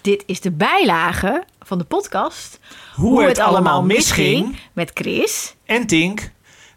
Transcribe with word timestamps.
Dit 0.00 0.22
is 0.26 0.40
de 0.40 0.50
bijlage 0.50 1.44
van 1.60 1.78
de 1.78 1.84
podcast 1.84 2.60
Hoe, 2.94 3.22
het, 3.22 3.38
allemaal 3.38 3.82
misging. 3.82 4.58
met 4.72 4.90
Chris. 4.94 5.54
En 5.64 5.86
Tink. 5.86 6.30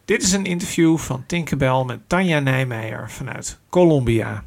Dit 0.05 0.23
is 0.23 0.31
een 0.31 0.45
interview 0.45 0.97
van 0.97 1.23
Tinkerbell 1.27 1.83
met 1.85 1.99
Tanja 2.07 2.39
Nijmeijer 2.39 3.11
vanuit 3.11 3.59
Colombia. 3.69 4.43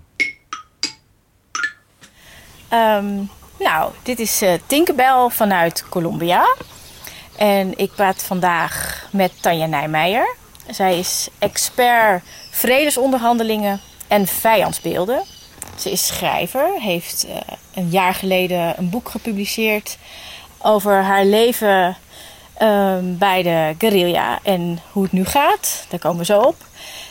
Ehm, 2.69 3.23
nou, 3.59 3.93
dit 4.03 4.19
is 4.19 4.43
eh 4.43 4.53
Tinkerbell 4.67 5.29
vanuit 5.31 5.85
Colombia. 5.89 6.57
En 7.37 7.79
ik 7.79 7.91
praat 7.95 8.23
vandaag 8.23 9.07
met 9.13 9.43
Tanja 9.43 9.67
Nijmeijer. 9.67 10.37
Zij 10.71 10.99
is 10.99 11.29
expert 11.39 12.23
vredesonderhandelingen 12.51 13.81
en 14.09 14.27
vijandsbeelden. 14.27 15.34
Is 15.87 16.07
schrijver, 16.07 16.81
heeft 16.81 17.27
eh, 17.29 17.37
een 17.75 17.89
jaar 17.91 18.15
geleden 18.15 18.79
een 18.79 18.91
boek 18.91 19.09
gepubliceerd 19.09 19.99
over 20.59 21.03
haar 21.03 21.25
leven 21.25 21.97
ehm, 22.55 23.05
bij 23.05 23.43
de 23.43 23.75
guerrilla 23.79 24.39
en 24.43 24.79
hoe 24.93 25.03
het 25.03 25.13
nu 25.13 25.25
gaat. 25.25 25.87
Daar 25.89 26.01
komen 26.01 26.19
we 26.19 26.25
zo 26.25 26.41
op. 26.41 26.57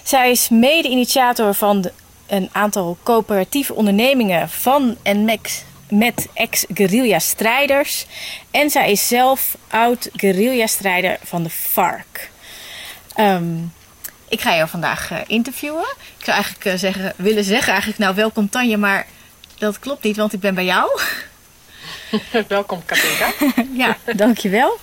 Zij 0.03 0.31
is 0.31 0.49
mede-initiator 0.49 1.53
van 1.53 1.89
een 2.27 2.49
aantal 2.51 2.97
coöperatieve 3.03 3.73
ondernemingen 3.73 4.49
van 4.49 4.95
en 5.01 5.25
met, 5.25 5.65
met 5.89 6.27
ex-guerrilla-strijders. 6.33 8.05
En 8.51 8.69
zij 8.69 8.91
is 8.91 9.07
zelf 9.07 9.57
oud-guerrilla-strijder 9.67 11.17
van 11.23 11.43
de 11.43 11.49
FARC. 11.49 12.29
Ehm, 13.15 13.55
ik 14.33 14.41
ga 14.41 14.55
jou 14.55 14.69
vandaag 14.69 15.11
eh, 15.11 15.17
interviewen. 15.27 15.85
Ik 16.17 16.25
zou 16.25 16.35
eigenlijk 16.35 16.65
eh, 16.65 16.73
zeggen, 16.77 17.13
willen 17.15 17.43
zeggen, 17.43 17.69
eigenlijk, 17.69 17.99
nou 17.99 18.15
welkom 18.15 18.49
Tanja, 18.49 18.77
maar 18.77 19.07
dat 19.57 19.79
klopt 19.79 20.03
niet, 20.03 20.17
want 20.17 20.33
ik 20.33 20.39
ben 20.39 20.55
bij 20.55 20.65
jou. 20.65 21.01
Welkom 22.47 22.85
Katinka. 22.85 23.33
ja, 23.83 23.97
dankjewel. 24.15 24.77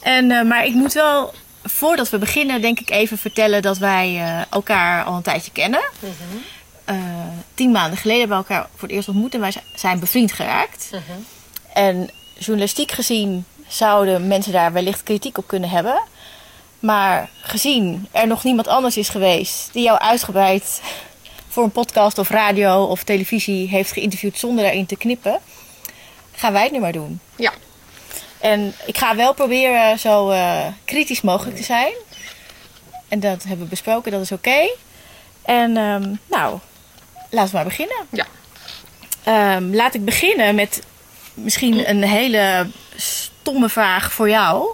En, 0.00 0.30
eh, 0.30 0.42
maar 0.42 0.64
ik 0.64 0.74
moet 0.74 0.92
wel, 0.92 1.34
voordat 1.64 2.10
we 2.10 2.18
beginnen, 2.18 2.60
denk 2.60 2.80
ik 2.80 2.90
even 2.90 3.18
vertellen 3.18 3.62
dat 3.62 3.78
wij 3.78 4.22
elkaar 4.50 5.04
al 5.04 5.16
een 5.16 5.22
tijdje 5.22 5.50
kennen. 5.50 5.80
Eh, 6.90 6.96
tien 7.54 7.70
maanden 7.70 7.98
geleden 7.98 8.20
hebben 8.20 8.38
we 8.38 8.44
elkaar 8.44 8.68
voor 8.76 8.88
het 8.88 8.96
eerst 8.96 9.08
ontmoet 9.08 9.34
en 9.34 9.40
wij 9.40 9.52
zijn 9.74 10.00
bevriend 10.00 10.32
geraakt. 10.32 10.90
En 11.72 12.10
journalistiek 12.38 12.92
gezien 12.92 13.44
zouden 13.68 14.26
mensen 14.26 14.52
daar 14.52 14.72
wellicht 14.72 15.02
kritiek 15.02 15.38
op 15.38 15.46
kunnen 15.46 15.70
hebben. 15.70 16.02
Maar 16.80 17.28
gezien 17.40 18.08
er 18.12 18.26
nog 18.26 18.44
niemand 18.44 18.68
anders 18.68 18.96
is 18.96 19.08
geweest 19.08 19.72
die 19.72 19.82
jou 19.82 19.98
uitgebreid 19.98 20.80
voor 21.48 21.64
een 21.64 21.70
podcast 21.70 22.18
of 22.18 22.28
radio 22.28 22.84
of 22.84 23.02
televisie 23.02 23.68
heeft 23.68 23.92
geïnterviewd 23.92 24.38
zonder 24.38 24.64
daarin 24.64 24.86
te 24.86 24.96
knippen, 24.96 25.40
gaan 26.32 26.52
wij 26.52 26.62
het 26.62 26.72
nu 26.72 26.78
maar 26.78 26.92
doen. 26.92 27.20
Ja, 27.36 27.52
En 28.38 28.74
ik 28.86 28.98
ga 28.98 29.16
wel 29.16 29.34
proberen 29.34 29.98
zo 29.98 30.30
eh, 30.30 30.66
kritisch 30.84 31.20
mogelijk 31.20 31.56
te 31.56 31.62
zijn. 31.62 31.92
En 33.08 33.20
dat 33.20 33.42
hebben 33.42 33.64
we 33.64 33.70
besproken, 33.70 34.12
dat 34.12 34.20
is 34.20 34.32
oké. 34.32 34.70
En 35.42 35.76
ehm, 35.76 36.14
nou, 36.26 36.58
laten 37.30 37.50
we 37.50 37.56
maar 37.56 37.64
beginnen. 37.64 38.06
ja. 38.10 38.26
Ehm, 39.24 39.74
laat 39.74 39.94
ik 39.94 40.04
beginnen 40.04 40.54
met 40.54 40.82
misschien 41.34 41.88
een 41.88 42.02
hele 42.02 42.70
stomme 42.96 43.68
vraag 43.68 44.12
voor 44.12 44.28
jou. 44.28 44.68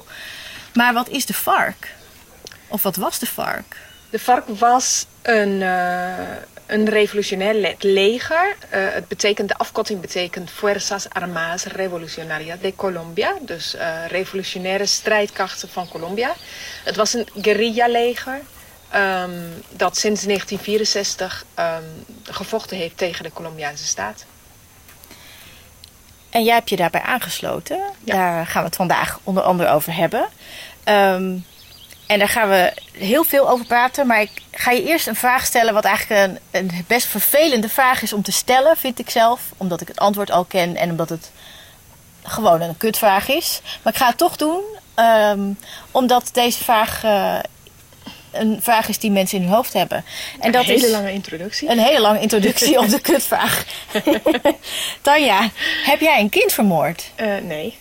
Maar 0.75 0.93
wat 0.93 1.09
is 1.09 1.27
de 1.27 1.35
FARC? 1.35 1.95
Of 2.69 2.83
wat 2.83 2.97
was 2.97 3.19
de 3.19 3.27
FARC? 3.27 3.77
De 4.11 4.19
FARC 4.19 4.45
was 4.49 5.07
een, 5.23 5.63
eh, 5.63 6.37
een 6.67 6.89
revolutionair 6.89 7.55
le- 7.55 7.75
leger. 7.79 8.57
Eh, 8.71 8.81
het 8.93 9.09
betekent, 9.09 9.49
de 9.49 9.57
afkorting 9.57 10.01
betekent 10.01 10.51
Fuerzas 10.51 11.09
Armadas 11.11 11.65
Revolucionarias 11.65 12.59
de 12.61 12.73
Colombia. 12.77 13.33
Dus 13.41 13.75
eh, 13.75 14.07
revolutionaire 14.09 14.87
strijdkrachten 14.87 15.69
van 15.69 15.89
Colombia. 15.89 16.33
Het 16.85 16.97
was 16.97 17.15
een 17.15 17.29
guerrilla-leger. 17.43 18.41
ehm, 18.91 19.31
dat 19.71 19.97
sinds 19.97 20.23
1964 20.25 21.45
ehm, 21.55 21.83
gevochten 22.23 22.77
heeft 22.77 22.97
tegen 22.99 23.23
de 23.25 23.33
Colombiaanse 23.33 23.85
staat. 23.87 24.25
En 26.31 26.45
jij 26.45 26.55
hebt 26.55 26.69
je 26.71 26.77
daarbij 26.77 27.01
aangesloten. 27.01 27.81
Daar 28.01 28.47
gaan 28.47 28.61
we 28.63 28.67
het 28.69 28.77
vandaag 28.77 29.19
onder 29.23 29.43
andere 29.43 29.71
over 29.71 29.95
hebben. 29.95 30.29
Ehm, 30.85 31.37
en 32.07 32.19
daar 32.19 32.29
gaan 32.29 32.49
we 32.49 32.73
heel 32.93 33.25
veel 33.25 33.51
over 33.51 33.67
praten. 33.67 34.07
Maar 34.07 34.21
ik 34.21 34.31
ga 34.51 34.71
je 34.71 34.85
eerst 34.85 35.07
een 35.07 35.17
vraag 35.17 35.45
stellen, 35.45 35.75
wat 35.75 35.85
eigenlijk 35.85 36.23
een, 36.23 36.39
een 36.51 36.85
best 36.87 37.07
vervelende 37.07 37.69
vraag 37.69 38.03
is 38.03 38.13
om 38.13 38.23
te 38.23 38.33
stellen, 38.33 38.77
vind 38.77 38.99
ik 38.99 39.11
zelf. 39.11 39.41
Omdat 39.57 39.81
ik 39.81 39.89
het 39.89 39.99
antwoord 39.99 40.31
al 40.31 40.45
ken 40.45 40.77
en 40.77 40.91
omdat 40.91 41.09
het 41.09 41.31
gewoon 42.23 42.61
een 42.61 42.77
kutvraag 42.77 43.29
is. 43.29 43.61
Maar 43.83 43.93
ik 43.93 43.99
ga 43.99 44.07
het 44.07 44.19
toch 44.19 44.37
doen, 44.37 44.63
ehm, 44.95 45.53
omdat 45.91 46.29
deze 46.33 46.65
vraag 46.65 47.05
eh, 47.05 47.39
een 48.33 48.59
vraag 48.63 48.89
is 48.89 48.99
die 48.99 49.11
mensen 49.11 49.39
in 49.39 49.45
hun 49.45 49.55
hoofd 49.55 49.73
hebben. 49.73 50.05
En 50.41 50.53
dat 50.53 50.63
een 50.63 50.69
hele 50.69 50.87
is 50.87 50.93
lange 50.93 51.13
introductie. 51.13 51.69
een 51.69 51.79
hele 51.79 52.01
lange 52.01 52.21
introductie 52.21 52.79
op 52.79 52.89
de 52.89 53.01
kutvraag. 53.11 53.65
Tanja, 55.03 55.51
heb 55.85 56.01
jij 56.01 56.21
een 56.21 56.29
kind 56.29 56.53
vermoord? 56.53 57.11
Eh, 57.15 57.37
nee. 57.43 57.79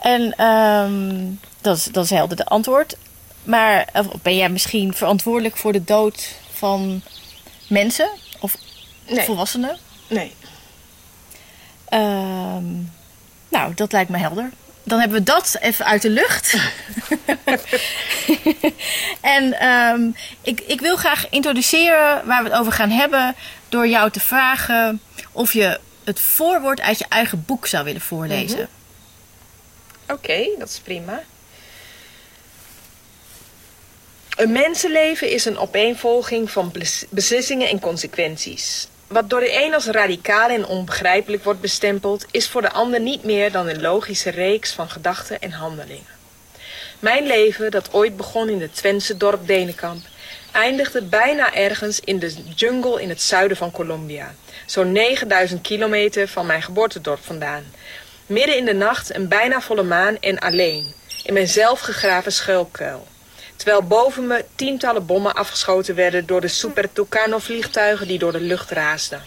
En 0.00 0.34
ehm, 0.36 1.32
dat, 1.64 1.76
is, 1.76 1.84
dat 1.84 2.04
is 2.04 2.10
helder 2.10 2.36
de 2.36 2.44
antwoord. 2.44 2.96
Maar 3.44 3.88
ben 4.22 4.36
jij 4.36 4.48
misschien 4.48 4.94
verantwoordelijk 4.94 5.56
voor 5.56 5.72
de 5.72 5.84
dood 5.84 6.34
van 6.52 7.02
mensen 7.68 8.08
of 8.40 8.56
Nee. 9.06 9.24
volwassenen? 9.24 9.78
Nee. 10.08 10.34
Ehm, 11.88 12.64
nou, 13.48 13.74
dat 13.74 13.92
lijkt 13.92 14.10
me 14.10 14.18
helder. 14.18 14.50
Dan 14.82 14.98
hebben 15.00 15.18
we 15.18 15.24
dat 15.24 15.56
even 15.60 15.84
uit 15.84 16.02
de 16.02 16.10
lucht. 16.10 16.54
en 19.20 19.60
ehm, 19.60 20.10
ik, 20.42 20.60
ik 20.60 20.80
wil 20.80 20.96
graag 20.96 21.28
introduceren 21.30 22.26
waar 22.26 22.42
we 22.42 22.48
het 22.50 22.58
over 22.58 22.72
gaan 22.72 22.90
hebben. 22.90 23.34
Door 23.68 23.88
jou 23.88 24.10
te 24.10 24.20
vragen 24.20 25.00
of 25.32 25.52
je 25.52 25.80
het 26.04 26.20
voorwoord 26.20 26.80
uit 26.80 26.98
je 26.98 27.06
eigen 27.08 27.44
boek 27.46 27.66
zou 27.66 27.84
willen 27.84 28.00
voorlezen. 28.00 28.68
Oké, 30.08 30.48
dat 30.58 30.68
is 30.68 30.78
prima. 30.78 31.22
Een 34.36 34.52
mensenleven 34.52 35.30
is 35.30 35.44
een 35.44 35.58
opeenvolging 35.58 36.50
van 36.50 36.70
bes- 36.72 37.04
beslissingen 37.08 37.68
en 37.68 37.80
consequenties. 37.80 38.88
Wat 39.06 39.30
door 39.30 39.40
de 39.40 39.64
een 39.64 39.74
als 39.74 39.86
radicaal 39.86 40.48
en 40.48 40.66
onbegrijpelijk 40.66 41.44
wordt 41.44 41.60
bestempeld, 41.60 42.26
is 42.30 42.48
voor 42.48 42.62
de 42.62 42.70
ander 42.70 43.00
niet 43.00 43.24
meer 43.24 43.52
dan 43.52 43.68
een 43.68 43.80
logische 43.80 44.30
reeks 44.30 44.72
van 44.72 44.88
gedachten 44.90 45.40
en 45.40 45.50
handelingen. 45.50 46.12
Mijn 46.98 47.26
leven, 47.26 47.70
dat 47.70 47.92
ooit 47.92 48.16
begon 48.16 48.48
in 48.48 48.60
het 48.60 48.74
Twentse 48.74 49.16
dorp 49.16 49.46
Denenkamp, 49.46 50.04
eindigde 50.52 51.02
bijna 51.02 51.54
ergens 51.54 52.00
in 52.00 52.18
de 52.18 52.34
jungle 52.54 53.02
in 53.02 53.08
het 53.08 53.22
zuiden 53.22 53.56
van 53.56 53.70
Colombia. 53.70 54.34
Zo'n 54.66 54.92
9000 54.92 55.60
kilometer 55.60 56.28
van 56.28 56.46
mijn 56.46 56.62
geboortedorp 56.62 57.24
vandaan. 57.24 57.64
Midden 58.26 58.56
in 58.56 58.64
de 58.64 58.74
nacht, 58.74 59.14
een 59.14 59.28
bijna 59.28 59.60
volle 59.60 59.82
maan 59.82 60.16
en 60.20 60.38
alleen, 60.38 60.94
in 61.22 61.32
mijn 61.32 61.48
zelfgegraven 61.48 62.32
schuilkuil. 62.32 63.06
Terwijl 63.64 63.86
boven 63.86 64.26
me 64.26 64.44
tientallen 64.54 65.06
bommen 65.06 65.34
afgeschoten 65.34 65.94
werden 65.94 66.26
door 66.26 66.40
de 66.40 66.48
Super 66.48 66.92
Tucano 66.92 67.38
vliegtuigen 67.38 68.06
die 68.06 68.18
door 68.18 68.32
de 68.32 68.40
lucht 68.40 68.70
raasden. 68.70 69.22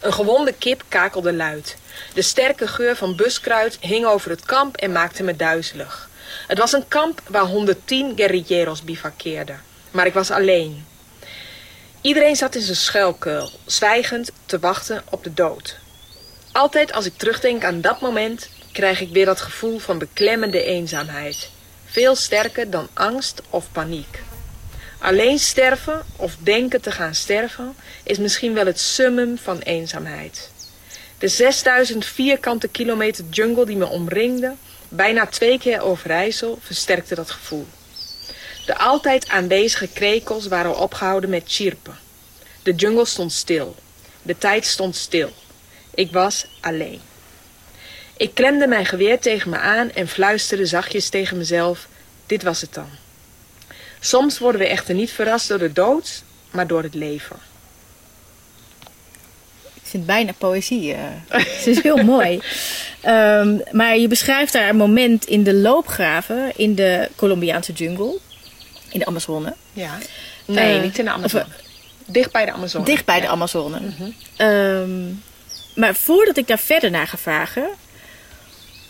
Een 0.00 0.12
gewonde 0.12 0.52
kip 0.52 0.82
kakelde 0.88 1.32
luid. 1.32 1.76
De 2.14 2.22
sterke 2.22 2.66
geur 2.66 2.96
van 2.96 3.16
buskruid 3.16 3.78
hing 3.80 4.06
over 4.06 4.30
het 4.30 4.44
kamp 4.44 4.76
en 4.76 4.92
maakte 4.92 5.22
me 5.22 5.36
duizelig. 5.36 6.08
Het 6.46 6.58
was 6.58 6.72
een 6.72 6.88
kamp 6.88 7.20
waar 7.28 7.44
110 7.44 8.12
guerrilleros 8.16 8.82
bivakkeerden. 8.82 9.60
Maar 9.90 10.06
ik 10.06 10.14
was 10.14 10.30
alleen. 10.30 10.86
Iedereen 12.00 12.36
zat 12.36 12.54
in 12.54 12.62
zijn 12.62 12.76
schuilkuil, 12.76 13.50
zwijgend 13.66 14.30
te 14.46 14.58
wachten 14.58 15.02
op 15.10 15.24
de 15.24 15.34
dood. 15.34 15.76
Altijd 16.52 16.92
als 16.92 17.06
ik 17.06 17.16
terugdenk 17.16 17.64
aan 17.64 17.80
dat 17.80 18.00
moment, 18.00 18.50
krijg 18.72 19.00
ik 19.00 19.12
weer 19.12 19.26
dat 19.26 19.40
gevoel 19.40 19.78
van 19.78 19.98
beklemmende 19.98 20.62
eenzaamheid. 20.62 21.56
Veel 21.98 22.16
sterker 22.16 22.70
dan 22.70 22.88
angst 22.94 23.42
of 23.50 23.72
paniek. 23.72 24.22
Alleen 24.98 25.38
sterven 25.38 26.04
of 26.16 26.36
denken 26.38 26.80
te 26.80 26.90
gaan 26.90 27.14
sterven 27.14 27.76
is 28.02 28.18
misschien 28.18 28.54
wel 28.54 28.66
het 28.66 28.80
summum 28.80 29.38
van 29.38 29.58
eenzaamheid. 29.58 30.50
De 31.18 31.28
6000 31.28 32.06
vierkante 32.06 32.68
kilometer 32.68 33.24
jungle 33.30 33.66
die 33.66 33.76
me 33.76 33.86
omringde, 33.86 34.54
bijna 34.88 35.26
twee 35.26 35.58
keer 35.58 35.80
Overijssel, 35.80 36.58
versterkte 36.62 37.14
dat 37.14 37.30
gevoel. 37.30 37.66
De 38.66 38.78
altijd 38.78 39.28
aanwezige 39.28 39.88
krekels 39.88 40.46
waren 40.46 40.78
opgehouden 40.78 41.30
met 41.30 41.42
chirpen. 41.46 41.98
De 42.62 42.74
jungle 42.74 43.06
stond 43.06 43.32
stil. 43.32 43.74
De 44.22 44.38
tijd 44.38 44.66
stond 44.66 44.96
stil. 44.96 45.30
Ik 45.94 46.12
was 46.12 46.46
alleen. 46.60 47.07
Ik 48.18 48.34
klemde 48.34 48.66
mijn 48.66 48.86
geweer 48.86 49.18
tegen 49.18 49.50
me 49.50 49.56
aan 49.58 49.90
en 49.90 50.08
fluisterde 50.08 50.66
zachtjes 50.66 51.08
tegen 51.08 51.36
mezelf: 51.36 51.86
Dit 52.26 52.42
was 52.42 52.60
het 52.60 52.74
dan. 52.74 52.88
Soms 54.00 54.38
worden 54.38 54.60
we 54.60 54.66
echter 54.66 54.94
niet 54.94 55.10
verrast 55.10 55.48
door 55.48 55.58
de 55.58 55.72
dood, 55.72 56.22
maar 56.50 56.66
door 56.66 56.82
het 56.82 56.94
leven. 56.94 57.36
Ik 59.74 59.94
vind 59.94 60.06
het 60.06 60.06
bijna 60.06 60.32
poëzie. 60.38 60.92
eh. 60.94 61.00
het 61.56 61.66
is 61.66 61.82
heel 61.82 61.96
mooi. 62.04 62.40
Ehm, 63.00 63.58
maar 63.70 63.96
je 63.98 64.08
beschrijft 64.08 64.52
daar 64.52 64.68
een 64.68 64.76
moment 64.76 65.24
in 65.26 65.42
de 65.42 65.54
loopgraven 65.54 66.52
in 66.56 66.74
de 66.74 67.08
Colombiaanse 67.16 67.72
jungle. 67.72 68.18
In 68.90 68.98
de 68.98 69.06
Amazone. 69.06 69.54
Ja. 69.72 69.98
Nee, 70.44 70.76
Eh, 70.76 70.82
niet 70.82 70.98
in 70.98 71.04
de 71.04 71.10
Amazone. 71.10 71.44
of, 71.44 71.50
Dicht 72.06 72.32
bij 72.32 72.44
de 72.44 72.52
Amazone. 72.52 72.84
Dicht 72.84 73.04
bij 73.04 73.20
de. 73.20 73.28
Amazone. 73.28 73.80
Ehm, 74.36 75.06
maar 75.74 75.94
voordat 75.94 76.36
ik 76.36 76.46
daar 76.46 76.58
verder 76.58 76.90
naar 76.90 77.06
ga 77.06 77.16
vragen... 77.16 77.68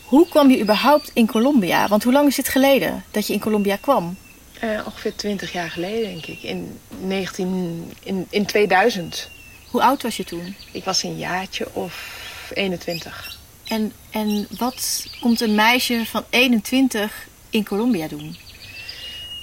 Hoe 0.09 0.27
kwam 0.27 0.49
je 0.49 0.59
überhaupt 0.59 1.11
in 1.13 1.27
Colombia? 1.27 1.87
Want 1.87 2.03
hoe 2.03 2.13
lang 2.13 2.27
is 2.27 2.37
het 2.37 2.47
geleden 2.47 3.03
dat 3.11 3.27
je 3.27 3.33
in 3.33 3.39
Colombia 3.39 3.75
kwam? 3.75 4.17
Eh, 4.59 4.69
ongeveer 4.85 5.15
20 5.15 5.51
jaar 5.51 5.69
geleden, 5.69 6.09
denk 6.09 6.25
ik. 6.25 6.43
In, 6.43 6.79
19, 7.01 7.93
in, 8.03 8.27
in 8.29 8.45
2000. 8.45 9.29
Hoe 9.71 9.81
oud 9.81 10.01
was 10.01 10.17
je 10.17 10.23
toen? 10.23 10.55
Ik 10.71 10.83
was 10.83 11.03
een 11.03 11.17
jaartje 11.17 11.67
of 11.73 12.21
21. 12.53 13.37
En, 13.67 13.93
en 14.11 14.47
wat 14.57 15.05
komt 15.21 15.41
een 15.41 15.55
meisje 15.55 16.05
van 16.05 16.23
21 16.29 17.27
in 17.49 17.65
Colombia 17.65 18.07
doen? 18.07 18.37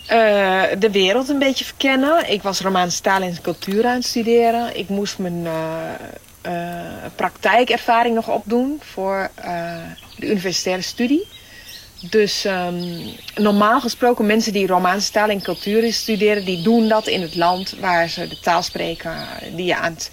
Eh, 0.06 0.62
de 0.78 0.90
wereld 0.90 1.28
een 1.28 1.38
beetje 1.38 1.64
verkennen. 1.64 2.30
Ik 2.30 2.42
was 2.42 2.60
Romaanse 2.60 3.00
taal 3.00 3.22
en 3.22 3.40
cultuur 3.42 3.86
aan 3.86 3.94
het 3.94 4.04
studeren. 4.04 4.78
Ik 4.78 4.88
moest 4.88 5.18
mijn 5.18 5.46
eh, 5.46 5.52
praktijkervaring 7.14 8.14
nog 8.14 8.28
opdoen 8.28 8.80
voor 8.82 9.30
eh, 9.34 9.76
de 10.18 10.30
universitaire 10.30 10.82
studie. 10.82 11.26
Dus 12.10 12.44
ehm, 12.44 12.84
normaal 13.34 13.80
gesproken 13.80 14.26
mensen 14.26 14.52
die 14.52 14.66
Romaanse 14.66 15.12
taal 15.12 15.28
en 15.28 15.42
cultuur 15.42 15.92
studeren, 15.92 16.44
die 16.44 16.62
doen 16.62 16.88
dat 16.88 17.06
in 17.06 17.22
het 17.22 17.34
land 17.34 17.74
waar 17.80 18.08
ze 18.08 18.28
de 18.28 18.40
taal 18.40 18.62
spreken 18.62 19.16
die 19.54 19.64
je 19.64 19.76
aan 19.76 19.92
het, 19.92 20.10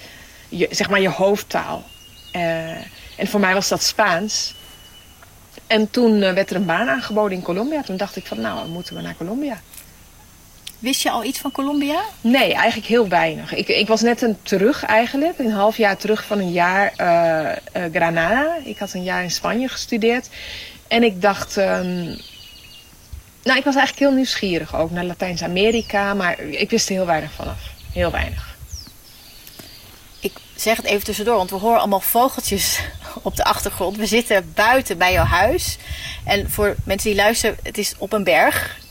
zeg 0.69 0.89
maar 0.89 1.01
je 1.01 1.09
hoofdtaal. 1.09 1.83
Eh, 2.31 2.69
en 3.17 3.27
voor 3.27 3.39
mij 3.39 3.53
was 3.53 3.67
dat 3.67 3.83
Spaans. 3.83 4.53
En 5.67 5.89
toen 5.89 6.21
eh, 6.21 6.33
werd 6.33 6.49
er 6.49 6.55
een 6.55 6.65
baan 6.65 6.89
aangeboden 6.89 7.37
in 7.37 7.43
Colombia. 7.43 7.81
Toen 7.81 7.97
dacht 7.97 8.15
ik 8.15 8.25
van 8.25 8.41
nou, 8.41 8.67
moeten 8.67 8.95
we 8.95 9.01
naar 9.01 9.15
Colombia. 9.17 9.61
Wist 10.83 11.01
je 11.01 11.11
al 11.11 11.23
iets 11.23 11.39
van 11.39 11.51
Colombia? 11.51 12.01
Nee, 12.21 12.53
eigenlijk 12.53 12.87
heel 12.87 13.07
weinig. 13.07 13.53
Ik, 13.53 13.67
ik 13.67 13.87
was 13.87 14.01
net 14.01 14.21
een 14.21 14.37
terug 14.41 14.83
eigenlijk, 14.83 15.39
een 15.39 15.51
half 15.51 15.77
jaar 15.77 15.97
terug 15.97 16.23
van 16.25 16.39
een 16.39 16.51
jaar 16.51 16.93
eh, 16.95 17.51
eh, 17.51 17.93
Granada. 17.93 18.57
Ik 18.63 18.77
had 18.77 18.93
een 18.93 19.03
jaar 19.03 19.23
in 19.23 19.31
Spanje 19.31 19.67
gestudeerd. 19.67 20.29
En 20.87 21.03
ik 21.03 21.21
dacht, 21.21 21.57
ehm, 21.57 22.03
nou 23.43 23.57
ik 23.57 23.63
was 23.63 23.75
eigenlijk 23.75 23.99
heel 23.99 24.11
nieuwsgierig 24.11 24.75
ook 24.75 24.91
naar 24.91 25.03
Latijns-Amerika, 25.03 26.13
maar 26.13 26.39
ik 26.39 26.69
wist 26.69 26.89
er 26.89 26.95
heel 26.95 27.05
weinig 27.05 27.31
vanaf. 27.31 27.59
Heel 27.93 28.11
weinig. 28.11 28.55
Ik 30.19 30.33
zeg 30.55 30.77
het 30.77 30.85
even 30.85 31.03
tussendoor, 31.03 31.35
want 31.35 31.49
we 31.49 31.55
horen 31.55 31.79
allemaal 31.79 31.99
vogeltjes 31.99 32.79
op 33.21 33.35
de 33.35 33.43
achtergrond. 33.43 33.97
We 33.97 34.05
zitten 34.05 34.51
buiten 34.55 34.97
bij 34.97 35.11
jouw 35.11 35.25
huis. 35.25 35.77
En 36.25 36.51
voor 36.51 36.75
mensen 36.85 37.09
die 37.09 37.19
luisteren, 37.19 37.57
het 37.63 37.77
is 37.77 37.93
op 37.97 38.13
een 38.13 38.23
berg. 38.23 38.81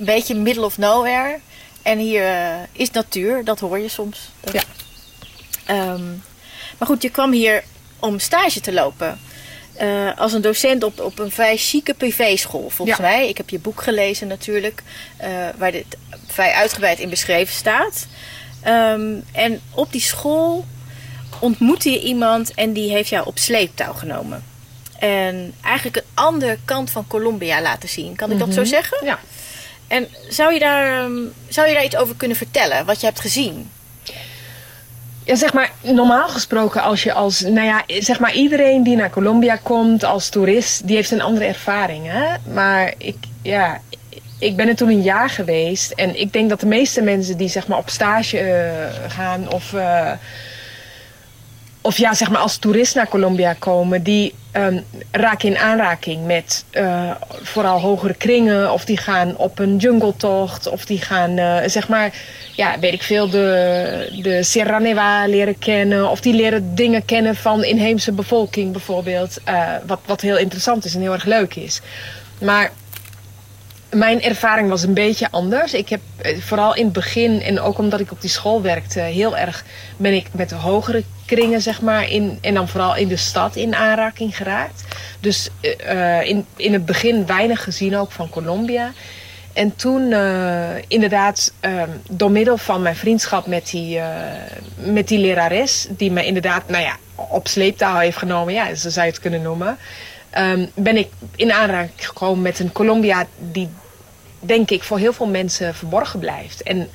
Een 0.00 0.06
beetje 0.06 0.34
middle 0.34 0.64
of 0.64 0.78
nowhere. 0.78 1.38
En 1.82 1.98
hier 1.98 2.24
eh, 2.24 2.54
is 2.72 2.90
natuur, 2.90 3.44
dat 3.44 3.60
hoor 3.60 3.78
je 3.78 3.88
soms. 3.88 4.18
Dat- 4.40 4.52
Ja. 4.52 4.62
Ehm, 5.66 6.08
maar 6.78 6.88
goed, 6.88 7.02
je 7.02 7.10
kwam 7.10 7.32
hier 7.32 7.64
om 7.98 8.18
stage 8.18 8.60
te 8.60 8.72
lopen. 8.72 9.18
Eh, 9.72 10.18
als 10.18 10.32
een 10.32 10.40
docent 10.40 10.82
op, 10.84 11.00
op 11.00 11.18
een 11.18 11.30
vrij 11.30 11.56
chique 11.56 11.94
privéschool, 11.94 12.68
volgens 12.70 12.98
Ja. 12.98 13.04
mij. 13.04 13.28
Ik 13.28 13.36
heb 13.36 13.50
je 13.50 13.58
boek 13.58 13.82
gelezen 13.82 14.26
natuurlijk, 14.28 14.82
eh, 15.16 15.28
waar 15.56 15.72
dit 15.72 15.86
vrij 16.26 16.52
uitgebreid 16.52 16.98
in 16.98 17.10
beschreven 17.10 17.54
staat. 17.54 18.06
Ehm, 18.62 19.14
en 19.32 19.60
op 19.74 19.92
die 19.92 20.00
school 20.00 20.64
ontmoette 21.38 21.90
je 21.90 22.00
iemand 22.02 22.54
en 22.54 22.72
die 22.72 22.90
heeft 22.90 23.08
jou 23.08 23.26
op 23.26 23.38
sleeptouw 23.38 23.92
genomen. 23.92 24.44
En 24.98 25.54
eigenlijk 25.62 25.96
een 25.96 26.02
andere 26.14 26.58
kant 26.64 26.90
van 26.90 27.06
Colombia 27.06 27.62
laten 27.62 27.88
zien. 27.88 28.16
Kan 28.16 28.30
ik 28.30 28.38
dat 28.38 28.54
zo 28.54 28.64
zeggen? 28.64 29.06
Ja. 29.06 29.18
En 29.90 30.08
zou 30.28 30.52
je, 30.52 30.58
daar, 30.58 31.02
ehm, 31.02 31.18
zou 31.48 31.68
je 31.68 31.74
daar 31.74 31.84
iets 31.84 31.96
over 31.96 32.14
kunnen 32.16 32.36
vertellen, 32.36 32.86
wat 32.86 33.00
je 33.00 33.06
hebt 33.06 33.20
gezien? 33.20 33.70
Ja, 35.24 35.34
zeg 35.34 35.52
maar, 35.52 35.72
normaal 35.80 36.28
gesproken 36.28 36.82
als 36.82 37.02
je 37.02 37.12
als, 37.12 37.40
nou 37.40 37.66
ja, 37.66 37.82
zeg 37.86 38.18
maar 38.18 38.34
iedereen 38.34 38.82
die 38.82 38.96
naar 38.96 39.10
Colombia 39.10 39.56
komt 39.62 40.04
als 40.04 40.28
toerist, 40.28 40.86
die 40.86 40.96
heeft 40.96 41.10
een 41.10 41.20
andere 41.20 41.46
ervaring, 41.46 42.06
hè. 42.06 42.52
Maar 42.52 42.94
ik, 42.98 43.16
ja, 43.42 43.80
ik 44.38 44.56
ben 44.56 44.68
er 44.68 44.76
toen 44.76 44.88
een 44.88 45.02
jaar 45.02 45.30
geweest 45.30 45.90
en 45.90 46.20
ik 46.20 46.32
denk 46.32 46.48
dat 46.48 46.60
de 46.60 46.66
meeste 46.66 47.02
mensen 47.02 47.36
die 47.36 47.48
zeg 47.48 47.66
maar 47.66 47.78
op 47.78 47.90
stage 47.90 48.38
eh, 48.38 49.10
gaan 49.10 49.52
of, 49.52 49.72
eh, 49.72 50.12
of 51.80 51.96
ja, 51.96 52.14
zeg 52.14 52.30
maar 52.30 52.40
als 52.40 52.56
toerist 52.56 52.94
naar 52.94 53.08
Colombia 53.08 53.52
komen, 53.52 54.02
die 54.02 54.34
ehm, 54.52 54.80
raken 55.10 55.48
in 55.48 55.58
aanraking 55.58 56.26
met 56.26 56.64
eh, 56.70 57.10
vooral 57.42 57.80
hogere 57.80 58.14
kringen 58.14 58.72
of 58.72 58.84
die 58.84 58.96
gaan 58.96 59.36
op 59.36 59.58
een 59.58 59.76
jungletocht 59.76 60.68
of 60.68 60.84
die 60.84 61.00
gaan, 61.00 61.38
eh, 61.38 61.56
zeg 61.68 61.88
maar, 61.88 62.12
ja, 62.56 62.78
weet 62.78 62.92
ik 62.92 63.02
veel, 63.02 63.30
de, 63.30 64.18
de 64.22 64.42
Sierra 64.42 64.78
Nevada 64.78 65.26
leren 65.26 65.58
kennen. 65.58 66.10
Of 66.10 66.20
die 66.20 66.34
leren 66.34 66.74
dingen 66.74 67.04
kennen 67.04 67.36
van 67.36 67.64
inheemse 67.64 68.12
bevolking 68.12 68.72
bijvoorbeeld. 68.72 69.38
eh, 69.44 69.68
wat, 69.86 70.00
wat 70.06 70.20
heel 70.20 70.38
interessant 70.38 70.84
is 70.84 70.94
en 70.94 71.00
heel 71.00 71.12
erg 71.12 71.24
leuk 71.24 71.54
is. 71.54 71.80
Maar 72.40 72.70
mijn 73.90 74.22
ervaring 74.22 74.68
was 74.68 74.82
een 74.82 74.94
beetje 74.94 75.28
anders. 75.30 75.74
Ik 75.74 75.88
heb 75.88 76.00
eh, 76.16 76.38
vooral 76.40 76.74
in 76.74 76.84
het 76.84 76.92
begin, 76.92 77.42
en 77.42 77.60
ook 77.60 77.78
omdat 77.78 78.00
ik 78.00 78.12
op 78.12 78.20
die 78.20 78.30
school 78.30 78.62
werkte, 78.62 79.00
heel 79.00 79.36
erg 79.36 79.64
ben 79.96 80.14
ik 80.14 80.26
met 80.32 80.48
de 80.48 80.54
hogere 80.54 81.02
kringen, 81.26 81.60
zeg 81.60 81.80
maar, 81.80 82.10
in, 82.10 82.38
en 82.40 82.54
dan 82.54 82.68
vooral 82.68 82.96
in 82.96 83.08
de 83.08 83.16
stad 83.16 83.56
in 83.56 83.74
aanraking 83.74 84.36
geraakt. 84.36 84.84
Dus 85.20 85.48
eh, 85.60 86.18
eh, 86.18 86.28
in, 86.28 86.46
in 86.56 86.72
het 86.72 86.86
begin 86.86 87.26
weinig 87.26 87.64
gezien 87.64 87.96
ook 87.96 88.12
van 88.12 88.30
Colombia. 88.30 88.92
En 89.52 89.76
toen 89.76 90.02
inderdaad, 90.88 91.52
ehm, 91.60 91.88
door 92.10 92.30
middel 92.30 92.56
van 92.56 92.82
mijn 92.82 92.96
vriendschap 92.96 93.46
met 93.46 93.70
die, 93.70 94.00
met 94.74 95.08
die 95.08 95.18
lerares, 95.18 95.86
die 95.90 96.10
me 96.10 96.24
inderdaad, 96.24 96.68
nou 96.68 96.82
ja, 96.82 96.96
op 97.14 97.48
sleeptouw 97.48 97.98
heeft 97.98 98.16
genomen, 98.16 98.54
ja, 98.54 98.74
zo 98.74 98.88
zou 98.88 99.06
je 99.06 99.12
het 99.12 99.20
kunnen 99.20 99.42
noemen, 99.42 99.78
ehm, 100.30 100.66
ben 100.74 100.96
ik 100.96 101.08
in 101.36 101.52
aanraking 101.52 102.06
gekomen 102.06 102.42
met 102.42 102.58
een 102.58 102.72
Colombia 102.72 103.26
die, 103.38 103.68
denk 104.40 104.70
ik, 104.70 104.82
voor 104.82 104.98
heel 104.98 105.12
veel 105.12 105.26
mensen 105.26 105.74
verborgen 105.74 106.18
blijft. 106.18 106.62
En 106.62 106.88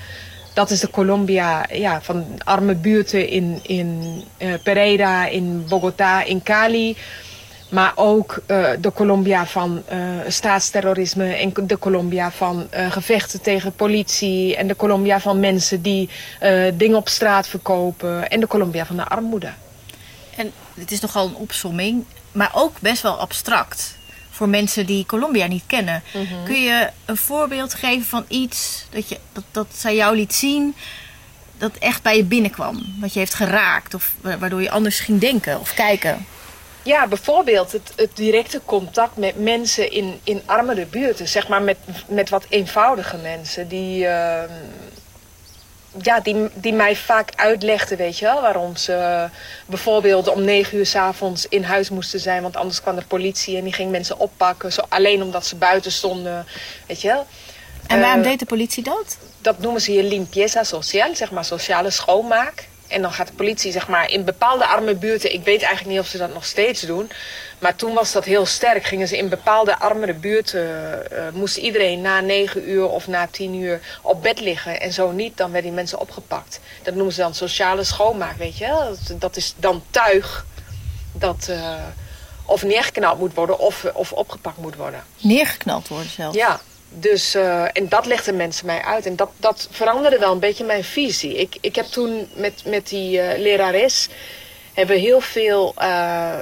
dat 0.55 0.69
is 0.69 0.79
de 0.79 0.89
Colombia 0.89 1.65
ja, 1.71 2.01
van 2.01 2.25
arme 2.43 2.75
buurten 2.75 3.27
in, 3.27 3.59
in 3.61 4.21
eh, 4.37 4.53
Pereira, 4.63 5.27
in 5.27 5.65
Bogota, 5.69 6.23
in 6.23 6.43
Cali. 6.43 6.97
Maar 7.69 7.91
ook 7.95 8.41
eh, 8.45 8.69
de 8.79 8.91
Colombia 8.93 9.45
van 9.45 9.81
eh, 9.85 9.99
staatsterrorisme 10.27 11.33
en 11.33 11.53
de 11.67 11.79
Colombia 11.79 12.31
van 12.31 12.67
gevechten 12.89 13.41
tegen 13.41 13.73
politie. 13.73 14.55
En 14.55 14.67
de 14.67 14.75
Colombia 14.75 15.19
van 15.19 15.39
mensen 15.39 15.81
die 15.81 16.09
dingen 16.73 16.97
op 16.97 17.09
straat 17.09 17.47
verkopen. 17.47 18.29
En 18.29 18.39
de 18.39 18.47
Colombia 18.47 18.85
van 18.85 18.95
de 18.95 19.05
armoede. 19.05 19.49
En 20.35 20.51
het 20.73 20.91
is 20.91 20.99
nogal 20.99 21.27
een 21.27 21.35
opsomming, 21.35 22.05
maar 22.35 22.51
ook 22.53 22.79
best 22.79 23.01
wel 23.01 23.19
abstract. 23.19 23.97
Voor 24.31 24.49
mensen 24.49 24.85
die 24.85 25.05
Colombia 25.05 25.47
niet 25.47 25.63
kennen. 25.67 26.03
Kun 26.45 26.61
je 26.61 26.89
een 27.05 27.17
voorbeeld 27.17 27.73
geven 27.73 28.05
van 28.05 28.25
iets 28.27 28.85
dat, 28.89 29.09
je, 29.09 29.17
dat, 29.33 29.43
dat 29.51 29.67
zij 29.75 29.95
jou 29.95 30.15
liet 30.15 30.33
zien... 30.33 30.75
dat 31.57 31.75
echt 31.79 32.01
bij 32.01 32.15
je 32.17 32.23
binnenkwam? 32.23 32.95
Wat 32.99 33.13
je 33.13 33.19
heeft 33.19 33.33
geraakt 33.33 33.93
of 33.93 34.13
wa- 34.21 34.37
waardoor 34.37 34.61
je 34.61 34.69
anders 34.71 34.99
ging 34.99 35.19
denken 35.19 35.59
of 35.59 35.73
kijken? 35.73 36.25
Ja, 36.83 37.07
bijvoorbeeld 37.07 37.71
het, 37.71 37.93
het 37.95 38.15
directe 38.15 38.61
contact 38.65 39.17
met 39.17 39.39
mensen 39.39 39.91
in, 39.91 40.19
in 40.23 40.41
armere 40.45 40.85
buurten. 40.85 41.27
Zeg 41.27 41.47
maar 41.47 41.61
met, 41.61 41.77
met 42.07 42.29
wat 42.29 42.45
eenvoudige 42.49 43.17
mensen. 43.17 43.67
Die, 43.67 44.07
ehm, 44.07 44.49
ja, 46.01 46.19
die, 46.19 46.49
die 46.53 46.73
mij 46.73 46.95
vaak 46.95 47.29
uitlegden, 47.35 47.97
weet 47.97 48.17
je 48.17 48.25
wel. 48.25 48.41
Waarom 48.41 48.75
ze 48.75 49.27
bijvoorbeeld 49.65 50.27
om 50.27 50.43
negen 50.43 50.77
uur 50.77 50.85
's 50.85 50.95
avonds 50.95 51.45
in 51.49 51.63
huis 51.63 51.89
moesten 51.89 52.19
zijn. 52.19 52.41
Want 52.41 52.55
anders 52.55 52.81
kwam 52.81 52.95
de 52.95 53.05
politie 53.07 53.57
en 53.57 53.63
die 53.63 53.73
ging 53.73 53.91
mensen 53.91 54.19
oppakken. 54.19 54.73
Zo, 54.73 54.81
alleen 54.89 55.21
omdat 55.21 55.45
ze 55.45 55.55
buiten 55.55 55.91
stonden, 55.91 56.45
weet 56.87 57.01
je 57.01 57.07
wel. 57.07 57.27
En 57.87 57.99
waarom 57.99 58.21
Eh, 58.21 58.27
deed 58.27 58.39
de 58.39 58.45
politie 58.45 58.83
dat? 58.83 59.17
dat 59.41 59.59
noemen 59.59 59.81
ze 59.81 59.93
je 59.93 60.03
limpieza 60.03 60.63
social, 60.63 61.15
zeg 61.15 61.31
maar 61.31 61.45
sociale 61.45 61.89
schoonmaak. 61.89 62.67
En 62.87 63.01
dan 63.01 63.11
gaat 63.11 63.27
de 63.27 63.33
politie, 63.33 63.71
zeg 63.71 63.87
maar, 63.87 64.09
in 64.09 64.23
bepaalde 64.25 64.65
arme 64.65 64.95
buurten, 64.95 65.33
ik 65.33 65.43
weet 65.43 65.61
eigenlijk 65.61 65.91
niet 65.95 65.99
of 65.99 66.07
ze 66.07 66.17
dat 66.17 66.33
nog 66.33 66.45
steeds 66.45 66.81
doen, 66.81 67.11
maar 67.65 67.75
toen 67.75 67.93
was 67.93 68.11
dat 68.11 68.25
heel 68.25 68.45
sterk. 68.45 68.83
Gingen 68.83 69.07
ze 69.07 69.17
in 69.17 69.29
bepaalde 69.29 69.79
armere 69.79 70.13
buurten, 70.13 71.11
eh, 71.11 71.23
moest 71.33 71.57
iedereen 71.57 72.01
na 72.01 72.19
negen 72.19 72.69
uur 72.69 72.87
of 72.87 73.07
na 73.07 73.27
tien 73.31 73.53
uur 73.53 73.79
op 74.01 74.21
bed 74.21 74.39
liggen. 74.39 74.81
En 74.81 74.93
zo 74.93 75.11
niet, 75.11 75.37
dan 75.37 75.51
werden 75.51 75.69
die 75.69 75.79
mensen 75.79 75.99
opgepakt. 75.99 76.59
Dat 76.83 76.93
noemen 76.93 77.13
ze 77.13 77.21
dan 77.21 77.33
sociale 77.33 77.83
schoonmaak, 77.83 78.37
weet 78.37 78.57
je. 78.57 78.67
Dat, 78.67 79.19
dat 79.19 79.35
is 79.35 79.53
dan 79.57 79.83
tuig 79.89 80.45
dat 81.11 81.47
eh, 81.49 81.73
of 82.45 82.63
neergeknald 82.63 83.19
moet 83.19 83.33
worden 83.33 83.59
of, 83.59 83.85
of 83.93 84.11
opgepakt 84.11 84.57
moet 84.57 84.75
worden. 84.75 85.03
Neergeknald 85.21 85.87
worden 85.87 86.09
zelf. 86.09 86.35
Ja, 86.35 86.59
dus, 86.89 87.35
eh, 87.35 87.63
en 87.63 87.89
dat 87.89 88.05
legden 88.05 88.35
mensen 88.35 88.65
mij 88.65 88.81
uit. 88.81 89.05
En 89.05 89.15
dat, 89.15 89.29
dat 89.37 89.67
veranderde 89.71 90.19
wel 90.19 90.31
een 90.31 90.39
beetje 90.39 90.65
mijn 90.65 90.83
visie. 90.83 91.35
Ik, 91.37 91.57
ik 91.61 91.75
heb 91.75 91.85
toen 91.85 92.27
met, 92.33 92.63
met 92.65 92.87
die 92.87 93.21
eh, 93.21 93.39
lerares 93.39 94.07
hebben 94.73 94.99
heel 94.99 95.21
veel 95.21 95.73
eh, 95.75 96.39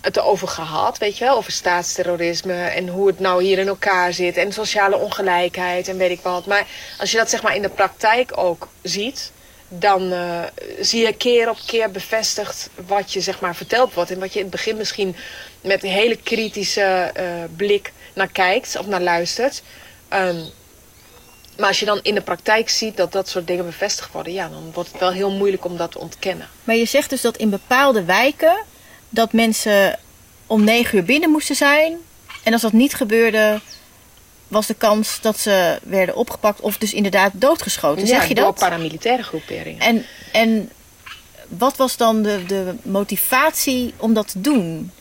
het 0.00 0.16
erover 0.16 0.48
gehad, 0.48 0.98
weet 0.98 1.18
je 1.18 1.24
wel, 1.24 1.36
over 1.36 1.52
staatsterrorisme 1.52 2.54
en 2.54 2.88
hoe 2.88 3.06
het 3.06 3.18
nou 3.18 3.42
hier 3.42 3.58
in 3.58 3.68
elkaar 3.68 4.12
zit 4.12 4.36
en 4.36 4.52
sociale 4.52 4.96
ongelijkheid 4.96 5.88
en 5.88 5.96
weet 5.96 6.10
ik 6.10 6.20
wat. 6.20 6.46
Maar 6.46 6.66
als 6.98 7.10
je 7.10 7.16
dat 7.16 7.30
zeg 7.30 7.42
maar 7.42 7.54
in 7.54 7.62
de 7.62 7.68
praktijk 7.68 8.38
ook 8.38 8.68
ziet, 8.82 9.32
dan 9.68 10.12
eh, 10.12 10.42
zie 10.80 11.06
je 11.06 11.12
keer 11.12 11.48
op 11.48 11.58
keer 11.66 11.90
bevestigd 11.90 12.70
wat 12.86 13.12
je 13.12 13.20
zeg 13.20 13.40
maar 13.40 13.56
verteld 13.56 13.94
wordt 13.94 14.10
en 14.10 14.18
wat 14.18 14.32
je 14.32 14.38
in 14.38 14.44
het 14.44 14.54
begin 14.54 14.76
misschien 14.76 15.16
met 15.60 15.82
een 15.82 15.90
hele 15.90 16.16
kritische 16.16 17.10
eh, 17.14 17.24
blik 17.56 17.92
naar 18.14 18.28
kijkt 18.28 18.76
of 18.78 18.86
naar 18.86 19.00
luistert. 19.00 19.62
Ehm, 20.08 20.40
maar 21.56 21.68
als 21.68 21.80
je 21.80 21.86
dan 21.86 22.00
in 22.02 22.14
de 22.14 22.20
praktijk 22.20 22.68
ziet 22.68 22.96
dat 22.96 23.12
dat 23.12 23.28
soort 23.28 23.46
dingen 23.46 23.64
bevestigd 23.64 24.12
worden, 24.12 24.32
ja, 24.32 24.48
dan 24.48 24.70
wordt 24.72 24.92
het 24.92 25.00
wel 25.00 25.12
heel 25.12 25.30
moeilijk 25.30 25.64
om 25.64 25.76
dat 25.76 25.90
te 25.90 25.98
ontkennen. 25.98 26.48
Maar 26.64 26.76
je 26.76 26.84
zegt 26.84 27.10
dus 27.10 27.20
dat 27.20 27.36
in 27.36 27.50
bepaalde 27.50 28.04
wijken 28.04 28.56
dat 29.08 29.32
mensen 29.32 29.98
om 30.46 30.64
negen 30.64 30.98
uur 30.98 31.04
binnen 31.04 31.30
moesten 31.30 31.56
zijn. 31.56 31.96
En 32.42 32.52
als 32.52 32.62
dat 32.62 32.72
niet 32.72 32.94
gebeurde, 32.94 33.60
was 34.48 34.66
de 34.66 34.74
kans 34.74 35.20
dat 35.20 35.38
ze 35.38 35.78
werden 35.82 36.14
opgepakt 36.16 36.60
of 36.60 36.78
dus 36.78 36.92
inderdaad 36.92 37.32
doodgeschoten. 37.34 38.06
ja, 38.06 38.08
zeg 38.08 38.28
je 38.28 38.34
door 38.34 38.52
paramilitaire 38.52 39.22
groeperingen. 39.22 39.80
En, 39.80 40.06
en 40.32 40.70
wat 41.48 41.76
was 41.76 41.96
dan 41.96 42.22
de, 42.22 42.44
de 42.46 42.74
motivatie 42.82 43.94
om 43.96 44.14
dat 44.14 44.28
te 44.28 44.40
doen? 44.40 44.92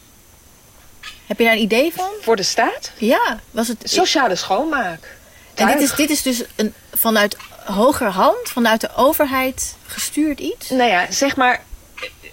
Heb 1.25 1.37
je 1.37 1.43
daar 1.43 1.53
een 1.53 1.61
idee 1.61 1.93
van? 1.93 2.09
Voor 2.21 2.35
de 2.35 2.43
staat? 2.43 2.91
Ja, 2.97 3.39
was 3.51 3.67
het. 3.67 3.77
Sociale 3.83 4.35
schoonmaak. 4.35 5.15
En 5.55 5.67
dit 5.67 5.79
is, 5.79 5.95
dit 5.95 6.09
is 6.09 6.21
dus 6.21 6.43
een, 6.55 6.73
vanuit 6.93 7.37
hogerhand, 7.65 8.49
vanuit 8.49 8.81
de 8.81 8.95
overheid 8.95 9.75
gestuurd 9.85 10.39
iets? 10.39 10.69
Nou 10.69 10.89
ja, 10.89 11.11
zeg 11.11 11.35
maar. 11.35 11.63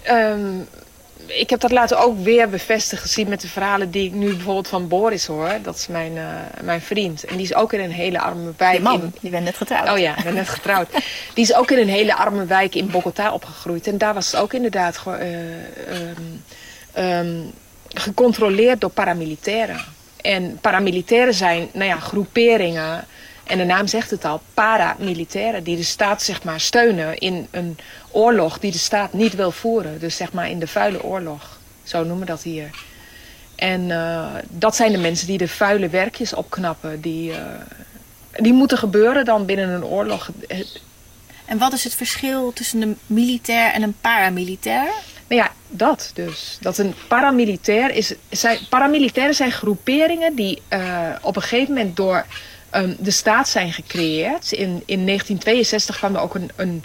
ehm, 0.03 0.59
ik 1.27 1.49
heb 1.49 1.59
dat 1.59 1.71
later 1.71 1.97
ook 1.97 2.19
weer 2.19 2.49
bevestigd 2.49 3.01
gezien 3.01 3.27
met 3.27 3.41
de 3.41 3.47
verhalen 3.47 3.91
die 3.91 4.07
ik 4.07 4.13
nu 4.13 4.29
bijvoorbeeld 4.35 4.67
van 4.67 4.87
Boris 4.87 5.25
hoor. 5.25 5.51
Dat 5.61 5.75
is 5.75 5.87
mijn, 5.87 6.17
eh, 6.17 6.23
mijn 6.63 6.81
vriend. 6.81 7.23
En 7.23 7.35
die 7.35 7.45
is 7.45 7.55
ook 7.55 7.73
in 7.73 7.79
een 7.79 7.91
hele 7.91 8.19
arme 8.21 8.53
wijk. 8.57 8.71
Die 8.75 8.81
man, 8.81 9.01
in- 9.01 9.13
die 9.21 9.31
bent 9.31 9.43
net 9.43 9.57
getrouwd. 9.57 9.89
Oh 9.89 9.97
ja, 9.97 10.17
ik 10.17 10.23
ben 10.23 10.33
net 10.33 10.49
getrouwd. 10.49 10.87
Die 11.33 11.43
is 11.43 11.53
ook 11.55 11.71
in 11.71 11.77
een 11.77 11.89
hele 11.89 12.15
arme 12.15 12.45
wijk 12.45 12.75
in 12.75 12.89
Bogota 12.91 13.33
opgegroeid. 13.33 13.87
En 13.87 13.97
daar 13.97 14.13
was 14.13 14.31
het 14.31 14.41
ook 14.41 14.53
inderdaad 14.53 14.97
ge- 14.97 15.11
eh, 15.11 16.09
ehm, 16.09 16.21
ehm, 16.93 17.35
gecontroleerd 17.93 18.81
door 18.81 18.89
paramilitairen. 18.89 19.79
En 20.21 20.57
paramilitairen 20.61 21.33
zijn, 21.33 21.69
nou 21.73 21.85
ja, 21.89 21.99
groeperingen. 21.99 23.05
En 23.45 23.57
de 23.57 23.63
naam 23.63 23.87
zegt 23.87 24.11
het 24.11 24.25
al, 24.25 24.41
paramilitairen. 24.53 25.63
Die 25.63 25.77
de 25.77 25.83
staat, 25.83 26.21
zeg 26.21 26.43
maar, 26.43 26.59
steunen 26.59 27.17
in 27.17 27.47
een 27.51 27.77
oorlog 28.11 28.59
die 28.59 28.71
de 28.71 28.77
staat 28.77 29.13
niet 29.13 29.35
wil 29.35 29.51
voeren. 29.51 29.99
Dus 29.99 30.15
zeg 30.15 30.31
maar 30.31 30.49
in 30.49 30.59
de 30.59 30.67
vuile 30.67 31.03
oorlog. 31.03 31.59
Zo 31.83 31.97
noemen 31.97 32.19
we 32.19 32.25
dat 32.25 32.43
hier. 32.43 32.69
En 33.55 33.91
eh, 33.91 34.25
dat 34.49 34.75
zijn 34.75 34.91
de 34.91 34.97
mensen 34.97 35.27
die 35.27 35.37
de 35.37 35.47
vuile 35.47 35.89
werkjes 35.89 36.33
opknappen. 36.33 37.01
Die, 37.01 37.31
eh, 37.31 37.39
die 38.31 38.53
moeten 38.53 38.77
gebeuren 38.77 39.25
dan 39.25 39.45
binnen 39.45 39.69
een 39.69 39.85
oorlog. 39.85 40.29
En 41.45 41.57
wat 41.57 41.73
is 41.73 41.83
het 41.83 41.95
verschil 41.95 42.53
tussen 42.53 42.81
een 42.81 42.97
militair 43.05 43.73
en 43.73 43.81
een 43.81 43.95
paramilitair? 44.01 44.91
Maar 45.27 45.37
ja, 45.37 45.51
dat 45.69 46.11
dus. 46.13 46.57
Dat 46.61 46.77
een 46.77 46.93
paramilitair 47.07 47.95
is. 47.95 48.13
Zijn, 48.29 48.59
paramilitairen 48.69 49.35
zijn 49.35 49.51
groeperingen 49.51 50.35
die 50.35 50.61
eh, 50.67 51.09
op 51.21 51.35
een 51.35 51.41
gegeven 51.41 51.73
moment 51.73 51.95
door 51.95 52.25
ehm, 52.75 52.93
de 52.99 53.11
staat 53.11 53.47
zijn 53.47 53.73
gecreëerd. 53.73 54.51
In, 54.51 54.83
in 54.85 55.05
1962 55.05 55.97
kwam 55.97 56.15
er 56.15 56.21
ook 56.21 56.35
een, 56.35 56.51
een, 56.55 56.83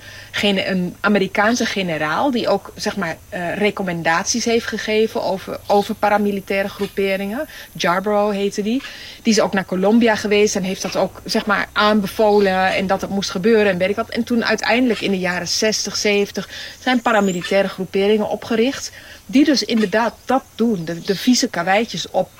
een 0.70 0.96
Amerikaanse 1.00 1.66
generaal 1.66 2.30
die 2.30 2.48
ook 2.48 2.72
zeg 2.74 2.96
maar 2.96 3.16
eh, 3.28 3.56
recommendaties 3.56 4.44
heeft 4.44 4.66
gegeven 4.66 5.22
over, 5.22 5.60
over 5.66 5.94
paramilitaire 5.94 6.68
groeperingen. 6.68 7.48
Jarborough 7.72 8.36
heette 8.36 8.62
die. 8.62 8.82
Die 9.22 9.32
is 9.32 9.40
ook 9.40 9.52
naar 9.52 9.64
Colombia 9.64 10.16
geweest 10.16 10.56
en 10.56 10.62
heeft 10.62 10.82
dat 10.82 10.96
ook 10.96 11.20
zeg 11.24 11.46
maar 11.46 11.68
aanbevolen 11.72 12.74
en 12.74 12.86
dat 12.86 13.00
het 13.00 13.10
moest 13.10 13.30
gebeuren 13.30 13.72
en 13.72 13.78
weet 13.78 13.88
ik 13.88 13.96
wat. 13.96 14.10
En 14.10 14.24
toen 14.24 14.44
uiteindelijk 14.44 15.00
in 15.00 15.10
de 15.10 15.18
jaren 15.18 15.48
60, 15.48 15.96
70 15.96 16.48
zijn 16.78 17.02
paramilitaire 17.02 17.68
groeperingen 17.68 18.28
opgericht. 18.28 18.92
Die 19.26 19.44
dus 19.44 19.62
inderdaad 19.62 20.14
dat 20.24 20.44
doen. 20.54 20.84
De, 20.84 21.00
de 21.00 21.16
vieze 21.16 21.48
karweitjes 21.48 22.10
op, 22.10 22.30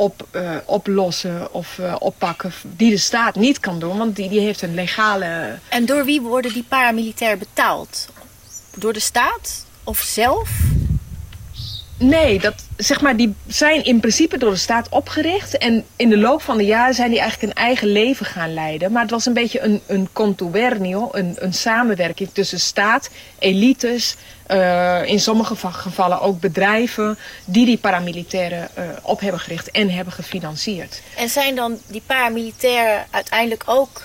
op, 0.00 0.26
eh, 0.30 0.56
oplossen 0.64 1.52
of 1.52 1.78
eh, 1.78 1.96
oppakken. 1.98 2.52
Die 2.62 2.90
de 2.90 2.96
staat 2.96 3.34
niet 3.34 3.60
kan 3.60 3.78
doen, 3.78 3.98
want 3.98 4.16
die, 4.16 4.28
die 4.28 4.40
heeft 4.40 4.62
een 4.62 4.74
legale... 4.74 5.58
En 5.68 5.86
door 5.86 6.04
wie 6.04 6.20
worden 6.20 6.52
die 6.52 6.64
paramilitair 6.68 7.38
betaald? 7.38 8.08
Door 8.76 8.92
de 8.92 9.00
staat 9.00 9.66
of 9.84 9.98
zelf? 9.98 10.50
Nee, 12.02 12.38
dat, 12.38 12.54
zeg 12.76 13.00
maar, 13.00 13.16
die 13.16 13.34
zijn 13.46 13.84
in 13.84 14.00
principe 14.00 14.38
door 14.38 14.50
de 14.50 14.56
staat 14.56 14.88
opgericht. 14.88 15.58
En 15.58 15.84
in 15.96 16.08
de 16.08 16.16
loop 16.18 16.42
van 16.42 16.56
de 16.56 16.64
jaren 16.64 16.94
zijn 16.94 17.10
die 17.10 17.20
eigenlijk 17.20 17.52
een 17.52 17.62
eigen 17.62 17.88
leven 17.88 18.26
gaan 18.26 18.54
leiden. 18.54 18.92
Maar 18.92 19.02
het 19.02 19.10
was 19.10 19.26
een 19.26 19.32
beetje 19.32 19.60
een, 19.60 19.80
een 19.86 20.08
contubernio, 20.12 21.08
een, 21.12 21.36
een 21.38 21.52
samenwerking 21.54 22.28
tussen 22.32 22.60
staat, 22.60 23.10
elites... 23.38 24.16
eh, 24.46 25.02
in 25.04 25.20
sommige 25.20 25.54
va- 25.56 25.70
gevallen 25.70 26.20
ook 26.20 26.40
bedrijven 26.40 27.18
die 27.44 27.66
die 27.66 27.78
paramilitairen 27.78 28.68
eh, 28.74 28.84
op 29.02 29.20
hebben 29.20 29.40
gericht 29.40 29.70
en 29.70 29.90
hebben 29.90 30.12
gefinancierd. 30.12 31.00
En 31.16 31.28
zijn 31.28 31.54
dan 31.54 31.78
die 31.86 32.02
paramilitairen 32.06 33.06
uiteindelijk 33.10 33.62
ook 33.66 34.02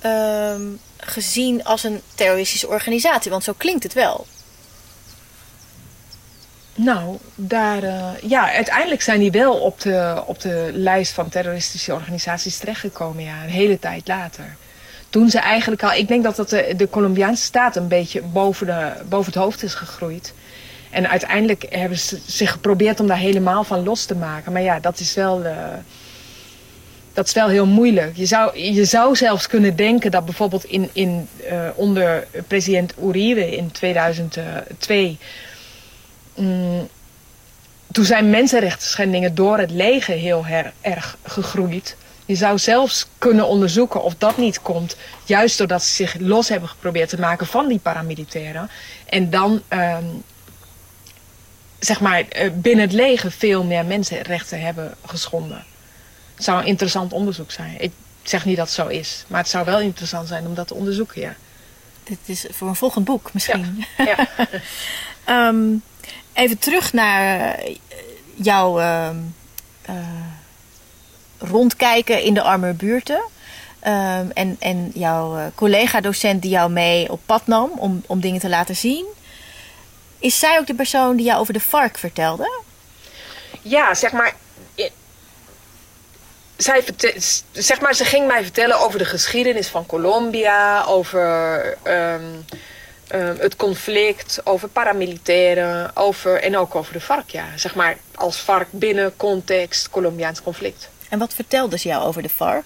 ehm, 0.00 0.62
gezien 0.96 1.64
als 1.64 1.84
een 1.84 2.00
terroristische 2.14 2.68
organisatie? 2.68 3.30
Want 3.30 3.44
zo 3.44 3.52
klinkt 3.56 3.82
het 3.82 3.92
wel. 3.92 4.26
Nou, 6.84 7.16
daar, 7.34 7.82
eh, 7.82 8.08
ja, 8.22 8.52
uiteindelijk 8.52 9.02
zijn 9.02 9.20
die 9.20 9.30
wel 9.30 9.54
op 9.54 9.80
de, 9.80 10.22
op 10.26 10.40
de 10.40 10.70
lijst 10.72 11.12
van 11.12 11.28
terroristische 11.28 11.94
organisaties 11.94 12.58
terechtgekomen, 12.58 13.24
ja, 13.24 13.42
een 13.42 13.50
hele 13.50 13.78
tijd 13.78 14.08
later. 14.08 14.56
Toen 15.10 15.30
ze 15.30 15.38
eigenlijk 15.38 15.82
al, 15.82 15.92
ik 15.92 16.08
denk 16.08 16.24
dat 16.24 16.36
dat 16.36 16.48
de, 16.48 16.88
Colombiaanse 16.90 17.42
staat 17.42 17.76
een 17.76 17.88
beetje 17.88 18.22
boven, 18.22 18.66
de, 18.66 18.92
boven 19.08 19.32
het 19.32 19.42
hoofd 19.42 19.62
is 19.62 19.74
gegroeid. 19.74 20.34
En 20.90 21.08
uiteindelijk 21.08 21.66
hebben 21.68 21.98
ze 21.98 22.18
zich 22.26 22.50
geprobeerd 22.50 23.00
om 23.00 23.06
daar 23.06 23.16
helemaal 23.16 23.64
van 23.64 23.84
los 23.84 24.04
te 24.04 24.14
maken. 24.14 24.52
Maar 24.52 24.62
ja, 24.62 24.80
dat 24.80 25.00
is 25.00 25.14
wel, 25.14 25.44
eh, 25.44 25.54
dat 27.12 27.26
is 27.26 27.32
wel 27.32 27.48
heel 27.48 27.66
moeilijk. 27.66 28.16
Je 28.16 28.26
zou, 28.26 28.58
je 28.58 28.84
zou 28.84 29.16
zelfs 29.16 29.46
kunnen 29.46 29.76
denken 29.76 30.10
dat 30.10 30.24
bijvoorbeeld 30.24 30.64
in, 30.64 30.90
in, 30.92 31.28
eh, 31.48 31.68
onder 31.74 32.26
president 32.46 32.94
Uribe 33.02 33.56
in 33.56 33.70
2002 33.70 35.18
Mm, 36.40 36.88
toen 37.92 38.04
zijn 38.04 38.30
mensenrechten 38.30 38.88
schendingen 38.88 39.34
door 39.34 39.58
het 39.58 39.70
leger 39.70 40.14
heel 40.16 40.44
her- 40.46 40.72
erg 40.80 41.16
gegroeid. 41.22 41.96
Je 42.24 42.34
zou 42.34 42.58
zelfs 42.58 43.06
kunnen 43.18 43.46
onderzoeken 43.46 44.02
of 44.02 44.14
dat 44.18 44.36
niet 44.36 44.62
komt, 44.62 44.96
juist 45.24 45.58
doordat 45.58 45.82
ze 45.82 45.94
zich 45.94 46.16
los 46.18 46.48
hebben 46.48 46.68
geprobeerd 46.68 47.08
te 47.08 47.20
maken 47.20 47.46
van 47.46 47.68
die 47.68 47.78
paramilitairen. 47.78 48.70
En 49.06 49.30
dan, 49.30 49.62
ehm, 49.68 50.04
zeg 51.78 52.00
maar, 52.00 52.20
eh, 52.28 52.50
binnen 52.52 52.84
het 52.84 52.92
leger 52.94 53.30
veel 53.32 53.64
meer 53.64 53.84
mensenrechten 53.84 54.60
hebben 54.60 54.94
geschonden. 55.06 55.64
Het 56.34 56.44
zou 56.44 56.60
een 56.60 56.66
interessant 56.66 57.12
onderzoek 57.12 57.50
zijn. 57.50 57.74
Ik 57.78 57.92
zeg 58.22 58.44
niet 58.44 58.56
dat 58.56 58.66
het 58.66 58.74
zo 58.74 58.86
is, 58.86 59.24
maar 59.26 59.40
het 59.40 59.48
zou 59.48 59.64
wel 59.64 59.80
interessant 59.80 60.28
zijn 60.28 60.46
om 60.46 60.54
dat 60.54 60.66
te 60.66 60.74
onderzoeken, 60.74 61.20
ja. 61.20 61.34
Dit 62.04 62.18
is 62.24 62.46
voor 62.50 62.68
een 62.68 62.76
volgend 62.76 63.04
boek 63.04 63.32
misschien. 63.32 63.84
ja. 63.96 64.28
Ehm, 65.24 65.64
even 66.40 66.58
terug 66.58 66.92
naar 66.92 67.54
eh, 67.54 67.76
jouw 68.34 68.80
ehm, 68.80 69.16
eh, 69.82 69.94
rondkijken 71.38 72.22
in 72.22 72.34
de 72.34 72.42
arme 72.42 72.72
buurten. 72.72 73.22
Ehm, 73.80 74.26
en, 74.34 74.56
en 74.58 74.90
jouw 74.94 75.36
eh, 75.36 75.44
collega-docent 75.54 76.42
die 76.42 76.50
jou 76.50 76.70
mee 76.70 77.10
op 77.10 77.20
pad 77.26 77.46
nam 77.46 77.70
om, 77.76 78.02
om 78.06 78.20
dingen 78.20 78.40
te 78.40 78.48
laten 78.48 78.76
zien. 78.76 79.06
Is 80.18 80.38
zij 80.38 80.58
ook 80.58 80.66
de 80.66 80.74
persoon 80.74 81.16
die 81.16 81.26
jou 81.26 81.40
over 81.40 81.52
de 81.52 81.60
vark 81.60 81.98
vertelde? 81.98 82.62
ja, 83.62 83.94
zeg 83.94 84.12
maar. 84.12 84.34
Zij 86.56 86.84
zeg 87.52 87.80
maar, 87.80 87.94
ze 87.94 88.04
ging 88.04 88.26
mij 88.26 88.42
vertellen 88.42 88.80
over 88.80 88.98
de 88.98 89.04
geschiedenis 89.04 89.68
van 89.68 89.86
Colombia, 89.86 90.84
over 90.84 91.76
ehm, 91.82 92.22
ehm, 93.10 93.36
het 93.38 93.56
conflict, 93.56 94.40
over 94.44 94.68
paramilitairen, 94.68 95.96
over, 95.96 96.42
en 96.42 96.56
ook 96.56 96.74
over 96.74 96.92
de 96.92 97.00
vark. 97.00 97.30
Ja. 97.30 97.44
Zeg 97.56 97.74
maar, 97.74 97.96
als 98.14 98.40
vark 98.40 98.68
binnen 98.70 99.16
context 99.16 99.90
Colombiaans 99.90 100.42
conflict. 100.42 100.88
En 101.08 101.18
wat 101.18 101.34
vertelde 101.34 101.78
ze 101.78 101.88
jou 101.88 102.04
over 102.04 102.22
de 102.22 102.28
vark? 102.28 102.64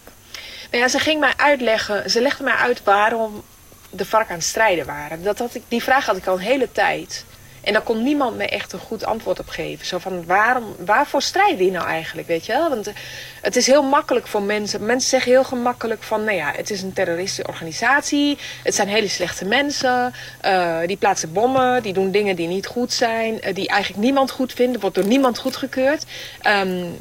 Nou 0.70 0.82
ja, 0.82 0.88
ze 0.88 0.98
ging 0.98 1.20
mij 1.20 1.32
uitleggen, 1.36 2.10
ze 2.10 2.20
legde 2.20 2.44
mij 2.44 2.54
uit 2.54 2.82
waarom 2.82 3.44
de 3.90 4.04
vark 4.04 4.30
aan 4.30 4.36
het 4.36 4.44
strijden 4.44 4.86
waren. 4.86 5.22
Dat 5.22 5.38
had 5.38 5.54
ik, 5.54 5.62
die 5.68 5.82
vraag 5.82 6.06
had 6.06 6.16
ik 6.16 6.26
al 6.26 6.34
een 6.34 6.40
hele 6.40 6.72
tijd. 6.72 7.24
En 7.64 7.72
daar 7.72 7.82
kon 7.82 8.02
niemand 8.02 8.36
me 8.36 8.46
echt 8.46 8.72
een 8.72 8.78
goed 8.78 9.04
antwoord 9.04 9.38
op 9.38 9.48
geven. 9.48 9.86
Zo 9.86 9.98
van, 9.98 10.24
waarom, 10.26 10.74
waarvoor 10.78 11.22
strijden 11.22 11.58
die 11.58 11.70
nou 11.70 11.86
eigenlijk, 11.86 12.28
weet 12.28 12.46
je 12.46 12.52
wel? 12.52 12.68
Want 12.68 12.86
eh, 12.86 12.94
het 13.40 13.56
is 13.56 13.66
heel 13.66 13.82
makkelijk 13.82 14.26
voor 14.26 14.42
mensen. 14.42 14.86
Mensen 14.86 15.10
zeggen 15.10 15.32
heel 15.32 15.44
gemakkelijk 15.44 16.02
van, 16.02 16.24
nou 16.24 16.36
ja, 16.36 16.52
het 16.56 16.70
is 16.70 16.82
een 16.82 16.92
terroristische 16.92 17.46
organisatie. 17.46 18.38
Het 18.62 18.74
zijn 18.74 18.88
hele 18.88 19.08
slechte 19.08 19.44
mensen. 19.44 20.14
Uh, 20.44 20.78
die 20.86 20.96
plaatsen 20.96 21.32
bommen, 21.32 21.82
die 21.82 21.92
doen 21.92 22.10
dingen 22.10 22.36
die 22.36 22.48
niet 22.48 22.66
goed 22.66 22.92
zijn. 22.92 23.34
Uh, 23.34 23.54
die 23.54 23.68
eigenlijk 23.68 24.02
niemand 24.02 24.30
goed 24.30 24.52
vindt. 24.52 24.80
wordt 24.80 24.96
door 24.96 25.06
niemand 25.06 25.38
goedgekeurd. 25.38 26.04
Um, 26.46 27.00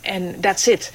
en 0.00 0.40
that's 0.40 0.66
it. 0.66 0.92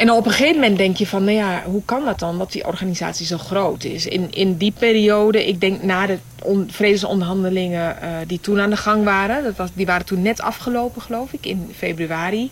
En 0.00 0.10
op 0.10 0.26
een 0.26 0.32
gegeven 0.32 0.60
moment 0.60 0.78
denk 0.78 0.96
je 0.96 1.06
van, 1.06 1.24
nou 1.24 1.36
ja, 1.36 1.62
hoe 1.64 1.84
kan 1.84 2.04
dat 2.04 2.18
dan 2.18 2.38
dat 2.38 2.52
die 2.52 2.66
organisatie 2.66 3.26
zo 3.26 3.38
groot 3.38 3.84
is? 3.84 4.06
In, 4.06 4.32
in 4.32 4.56
die 4.56 4.72
periode, 4.72 5.46
ik 5.46 5.60
denk 5.60 5.82
na 5.82 6.06
de 6.06 6.18
on, 6.42 6.68
vredesonderhandelingen 6.70 7.96
uh, 8.02 8.16
die 8.26 8.40
toen 8.40 8.60
aan 8.60 8.70
de 8.70 8.76
gang 8.76 9.04
waren, 9.04 9.42
dat 9.42 9.56
was, 9.56 9.70
die 9.72 9.86
waren 9.86 10.06
toen 10.06 10.22
net 10.22 10.40
afgelopen 10.40 11.02
geloof 11.02 11.32
ik, 11.32 11.46
in 11.46 11.72
februari 11.76 12.50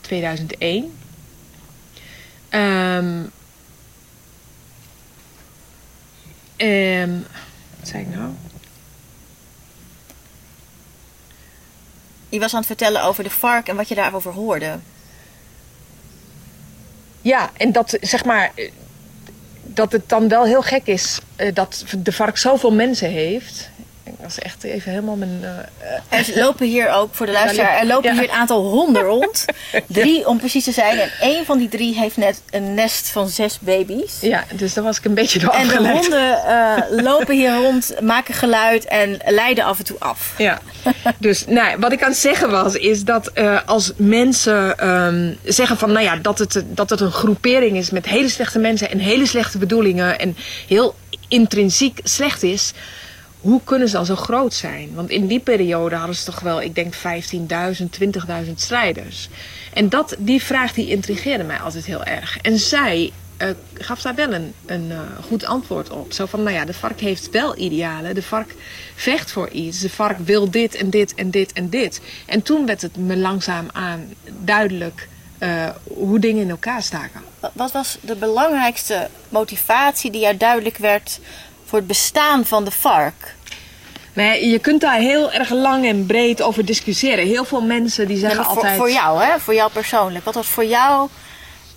2001. 0.00 0.92
Um, 2.50 3.30
um, 6.56 7.26
wat 7.78 7.88
zei 7.88 8.02
ik 8.02 8.14
nou? 8.14 8.30
Je 12.28 12.38
was 12.38 12.52
aan 12.52 12.58
het 12.58 12.66
vertellen 12.66 13.02
over 13.02 13.24
de 13.24 13.30
vark 13.30 13.68
en 13.68 13.76
wat 13.76 13.88
je 13.88 13.94
daarover 13.94 14.32
hoorde. 14.32 14.78
Ja, 17.26 17.50
en 17.56 17.72
dat 17.72 17.98
zeg 18.00 18.24
maar. 18.24 18.52
Dat 19.62 19.92
het 19.92 20.08
dan 20.08 20.28
wel 20.28 20.44
heel 20.44 20.62
gek 20.62 20.86
is 20.86 21.20
uh, 21.36 21.54
dat 21.54 21.84
de 21.98 22.12
vark 22.12 22.36
zoveel 22.36 22.72
mensen 22.72 23.10
heeft. 23.10 23.70
Ik 24.06 24.12
was 24.22 24.38
echt 24.38 24.64
even 24.64 24.90
helemaal 24.90 25.16
mijn. 25.16 25.40
Uh, 25.42 26.18
er 26.18 26.32
lopen 26.34 26.66
hier 26.66 26.90
ook, 26.90 27.14
voor 27.14 27.26
de 27.26 27.32
luisteraar, 27.32 27.78
er 27.78 27.86
lopen 27.86 28.14
ja. 28.14 28.20
hier 28.20 28.30
een 28.30 28.36
aantal 28.36 28.62
honden 28.62 29.02
rond. 29.12 29.44
Drie 29.86 30.28
om 30.28 30.38
precies 30.38 30.64
te 30.64 30.72
zijn. 30.72 30.98
En 30.98 31.10
één 31.20 31.44
van 31.44 31.58
die 31.58 31.68
drie 31.68 31.94
heeft 31.94 32.16
net 32.16 32.42
een 32.50 32.74
nest 32.74 33.08
van 33.08 33.28
zes 33.28 33.58
baby's. 33.60 34.20
Ja, 34.20 34.44
dus 34.54 34.74
daar 34.74 34.84
was 34.84 34.98
ik 34.98 35.04
een 35.04 35.14
beetje 35.14 35.38
door 35.38 35.50
En 35.50 35.68
de 35.68 35.90
honden 35.90 36.40
uh, 36.46 37.02
lopen 37.02 37.34
hier 37.34 37.54
rond, 37.54 37.94
maken 38.00 38.34
geluid 38.34 38.84
en 38.84 39.18
leiden 39.24 39.64
af 39.64 39.78
en 39.78 39.84
toe 39.84 39.96
af. 39.98 40.34
Ja, 40.38 40.60
dus 41.18 41.46
nou, 41.46 41.78
wat 41.78 41.92
ik 41.92 42.02
aan 42.02 42.10
het 42.10 42.18
zeggen 42.18 42.50
was, 42.50 42.74
is 42.74 43.04
dat 43.04 43.30
uh, 43.34 43.60
als 43.66 43.92
mensen 43.96 44.88
um, 44.88 45.38
zeggen 45.44 45.76
van, 45.76 45.92
nou 45.92 46.04
ja, 46.04 46.16
dat 46.16 46.38
het, 46.38 46.64
dat 46.66 46.90
het 46.90 47.00
een 47.00 47.12
groepering 47.12 47.76
is 47.76 47.90
met 47.90 48.06
hele 48.06 48.28
slechte 48.28 48.58
mensen 48.58 48.90
en 48.90 48.98
hele 48.98 49.26
slechte 49.26 49.58
bedoelingen 49.58 50.18
en 50.18 50.36
heel 50.66 50.94
intrinsiek 51.28 52.00
slecht 52.02 52.42
is 52.42 52.72
hoe 53.46 53.60
kunnen 53.64 53.88
ze 53.88 53.94
dan 53.94 54.06
zo 54.06 54.16
groot 54.16 54.54
zijn? 54.54 54.94
Want 54.94 55.10
in 55.10 55.26
die 55.26 55.40
periode 55.40 55.94
hadden 55.94 56.16
ze 56.16 56.24
toch 56.24 56.40
wel, 56.40 56.62
ik 56.62 56.74
denk 56.74 56.94
15.000, 56.94 57.00
20.000 58.46 58.52
strijders. 58.54 59.28
En 59.72 59.88
dat, 59.88 60.16
die 60.18 60.42
vraag 60.42 60.72
die 60.72 60.88
intrigeerde 60.88 61.44
mij 61.44 61.58
altijd 61.58 61.84
heel 61.84 62.04
erg. 62.04 62.38
En 62.38 62.58
zij 62.58 63.12
uh, 63.42 63.48
gaf 63.74 64.02
daar 64.02 64.14
wel 64.14 64.32
een, 64.32 64.90
uh, 64.90 65.00
goed 65.26 65.44
antwoord 65.44 65.90
op. 65.90 66.12
Zo 66.12 66.26
van, 66.26 66.42
nou 66.42 66.54
ja, 66.54 66.64
de 66.64 66.74
vark 66.74 67.00
heeft 67.00 67.30
wel 67.30 67.58
idealen. 67.58 68.14
De 68.14 68.22
vark 68.22 68.54
vecht 68.94 69.32
voor 69.32 69.48
iets. 69.48 69.80
De 69.80 69.90
vark 69.90 70.18
wil 70.18 70.50
dit 70.50 70.74
en 70.74 70.90
dit 70.90 71.14
en 71.14 71.30
dit 71.30 71.52
en 71.52 71.68
dit. 71.68 72.00
En 72.26 72.42
toen 72.42 72.66
werd 72.66 72.82
het 72.82 72.96
me 72.96 73.16
langzaam 73.16 73.68
aan 73.72 74.14
duidelijk 74.38 75.08
uh, 75.38 75.68
hoe 75.84 76.18
dingen 76.18 76.42
in 76.42 76.50
elkaar 76.50 76.82
staken. 76.82 77.20
Wat 77.52 77.72
was 77.72 77.98
de 78.00 78.16
belangrijkste 78.16 79.08
motivatie 79.28 80.10
die 80.10 80.20
jou 80.20 80.36
duidelijk 80.36 80.76
werd 80.76 81.20
voor 81.64 81.78
het 81.78 81.86
bestaan 81.86 82.44
van 82.44 82.64
de 82.64 82.70
vark? 82.70 83.35
Nee, 84.16 84.48
je 84.48 84.58
kunt 84.58 84.80
daar 84.80 84.98
heel 84.98 85.32
erg 85.32 85.50
lang 85.50 85.86
en 85.86 86.06
breed 86.06 86.42
over 86.42 86.64
discussiëren. 86.64 87.26
Heel 87.26 87.44
veel 87.44 87.60
mensen 87.60 88.06
die 88.06 88.16
zeggen 88.16 88.44
voor, 88.44 88.54
altijd... 88.54 88.76
Voor 88.76 88.90
jou, 88.90 89.22
hè? 89.24 89.38
Voor 89.38 89.54
jou 89.54 89.70
persoonlijk. 89.72 90.24
Wat 90.24 90.34
was 90.34 90.46
voor 90.46 90.64
jou 90.64 91.08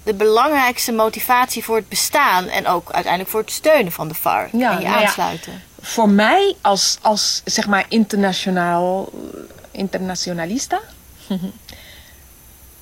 de 0.03 0.13
belangrijkste 0.13 0.91
motivatie 0.91 1.63
voor 1.63 1.75
het 1.75 1.89
bestaan... 1.89 2.47
en 2.47 2.67
ook 2.67 2.91
uiteindelijk 2.91 3.31
voor 3.31 3.39
het 3.39 3.51
steunen 3.51 3.91
van 3.91 4.07
de 4.07 4.13
vark 4.13 4.49
ja, 4.51 4.71
en 4.71 4.81
je 4.81 4.87
nou 4.87 5.03
aansluiten? 5.03 5.51
Ja, 5.51 5.59
voor 5.81 6.09
mij 6.09 6.55
als, 6.61 6.97
als 7.01 7.41
zeg 7.45 7.67
maar 7.67 7.85
internationaal... 7.89 9.09
internationalista... 9.71 10.79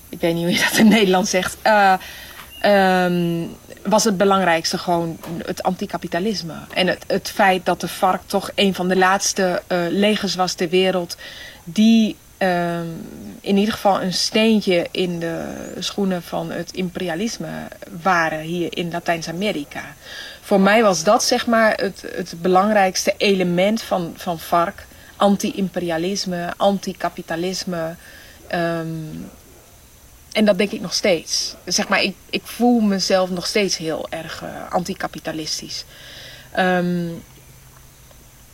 Ik 0.09 0.19
weet 0.19 0.33
niet 0.33 0.43
hoe 0.43 0.53
je 0.53 0.67
dat 0.69 0.77
in 0.77 0.87
Nederland 0.87 1.27
zegt. 1.27 1.57
Uh, 1.63 1.93
um, 2.65 3.55
was 3.89 4.03
het 4.03 4.17
belangrijkste 4.17 4.77
gewoon 4.77 5.17
het 5.45 5.63
anticapitalisme. 5.63 6.53
En 6.73 6.87
het, 6.87 7.03
het 7.07 7.29
feit 7.29 7.65
dat 7.65 7.81
de 7.81 7.87
vark 7.87 8.21
toch 8.25 8.51
een 8.55 8.73
van 8.73 8.87
de 8.87 8.95
laatste 8.95 9.61
uh, 9.67 9.77
legers 9.89 10.35
was 10.35 10.53
ter 10.53 10.69
wereld... 10.69 11.17
die 11.63 12.15
uh, 12.37 12.79
in 13.41 13.57
ieder 13.57 13.73
geval 13.73 14.01
een 14.01 14.13
steentje 14.13 14.87
in 14.91 15.19
de 15.19 15.73
schoenen 15.79 16.23
van 16.23 16.51
het 16.51 16.71
imperialisme 16.71 17.67
waren 18.01 18.39
hier 18.39 18.77
in 18.77 18.91
Latijns-Amerika. 18.91 19.83
Voor 20.41 20.59
mij 20.59 20.83
was 20.83 21.03
dat 21.03 21.23
zeg 21.23 21.47
maar 21.47 21.73
het, 21.75 22.03
het 22.15 22.33
belangrijkste 22.41 23.13
element 23.17 23.81
van, 23.81 24.13
van 24.15 24.39
vark. 24.39 24.85
Anti-imperialisme, 25.15 26.53
anti-kapitalisme... 26.57 27.95
Um, 28.53 29.29
en 30.37 30.45
dat 30.45 30.57
denk 30.57 30.71
ik 30.71 30.81
nog 30.81 30.93
steeds. 30.93 31.55
Zeg 31.65 31.87
maar, 31.87 32.01
ik, 32.01 32.15
ik 32.29 32.41
voel 32.43 32.79
mezelf 32.79 33.29
nog 33.29 33.47
steeds 33.47 33.77
heel 33.77 34.07
erg 34.09 34.43
uh, 34.43 34.49
anticapitalistisch. 34.69 35.85
Um, 36.59 37.23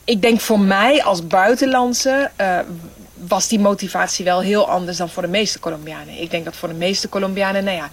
ik 0.03 0.21
denk 0.21 0.39
voor 0.39 0.59
mij 0.59 1.03
als 1.03 1.27
buitenlandse 1.27 2.31
uh, 2.41 2.59
was 3.13 3.47
die 3.47 3.59
motivatie 3.59 4.25
wel 4.25 4.39
heel 4.41 4.69
anders 4.69 4.97
dan 4.97 5.09
voor 5.09 5.21
de 5.21 5.27
meeste 5.27 5.59
Colombianen. 5.59 6.21
Ik 6.21 6.31
denk 6.31 6.45
dat 6.45 6.55
voor 6.55 6.69
de 6.69 6.75
meeste 6.75 7.09
Colombianen, 7.09 7.63
nou 7.63 7.77
ja, 7.77 7.89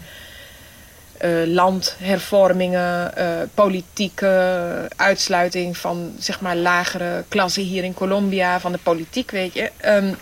uh, 1.25 1.55
landhervormingen, 1.55 3.13
politieke 3.55 4.89
uitsluiting 4.97 5.77
van 5.77 6.15
zeg 6.19 6.41
maar 6.41 6.57
lagere 6.57 7.25
klassen 7.29 7.63
hier 7.63 7.85
in 7.85 7.95
Colombia, 7.95 8.61
van 8.61 8.73
de 8.73 8.79
politiek, 8.79 9.31
weet 9.31 9.55
je. 9.55 9.71
Um, 9.85 10.17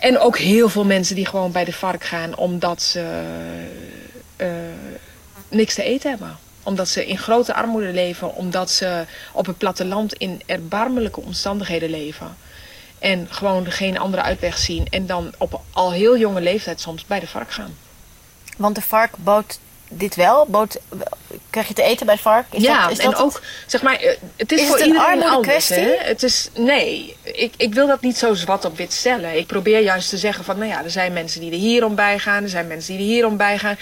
en 0.00 0.18
ook 0.18 0.38
heel 0.38 0.68
veel 0.68 0.84
mensen 0.84 1.14
die 1.14 1.26
gewoon 1.26 1.52
bij 1.52 1.64
de 1.64 1.72
vark 1.72 2.04
gaan 2.04 2.36
omdat 2.36 2.82
ze 2.82 3.22
uh, 4.36 4.48
niks 5.48 5.74
te 5.74 5.82
eten 5.82 6.10
hebben. 6.10 6.38
Omdat 6.62 6.88
ze 6.88 7.06
in 7.06 7.18
grote 7.18 7.54
armoede 7.54 7.92
leven. 7.92 8.34
Omdat 8.34 8.70
ze 8.70 9.04
op 9.32 9.46
het 9.46 9.58
platteland 9.58 10.12
in 10.12 10.42
erbarmelijke 10.46 11.20
omstandigheden 11.20 11.90
leven. 11.90 12.36
En 12.98 13.26
gewoon 13.30 13.70
geen 13.70 13.98
andere 13.98 14.22
uitweg 14.22 14.58
zien. 14.58 14.86
En 14.90 15.06
dan 15.06 15.32
op 15.38 15.60
al 15.70 15.92
heel 15.92 16.18
jonge 16.18 16.40
leeftijd 16.40 16.80
soms 16.80 17.06
bij 17.06 17.20
de 17.20 17.26
vark 17.26 17.52
gaan. 17.52 17.76
Want 18.56 18.74
de 18.74 18.82
vark 18.82 19.16
bood 19.16 19.58
dit 19.90 20.14
wel? 20.14 20.46
Bood, 20.46 20.78
krijg 21.50 21.68
je 21.68 21.74
te 21.74 21.82
eten 21.82 22.06
bij 22.06 22.14
het 22.14 22.24
vark? 22.24 22.46
Is 22.50 22.62
ja, 22.62 22.82
dat, 22.82 22.90
is 22.90 22.98
en 22.98 23.10
dat 23.10 23.20
ook, 23.20 23.40
zeg 23.66 23.82
maar, 23.82 23.94
eh, 23.94 24.16
het 24.36 24.52
is, 24.52 24.60
is 24.60 24.66
voor 24.66 24.76
het 24.76 24.86
iedereen 24.86 25.22
een 25.22 25.28
anders. 25.28 25.46
kwestie? 25.46 25.76
Hè? 25.76 25.96
Het 25.98 26.22
is, 26.22 26.48
nee, 26.54 27.16
ik, 27.22 27.54
ik 27.56 27.74
wil 27.74 27.86
dat 27.86 28.00
niet 28.00 28.16
zo 28.16 28.34
zwart 28.34 28.64
op 28.64 28.76
wit 28.76 28.92
stellen. 28.92 29.36
Ik 29.36 29.46
probeer 29.46 29.80
juist 29.80 30.08
te 30.08 30.18
zeggen 30.18 30.44
van, 30.44 30.58
nou 30.58 30.70
ja, 30.70 30.84
er 30.84 30.90
zijn 30.90 31.12
mensen 31.12 31.40
die 31.40 31.52
er 31.52 31.58
hierom 31.58 31.94
bij 31.94 32.18
gaan. 32.18 32.42
Er 32.42 32.48
zijn 32.48 32.66
mensen 32.66 32.96
die 32.96 33.02
er 33.02 33.12
hierom 33.12 33.36
bij 33.36 33.58
gaan. 33.58 33.76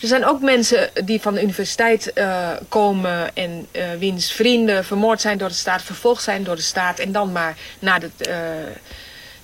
Er 0.00 0.08
zijn 0.08 0.24
ook 0.24 0.40
mensen 0.40 0.90
die 1.04 1.20
van 1.20 1.34
de 1.34 1.42
universiteit 1.42 2.10
uh, 2.14 2.50
komen 2.68 3.36
en 3.36 3.66
uh, 3.72 3.82
wiens 3.98 4.32
vrienden 4.32 4.84
vermoord 4.84 5.20
zijn 5.20 5.38
door 5.38 5.48
de 5.48 5.54
staat, 5.54 5.82
vervolgd 5.82 6.22
zijn 6.22 6.44
door 6.44 6.56
de 6.56 6.62
staat 6.62 6.98
en 6.98 7.12
dan 7.12 7.32
maar 7.32 7.56
naar 7.78 8.00
de... 8.00 8.10
Uh, 8.28 8.34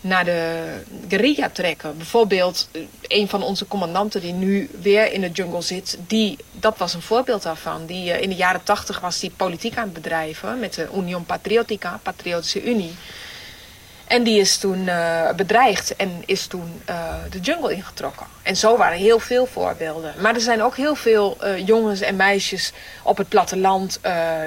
naar 0.00 0.24
de 0.24 0.72
guerrilla 1.08 1.50
trekken. 1.50 1.96
Bijvoorbeeld 1.96 2.68
een 3.02 3.28
van 3.28 3.42
onze 3.42 3.68
commandanten 3.68 4.20
die 4.20 4.32
nu 4.32 4.70
weer 4.80 5.12
in 5.12 5.20
de 5.20 5.30
jungle 5.30 5.62
zit, 5.62 5.98
die, 6.06 6.38
dat 6.52 6.78
was 6.78 6.94
een 6.94 7.02
voorbeeld 7.02 7.42
daarvan. 7.42 7.86
Die, 7.86 8.06
uh, 8.06 8.20
in 8.20 8.28
de 8.28 8.36
jaren 8.36 8.62
tachtig 8.62 9.00
was 9.00 9.20
die 9.20 9.32
politiek 9.36 9.76
aan 9.76 9.84
het 9.84 9.92
bedrijven 9.92 10.58
met 10.58 10.74
de 10.74 10.88
Union 10.96 11.24
Patriotica, 11.24 12.00
Patriotische 12.02 12.64
Unie. 12.64 12.94
En 14.10 14.22
die 14.22 14.40
is 14.40 14.56
toen 14.56 14.78
uh, 14.78 15.30
bedreigd 15.30 15.96
en 15.96 16.22
is 16.26 16.46
toen 16.46 16.82
uh, 16.88 17.14
de 17.30 17.40
jungle 17.40 17.74
ingetrokken. 17.74 18.26
En 18.42 18.56
zo 18.56 18.76
waren 18.76 18.98
heel 18.98 19.18
veel 19.18 19.46
voorbeelden. 19.46 20.14
Maar 20.18 20.34
er 20.34 20.40
zijn 20.40 20.62
ook 20.62 20.76
heel 20.76 20.94
veel 20.94 21.36
uh, 21.42 21.66
jongens 21.66 22.00
en 22.00 22.16
meisjes 22.16 22.72
op 23.02 23.16
het 23.16 23.28
platteland 23.28 24.00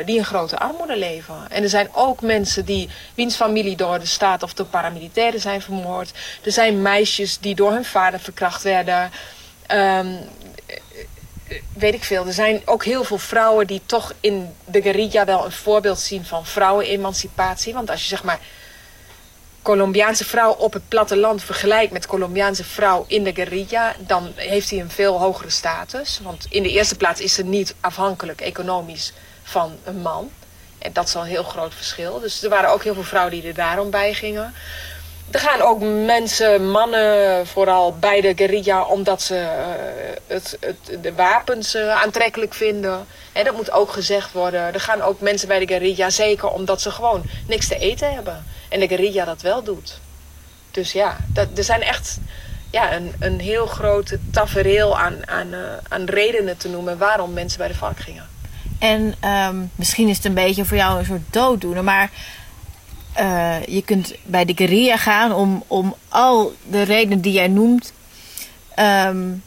die 0.05 0.17
in 0.17 0.25
grote 0.25 0.57
armoede 0.57 0.97
leven. 0.97 1.35
En 1.49 1.63
er 1.63 1.69
zijn 1.69 1.87
ook 1.91 2.21
mensen 2.21 2.65
die, 2.65 2.89
wiens 3.15 3.35
familie 3.35 3.75
door 3.75 3.99
de 3.99 4.05
staat 4.05 4.43
of 4.43 4.53
door 4.53 4.65
paramilitairen 4.65 5.39
zijn 5.39 5.61
vermoord. 5.61 6.11
Er 6.43 6.51
zijn 6.51 6.81
meisjes 6.81 7.39
die 7.39 7.55
door 7.55 7.71
hun 7.71 7.85
vader 7.85 8.19
verkracht 8.19 8.63
werden. 8.63 9.11
Um, 9.71 10.19
weet 11.73 11.93
ik 11.93 12.03
veel. 12.03 12.25
Er 12.25 12.33
zijn 12.33 12.61
ook 12.65 12.85
heel 12.85 13.03
veel 13.03 13.17
vrouwen 13.17 13.67
die 13.67 13.81
toch 13.85 14.13
in 14.19 14.53
de 14.65 14.81
guerrilla 14.81 15.25
wel 15.25 15.45
een 15.45 15.51
voorbeeld 15.51 15.99
zien 15.99 16.25
van 16.25 16.45
vrouwenemancipatie. 16.45 17.73
Want 17.73 17.89
als 17.89 18.01
je 18.01 18.07
zeg 18.07 18.23
maar 18.23 18.39
Colombiaanse 19.63 20.25
vrouw 20.25 20.51
op 20.51 20.73
het 20.73 20.87
platteland 20.87 21.43
vergelijkt 21.43 21.91
met 21.91 22.05
Colombiaanse 22.05 22.63
vrouw 22.63 23.05
in 23.07 23.23
de 23.23 23.33
guerrilla, 23.33 23.95
dan 23.99 24.31
heeft 24.35 24.69
hij 24.69 24.79
een 24.79 24.89
veel 24.89 25.19
hogere 25.19 25.49
status. 25.49 26.19
Want 26.23 26.45
in 26.49 26.63
de 26.63 26.69
eerste 26.69 26.95
plaats 26.95 27.21
is 27.21 27.33
ze 27.33 27.43
niet 27.43 27.75
afhankelijk 27.79 28.41
economisch 28.41 29.13
van 29.43 29.71
een 29.83 30.01
man. 30.01 30.31
En 30.79 30.93
dat 30.93 31.07
is 31.07 31.15
al 31.15 31.21
een 31.21 31.27
heel 31.27 31.43
groot 31.43 31.73
verschil. 31.73 32.19
Dus 32.19 32.43
er 32.43 32.49
waren 32.49 32.69
ook 32.69 32.83
heel 32.83 32.93
veel 32.93 33.03
vrouwen 33.03 33.33
die 33.33 33.47
er 33.47 33.53
daarom 33.53 33.89
bij 33.89 34.13
gingen. 34.13 34.53
Er 35.31 35.39
gaan 35.39 35.61
ook 35.61 35.79
mensen, 36.05 36.69
mannen 36.71 37.47
vooral 37.47 37.95
bij 37.97 38.21
de 38.21 38.33
guerrilla 38.35 38.83
omdat 38.83 39.21
ze 39.21 39.35
uh, 39.35 40.15
het, 40.27 40.57
het, 40.59 41.03
de 41.03 41.13
wapens 41.13 41.75
uh, 41.75 42.01
aantrekkelijk 42.01 42.53
vinden. 42.53 43.07
En 43.31 43.43
dat 43.43 43.55
moet 43.55 43.71
ook 43.71 43.91
gezegd 43.91 44.31
worden. 44.31 44.73
Er 44.73 44.79
gaan 44.79 45.01
ook 45.01 45.19
mensen 45.19 45.47
bij 45.47 45.59
de 45.59 45.67
guerrilla 45.67 46.09
zeker 46.09 46.49
omdat 46.49 46.81
ze 46.81 46.91
gewoon 46.91 47.23
niks 47.47 47.67
te 47.67 47.77
eten 47.77 48.13
hebben. 48.13 48.45
En 48.73 48.79
de 48.79 48.87
guerrilla 48.87 49.25
dat 49.25 49.41
wel 49.41 49.63
doet. 49.63 49.99
Dus 50.71 50.91
ja, 50.91 51.17
dat, 51.27 51.47
er 51.55 51.63
zijn 51.63 51.81
echt 51.81 52.19
ja, 52.69 52.93
een, 52.93 53.13
een 53.19 53.39
heel 53.39 53.65
groot 53.65 54.17
tafereel 54.31 54.99
aan, 54.99 55.27
aan, 55.27 55.47
uh, 55.47 55.59
aan 55.89 56.03
redenen 56.03 56.57
te 56.57 56.69
noemen 56.69 56.97
waarom 56.97 57.33
mensen 57.33 57.57
bij 57.57 57.67
de 57.67 57.75
vark 57.75 57.99
gingen. 57.99 58.27
En 58.79 59.15
um, 59.29 59.71
misschien 59.75 60.07
is 60.07 60.15
het 60.15 60.25
een 60.25 60.33
beetje 60.33 60.65
voor 60.65 60.77
jou 60.77 60.99
een 60.99 61.05
soort 61.05 61.21
dooddoener, 61.29 61.83
maar 61.83 62.09
uh, 63.19 63.65
je 63.65 63.83
kunt 63.83 64.13
bij 64.23 64.45
de 64.45 64.53
guerrilla 64.55 64.97
gaan 64.97 65.33
om, 65.33 65.63
om 65.67 65.95
al 66.09 66.53
de 66.69 66.81
redenen 66.81 67.21
die 67.21 67.33
jij 67.33 67.47
noemt. 67.47 67.93
Um, 68.79 69.43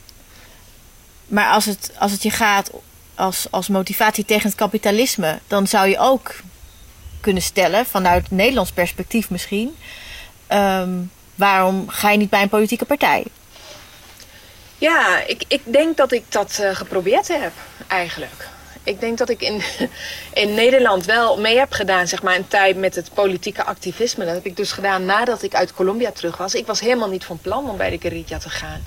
maar 1.27 1.51
als 1.51 1.65
het, 1.65 1.93
als 1.99 2.13
het 2.13 2.23
je 2.23 2.31
gaat 2.31 2.71
als, 3.15 3.47
als 3.51 3.69
motivatie 3.69 4.25
tegen 4.25 4.49
het 4.49 4.59
kapitalisme, 4.59 5.39
dan 5.47 5.67
zou 5.67 5.89
je 5.89 5.99
ook 5.99 6.35
kunnen 7.27 7.43
stellen, 7.43 7.87
vanuit 7.87 8.31
Nederlands 8.31 8.73
perspectief 8.73 9.31
misschien, 9.31 9.77
um, 10.53 11.11
waarom 11.35 11.89
ga 11.89 12.11
je 12.11 12.19
niet 12.19 12.31
bij 12.31 12.43
een 12.43 12.49
politieke 12.49 12.85
partij? 12.85 13.25
Ja, 14.79 15.23
ik, 15.27 15.45
ik 15.49 15.63
denk 15.65 15.97
dat 15.97 16.13
ik 16.13 16.25
dat 16.29 16.59
uh, 16.61 16.75
geprobeerd 16.75 17.29
heb, 17.29 17.53
eigenlijk. 17.87 18.49
Ik 18.83 19.01
denk 19.01 19.19
dat 19.19 19.29
ik 19.29 19.41
in, 19.41 19.63
in 20.43 20.55
Nederland 20.55 21.05
wel 21.05 21.41
mee 21.41 21.59
heb 21.59 21.73
gedaan, 21.73 22.07
zeg 22.07 22.23
maar, 22.23 22.37
een 22.37 22.49
tijd 22.49 22.77
met 22.77 22.95
het 22.95 23.11
politieke 23.15 23.65
activisme. 23.65 24.25
Dat 24.25 24.35
heb 24.35 24.47
ik 24.47 24.57
dus 24.57 24.73
gedaan 24.73 25.05
nadat 25.05 25.43
ik 25.43 25.55
uit 25.55 25.75
Colombia 25.75 26.11
terug 26.11 26.37
was. 26.37 26.55
Ik 26.55 26.67
was 26.67 26.81
helemaal 26.81 27.09
niet 27.09 27.25
van 27.25 27.39
plan 27.39 27.71
om 27.71 27.77
bij 27.77 27.91
de 27.91 27.99
guerrilla 28.01 28.39
te 28.39 28.51
gaan. 28.51 28.85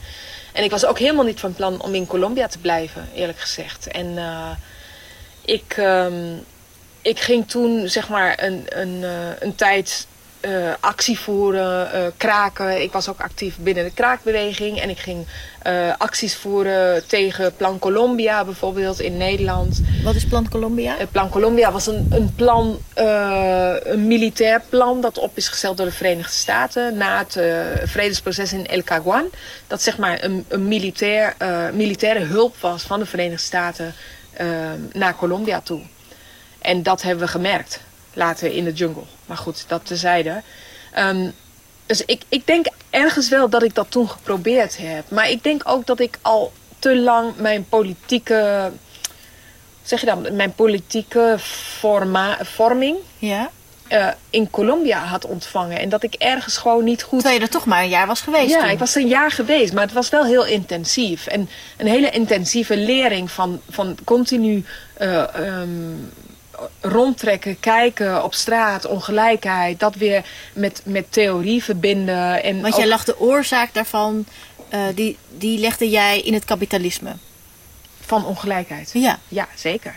En 0.53 0.63
ik 0.63 0.71
was 0.71 0.85
ook 0.85 0.99
helemaal 0.99 1.25
niet 1.25 1.39
van 1.39 1.53
plan 1.53 1.81
om 1.81 1.93
in 1.95 2.07
Colombia 2.07 2.47
te 2.47 2.59
blijven, 2.59 3.09
eerlijk 3.15 3.39
gezegd. 3.39 3.87
En 3.87 4.05
uh, 4.05 4.49
ik, 5.45 5.77
um, 5.77 6.45
ik 7.01 7.19
ging 7.19 7.47
toen, 7.47 7.87
zeg 7.87 8.09
maar, 8.09 8.43
een, 8.43 8.65
een, 8.69 9.01
uh, 9.01 9.09
een 9.39 9.55
tijd 9.55 10.07
uh, 10.41 10.73
actie 10.79 11.19
voeren, 11.19 11.89
uh, 11.95 12.01
kraken. 12.17 12.81
Ik 12.81 12.91
was 12.91 13.09
ook 13.09 13.21
actief 13.21 13.57
binnen 13.57 13.83
de 13.83 13.91
kraakbeweging. 13.91 14.79
En 14.79 14.89
ik 14.89 14.99
ging 14.99 15.25
uh, 15.67 15.93
acties 15.97 16.35
voeren 16.35 17.07
tegen 17.07 17.55
Plan 17.55 17.79
Colombia 17.79 18.45
bijvoorbeeld 18.45 18.99
in 18.99 19.17
Nederland. 19.17 19.81
Wat 20.03 20.15
is 20.15 20.25
Plan 20.25 20.49
Colombia? 20.49 20.95
Plan 21.11 21.29
Colombia 21.29 21.71
was 21.71 21.87
een, 21.87 22.07
een 22.09 22.35
plan, 22.35 22.79
een 22.93 24.07
militair 24.07 24.61
plan 24.69 25.01
dat 25.01 25.17
op 25.17 25.37
is 25.37 25.47
gesteld 25.47 25.77
door 25.77 25.85
de 25.85 25.91
Verenigde 25.91 26.31
Staten 26.31 26.97
na 26.97 27.17
het 27.17 27.39
vredesproces 27.89 28.53
in 28.53 28.67
El 28.67 28.83
Caguan. 28.83 29.29
Dat 29.67 29.81
zeg 29.81 29.97
maar 29.97 30.23
een, 30.23 30.45
een 30.47 30.67
militair, 30.67 31.35
militaire 31.73 32.25
hulp 32.25 32.55
was 32.59 32.83
van 32.83 32.99
de 32.99 33.05
Verenigde 33.05 33.45
Staten 33.45 33.93
naar 34.93 35.15
Colombia 35.15 35.61
toe. 35.61 35.81
En 36.61 36.83
dat 36.83 37.01
hebben 37.01 37.25
we 37.25 37.31
gemerkt 37.31 37.79
later 38.13 38.51
in 38.53 38.63
de 38.63 38.73
jungle. 38.73 39.03
Maar 39.25 39.37
goed, 39.37 39.65
dat 39.67 39.85
tezijde. 39.85 40.41
Um, 40.97 41.33
dus 41.85 42.05
ik, 42.05 42.21
ik 42.29 42.47
denk 42.47 42.65
ergens 42.89 43.29
wel 43.29 43.49
dat 43.49 43.63
ik 43.63 43.75
dat 43.75 43.91
toen 43.91 44.09
geprobeerd 44.09 44.77
heb. 44.77 45.09
Maar 45.09 45.29
ik 45.29 45.43
denk 45.43 45.61
ook 45.65 45.85
dat 45.85 45.99
ik 45.99 46.17
al 46.21 46.51
te 46.79 46.97
lang 46.97 47.35
mijn 47.35 47.65
politieke... 47.69 48.71
Zeg 49.83 49.99
je 49.99 50.05
dan? 50.05 50.35
Mijn 50.35 50.53
politieke 50.53 51.35
forma, 51.79 52.37
vorming... 52.41 52.97
Ja. 53.17 53.49
Uh, 53.91 54.07
in 54.29 54.49
Colombia 54.49 54.99
had 54.99 55.25
ontvangen. 55.25 55.79
En 55.79 55.89
dat 55.89 56.03
ik 56.03 56.13
ergens 56.13 56.57
gewoon 56.57 56.83
niet 56.83 57.03
goed... 57.03 57.19
Terwijl 57.19 57.39
je 57.39 57.45
er 57.45 57.51
toch 57.51 57.65
maar 57.65 57.83
een 57.83 57.89
jaar 57.89 58.07
was 58.07 58.21
geweest 58.21 58.49
Ja, 58.49 58.59
toen. 58.59 58.69
ik 58.69 58.79
was 58.79 58.95
een 58.95 59.07
jaar 59.07 59.31
geweest. 59.31 59.73
Maar 59.73 59.83
het 59.83 59.93
was 59.93 60.09
wel 60.09 60.25
heel 60.25 60.45
intensief. 60.45 61.27
En 61.27 61.49
een 61.77 61.87
hele 61.87 62.09
intensieve 62.09 62.77
lering 62.77 63.31
van, 63.31 63.61
van 63.69 63.97
continu... 64.03 64.65
Uh, 65.01 65.23
um, 65.37 66.11
rondtrekken, 66.81 67.59
kijken 67.59 68.23
op 68.23 68.33
straat, 68.33 68.85
ongelijkheid, 68.85 69.79
dat 69.79 69.95
weer 69.95 70.25
met, 70.53 70.81
met 70.85 71.11
theorie 71.11 71.63
verbinden. 71.63 72.43
En 72.43 72.61
Want 72.61 72.75
jij 72.75 72.87
lag 72.87 73.03
de 73.03 73.19
oorzaak 73.19 73.73
daarvan, 73.73 74.25
uh, 74.73 74.81
die, 74.95 75.17
die 75.37 75.59
legde 75.59 75.89
jij 75.89 76.19
in 76.19 76.33
het 76.33 76.45
kapitalisme. 76.45 77.15
Van 78.05 78.25
ongelijkheid? 78.25 78.89
Ja. 78.93 79.19
Ja, 79.27 79.47
zeker. 79.55 79.95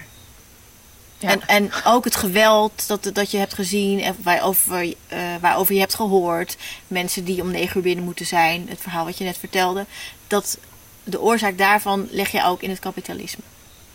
Ja. 1.19 1.29
En, 1.29 1.47
en 1.47 1.71
ook 1.85 2.05
het 2.05 2.17
geweld 2.17 2.89
dat, 2.89 3.11
dat 3.13 3.31
je 3.31 3.39
hebt 3.39 3.55
gezien, 3.55 4.15
waarover, 4.23 4.85
uh, 4.85 4.95
waarover 5.41 5.75
je 5.75 5.81
hebt 5.81 5.95
gehoord. 5.95 6.57
Mensen 6.89 7.25
die 7.25 7.43
om 7.43 7.51
negen 7.51 7.77
uur 7.77 7.83
binnen 7.83 8.05
moeten 8.05 8.27
zijn, 8.27 8.67
het 8.69 8.81
verhaal 8.81 9.05
wat 9.05 9.19
je 9.19 9.25
net 9.25 9.39
vertelde. 9.39 9.87
Dat 10.27 10.59
de 11.05 11.21
oorzaak 11.21 11.59
daarvan 11.59 12.09
leg 12.11 12.31
je 12.31 12.45
ook 12.45 12.63
in 12.63 12.71
het 12.71 12.79
kapitalisme. 12.79 13.43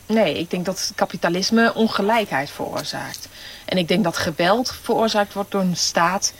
Nee, 0.07 0.39
ik 0.39 0.49
denk 0.49 0.65
dat 0.65 0.91
kapitalisme 0.95 1.73
ongelijkheid 1.73 2.49
veroorzaakt. 2.49 3.27
En 3.65 3.77
ik 3.77 3.87
denk 3.87 4.03
dat 4.03 4.17
geweld 4.17 4.75
veroorzaakt 4.81 5.33
wordt 5.33 5.51
door 5.51 5.61
een 5.61 5.77
staat 5.77 6.33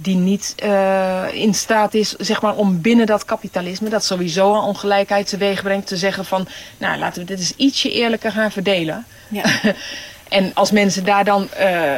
die 0.00 0.16
niet 0.16 0.54
uh, 0.64 1.32
in 1.32 1.54
staat 1.54 1.94
is 1.94 2.10
zeg 2.10 2.42
maar, 2.42 2.54
om 2.54 2.80
binnen 2.80 3.06
dat 3.06 3.24
kapitalisme, 3.24 3.88
dat 3.88 4.04
sowieso 4.04 4.54
al 4.54 4.66
ongelijkheid 4.66 5.28
teweeg 5.28 5.62
brengt, 5.62 5.86
te 5.86 5.96
zeggen 5.96 6.24
van, 6.24 6.48
nou 6.78 6.98
laten 6.98 7.20
we 7.20 7.26
dit 7.26 7.38
eens 7.38 7.56
ietsje 7.56 7.92
eerlijker 7.92 8.32
gaan 8.32 8.50
verdelen. 8.50 9.06
Ja. 9.28 9.44
en 10.28 10.50
als 10.54 10.70
mensen 10.70 11.04
daar 11.04 11.24
dan 11.24 11.48
uh, 11.60 11.96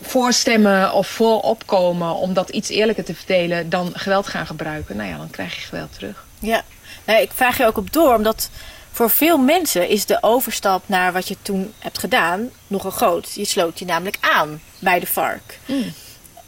voor 0.00 0.32
stemmen 0.32 0.92
of 0.92 1.06
voor 1.06 1.40
opkomen 1.40 2.14
om 2.14 2.34
dat 2.34 2.48
iets 2.48 2.68
eerlijker 2.68 3.04
te 3.04 3.14
verdelen, 3.14 3.70
dan 3.70 3.90
geweld 3.94 4.26
gaan 4.26 4.46
gebruiken, 4.46 4.96
nou 4.96 5.08
ja, 5.08 5.16
dan 5.16 5.30
krijg 5.30 5.54
je 5.54 5.60
geweld 5.60 5.92
terug. 5.92 6.24
Ja, 6.38 6.62
nou, 7.04 7.20
ik 7.20 7.30
vraag 7.34 7.58
je 7.58 7.66
ook 7.66 7.76
op 7.76 7.92
door, 7.92 8.14
omdat 8.14 8.50
voor 8.92 9.10
veel 9.10 9.38
mensen 9.38 9.88
is 9.88 10.06
de 10.06 10.18
overstap 10.20 10.82
naar 10.86 11.12
wat 11.12 11.28
je 11.28 11.36
toen 11.42 11.74
hebt 11.78 11.98
gedaan 11.98 12.50
nogal 12.66 12.90
groot. 12.90 13.32
Je 13.34 13.44
sloot 13.44 13.78
je 13.78 13.84
namelijk 13.84 14.16
aan 14.20 14.60
bij 14.78 15.00
de 15.00 15.06
vark. 15.06 15.58
Mm. 15.66 15.92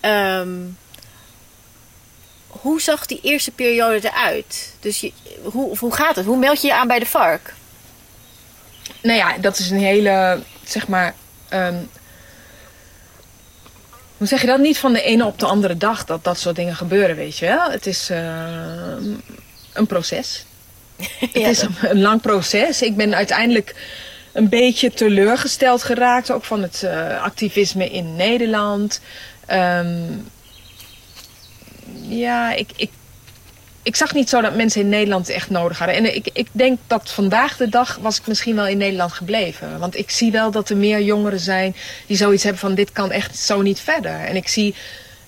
Um, 0.00 0.78
hoe 2.46 2.80
zag 2.80 3.07
die 3.07 3.20
eerste 3.22 3.50
periode 3.50 4.09
eruit? 4.09 4.76
Dus 4.80 5.00
je, 5.00 5.12
hoe, 5.42 5.78
hoe 5.78 5.94
gaat 5.94 6.16
het? 6.16 6.26
Hoe 6.26 6.38
meld 6.38 6.61
je 6.61 6.66
je 6.66 6.74
aan 6.74 6.87
bij 6.87 6.98
de 6.98 7.07
vark? 7.07 7.54
Nou 9.02 9.16
ja, 9.16 9.38
dat 9.38 9.59
is 9.59 9.70
een 9.70 9.78
hele, 9.78 10.42
zeg 10.64 10.88
maar. 10.88 11.14
Um, 11.50 11.90
hoe 14.16 14.26
zeg 14.26 14.40
je 14.40 14.46
dat? 14.46 14.59
Niet 14.59 14.78
van 14.78 14.92
de 14.92 15.02
ene 15.02 15.24
op 15.24 15.38
de 15.38 15.46
andere 15.46 15.76
dag 15.76 16.04
dat 16.04 16.24
dat 16.24 16.38
soort 16.38 16.57
dingen 16.57 16.76
gebeuren, 16.76 17.16
weet 17.16 17.38
je 17.38 17.46
wel. 17.46 17.70
Het 17.70 17.87
is 17.87 18.11
uh, 18.11 18.16
een 19.72 19.87
proces. 19.87 20.44
Het 21.21 21.31
ja, 21.33 21.49
is 21.49 21.64
een, 21.83 22.01
lang 22.01 22.21
proces. 22.21 22.83
Ik 22.83 22.97
ben 22.97 23.14
uiteindelijk 23.14 23.75
een 24.33 24.49
beetje 24.49 24.93
teleurgesteld 24.93 25.83
geraakt, 25.83 26.31
ook 26.31 26.45
van 26.45 26.62
het 26.62 26.83
uh, 26.85 27.23
activisme 27.23 27.90
in 27.90 28.17
Nederland. 28.17 29.01
Um, 29.53 30.27
ja, 32.09 32.53
ik, 32.53 32.69
ik, 32.77 32.90
ik 33.83 33.97
zag 33.97 34.14
niet 34.14 34.29
zo 34.29 34.40
dat 34.40 34.55
mensen 34.57 34.81
in 34.81 34.88
Nederland 34.88 35.29
echt 35.29 35.51
nodig 35.51 35.79
hadden. 35.79 35.97
En 35.97 36.14
ik, 36.14 36.29
ik 36.33 36.49
denk 36.53 36.79
dat 36.87 37.11
vandaag 37.11 37.57
de 37.57 37.69
dag 37.69 37.99
was 38.01 38.19
ik 38.19 38.27
misschien 38.27 38.55
wel 38.55 38.67
in 38.67 38.79
Nederland 38.79 39.12
gebleven. 39.12 39.79
Want 39.79 39.97
ik 39.97 40.11
zie 40.11 40.33
wel 40.33 40.51
dat 40.51 40.69
er 40.69 40.77
meer 40.77 41.03
jongeren 41.03 41.40
zijn 41.40 41.77
die 42.07 42.17
zoiets 42.17 42.43
hebben 42.43 42.61
van 42.61 42.75
dit 42.75 42.93
kan 42.93 43.11
echt 43.11 43.38
zo 43.38 43.62
niet 43.62 43.81
verder. 43.81 44.21
En 44.21 44.37
ik 44.37 44.49
zie 44.49 44.75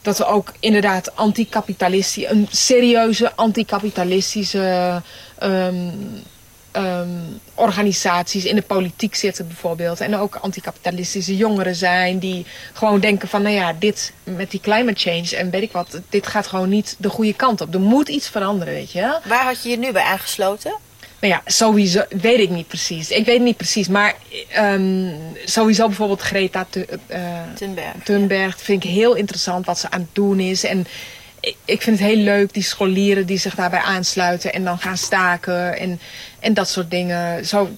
dat 0.06 0.18
we 0.18 0.26
ook 0.26 0.52
inderdaad 0.60 1.16
anticapitalistisch, 1.16 2.28
een 2.28 2.48
serieuze 2.50 3.32
anticapitalistische 3.34 5.02
um, 5.42 7.40
organisaties 7.54 8.44
in 8.44 8.54
de 8.54 8.62
politiek 8.62 9.14
zitten 9.14 9.46
bijvoorbeeld. 9.46 10.00
En 10.00 10.16
ook 10.16 10.34
anticapitalistische 10.34 11.36
jongeren 11.36 11.74
zijn 11.74 12.18
die 12.18 12.46
gewoon 12.72 13.00
denken 13.00 13.28
van 13.28 13.42
nou 13.42 13.54
ja, 13.54 13.72
dit 13.72 14.12
met 14.24 14.50
die 14.50 14.60
climate 14.60 15.00
change 15.00 15.36
en 15.36 15.50
weet 15.50 15.62
ik 15.62 15.72
wat, 15.72 16.00
dit 16.08 16.26
gaat 16.26 16.46
gewoon 16.46 16.68
niet 16.68 16.96
de 16.98 17.08
goede 17.08 17.34
kant 17.34 17.60
op. 17.60 17.74
Er 17.74 17.80
moet 17.80 18.08
iets 18.08 18.28
veranderen, 18.28 18.74
weet 18.74 18.92
je. 18.92 19.18
Waar 19.24 19.44
had 19.44 19.62
je 19.62 19.68
je 19.68 19.78
nu 19.78 19.92
bij 19.92 20.02
aangesloten? 20.02 20.76
Nou 21.20 21.32
ja, 21.32 21.42
sowieso, 21.46 22.02
weet 22.08 22.38
ik 22.38 22.50
niet 22.50 22.68
precies. 22.68 23.10
Ik 23.10 23.24
weet 23.26 23.40
niet 23.40 23.56
precies, 23.56 23.88
maar 23.88 24.14
um, 24.58 25.14
sowieso 25.44 25.86
bijvoorbeeld 25.86 26.20
Greta 26.20 26.66
uh, 26.74 26.82
Thunberg, 27.54 27.94
Thunberg 28.04 28.58
ja. 28.58 28.64
vind 28.64 28.84
ik 28.84 28.90
heel 28.90 29.14
interessant 29.14 29.66
wat 29.66 29.78
ze 29.78 29.90
aan 29.90 30.00
het 30.00 30.14
doen 30.14 30.40
is. 30.40 30.64
En 30.64 30.86
ik 31.64 31.82
vind 31.82 31.98
het 31.98 32.08
heel 32.08 32.16
leuk, 32.16 32.54
die 32.54 32.62
scholieren 32.62 33.26
die 33.26 33.38
zich 33.38 33.54
daarbij 33.54 33.80
aansluiten 33.80 34.52
en 34.52 34.64
dan 34.64 34.78
gaan 34.78 34.96
staken 34.96 35.78
en, 35.78 36.00
en 36.40 36.54
dat 36.54 36.68
soort 36.68 36.90
dingen. 36.90 37.46
Zo, 37.46 37.70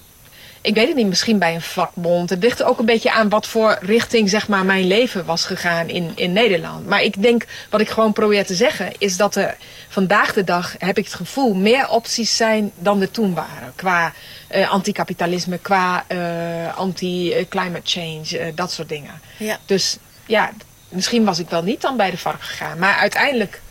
ik 0.61 0.75
weet 0.75 0.87
het 0.87 0.95
niet, 0.95 1.07
misschien 1.07 1.39
bij 1.39 1.55
een 1.55 1.61
vakbond. 1.61 2.29
Het 2.29 2.43
ligt 2.43 2.63
ook 2.63 2.79
een 2.79 2.85
beetje 2.85 3.11
aan 3.11 3.29
wat 3.29 3.47
voor 3.47 3.77
richting 3.81 4.29
zeg 4.29 4.47
maar, 4.47 4.65
mijn 4.65 4.87
leven 4.87 5.25
was 5.25 5.45
gegaan 5.45 5.89
in, 5.89 6.11
in 6.15 6.33
Nederland. 6.33 6.87
Maar 6.87 7.03
ik 7.03 7.21
denk, 7.21 7.45
wat 7.69 7.81
ik 7.81 7.89
gewoon 7.89 8.13
probeer 8.13 8.45
te 8.45 8.55
zeggen, 8.55 8.91
is 8.97 9.17
dat 9.17 9.35
er 9.35 9.57
vandaag 9.89 10.33
de 10.33 10.43
dag, 10.43 10.75
heb 10.77 10.97
ik 10.97 11.05
het 11.05 11.13
gevoel, 11.13 11.53
meer 11.53 11.89
opties 11.89 12.35
zijn 12.35 12.71
dan 12.75 13.01
er 13.01 13.11
toen 13.11 13.33
waren. 13.33 13.73
Qua 13.75 14.13
uh, 14.55 14.69
anticapitalisme, 14.69 15.57
qua 15.57 16.05
uh, 16.07 16.77
anti-climate 16.77 17.81
change, 17.83 18.25
uh, 18.31 18.45
dat 18.55 18.71
soort 18.71 18.89
dingen. 18.89 19.21
Ja. 19.37 19.57
Dus 19.65 19.97
ja, 20.25 20.51
misschien 20.89 21.25
was 21.25 21.39
ik 21.39 21.49
wel 21.49 21.63
niet 21.63 21.81
dan 21.81 21.97
bij 21.97 22.11
de 22.11 22.17
vark 22.17 22.41
gegaan. 22.41 22.79
Maar 22.79 22.95
uiteindelijk, 22.95 23.61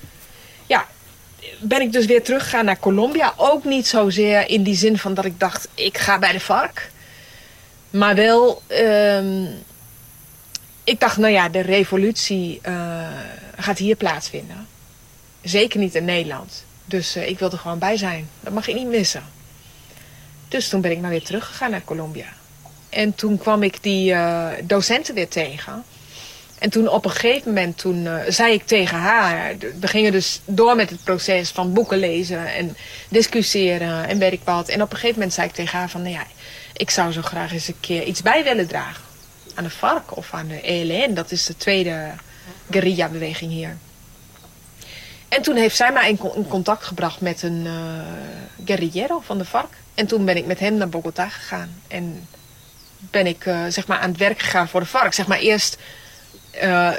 ben 1.61 1.81
ik 1.81 1.92
dus 1.92 2.07
weer 2.07 2.23
teruggegaan 2.23 2.64
naar 2.64 2.79
Colombia. 2.79 3.33
Ook 3.37 3.64
niet 3.64 3.87
zozeer 3.87 4.49
in 4.49 4.62
die 4.62 4.75
zin 4.75 4.99
van 4.99 5.14
dat 5.14 5.25
ik 5.25 5.40
dacht, 5.40 5.68
ik 5.75 5.99
ga 5.99 6.18
bij 6.18 6.33
de 6.33 6.40
vark. 6.40 6.90
Maar 7.90 8.14
wel, 8.14 8.62
um, 8.68 9.49
ik 10.85 11.01
dacht, 11.01 11.16
nou 11.16 11.33
ja, 11.33 11.49
de 11.49 11.61
revolutie 11.61 12.61
uh, 12.68 13.09
gaat 13.57 13.79
hier 13.79 13.97
plaatsvinden. 13.97 14.66
Zeker 15.42 15.79
niet 15.79 15.94
in 15.94 16.05
Nederland. 16.05 16.64
Dus 16.85 17.16
uh, 17.16 17.29
ik 17.29 17.38
wilde 17.38 17.57
er 17.57 17.62
gewoon 17.62 17.79
bij 17.79 17.97
zijn. 17.97 18.29
Dat 18.40 18.53
mag 18.53 18.68
ik 18.68 18.75
niet 18.75 18.87
missen. 18.87 19.23
Dus 20.49 20.68
toen 20.68 20.81
ben 20.81 20.90
ik 20.90 21.01
maar 21.01 21.11
weer 21.11 21.23
teruggegaan 21.23 21.71
naar 21.71 21.85
Colombia. 21.85 22.27
En 22.88 23.14
toen 23.14 23.38
kwam 23.38 23.62
ik 23.62 23.83
die 23.83 24.12
uh, 24.12 24.49
docenten 24.62 25.14
weer 25.14 25.29
tegen. 25.29 25.85
En 26.59 26.71
toen 26.71 26.88
op 26.88 27.05
een 27.05 27.11
gegeven 27.11 27.49
moment 27.49 27.79
toen, 27.79 28.05
uh, 28.05 28.16
zei 28.29 28.53
ik 28.53 28.66
tegen 28.66 28.99
haar... 28.99 29.57
We 29.81 29.87
gingen 29.87 30.12
dus 30.12 30.40
door 30.44 30.77
met 30.77 30.90
het 30.90 31.05
proces 31.05 31.51
van 31.51 31.73
boeken 31.73 31.99
lezen 31.99 32.55
en 32.55 32.77
discussiëren 33.09 34.09
en 34.09 34.18
weet 34.18 34.33
ik 34.33 34.40
wat. 34.44 34.68
En 34.68 34.83
op 34.83 34.90
een 34.90 34.97
gegeven 34.97 35.14
moment 35.14 35.33
zei 35.33 35.47
ik 35.47 35.55
tegen 35.55 35.79
haar 35.79 35.90
van... 35.90 36.03
Nou 36.03 36.14
ja, 36.14 36.27
ik 36.73 36.90
zou 36.90 37.12
zo 37.12 37.23
graag 37.23 37.53
eens 37.53 37.68
een 37.68 37.81
keer 37.81 38.03
iets 38.03 38.23
bij 38.23 38.44
willen 38.44 38.66
dragen. 38.66 39.05
Aan 39.55 39.64
de 39.64 39.71
FARC 39.71 40.16
of 40.16 40.35
aan 40.35 40.49
de 40.49 40.61
ELN. 40.61 41.14
Dat 41.14 41.31
is 41.31 41.47
de 41.47 41.57
tweede 41.57 42.12
guerrilla-beweging 42.71 43.51
hier. 43.51 43.77
En 45.29 45.42
toen 45.42 45.57
heeft 45.57 45.77
zij 45.77 45.92
mij 45.92 46.09
in, 46.09 46.47
contact 46.49 46.85
gebracht 46.85 47.21
met 47.21 47.42
een 47.42 47.64
uh, 47.64 47.73
guerrillero 48.64 49.21
van 49.25 49.38
de 49.38 49.44
FARC. 49.44 49.68
En 49.94 50.07
toen 50.07 50.25
ben 50.25 50.37
ik 50.37 50.47
met 50.47 50.59
hem 50.59 50.75
naar 50.75 50.88
Bogota 50.88 51.29
gegaan. 51.29 51.81
En 51.88 52.27
ben 52.99 53.27
ik 53.27 53.47
uh, 53.47 53.64
zeg 53.68 53.87
maar 53.87 53.99
aan 53.99 54.11
het 54.11 54.18
werk 54.18 54.38
gegaan 54.38 54.68
voor 54.68 54.81
de 54.81 54.87
FARC. 54.87 55.12
Zeg 55.12 55.27
maar 55.27 55.38
eerst 55.38 55.79
uh, 56.62 56.90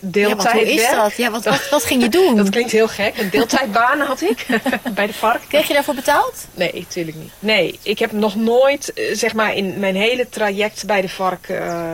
deeltijd. 0.00 0.54
Ja, 0.54 0.64
hoe 0.64 0.72
is 0.72 0.90
dat? 0.90 1.16
Ja, 1.16 1.30
wat, 1.30 1.44
wat, 1.44 1.68
wat 1.68 1.84
ging 1.84 2.02
je 2.02 2.08
doen? 2.18 2.36
dat 2.36 2.50
klinkt 2.50 2.70
heel 2.70 2.88
gek. 2.88 3.18
Een 3.18 3.30
deeltijdbaan 3.30 4.00
had 4.00 4.20
ik 4.20 4.46
bij 4.94 5.06
de 5.06 5.12
vark. 5.12 5.40
Kreeg 5.48 5.66
je 5.66 5.74
daarvoor 5.74 5.94
betaald? 5.94 6.34
Nee, 6.54 6.72
natuurlijk 6.74 7.16
niet. 7.16 7.32
Nee, 7.38 7.78
ik 7.82 7.98
heb 7.98 8.12
nog 8.12 8.34
nooit, 8.34 8.92
zeg 9.12 9.34
maar, 9.34 9.54
in 9.54 9.78
mijn 9.78 9.96
hele 9.96 10.28
traject 10.28 10.86
bij 10.86 11.00
de 11.00 11.08
vark 11.08 11.48
uh, 11.48 11.84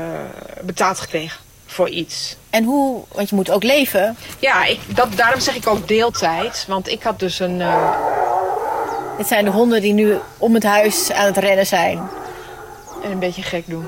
betaald 0.62 1.00
gekregen 1.00 1.38
voor 1.66 1.88
iets. 1.88 2.36
En 2.50 2.64
hoe, 2.64 3.04
want 3.12 3.28
je 3.28 3.34
moet 3.34 3.50
ook 3.50 3.62
leven. 3.62 4.16
Ja, 4.38 4.64
ik, 4.64 4.80
dat, 4.86 5.16
daarom 5.16 5.40
zeg 5.40 5.54
ik 5.54 5.66
ook 5.66 5.88
deeltijd. 5.88 6.64
Want 6.68 6.88
ik 6.88 7.02
had 7.02 7.18
dus 7.18 7.38
een... 7.38 7.60
Uh... 7.60 7.90
Dit 9.16 9.26
zijn 9.26 9.44
de 9.44 9.50
honden 9.50 9.80
die 9.80 9.92
nu 9.92 10.18
om 10.38 10.54
het 10.54 10.62
huis 10.62 11.12
aan 11.12 11.26
het 11.26 11.36
rennen 11.36 11.66
zijn. 11.66 12.08
En 13.02 13.10
een 13.10 13.18
beetje 13.18 13.42
gek 13.42 13.62
doen. 13.66 13.86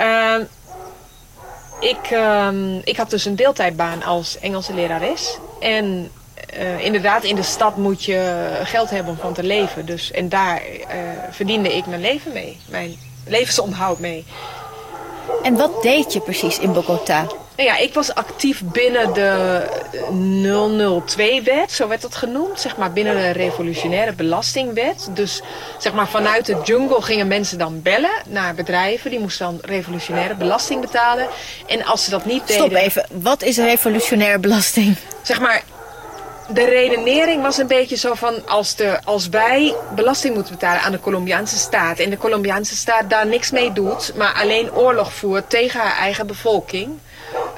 Uh, 0.00 0.34
ik, 1.80 2.10
uh, 2.10 2.84
ik 2.84 2.96
had 2.96 3.10
dus 3.10 3.24
een 3.24 3.36
deeltijdbaan 3.36 4.02
als 4.02 4.38
Engelse 4.38 4.74
lerares. 4.74 5.38
En 5.60 6.10
uh, 6.58 6.84
inderdaad, 6.84 7.24
in 7.24 7.36
de 7.36 7.42
stad 7.42 7.76
moet 7.76 8.04
je 8.04 8.50
geld 8.64 8.90
hebben 8.90 9.12
om 9.12 9.18
van 9.18 9.34
te 9.34 9.42
leven. 9.42 9.86
Dus, 9.86 10.10
en 10.10 10.28
daar 10.28 10.62
uh, 10.70 10.84
verdiende 11.30 11.76
ik 11.76 11.86
mijn 11.86 12.00
leven 12.00 12.32
mee. 12.32 12.60
Mijn 12.66 12.96
levensonderhoud 13.26 13.98
mee. 13.98 14.24
En 15.42 15.56
wat 15.56 15.82
deed 15.82 16.12
je 16.12 16.20
precies 16.20 16.58
in 16.58 16.72
Bogota? 16.72 17.26
Nou 17.56 17.70
ja, 17.70 17.76
ik 17.76 17.94
was 17.94 18.14
actief 18.14 18.62
binnen 18.64 19.14
de 19.14 19.62
002-wet, 21.14 21.72
zo 21.72 21.88
werd 21.88 22.02
dat 22.02 22.14
genoemd. 22.14 22.60
Zeg 22.60 22.76
maar 22.76 22.92
binnen 22.92 23.16
de 23.16 23.30
revolutionaire 23.30 24.12
belastingwet. 24.12 25.08
Dus 25.10 25.42
zeg 25.78 25.92
maar 25.92 26.08
vanuit 26.08 26.46
de 26.46 26.56
jungle 26.64 27.02
gingen 27.02 27.26
mensen 27.26 27.58
dan 27.58 27.82
bellen 27.82 28.22
naar 28.26 28.54
bedrijven. 28.54 29.10
Die 29.10 29.20
moesten 29.20 29.46
dan 29.46 29.58
revolutionaire 29.62 30.34
belasting 30.34 30.80
betalen. 30.80 31.26
En 31.66 31.84
als 31.84 32.04
ze 32.04 32.10
dat 32.10 32.24
niet 32.24 32.46
deden... 32.46 32.64
Stop 32.64 32.76
even, 32.76 33.06
wat 33.12 33.42
is 33.42 33.56
revolutionaire 33.56 34.38
belasting? 34.38 34.96
Zeg 35.22 35.40
maar, 35.40 35.62
de 36.48 36.64
redenering 36.64 37.42
was 37.42 37.58
een 37.58 37.66
beetje 37.66 37.96
zo 37.96 38.14
van 38.14 38.46
als, 38.46 38.74
de, 38.74 38.98
als 39.04 39.28
wij 39.28 39.74
belasting 39.94 40.34
moeten 40.34 40.52
betalen 40.52 40.82
aan 40.82 40.92
de 40.92 41.00
Colombiaanse 41.00 41.56
staat 41.56 41.98
en 41.98 42.10
de 42.10 42.16
Colombiaanse 42.16 42.76
staat 42.76 43.10
daar 43.10 43.26
niks 43.26 43.50
mee 43.50 43.72
doet, 43.72 44.12
maar 44.16 44.34
alleen 44.34 44.72
oorlog 44.72 45.12
voert 45.12 45.50
tegen 45.50 45.80
haar 45.80 45.96
eigen 45.96 46.26
bevolking, 46.26 46.98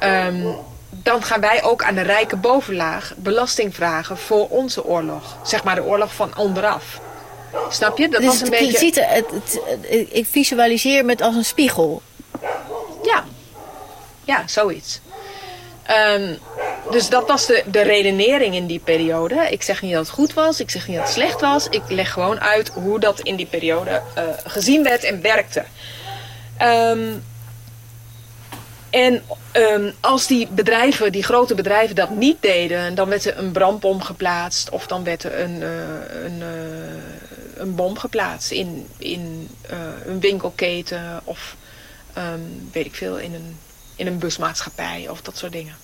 um, 0.02 0.56
dan 0.90 1.22
gaan 1.22 1.40
wij 1.40 1.62
ook 1.62 1.82
aan 1.82 1.94
de 1.94 2.00
rijke 2.00 2.36
bovenlaag 2.36 3.12
belasting 3.16 3.74
vragen 3.74 4.18
voor 4.18 4.48
onze 4.48 4.84
oorlog. 4.84 5.36
Zeg 5.42 5.64
maar 5.64 5.74
de 5.74 5.84
oorlog 5.84 6.14
van 6.14 6.36
onderaf. 6.36 7.00
Snap 7.68 7.98
je? 7.98 8.08
Dat 8.08 8.20
dus 8.20 8.28
was 8.28 8.40
een 8.40 8.50
beetje... 8.50 8.78
Ziet, 8.78 9.06
het, 9.06 9.60
ik 10.10 10.26
visualiseer 10.30 11.04
me 11.04 11.10
het 11.10 11.22
als 11.22 11.34
een 11.34 11.44
spiegel. 11.44 12.02
Ja, 13.02 13.24
ja 14.24 14.42
zoiets. 14.46 15.00
Um, 16.16 16.38
dus 16.90 17.08
dat 17.08 17.28
was 17.28 17.46
de, 17.46 17.64
de 17.66 17.82
redenering 17.82 18.54
in 18.54 18.66
die 18.66 18.78
periode. 18.78 19.48
Ik 19.50 19.62
zeg 19.62 19.82
niet 19.82 19.92
dat 19.92 20.06
het 20.06 20.14
goed 20.14 20.34
was, 20.34 20.60
ik 20.60 20.70
zeg 20.70 20.86
niet 20.88 20.96
dat 20.96 21.04
het 21.04 21.14
slecht 21.14 21.40
was. 21.40 21.68
Ik 21.68 21.82
leg 21.88 22.12
gewoon 22.12 22.40
uit 22.40 22.68
hoe 22.68 23.00
dat 23.00 23.20
in 23.20 23.36
die 23.36 23.46
periode 23.46 24.02
uh, 24.18 24.24
gezien 24.44 24.82
werd 24.82 25.04
en 25.04 25.22
werkte. 25.22 25.64
Um, 26.62 27.24
en 28.90 29.22
um, 29.52 29.92
als 30.00 30.26
die 30.26 30.48
bedrijven, 30.48 31.12
die 31.12 31.22
grote 31.22 31.54
bedrijven, 31.54 31.94
dat 31.94 32.10
niet 32.10 32.36
deden, 32.40 32.94
dan 32.94 33.08
werd 33.08 33.24
er 33.24 33.38
een 33.38 33.52
brandbom 33.52 34.02
geplaatst 34.02 34.70
of 34.70 34.86
dan 34.86 35.04
werd 35.04 35.24
er 35.24 35.40
een, 35.40 35.60
uh, 35.60 36.24
een, 36.24 36.38
uh, 36.38 36.46
een 37.54 37.74
bom 37.74 37.98
geplaatst 37.98 38.50
in, 38.50 38.86
in 38.98 39.48
een 40.06 40.20
winkelketen 40.20 41.20
of 41.24 41.56
um, 42.18 42.68
weet 42.72 42.86
ik 42.86 42.94
veel, 42.94 43.18
in 43.18 43.34
een, 43.34 43.58
in 43.96 44.06
een 44.06 44.18
busmaatschappij 44.18 45.06
of 45.08 45.22
dat 45.22 45.36
soort 45.36 45.52
dingen. 45.52 45.74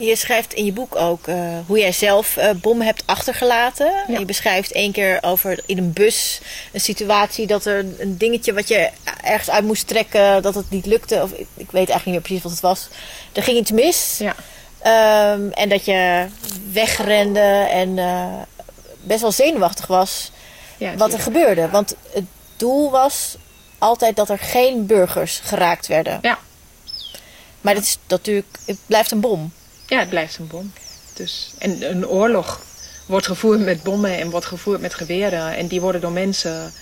Je 0.00 0.16
schrijft 0.16 0.54
in 0.54 0.64
je 0.64 0.72
boek 0.72 0.96
ook 0.96 1.26
uh, 1.26 1.58
hoe 1.66 1.78
jij 1.78 1.92
zelf 1.92 2.36
uh, 2.36 2.50
bommen 2.50 2.86
hebt 2.86 3.02
achtergelaten. 3.06 3.92
Ja. 4.08 4.18
Je 4.18 4.24
beschrijft 4.24 4.72
één 4.72 4.92
keer 4.92 5.18
over 5.20 5.60
in 5.66 5.78
een 5.78 5.92
bus 5.92 6.40
een 6.72 6.80
situatie 6.80 7.46
dat 7.46 7.64
er 7.64 7.78
een 7.98 8.18
dingetje 8.18 8.52
wat 8.52 8.68
je 8.68 8.90
ergens 9.24 9.50
uit 9.50 9.64
moest 9.64 9.86
trekken, 9.86 10.42
dat 10.42 10.54
het 10.54 10.70
niet 10.70 10.86
lukte. 10.86 11.22
Of 11.22 11.30
ik, 11.30 11.46
ik 11.56 11.70
weet 11.70 11.88
eigenlijk 11.88 12.04
niet 12.04 12.14
meer 12.14 12.20
precies 12.20 12.42
wat 12.42 12.52
het 12.52 12.60
was. 12.60 12.88
Er 13.32 13.42
ging 13.42 13.58
iets 13.58 13.70
mis. 13.70 14.18
Ja. 14.18 14.34
Um, 15.32 15.52
en 15.52 15.68
dat 15.68 15.84
je 15.84 16.26
wegrende 16.72 17.66
en 17.70 17.96
uh, 17.96 18.26
best 19.00 19.20
wel 19.20 19.32
zenuwachtig 19.32 19.86
was 19.86 20.30
ja, 20.76 20.94
wat 20.94 21.12
er 21.12 21.20
gebeurde. 21.20 21.68
Want 21.68 21.94
het 22.12 22.24
doel 22.56 22.90
was 22.90 23.36
altijd 23.78 24.16
dat 24.16 24.28
er 24.28 24.38
geen 24.38 24.86
burgers 24.86 25.40
geraakt 25.44 25.86
werden. 25.86 26.18
Ja. 26.22 26.38
Maar 27.60 27.74
dat 27.74 27.82
is 27.82 27.98
natuurlijk, 28.08 28.58
het 28.66 28.78
blijft 28.86 29.10
een 29.10 29.20
bom. 29.20 29.52
Ja, 29.90 29.98
het 29.98 30.08
blijft 30.08 30.38
een 30.38 30.46
bom. 30.46 30.72
Dus, 31.14 31.52
en 31.58 31.90
een 31.90 32.06
oorlog 32.06 32.60
wordt 33.06 33.26
gevoerd 33.26 33.60
met 33.60 33.82
bommen 33.82 34.18
en 34.18 34.30
wordt 34.30 34.46
gevoerd 34.46 34.80
met 34.80 34.94
geweren. 34.94 35.56
En 35.56 35.66
die 35.66 35.80
worden 35.80 36.00
door 36.00 36.12
mensen 36.12 36.72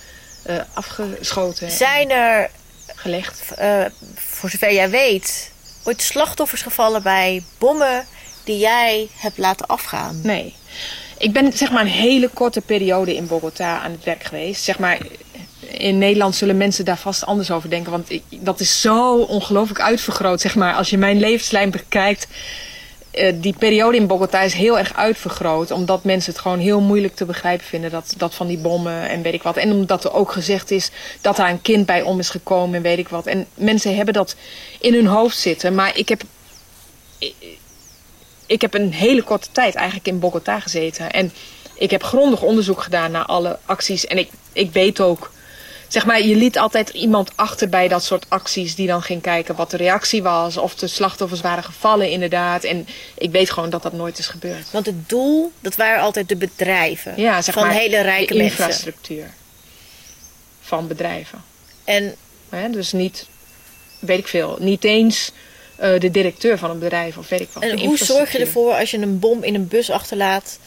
uh, 0.47 0.57
afgeschoten. 0.75 1.71
Zijn 1.71 2.11
er, 2.11 2.51
gelegd. 2.94 3.42
Uh, 3.61 3.85
voor 4.14 4.51
zover 4.51 4.73
jij 4.73 4.90
weet, 4.90 5.51
ooit 5.85 6.03
slachtoffers 6.03 6.62
gevallen 6.62 7.03
bij 7.03 7.42
bommen 7.59 8.07
die 8.44 8.59
jij 8.59 9.09
hebt 9.16 9.38
laten 9.38 9.66
afgaan? 9.66 10.21
Nee. 10.23 10.55
Ik 11.18 11.33
ben 11.33 11.53
zeg 11.53 11.71
maar 11.71 11.81
een 11.81 11.87
hele 11.87 12.29
korte 12.29 12.61
periode 12.61 13.16
in 13.16 13.27
Bogota 13.27 13.81
aan 13.81 13.90
het 13.90 14.05
werk 14.05 14.25
geweest. 14.25 14.62
Zeg 14.62 14.79
maar, 14.79 14.99
in 15.61 15.99
Nederland 15.99 16.35
zullen 16.35 16.57
mensen 16.57 16.85
daar 16.85 16.99
vast 16.99 17.27
anders 17.27 17.51
over 17.51 17.71
denken. 17.71 17.90
Want 17.90 18.11
ik, 18.11 18.23
dat 18.31 18.61
is 18.61 18.81
zo 18.81 19.16
ongelooflijk 19.16 19.81
uitvergroot, 19.81 20.40
zeg 20.40 20.55
maar. 20.55 20.75
Als 20.75 20.90
je 20.90 20.99
mijn 20.99 21.18
levenslijn 21.18 21.71
bekijkt, 21.71 22.27
die 23.35 23.55
periode 23.59 23.97
in 23.97 24.07
Bogota 24.07 24.41
is 24.41 24.53
heel 24.53 24.79
erg 24.79 24.95
uitvergroot. 24.95 25.71
Omdat 25.71 26.05
mensen 26.05 26.33
het 26.33 26.41
gewoon 26.41 26.59
heel 26.59 26.81
moeilijk 26.81 27.15
te 27.15 27.25
begrijpen 27.25 27.67
vinden. 27.67 27.91
Dat, 27.91 28.15
dat 28.17 28.35
van 28.35 28.47
die 28.47 28.59
bommen 28.59 29.09
en 29.09 29.23
weet 29.23 29.35
ik 29.35 29.43
wat. 29.43 29.57
En 29.57 29.73
omdat 29.73 30.05
er 30.05 30.13
ook 30.13 30.33
gezegd 30.33 30.71
is 30.71 30.91
dat 31.21 31.37
daar 31.37 31.51
een 31.51 31.63
kind 31.63 31.87
bij 31.87 32.03
om 32.03 32.19
is 32.19 32.29
gekomen 32.29 32.77
en 32.77 32.83
weet 32.83 32.99
ik 32.99 33.09
wat. 33.09 33.27
En 33.27 33.47
mensen 33.55 33.97
hebben 33.97 34.15
dat 34.15 34.37
in 34.81 34.95
hun 34.95 35.07
hoofd 35.07 35.39
zitten. 35.39 35.75
Maar 35.75 35.97
ik 35.97 36.09
heb, 36.09 36.23
ik, 37.19 37.35
ik 38.47 38.61
heb 38.61 38.75
een 38.75 38.93
hele 38.93 39.23
korte 39.23 39.49
tijd 39.53 39.75
eigenlijk 39.75 40.07
in 40.07 40.19
Bogota 40.19 40.61
gezeten. 40.61 41.11
En 41.11 41.33
ik 41.75 41.91
heb 41.91 42.03
grondig 42.03 42.43
onderzoek 42.43 42.83
gedaan 42.83 43.11
naar 43.11 43.27
alle 43.27 43.59
acties. 43.65 44.07
En 44.07 44.19
ik, 44.19 44.31
ik 44.53 44.73
weet 44.73 45.01
ook 45.01 45.31
zeg 45.88 46.07
maar, 46.07 46.22
je 46.22 46.37
liet 46.37 46.59
altijd 46.59 46.88
iemand 46.88 47.31
achter 47.35 47.68
bij 47.68 47.88
dat 47.88 48.05
soort 48.05 48.27
acties 48.29 48.74
die 48.74 48.87
dan 48.87 49.03
ging 49.03 49.22
kijken 49.22 49.57
wat 49.57 49.70
de 49.70 49.77
reactie 49.77 50.22
was. 50.22 50.57
Of 50.57 50.74
de 50.74 50.87
slachtoffers 50.87 51.40
waren 51.40 51.64
gevallen 51.64 52.11
inderdaad. 52.11 52.64
En 52.64 52.87
ik 53.14 53.31
weet 53.31 53.51
gewoon 53.51 53.70
dat 53.70 53.83
dat 53.83 53.92
nooit 53.92 54.18
is 54.18 54.27
gebeurd. 54.27 54.70
Want 54.70 54.87
het 54.87 55.09
doel, 55.09 55.53
dat 55.61 55.77
waren 55.77 56.03
altijd 56.03 56.29
de 56.29 56.37
bedrijven. 56.37 57.12
Ja, 57.16 57.42
zeg 57.42 57.55
van 57.55 57.66
maar, 57.66 57.72
hele 57.72 58.01
rijke 58.01 58.33
de 58.33 58.38
mensen. 58.38 58.59
infrastructuur 58.59 59.31
van 60.61 60.87
bedrijven. 60.87 61.42
En? 61.85 62.16
Dus 62.70 62.92
niet, 62.92 63.27
weet 63.98 64.18
ik 64.18 64.29
veel, 64.29 64.57
niet 64.61 64.85
eens 64.85 65.33
eh, 65.77 66.01
de 66.01 66.11
directeur 66.11 66.59
van 66.59 66.70
een 66.70 66.79
bedrijf 66.79 67.16
of 67.16 67.29
weet 67.29 67.40
ik 67.40 67.48
wat. 67.53 67.62
En 67.62 67.79
hoe 67.79 67.96
zorg 67.96 68.33
je 68.33 68.38
ervoor 68.38 68.72
als 68.72 68.90
je 68.90 68.98
een 68.98 69.18
bom 69.18 69.42
in 69.42 69.55
een 69.55 69.68
bus 69.68 69.90
achterlaat 69.90 70.59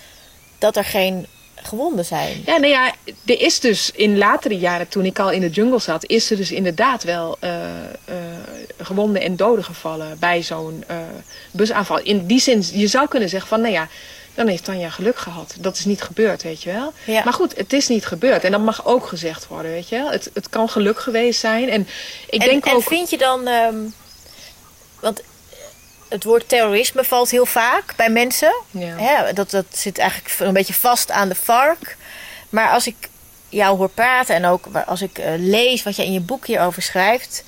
dat 0.57 0.75
er 0.75 0.85
geen 0.85 1.27
gewonden 1.63 2.05
zijn? 2.05 2.41
Ja, 2.45 2.57
nou 2.57 2.71
ja, 2.71 2.93
er 3.25 3.41
is 3.41 3.59
dus 3.59 3.91
in 3.91 4.17
latere 4.17 4.57
jaren, 4.57 4.87
toen 4.87 5.05
ik 5.05 5.19
al 5.19 5.31
in 5.31 5.41
de 5.41 5.49
jungle 5.49 5.79
zat, 5.79 6.05
is 6.05 6.31
er 6.31 6.37
dus 6.37 6.51
inderdaad 6.51 7.03
wel 7.03 7.37
eh, 7.39 7.51
gewonden 8.77 9.21
en 9.21 9.35
doden 9.35 9.63
gevallen 9.63 10.19
bij 10.19 10.43
zo'n 10.43 10.83
eh, 10.87 10.97
busaanval. 11.51 11.99
In 11.99 12.25
die 12.25 12.39
zin, 12.39 12.63
je 12.73 12.87
zou 12.87 13.07
kunnen 13.07 13.29
zeggen 13.29 13.49
van, 13.49 13.61
nou 13.61 13.73
ja, 13.73 13.87
dan 14.35 14.47
heeft 14.47 14.63
Tanja 14.63 14.89
geluk 14.89 15.17
gehad. 15.17 15.55
Dat 15.59 15.77
is 15.77 15.85
niet 15.85 16.01
gebeurd, 16.01 16.43
weet 16.43 16.63
je 16.63 16.71
wel. 16.71 16.93
Ja. 17.03 17.23
Maar 17.23 17.33
goed, 17.33 17.57
het 17.57 17.73
is 17.73 17.87
niet 17.87 18.05
gebeurd. 18.05 18.43
En 18.43 18.51
dat 18.51 18.61
mag 18.61 18.85
ook 18.85 19.05
gezegd 19.05 19.47
worden, 19.47 19.71
weet 19.71 19.89
je 19.89 19.95
wel. 19.95 20.11
Het, 20.11 20.29
het 20.33 20.49
kan 20.49 20.69
geluk 20.69 20.99
geweest 20.99 21.39
zijn. 21.39 21.69
En 21.69 21.87
ik 22.29 22.41
en, 22.41 22.49
denk 22.49 22.65
en 22.65 22.75
ook... 22.75 22.83
vind 22.83 23.09
je 23.09 23.17
dan, 23.17 23.47
ehm, 23.47 23.77
want 24.99 25.21
het 26.11 26.23
woord 26.23 26.49
terrorisme 26.49 27.03
valt 27.03 27.29
heel 27.31 27.45
vaak 27.45 27.93
bij 27.95 28.09
mensen. 28.09 28.53
Ja. 28.71 28.95
Hè, 28.97 29.33
dat, 29.33 29.49
dat 29.51 29.65
zit 29.71 29.97
eigenlijk 29.97 30.35
een 30.39 30.53
beetje 30.53 30.73
vast 30.73 31.11
aan 31.11 31.29
de 31.29 31.35
vark. 31.35 31.97
Maar 32.49 32.69
als 32.69 32.87
ik 32.87 32.95
jou 33.49 33.77
hoor 33.77 33.89
praten 33.89 34.35
en 34.35 34.45
ook 34.45 34.65
als 34.85 35.01
ik 35.01 35.17
eh, 35.17 35.31
lees 35.37 35.83
wat 35.83 35.95
je 35.95 36.05
in 36.05 36.13
je 36.13 36.19
boek 36.19 36.45
hierover 36.47 36.81
schrijft. 36.81 37.43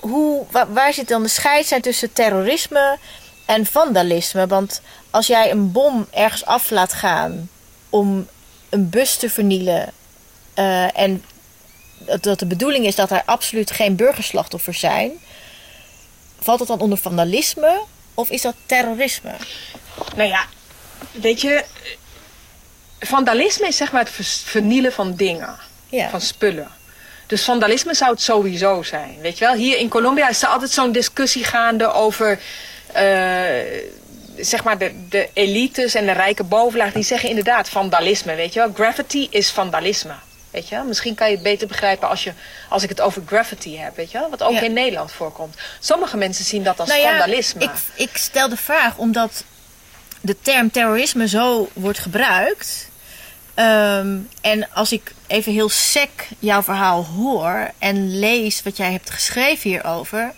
Hoe, 0.00 0.46
wa- 0.50 0.68
waar 0.68 0.92
zit 0.92 1.08
dan 1.08 1.22
de 1.22 1.28
scheidslijn 1.28 1.82
tussen 1.82 2.12
terrorisme 2.12 2.98
en 3.46 3.66
vandalisme? 3.66 4.46
Want 4.46 4.80
als 5.10 5.26
jij 5.26 5.50
een 5.50 5.72
bom 5.72 6.06
ergens 6.10 6.44
af 6.44 6.70
laat 6.70 6.92
gaan 6.92 7.48
om 7.90 8.28
een 8.68 8.88
bus 8.90 9.16
te 9.16 9.30
vernielen. 9.30 9.92
eh, 10.54 10.98
en 10.98 11.24
dat 12.20 12.38
de 12.38 12.46
bedoeling 12.46 12.86
is 12.86 12.94
dat 12.94 13.10
er 13.10 13.22
absoluut 13.24 13.70
geen 13.70 13.96
burgerslachtoffers 13.96 14.80
zijn. 14.80 15.10
Valt 16.44 16.58
dat 16.58 16.68
dan 16.68 16.80
onder 16.80 16.98
vandalisme 16.98 17.80
of 18.14 18.30
is 18.30 18.42
dat 18.42 18.54
terrorisme? 18.66 19.32
Nou 20.16 20.28
ja, 20.28 20.44
weet 21.10 21.40
je, 21.40 21.64
vandalisme 23.00 23.66
is 23.66 23.76
zeg 23.76 23.92
maar 23.92 24.04
het 24.04 24.26
vernielen 24.44 24.92
van 24.92 25.14
dingen, 25.14 25.56
Ja. 25.88 26.08
van 26.10 26.20
spullen. 26.20 26.68
Dus 27.26 27.42
vandalisme 27.44 27.94
zou 27.94 28.10
het 28.10 28.22
sowieso 28.22 28.82
zijn, 28.82 29.18
weet 29.20 29.38
je 29.38 29.44
wel. 29.44 29.54
Hier 29.54 29.78
in 29.78 29.88
Colombia 29.88 30.28
is 30.28 30.42
er 30.42 30.48
altijd 30.48 30.70
zo'n 30.70 30.92
discussie 30.92 31.44
gaande 31.44 31.92
over, 31.92 32.38
eh, 32.92 33.82
zeg 34.38 34.64
maar, 34.64 34.78
de, 34.78 35.06
de 35.08 35.28
elites 35.32 35.94
en 35.94 36.06
de 36.06 36.12
rijke 36.12 36.44
bovenlaag. 36.44 36.92
Die 36.92 37.02
zeggen 37.02 37.28
inderdaad 37.28 37.68
vandalisme, 37.68 38.34
weet 38.34 38.52
je 38.52 38.60
wel. 38.60 38.72
Graffiti 38.74 39.26
is 39.30 39.50
vandalisme, 39.50 40.14
weet 40.54 40.68
je. 40.68 40.82
Misschien 40.86 41.14
kan 41.14 41.28
je 41.28 41.34
het 41.34 41.42
beter 41.42 41.66
begrijpen 41.66 42.08
als, 42.08 42.24
je, 42.24 42.32
als 42.68 42.82
ik 42.82 42.88
het 42.88 43.00
over 43.00 43.22
graffiti 43.26 43.78
heb, 43.78 43.96
weet 43.96 44.10
je 44.10 44.18
wel. 44.18 44.30
Wat 44.30 44.42
ook 44.42 44.52
Ja. 44.52 44.60
in 44.60 44.72
Nederland 44.72 45.12
voorkomt. 45.12 45.56
Sommige 45.80 46.16
mensen 46.16 46.44
zien 46.44 46.62
dat 46.62 46.80
als 46.80 46.88
Nou 46.88 47.00
ja, 47.00 47.08
vandalisme. 47.08 47.62
Ik, 47.62 47.70
ik 47.94 48.16
stel 48.16 48.48
de 48.48 48.56
vraag 48.56 48.96
omdat 48.96 49.44
de 50.20 50.36
term 50.42 50.70
terrorisme 50.70 51.28
zo 51.28 51.68
wordt 51.72 51.98
gebruikt. 51.98 52.88
Ehm, 53.54 54.16
en 54.40 54.72
als 54.72 54.92
ik 54.92 55.14
even 55.26 55.52
heel 55.52 55.68
sec 55.68 56.10
jouw 56.38 56.62
verhaal 56.62 57.04
hoor 57.04 57.70
en 57.78 58.18
lees 58.18 58.62
wat 58.62 58.76
jij 58.76 58.92
hebt 58.92 59.10
geschreven 59.10 59.70
hierover, 59.70 60.32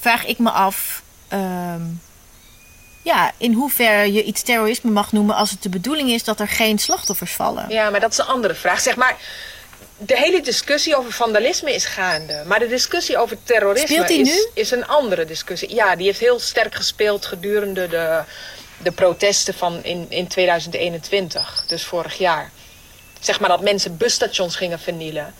vraag 0.00 0.24
ik 0.26 0.38
me 0.38 0.50
af 0.50 1.02
ehm, 1.28 1.82
ja, 3.04 3.32
in 3.36 3.52
hoeverre 3.52 4.12
je 4.12 4.22
iets 4.22 4.42
terrorisme 4.42 4.90
mag 4.90 5.12
noemen 5.12 5.36
als 5.36 5.50
het 5.50 5.62
de 5.62 5.68
bedoeling 5.68 6.10
is 6.10 6.24
dat 6.24 6.40
er 6.40 6.48
geen 6.48 6.78
slachtoffers 6.78 7.32
vallen. 7.32 7.68
Ja, 7.68 7.90
maar 7.90 8.00
dat 8.00 8.12
is 8.12 8.18
een 8.18 8.26
andere 8.26 8.54
vraag. 8.54 8.80
Zeg 8.80 8.96
maar, 8.96 9.16
de 9.96 10.16
hele 10.16 10.40
discussie 10.40 10.96
over 10.96 11.12
vandalisme 11.12 11.74
is 11.74 11.84
gaande. 11.84 12.42
Maar 12.46 12.58
de 12.58 12.68
discussie 12.68 13.18
over 13.18 13.36
terrorisme 13.42 14.14
is, 14.14 14.28
nu? 14.28 14.46
is 14.54 14.70
een 14.70 14.86
andere 14.86 15.24
discussie. 15.24 15.74
Ja, 15.74 15.96
die 15.96 16.06
heeft 16.06 16.20
heel 16.20 16.38
sterk 16.38 16.74
gespeeld 16.74 17.26
gedurende 17.26 17.88
de, 17.88 18.22
de 18.82 18.92
protesten 18.92 19.54
van 19.54 19.82
in, 19.82 20.06
in 20.08 20.26
2021. 20.26 21.64
Dus 21.66 21.84
vorig 21.84 22.18
jaar. 22.18 22.50
Zeg 23.20 23.40
maar 23.40 23.48
dat 23.48 23.62
mensen 23.62 23.96
busstations 23.96 24.56
gingen 24.56 24.78
vernielen. 24.78 25.34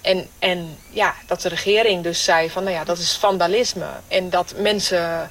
En, 0.00 0.28
en 0.38 0.78
ja, 0.90 1.14
dat 1.26 1.40
de 1.40 1.48
regering 1.48 2.02
dus 2.02 2.24
zei 2.24 2.50
van, 2.50 2.64
nou 2.64 2.76
ja, 2.76 2.84
dat 2.84 2.98
is 2.98 3.12
vandalisme. 3.12 3.88
En 4.08 4.30
dat 4.30 4.54
mensen 4.56 5.30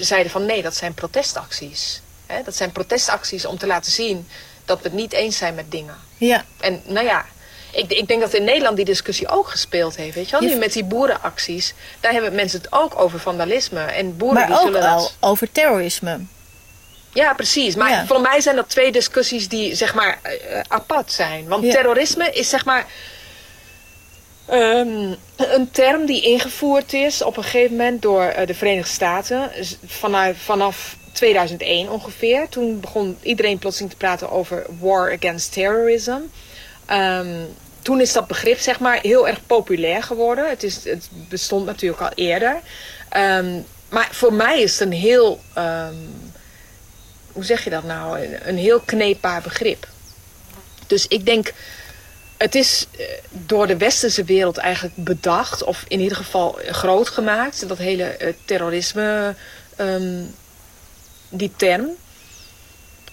zeiden 0.00 0.32
van, 0.32 0.46
nee, 0.46 0.62
dat 0.62 0.76
zijn 0.76 0.94
protestacties. 0.94 2.00
Hè, 2.26 2.42
dat 2.44 2.56
zijn 2.56 2.72
protestacties 2.72 3.44
om 3.44 3.58
te 3.58 3.66
laten 3.66 3.92
zien 3.92 4.28
dat 4.64 4.78
we 4.78 4.84
het 4.88 4.92
niet 4.96 5.12
eens 5.12 5.36
zijn 5.36 5.54
met 5.54 5.70
dingen. 5.70 5.96
Ja, 6.16 6.44
En 6.60 6.82
nou 6.86 7.06
ja, 7.06 7.24
ik, 7.70 7.92
ik 7.92 8.08
denk 8.08 8.20
dat 8.20 8.34
in 8.34 8.44
Nederland 8.44 8.76
die 8.76 8.84
discussie 8.84 9.28
ook 9.28 9.48
gespeeld 9.48 9.96
heeft. 9.96 10.14
Weet 10.14 10.30
je 10.30 10.38
wel? 10.38 10.48
Nu 10.48 10.56
met 10.56 10.72
die 10.72 10.84
boerenacties, 10.84 11.74
daar 12.00 12.12
hebben 12.12 12.34
mensen 12.34 12.60
het 12.60 12.72
ook 12.72 13.00
over 13.00 13.18
vandalisme. 13.20 13.80
En 13.80 14.16
boeren 14.16 14.38
maar 14.38 14.46
die 14.46 14.56
ook 14.56 14.62
zullen 14.62 14.82
al 14.88 14.98
dat... 14.98 15.16
over 15.20 15.52
terrorisme. 15.52 16.20
Ja, 17.12 17.34
precies. 17.34 17.74
Maar 17.74 17.90
Ja. 17.90 18.06
voor 18.06 18.20
mij 18.20 18.40
zijn 18.40 18.56
dat 18.56 18.68
twee 18.68 18.92
discussies 18.92 19.48
die 19.48 19.74
zeg 19.74 19.94
maar 19.94 20.18
eh, 20.22 20.58
eh, 20.58 20.64
apart 20.68 21.12
zijn. 21.12 21.48
Want 21.48 21.64
Ja. 21.64 21.72
terrorisme 21.72 22.30
is 22.30 22.48
zeg 22.48 22.64
maar 22.64 22.86
ehm, 24.46 25.14
een 25.36 25.70
term 25.70 26.06
die 26.06 26.22
ingevoerd 26.22 26.92
is 26.92 27.22
op 27.22 27.36
een 27.36 27.42
gegeven 27.42 27.76
moment 27.76 28.02
door 28.02 28.22
eh, 28.22 28.46
de 28.46 28.54
Verenigde 28.54 28.92
Staten. 28.92 29.50
Vanuit, 29.86 30.36
vanaf 30.36 30.96
2001 31.12 31.88
ongeveer. 31.88 32.48
Toen 32.48 32.80
begon 32.80 33.18
iedereen 33.22 33.58
plotseling 33.58 33.92
te 33.92 33.98
praten 33.98 34.30
over 34.30 34.66
war 34.80 35.12
against 35.12 35.52
terrorism. 35.52 36.18
Ehm, 36.86 37.44
toen 37.82 38.00
is 38.00 38.12
dat 38.12 38.26
begrip 38.26 38.58
zeg 38.58 38.80
maar 38.80 38.98
heel 39.02 39.28
erg 39.28 39.46
populair 39.46 40.02
geworden. 40.02 40.48
Het, 40.48 40.62
is, 40.62 40.84
het 40.84 41.08
bestond 41.28 41.66
natuurlijk 41.66 42.02
al 42.02 42.12
eerder. 42.14 42.60
Ehm, 43.08 43.60
maar 43.88 44.08
voor 44.10 44.32
mij 44.32 44.62
is 44.62 44.72
het 44.72 44.80
een 44.80 44.92
heel... 44.92 45.40
hoe 47.32 47.44
zeg 47.44 47.64
je 47.64 47.70
dat 47.70 47.84
nou? 47.84 48.20
Een, 48.20 48.48
een 48.48 48.56
heel 48.56 48.80
kneedbaar 48.80 49.42
begrip. 49.42 49.86
Dus 50.86 51.08
ik 51.08 51.26
denk, 51.26 51.52
het 52.36 52.54
is 52.54 52.86
eh, 52.98 53.06
door 53.30 53.66
de 53.66 53.76
westerse 53.76 54.24
wereld 54.24 54.56
eigenlijk 54.56 54.96
bedacht, 54.96 55.64
of 55.64 55.84
in 55.88 56.00
ieder 56.00 56.16
geval 56.16 56.58
groot 56.66 57.08
gemaakt, 57.08 57.68
dat 57.68 57.78
hele 57.78 58.04
eh, 58.04 58.32
terrorisme, 58.44 59.34
ehm, 59.76 60.22
die 61.28 61.52
term. 61.56 61.88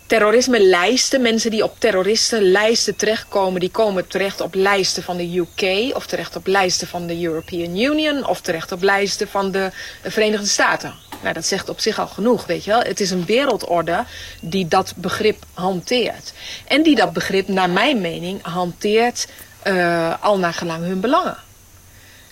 Terrorisme-lijsten, 0.06 1.22
mensen 1.22 1.52
die 1.52 1.64
op 1.64 1.80
terroristenlijsten 1.80 2.96
terechtkomen, 2.96 3.60
die 3.60 3.72
komen 3.72 4.08
terecht 4.08 4.42
op 4.42 4.54
lijsten 4.54 5.04
van 5.04 5.18
de 5.18 5.38
UK, 5.38 5.96
of 5.96 6.06
terecht 6.06 6.36
op 6.36 6.48
lijsten 6.48 6.88
van 6.88 7.08
de 7.08 7.24
European 7.24 7.78
Union, 7.78 8.28
of 8.28 8.42
terecht 8.42 8.72
op 8.72 8.82
lijsten 8.82 9.28
van 9.28 9.52
de 9.52 9.72
Verenigde 10.04 10.48
Staten. 10.48 10.94
Nou, 11.22 11.34
dat 11.34 11.46
zegt 11.46 11.70
op 11.70 11.80
zich 11.80 12.00
al 12.00 12.08
genoeg, 12.08 12.46
weet 12.46 12.64
je 12.64 12.72
wel. 12.72 12.80
Het 12.80 13.00
is 13.00 13.12
een 13.12 13.26
wereldorde 13.26 14.06
die 14.42 14.68
dat 14.68 14.94
begrip 14.96 15.44
hanteert. 15.54 16.34
En 16.68 16.84
die 16.84 16.96
dat 16.96 17.14
begrip, 17.14 17.48
naar 17.48 17.70
mijn 17.70 18.02
mening, 18.02 18.42
hanteert 18.42 19.28
eh, 19.62 20.24
al 20.24 20.40
naar 20.40 20.54
gelang 20.54 20.84
hun 20.84 21.00
belangen. 21.00 21.38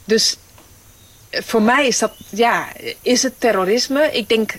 Dus 0.05 0.37
eh, 1.29 1.41
voor 1.43 1.61
mij 1.61 1.87
is 1.87 1.99
dat, 1.99 2.11
ja, 2.29 2.67
is 3.01 3.23
het 3.23 3.39
terrorisme? 3.39 4.11
Ik 4.11 4.29
denk, 4.29 4.55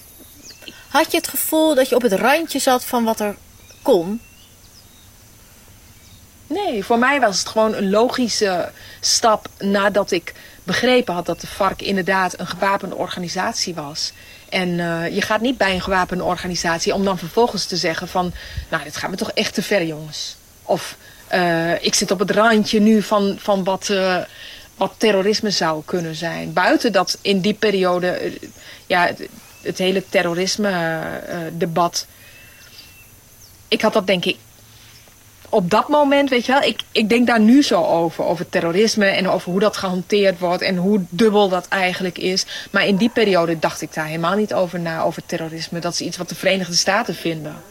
Had 0.89 1.11
je 1.11 1.17
het 1.17 1.29
gevoel 1.29 1.75
dat 1.75 1.89
je 1.89 1.95
op 1.95 2.03
het 2.03 2.13
randje 2.13 2.59
zat 2.59 2.85
van 2.85 3.05
wat 3.05 3.21
er 3.21 3.37
kon? 3.83 4.21
Nee, 6.47 6.85
voor 6.85 6.99
mij 6.99 7.21
was 7.21 7.39
het 7.39 7.49
gewoon 7.49 7.75
een 7.75 7.91
logische 7.91 8.73
stap 9.01 9.49
nadat 9.59 10.11
ik 10.11 10.35
begrepen 10.71 11.15
had 11.15 11.27
dat 11.27 11.41
de 11.41 11.47
FARC 11.47 11.83
inderdaad 11.83 12.39
een 12.39 12.47
gewapende 12.47 12.95
organisatie 12.95 13.75
was. 13.75 14.13
En 14.49 14.81
eh, 14.81 15.15
je 15.15 15.23
gaat 15.23 15.41
niet 15.41 15.57
bij 15.57 15.75
een 15.75 15.81
gewapende 15.81 16.25
organisatie 16.25 16.95
om 16.95 17.05
dan 17.05 17.19
vervolgens 17.19 17.67
te 17.67 17.77
zeggen 17.77 18.09
van, 18.09 18.33
nou 18.69 18.85
dit 18.85 18.97
gaat 18.97 19.11
me 19.11 19.17
toch 19.17 19.31
echt 19.33 19.55
te 19.55 19.63
ver 19.63 19.85
jongens. 19.87 20.37
Of 20.63 20.97
eh, 21.29 21.85
ik 21.85 21.95
zit 21.95 22.11
op 22.11 22.19
het 22.19 22.31
randje 22.31 22.81
nu 22.81 23.03
van, 23.03 23.37
van 23.39 23.65
wat, 23.65 23.89
eh, 23.89 24.17
wat 24.77 24.95
terrorisme 24.97 25.51
zou 25.51 25.83
kunnen 25.85 26.15
zijn. 26.15 26.53
Buiten 26.53 26.93
dat 26.93 27.19
in 27.23 27.41
die 27.41 27.55
periode, 27.55 28.33
ja, 28.87 29.07
het, 29.07 29.29
het 29.63 29.79
hele 29.79 30.05
terrorisme-debat. 30.09 32.07
ik 33.69 33.81
had 33.81 33.93
dat 33.93 34.07
denk 34.07 34.25
ik 34.25 34.37
op 35.53 35.71
dat 35.71 35.89
moment, 35.89 36.31
weet 36.31 36.47
je 36.47 36.53
wel, 36.53 36.63
ik, 36.63 36.81
ik 36.93 37.09
denk 37.09 37.27
daar 37.27 37.41
nu 37.41 37.63
zo 37.63 37.85
over. 37.85 38.25
Over 38.25 38.49
terrorisme 38.49 39.07
en 39.07 39.29
over 39.29 39.51
hoe 39.51 39.61
dat 39.61 39.77
gehanteerd 39.77 40.39
wordt 40.39 40.63
en 40.63 40.77
hoe 40.77 41.01
dubbel 41.09 41.49
dat 41.49 41.69
eigenlijk 41.69 42.19
is. 42.19 42.45
Maar 42.71 42.87
in 42.87 42.97
die 42.97 43.09
periode 43.09 43.59
dacht 43.59 43.81
ik 43.81 43.95
daar 43.95 44.07
helemaal 44.07 44.37
niet 44.37 44.55
over 44.55 44.81
na, 44.81 45.03
over 45.03 45.23
terrorisme. 45.27 45.79
Dat 45.79 45.93
is 45.93 46.01
iets 46.01 46.17
wat 46.17 46.29
de 46.29 46.35
Verenigde 46.35 46.75
Staten 46.75 47.15
vinden. 47.15 47.63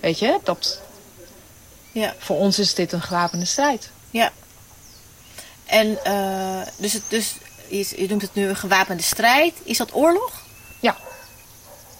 Weet 0.00 0.18
je, 0.18 0.38
dat, 0.44 0.80
Ja. 1.92 2.14
voor 2.18 2.36
ons 2.36 2.58
is 2.58 2.74
dit 2.74 2.92
een 2.92 3.02
gewapende 3.02 3.44
strijd. 3.44 3.90
Ja. 4.10 4.32
En 5.66 6.04
eh, 6.04 6.60
dus, 6.76 6.92
het, 6.92 7.02
dus 7.08 7.34
je, 7.68 7.92
je 7.96 8.06
noemt 8.08 8.22
het 8.22 8.34
nu 8.34 8.48
een 8.48 8.56
gewapende 8.56 9.02
strijd. 9.02 9.54
Is 9.62 9.76
dat 9.76 9.94
oorlog? 9.94 10.32
Ja, 10.80 10.96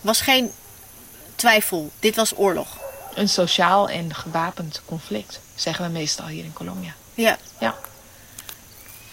Was 0.00 0.20
geen 0.20 0.50
twijfel. 1.34 1.90
Dit 1.98 2.16
was 2.16 2.32
oorlog. 2.36 2.78
Een 3.14 3.28
sociaal 3.28 3.88
en 3.88 4.14
gewapend 4.14 4.82
conflict, 4.84 5.40
zeggen 5.54 5.84
we 5.84 5.90
meestal 5.90 6.26
hier 6.26 6.44
in 6.44 6.52
Colombia. 6.52 6.94
Ja. 7.14 7.38
Ja. 7.58 7.74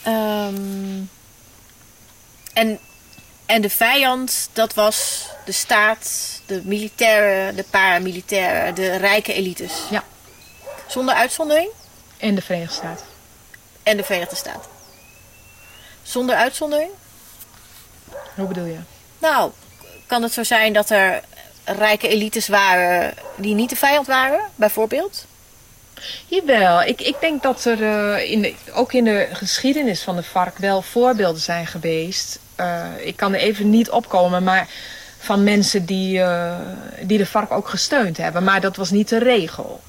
Ehm, 0.04 1.02
en, 2.54 2.80
en 3.46 3.62
de 3.62 3.70
vijand, 3.70 4.50
dat 4.54 4.74
was 4.74 5.26
de 5.46 5.52
staat, 5.52 6.42
de 6.46 6.62
militairen, 6.64 7.56
de 7.56 7.64
paramilitairen, 7.64 8.76
de 8.76 8.96
rijke 8.96 9.34
elites. 9.34 9.74
Ja. 9.90 10.04
Zonder 10.88 11.16
uitzondering? 11.16 11.70
En 12.18 12.36
de 12.36 12.42
Verenigde 12.42 12.76
Staten. 12.76 13.06
En 13.84 13.98
de 13.98 14.04
Verenigde 14.04 14.36
Staten. 14.36 14.70
Zonder 16.04 16.36
uitzondering? 16.36 16.92
Hoe 18.36 18.48
bedoel 18.48 18.66
je? 18.66 18.80
Nou, 19.20 19.52
kan 20.06 20.24
het 20.24 20.34
zo 20.34 20.44
zijn 20.44 20.74
dat 20.74 20.90
er 20.90 21.24
rijke 21.68 22.08
elites 22.08 22.48
waren 22.48 23.14
die 23.36 23.56
niet 23.56 23.70
de 23.70 23.76
vijand 23.76 24.08
waren, 24.08 24.40
bijvoorbeeld? 24.56 25.26
Jawel, 26.28 26.82
ik, 26.82 27.02
ik 27.02 27.16
denk 27.20 27.44
dat 27.44 27.66
er 27.66 27.84
eh, 27.84 28.32
in 28.32 28.42
de, 28.42 28.54
ook 28.74 28.94
in 28.94 29.04
de 29.04 29.28
geschiedenis 29.32 30.02
van 30.02 30.16
de 30.16 30.24
vark 30.24 30.58
wel 30.58 30.82
voorbeelden 30.82 31.42
zijn 31.42 31.68
geweest. 31.68 32.40
Eh, 32.56 32.86
ik 32.98 33.16
kan 33.16 33.34
er 33.34 33.40
even 33.40 33.70
niet 33.70 33.90
opkomen, 33.90 34.44
maar 34.44 34.68
van 35.18 35.44
mensen 35.44 35.86
die, 35.86 36.22
eh, 36.22 36.56
die 37.02 37.18
de 37.18 37.26
vark 37.26 37.52
ook 37.52 37.68
gesteund 37.68 38.18
hebben. 38.18 38.44
Maar 38.44 38.62
dat 38.62 38.76
was 38.76 38.92
niet 38.92 39.10
de 39.10 39.20
regel. 39.20 39.82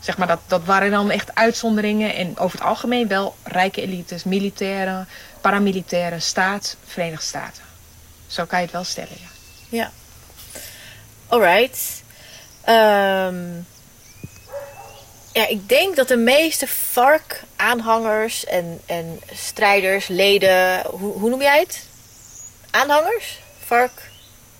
Zeg 0.00 0.18
maar, 0.18 0.26
dat, 0.26 0.40
dat 0.46 0.64
waren 0.64 0.90
dan 0.90 1.10
echt 1.10 1.34
uitzonderingen. 1.34 2.14
En 2.14 2.38
over 2.38 2.58
het 2.58 2.68
algemeen 2.68 3.08
wel 3.08 3.34
rijke 3.42 3.82
elites, 3.82 4.24
militairen, 4.24 5.08
paramilitairen, 5.40 6.22
staat, 6.22 6.76
Verenigde 6.86 7.24
Staten. 7.24 7.62
Zo 8.26 8.44
kan 8.44 8.58
je 8.58 8.64
het 8.64 8.74
wel 8.74 8.84
stellen, 8.84 9.16
ja. 9.20 9.28
Ja. 9.68 9.90
Alright. 11.34 12.02
Ehm, 12.64 13.44
ja, 15.32 15.46
ik 15.48 15.68
denk 15.68 15.96
dat 15.96 16.08
de 16.08 16.16
meeste 16.16 16.66
vark-aanhangers 16.68 18.44
en, 18.44 18.80
en 18.86 19.20
strijders, 19.32 20.06
leden, 20.08 20.82
hoe, 20.86 21.12
hoe 21.12 21.30
noem 21.30 21.40
jij 21.42 21.58
het? 21.58 21.84
Aanhangers? 22.70 23.38
Vark? 23.64 23.90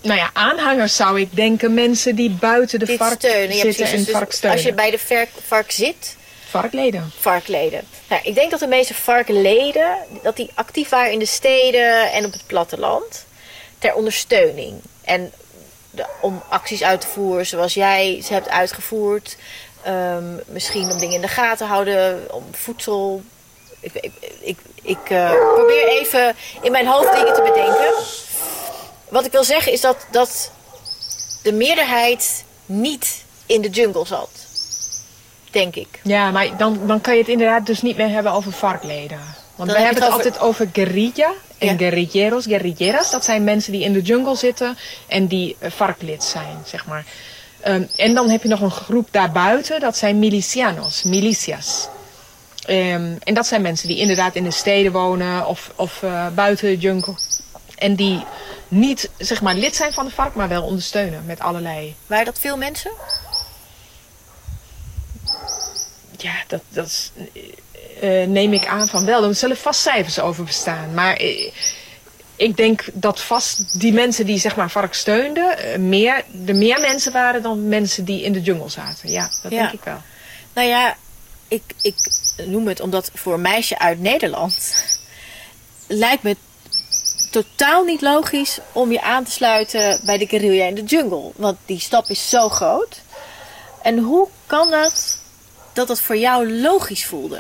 Nou 0.01 0.19
ja, 0.19 0.31
aanhangers 0.33 0.97
zou 0.97 1.21
ik 1.21 1.37
denken 1.37 1.75
mensen 1.75 2.15
die 2.17 2.31
buiten 2.31 2.79
de 2.79 2.85
dit 2.85 2.99
vark 2.99 3.15
steunen. 3.21 3.57
Zitten 3.57 3.87
en 3.87 4.05
Dus 4.05 4.11
vark 4.11 4.33
steunen. 4.33 4.59
als 4.59 4.67
je 4.69 4.75
bij 4.75 4.91
de 4.91 4.99
vark, 4.99 5.29
vark 5.47 5.71
zit, 5.71 6.17
Varkleden. 6.49 7.13
varkleden. 7.21 7.85
Nou, 8.09 8.23
ik 8.25 8.35
denk 8.35 8.51
dat 8.51 8.61
de 8.61 8.67
meeste 8.67 8.95
varkleden, 8.95 9.97
dat 10.23 10.37
die 10.37 10.51
actief 10.55 10.89
waren 10.89 11.13
in 11.13 11.19
de 11.19 11.27
steden 11.27 12.13
en 12.13 12.25
op 12.25 12.33
het 12.33 12.47
platteland. 12.47 13.25
Ter 13.79 13.95
ondersteuning. 13.95 14.81
En 15.05 15.33
om 16.21 16.43
acties 16.49 16.83
uit 16.83 17.01
te 17.01 17.07
voeren 17.07 17.47
zoals 17.47 17.75
jij 17.75 18.23
ze 18.25 18.33
hebt 18.33 18.49
uitgevoerd. 18.49 19.37
Ehm, 19.83 20.37
misschien 20.47 20.91
om 20.91 20.99
dingen 20.99 21.15
in 21.15 21.21
de 21.21 21.29
gaten 21.29 21.67
te 21.67 21.73
houden, 21.73 22.35
om 22.35 22.45
voedsel. 22.53 23.23
Ik, 23.81 23.93
ik, 23.95 24.13
ik, 24.41 24.59
ik 24.83 25.11
eh, 25.11 25.31
probeer 25.55 25.89
even 25.89 26.37
in 26.63 26.73
mijn 26.73 26.87
hoofd 26.87 27.13
dingen 27.13 27.35
te 27.35 27.43
bedenken. 27.43 27.93
Wat 29.09 29.25
ik 29.25 29.33
wil 29.33 29.45
zeggen 29.45 29.73
is 29.73 29.81
dat, 29.81 30.07
dat 30.11 30.51
de 31.43 31.53
meerderheid 31.53 32.45
niet 32.67 33.25
in 33.47 33.61
de 33.61 33.69
jungle 33.69 34.07
zat. 34.07 34.31
Denk 35.51 35.77
ik. 35.77 36.01
Ja, 36.03 36.31
maar 36.31 36.57
dan, 36.57 36.87
dan 36.87 37.01
kan 37.01 37.15
je 37.15 37.21
het 37.21 37.29
inderdaad 37.29 37.67
dus 37.67 37.83
niet 37.83 37.97
meer 37.97 38.09
hebben 38.09 38.33
over 38.33 38.53
varkleden. 38.53 39.21
Want 39.57 39.71
we 39.71 39.79
je 39.79 39.85
hebben 39.85 40.03
het 40.03 40.13
altijd 40.13 40.41
over 40.41 40.69
guerrilla 40.73 41.33
en 41.59 41.67
Ja. 41.69 41.77
guerrilleros, 41.77 42.45
guerrilleras. 42.45 43.11
Dat 43.11 43.25
zijn 43.25 43.45
mensen 43.45 43.73
die 43.73 43.83
in 43.83 43.93
de 43.93 44.03
jungle 44.03 44.37
zitten 44.37 44.77
en 45.07 45.27
die 45.27 45.57
eh, 45.59 45.71
varklid 45.71 46.25
zijn, 46.25 46.59
zeg 46.67 46.87
maar. 46.87 47.05
Ehm, 47.61 47.85
en 47.97 48.15
dan 48.15 48.29
heb 48.31 48.43
je 48.43 48.49
nog 48.49 48.61
een 48.61 48.71
groep 48.71 49.09
daarbuiten, 49.11 49.81
dat 49.81 49.97
zijn 49.97 50.19
milicianos, 50.19 51.03
milicias. 51.03 51.89
Ehm, 52.67 53.17
en 53.23 53.35
dat 53.35 53.47
zijn 53.47 53.63
mensen 53.63 53.89
die 53.89 53.99
inderdaad 53.99 54.35
in 54.35 54.45
de 54.45 54.51
steden 54.51 54.93
wonen 54.93 55.47
of, 55.47 55.73
of 55.77 56.03
eh, 56.03 56.27
buiten 56.35 56.67
de 56.69 56.79
jungle. 56.79 57.15
En 57.79 57.95
die 57.95 58.25
niet, 58.69 59.11
zeg 59.19 59.43
maar, 59.43 59.55
lid 59.55 59.77
zijn 59.77 59.93
van 59.93 60.05
de 60.05 60.11
vark, 60.11 60.35
maar 60.35 60.49
wel 60.49 60.63
ondersteunen 60.63 61.25
met 61.27 61.41
allerlei 61.41 61.95
Waren 62.07 62.25
dat 62.25 62.39
veel 62.39 62.57
mensen? 62.57 62.91
Ja, 66.17 66.35
dat, 66.47 66.63
dat 66.69 66.87
is, 66.87 67.11
eh, 68.01 68.27
neem 68.27 68.53
ik 68.53 68.67
aan 68.67 68.89
van 68.89 69.05
wel. 69.05 69.25
Er 69.25 69.35
zullen 69.35 69.57
vast 69.57 69.81
cijfers 69.81 70.21
over 70.21 70.45
bestaan. 70.45 70.95
Maar 70.95 71.17
eh, 71.17 71.51
ik 72.37 72.57
denk 72.57 72.85
dat 72.93 73.21
vast 73.21 73.81
die 73.81 73.93
mensen 73.93 74.27
die 74.27 74.39
zeg 74.39 74.57
maar 74.57 74.71
vark 74.71 74.95
steunden... 74.95 75.59
eh, 75.59 75.79
meer, 75.79 76.25
er 76.47 76.57
meer 76.57 76.81
mensen 76.81 77.13
waren 77.13 77.43
dan 77.43 77.69
mensen 77.69 78.05
die 78.05 78.23
in 78.23 78.33
de 78.33 78.41
jungle 78.41 78.69
zaten. 78.69 79.11
Ja, 79.11 79.31
dat 79.43 79.53
Ja. 79.53 79.59
denk 79.63 79.73
ik 79.73 79.85
wel. 79.85 80.03
Nou 80.55 80.69
ja, 80.69 80.97
ik, 81.49 81.63
ik 81.83 81.95
noem 82.47 82.69
het 82.69 82.81
omdat 82.81 83.11
voor 83.15 83.35
een 83.35 83.41
meisje 83.41 83.79
uit 83.79 84.01
Nederland 84.01 84.75
lijkt 85.87 86.23
me 86.23 86.37
totaal 87.31 87.85
niet 87.85 88.01
logisch 88.01 88.59
om 88.73 88.93
je 88.93 89.03
aan 89.03 89.25
te 89.25 89.31
sluiten 89.31 90.01
bij 90.05 90.19
de 90.19 90.27
guerrilla 90.27 90.65
in 90.65 90.75
de 90.75 90.83
jungle. 90.85 91.31
Want 91.37 91.57
die 91.67 91.81
stap 91.81 92.09
is 92.09 92.29
zo 92.29 92.49
groot. 92.49 93.01
En 93.83 93.99
hoe 93.99 94.29
kan 94.47 94.71
dat 94.71 95.19
dat 95.75 95.89
het 95.89 96.01
voor 96.01 96.17
jou 96.17 96.61
logisch 96.61 97.07
voelde? 97.07 97.39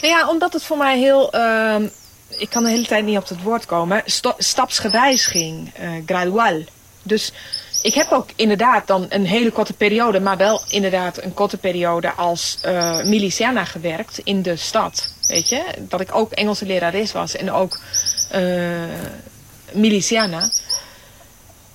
Nou 0.00 0.14
ja, 0.14 0.28
omdat 0.28 0.52
het 0.52 0.62
voor 0.62 0.76
mij 0.76 0.98
heel... 0.98 1.32
ehm, 1.32 1.86
ik 2.28 2.50
kan 2.50 2.64
de 2.64 2.70
hele 2.70 2.86
tijd 2.86 3.04
niet 3.04 3.18
op 3.18 3.28
het 3.28 3.42
woord 3.42 3.66
komen. 3.66 4.02
stapsgewijs 4.38 5.26
ging. 5.26 5.72
eh, 5.74 5.90
gradual. 6.06 6.64
Dus 7.02 7.32
ik 7.82 7.94
heb 7.94 8.10
ook 8.10 8.28
inderdaad 8.36 8.86
dan 8.86 9.06
een 9.08 9.26
hele 9.26 9.50
korte 9.50 9.72
periode... 9.72 10.20
maar 10.20 10.36
wel 10.36 10.62
inderdaad 10.68 11.22
een 11.22 11.34
korte 11.34 11.56
periode 11.56 12.12
als 12.12 12.58
eh 12.62 13.02
miliciana 13.02 13.64
gewerkt 13.64 14.18
in 14.24 14.42
de 14.42 14.56
stad. 14.56 15.14
Weet 15.28 15.48
je? 15.48 15.64
Dat 15.78 16.00
ik 16.00 16.14
ook 16.14 16.32
Engelse 16.32 16.66
lerares 16.66 17.12
was 17.12 17.36
en 17.36 17.52
ook 17.52 17.80
eh 18.30 18.40
miliciana. 19.72 20.50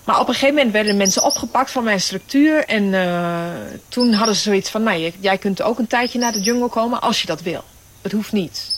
Maar 0.06 0.20
op 0.20 0.28
een 0.28 0.34
gegeven 0.34 0.56
moment 0.56 0.74
werden 0.74 0.98
mensen 0.98 1.24
opgepakt 1.24 1.72
van 1.72 1.84
mijn 1.84 2.02
structuur. 2.02 2.66
En 2.66 2.94
eh, 2.94 3.42
toen 3.90 4.14
hadden 4.14 4.36
ze 4.36 4.42
zoiets 4.42 4.70
van, 4.70 4.84
nou, 4.84 5.12
jij- 5.20 5.38
kunt 5.38 5.62
ook 5.62 5.80
een 5.80 5.88
tijdje 5.88 6.20
naar 6.20 6.32
de 6.32 6.40
jungle 6.42 6.68
komen 6.70 7.02
als 7.02 7.22
je 7.22 7.28
dat 7.28 7.42
wil. 7.42 7.64
Het 8.02 8.12
hoeft 8.12 8.32
niet. 8.32 8.74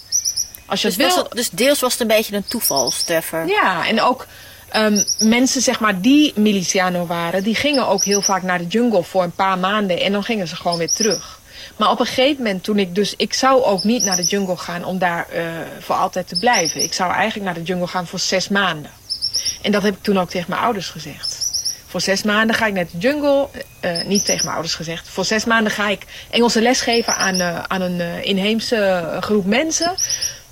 Als 0.65 0.81
je 0.81 0.87
Dus, 0.87 0.95
wil, 0.97 1.15
het- 1.17 1.31
dus 1.31 1.49
deels 1.49 1.79
was 1.79 1.91
het 1.91 2.01
een 2.01 2.07
beetje 2.07 2.35
een 2.35 2.45
toevalstreffer. 2.47 3.47
ja, 3.47 3.87
en 3.87 4.01
ook 4.01 4.27
ehm, 4.67 5.03
mensen 5.19 5.61
zeg 5.61 5.79
maar 5.79 6.01
die 6.01 6.33
miliciano 6.35 7.05
waren, 7.05 7.43
die 7.43 7.55
gingen 7.55 7.87
ook 7.87 8.03
heel 8.03 8.21
vaak 8.21 8.43
naar 8.43 8.57
de 8.57 8.67
jungle 8.67 9.03
voor 9.03 9.23
een 9.23 9.31
paar 9.35 9.57
maanden 9.57 9.99
en 10.01 10.11
dan 10.11 10.23
gingen 10.23 10.47
ze 10.47 10.55
gewoon 10.55 10.77
weer 10.77 10.91
terug. 10.91 11.39
Maar 11.75 11.89
op 11.91 11.99
een 11.99 12.05
gegeven 12.05 12.43
moment 12.43 12.63
toen 12.63 12.79
ik 12.79 12.95
dus, 12.95 13.13
ik 13.17 13.33
zou 13.33 13.63
ook 13.63 13.83
niet 13.83 14.03
naar 14.03 14.15
de 14.15 14.23
jungle 14.23 14.57
gaan 14.57 14.83
om 14.85 14.97
daar 14.97 15.27
eh, 15.29 15.43
voor 15.79 15.95
altijd 15.95 16.27
te 16.27 16.39
blijven. 16.39 16.83
Ik 16.83 16.93
zou 16.93 17.11
eigenlijk 17.13 17.45
naar 17.45 17.53
de 17.63 17.69
jungle 17.71 17.87
gaan 17.87 18.07
voor 18.07 18.19
zes 18.19 18.47
maanden. 18.49 18.91
En 19.61 19.71
dat 19.71 19.83
heb 19.83 19.95
ik 19.95 20.03
toen 20.03 20.19
ook 20.19 20.29
tegen 20.29 20.49
mijn 20.49 20.61
ouders 20.61 20.89
gezegd. 20.89 21.45
Voor 21.87 22.01
zes 22.01 22.23
maanden 22.23 22.55
ga 22.55 22.65
ik 22.65 22.73
naar 22.73 22.87
de 22.91 22.97
jungle. 22.97 23.47
eh, 23.79 24.05
niet 24.05 24.25
tegen 24.25 24.41
mijn 24.41 24.53
ouders 24.53 24.75
gezegd. 24.75 25.09
Voor 25.09 25.25
zes 25.25 25.45
maanden 25.45 25.71
ga 25.71 25.89
ik 25.89 26.05
Engelse 26.29 26.61
les 26.61 26.81
geven 26.81 27.15
aan, 27.15 27.39
eh, 27.39 27.63
aan 27.63 27.81
een 27.81 27.99
eh, 27.99 28.23
inheemse 28.23 29.17
groep 29.19 29.45
mensen. 29.45 29.95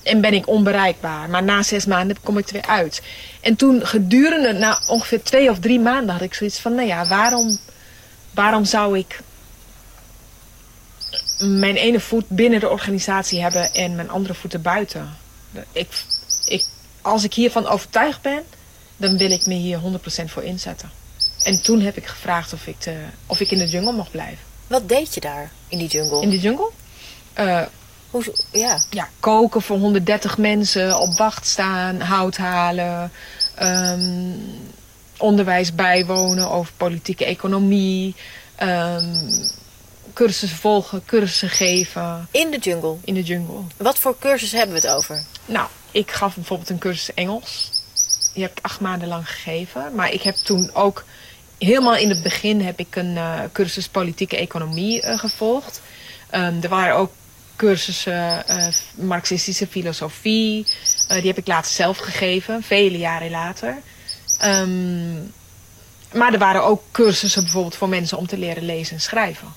En 0.04 0.22
ben 0.22 0.34
ik 0.34 0.48
onbereikbaar. 0.48 1.30
Maar 1.30 1.44
na 1.44 1.64
zes 1.64 1.86
maanden 1.86 2.18
kom 2.24 2.38
ik 2.38 2.48
er 2.48 2.54
weer 2.54 2.68
uit. 2.68 3.02
En 3.42 3.56
toen 3.56 3.86
gedurende, 3.86 4.54
na 4.54 4.82
ongeveer 4.88 5.24
twee 5.24 5.50
of 5.50 5.60
drie 5.60 5.80
maanden, 5.80 6.14
had 6.14 6.22
ik 6.22 6.34
zoiets 6.34 6.60
van: 6.60 6.76
nou 6.76 6.88
ja, 6.88 7.08
waarom, 7.08 7.60
waarom 8.34 8.66
zou 8.66 8.98
ik 8.98 9.20
mijn 11.40 11.76
ene 11.76 12.00
voet 12.00 12.28
binnen 12.28 12.60
de 12.60 12.70
organisatie 12.70 13.42
hebben 13.42 13.74
en 13.74 13.96
mijn 13.96 14.10
andere 14.10 14.34
voeten 14.34 14.62
buiten? 14.62 15.18
Ik, 15.72 16.04
ik, 16.46 16.66
als 17.02 17.24
ik 17.24 17.34
hiervan 17.34 17.68
overtuigd 17.68 18.22
ben, 18.22 18.44
dan 18.98 19.18
wil 19.18 19.32
ik 19.32 19.46
me 19.46 19.54
hier 19.54 19.80
100% 19.80 20.26
voor 20.26 20.44
inzetten. 20.44 20.92
En 21.44 21.62
toen 21.62 21.82
heb 21.82 21.98
ik 21.98 22.06
gevraagd 22.06 22.54
of 22.54 22.68
ik, 22.68 22.82
de, 22.82 22.96
of 23.26 23.40
ik 23.40 23.52
in 23.52 23.58
de 23.58 23.68
jungle 23.68 23.92
mocht 23.94 24.12
blijven. 24.12 24.38
Wat 24.68 24.90
deed 24.90 25.14
je 25.14 25.20
daar 25.22 25.52
in 25.68 25.78
die 25.78 25.88
jungle? 25.88 26.22
In 26.22 26.30
de 26.30 26.40
jungle? 26.40 26.70
Eh, 27.34 27.62
Hoe, 28.10 28.24
ja. 28.52 28.84
ja, 28.90 29.10
koken 29.20 29.62
voor 29.62 29.78
130 29.78 30.38
mensen, 30.38 31.00
op 31.00 31.18
wacht 31.18 31.48
staan, 31.48 32.00
hout 32.02 32.38
halen, 32.38 33.12
ehm, 33.56 34.32
onderwijs 35.18 35.76
bijwonen 35.76 36.50
over 36.52 36.74
politieke 36.78 37.26
economie, 37.26 38.16
ehm, 38.56 39.06
cursussen 40.14 40.58
volgen, 40.60 41.06
cursussen 41.06 41.50
geven 41.50 42.28
In 42.32 42.52
de 42.52 42.58
jungle. 42.58 42.96
in 43.04 43.14
de 43.14 43.24
jungle. 43.24 43.60
Wat 43.78 43.98
voor 44.00 44.16
cursus 44.20 44.52
hebben 44.52 44.82
we 44.82 44.88
het 44.88 44.98
over? 44.98 45.24
Nou, 45.46 45.68
ik 45.92 46.12
gaf 46.12 46.36
bijvoorbeeld 46.36 46.70
een 46.70 46.78
cursus 46.78 47.14
Engels. 47.14 47.70
Die 48.36 48.44
heb 48.44 48.58
ik 48.58 48.66
acht 48.66 48.80
maanden 48.80 49.08
lang 49.08 49.30
gegeven. 49.30 49.96
Maar 49.96 50.12
ik 50.12 50.22
heb 50.22 50.36
toen 50.36 50.70
ook, 50.74 51.04
helemaal 51.58 51.96
in 51.96 52.10
het 52.10 52.24
begin, 52.24 52.62
heb 52.62 52.80
ik 52.80 52.96
een 52.96 53.18
eh, 53.18 53.40
cursus 53.52 53.88
politieke 53.88 54.38
economie 54.38 55.02
eh, 55.02 55.20
gevolgd. 55.20 55.82
Ehm, 56.30 56.62
er 56.62 56.70
waren 56.70 56.96
ook 56.96 57.12
cursussen 57.56 58.48
eh, 58.48 58.74
marxistische 58.96 59.68
filosofie. 59.68 60.68
Die 61.08 61.28
heb 61.28 61.38
ik 61.38 61.48
later 61.48 61.72
zelf 61.72 61.98
gegeven, 61.98 62.64
vele 62.64 62.98
jaren 62.98 63.30
later. 63.30 63.78
Ehm, 64.40 65.16
maar 66.14 66.34
er 66.34 66.40
waren 66.40 66.64
ook 66.64 66.84
cursussen 66.92 67.44
bijvoorbeeld 67.44 67.76
voor 67.76 67.90
mensen 67.90 68.18
om 68.18 68.28
te 68.28 68.38
leren 68.38 68.66
lezen 68.66 68.96
en 68.96 69.02
schrijven. 69.02 69.48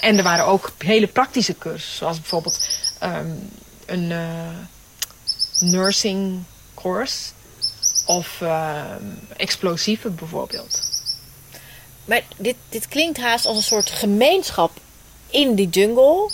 En 0.00 0.16
er 0.16 0.22
waren 0.22 0.46
ook 0.46 0.72
hele 0.78 1.06
praktische 1.06 1.58
cursussen, 1.58 1.96
zoals 1.96 2.20
bijvoorbeeld 2.20 2.68
ehm, 2.98 3.30
een 3.86 4.12
nursing 5.58 6.42
course 6.74 7.32
of 8.06 8.40
ehm, 8.40 9.04
explosieven 9.36 10.14
bijvoorbeeld. 10.14 10.82
Maar 12.04 12.22
dit, 12.36 12.56
dit 12.68 12.88
klinkt 12.88 13.18
haast 13.18 13.46
als 13.46 13.56
een 13.56 13.62
soort 13.62 13.90
gemeenschap 13.90 14.70
in 15.30 15.54
die 15.54 15.68
jungle. 15.68 16.30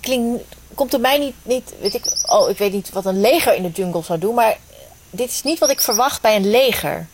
Klinkt, 0.00 0.44
komt 0.74 0.92
er 0.92 1.00
mij 1.00 1.18
niet, 1.18 1.34
niet, 1.42 1.74
weet 1.80 1.94
ik, 1.94 2.04
oh, 2.26 2.50
ik 2.50 2.58
weet 2.58 2.72
niet 2.72 2.90
wat 2.90 3.06
een 3.06 3.20
leger 3.20 3.54
in 3.54 3.62
de 3.62 3.70
jungle 3.70 4.02
zou 4.02 4.18
doen, 4.18 4.34
maar 4.34 4.58
dit 5.10 5.30
is 5.30 5.42
niet 5.42 5.58
wat 5.58 5.70
ik 5.70 5.80
verwacht 5.80 6.20
bij 6.20 6.36
een 6.36 6.50
leger. 6.50 7.06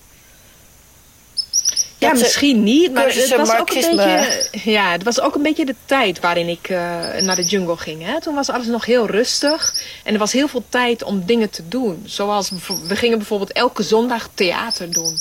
Ja, 2.02 2.12
misschien 2.12 2.62
niet, 2.62 2.92
maar 2.92 3.06
het 3.06 3.36
was 3.36 3.58
ook 3.58 3.70
een 3.70 3.96
beetje. 3.96 4.48
Ja, 4.64 4.92
het 4.92 5.02
was 5.02 5.20
ook 5.20 5.34
een 5.34 5.42
beetje 5.42 5.64
de 5.64 5.74
tijd 5.84 6.20
waarin 6.20 6.48
ik 6.48 6.68
eh, 6.68 6.78
naar 7.20 7.36
de 7.36 7.44
jungle 7.44 7.76
ging. 7.76 8.04
Hè? 8.04 8.20
Toen 8.20 8.34
was 8.34 8.50
alles 8.50 8.66
nog 8.66 8.84
heel 8.84 9.06
rustig 9.06 9.74
en 10.04 10.12
er 10.12 10.18
was 10.18 10.32
heel 10.32 10.48
veel 10.48 10.64
tijd 10.68 11.02
om 11.02 11.26
dingen 11.26 11.50
te 11.50 11.68
doen. 11.68 12.02
Zoals 12.06 12.50
we 12.88 12.96
gingen 12.96 13.18
bijvoorbeeld 13.18 13.52
elke 13.52 13.82
zondag 13.82 14.28
theater 14.34 14.92
doen. 14.92 15.18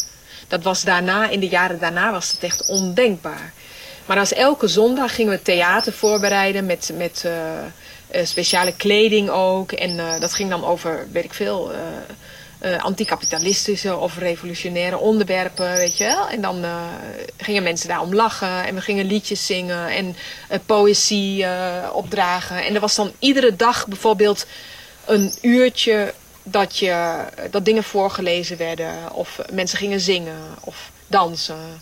Dat 0.47 0.63
was 0.63 0.83
daarna, 0.83 1.29
in 1.29 1.39
de 1.39 1.47
jaren 1.47 1.79
daarna 1.79 2.11
was 2.11 2.31
het 2.31 2.43
echt 2.43 2.65
ondenkbaar. 2.65 3.53
Maar 4.05 4.17
als 4.17 4.33
elke 4.33 4.67
zondag 4.67 5.15
gingen 5.15 5.31
we 5.31 5.41
theater 5.41 5.93
voorbereiden 5.93 6.65
met, 6.65 6.91
met 6.97 7.23
eh, 7.25 7.31
eh, 8.07 8.25
speciale 8.25 8.73
kleding 8.75 9.29
ook. 9.29 9.71
En 9.71 10.19
dat 10.19 10.33
ging 10.33 10.49
dan 10.49 10.65
over, 10.65 11.07
weet 11.11 11.23
ik 11.23 11.33
veel, 11.33 11.71
eh, 12.61 12.77
anticapitalistische 12.77 13.97
of 13.97 14.17
revolutionaire 14.17 14.97
onderwerpen, 14.97 15.73
weet 15.73 15.97
je 15.97 16.03
wel. 16.03 16.29
En 16.29 16.41
dan 16.41 16.63
eh, 16.63 16.83
gingen 17.37 17.63
mensen 17.63 17.87
daarom 17.87 18.15
lachen 18.15 18.65
en 18.65 18.75
we 18.75 18.81
gingen 18.81 19.05
liedjes 19.05 19.45
zingen 19.45 19.87
en 19.87 20.15
eh, 20.49 20.59
poëzie 20.65 21.45
opdragen. 21.93 22.65
En 22.65 22.75
er 22.75 22.79
was 22.81 22.95
dan 22.95 23.11
iedere 23.19 23.55
dag 23.55 23.87
bijvoorbeeld 23.87 24.45
een 25.05 25.33
uurtje 25.41 26.13
dat, 26.43 26.77
je, 26.77 27.23
dat 27.51 27.65
dingen 27.65 27.83
voorgelezen 27.83 28.57
werden 28.57 29.13
of 29.13 29.39
mensen 29.51 29.77
gingen 29.77 29.99
zingen 29.99 30.39
of 30.59 30.91
dansen. 31.07 31.81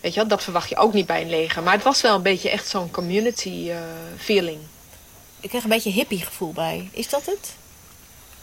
Weet 0.00 0.14
je 0.14 0.20
wel, 0.20 0.28
dat 0.28 0.42
verwacht 0.42 0.68
je 0.68 0.76
ook 0.76 0.92
niet 0.92 1.06
bij 1.06 1.22
een 1.22 1.30
leger. 1.30 1.62
Maar 1.62 1.74
het 1.74 1.82
was 1.82 2.00
wel 2.00 2.14
een 2.14 2.22
beetje 2.22 2.50
echt 2.50 2.68
zo'n 2.68 2.90
community 2.90 3.70
feeling. 4.18 4.58
Ik 5.40 5.48
krijg 5.48 5.64
een 5.64 5.70
beetje 5.70 5.90
hippie 5.90 6.24
gevoel 6.24 6.52
bij. 6.52 6.88
Is 6.92 7.08
dat 7.08 7.26
het? 7.26 7.54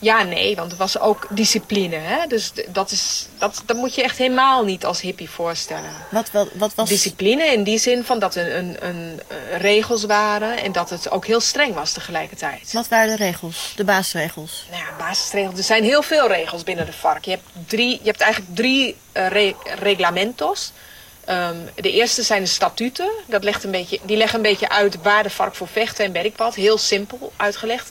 Ja, 0.01 0.23
nee, 0.23 0.55
want 0.55 0.71
er 0.71 0.77
was 0.77 0.99
ook 0.99 1.27
discipline. 1.29 1.95
Hè? 1.95 2.27
Dus 2.27 2.51
dat, 2.67 2.91
is, 2.91 3.27
dat, 3.37 3.61
dat 3.65 3.77
moet 3.77 3.95
je 3.95 4.03
echt 4.03 4.17
helemaal 4.17 4.63
niet 4.63 4.85
als 4.85 5.01
hippie 5.01 5.29
voorstellen. 5.29 5.91
Wat, 6.11 6.31
wat, 6.31 6.47
wat 6.53 6.73
was... 6.75 6.89
Discipline 6.89 7.45
in 7.45 7.63
die 7.63 7.77
zin 7.77 8.03
van 8.03 8.19
dat 8.19 8.35
er 8.35 8.55
een, 8.55 8.77
een, 8.87 9.21
eh, 9.27 9.57
regels 9.57 10.03
waren 10.03 10.57
en 10.57 10.71
dat 10.71 10.89
het 10.89 11.11
ook 11.11 11.25
heel 11.25 11.39
streng 11.39 11.73
was 11.73 11.91
tegelijkertijd. 11.91 12.73
Wat 12.73 12.87
waren 12.87 13.17
de 13.17 13.23
regels? 13.23 13.73
De 13.75 13.83
basisregels? 13.83 14.65
Nou 14.71 14.81
ja, 14.83 15.05
basisregels. 15.05 15.57
Er 15.57 15.63
zijn 15.63 15.83
heel 15.83 16.01
veel 16.01 16.27
regels 16.27 16.63
binnen 16.63 16.85
de 16.85 16.93
vark. 16.93 17.25
Je 17.25 17.31
hebt, 17.31 17.47
drie, 17.67 17.99
je 18.01 18.07
hebt 18.09 18.21
eigenlijk 18.21 18.55
drie 18.55 18.95
eh, 19.11 19.27
re- 19.27 19.55
reglamentos. 19.79 20.71
Ehm, 21.25 21.55
de 21.75 21.91
eerste 21.91 22.23
zijn 22.23 22.41
de 22.43 22.49
statuten. 22.49 23.09
Dat 23.25 23.43
legt 23.43 23.63
een 23.63 23.71
beetje, 23.71 23.99
die 24.03 24.17
leggen 24.17 24.35
een 24.35 24.41
beetje 24.49 24.69
uit 24.69 25.01
waar 25.01 25.23
de 25.23 25.29
vark 25.29 25.55
voor 25.55 25.67
vechten 25.67 26.05
en 26.05 26.11
weet 26.11 26.25
ik 26.25 26.37
wat. 26.37 26.55
Heel 26.55 26.77
simpel 26.77 27.31
uitgelegd. 27.35 27.89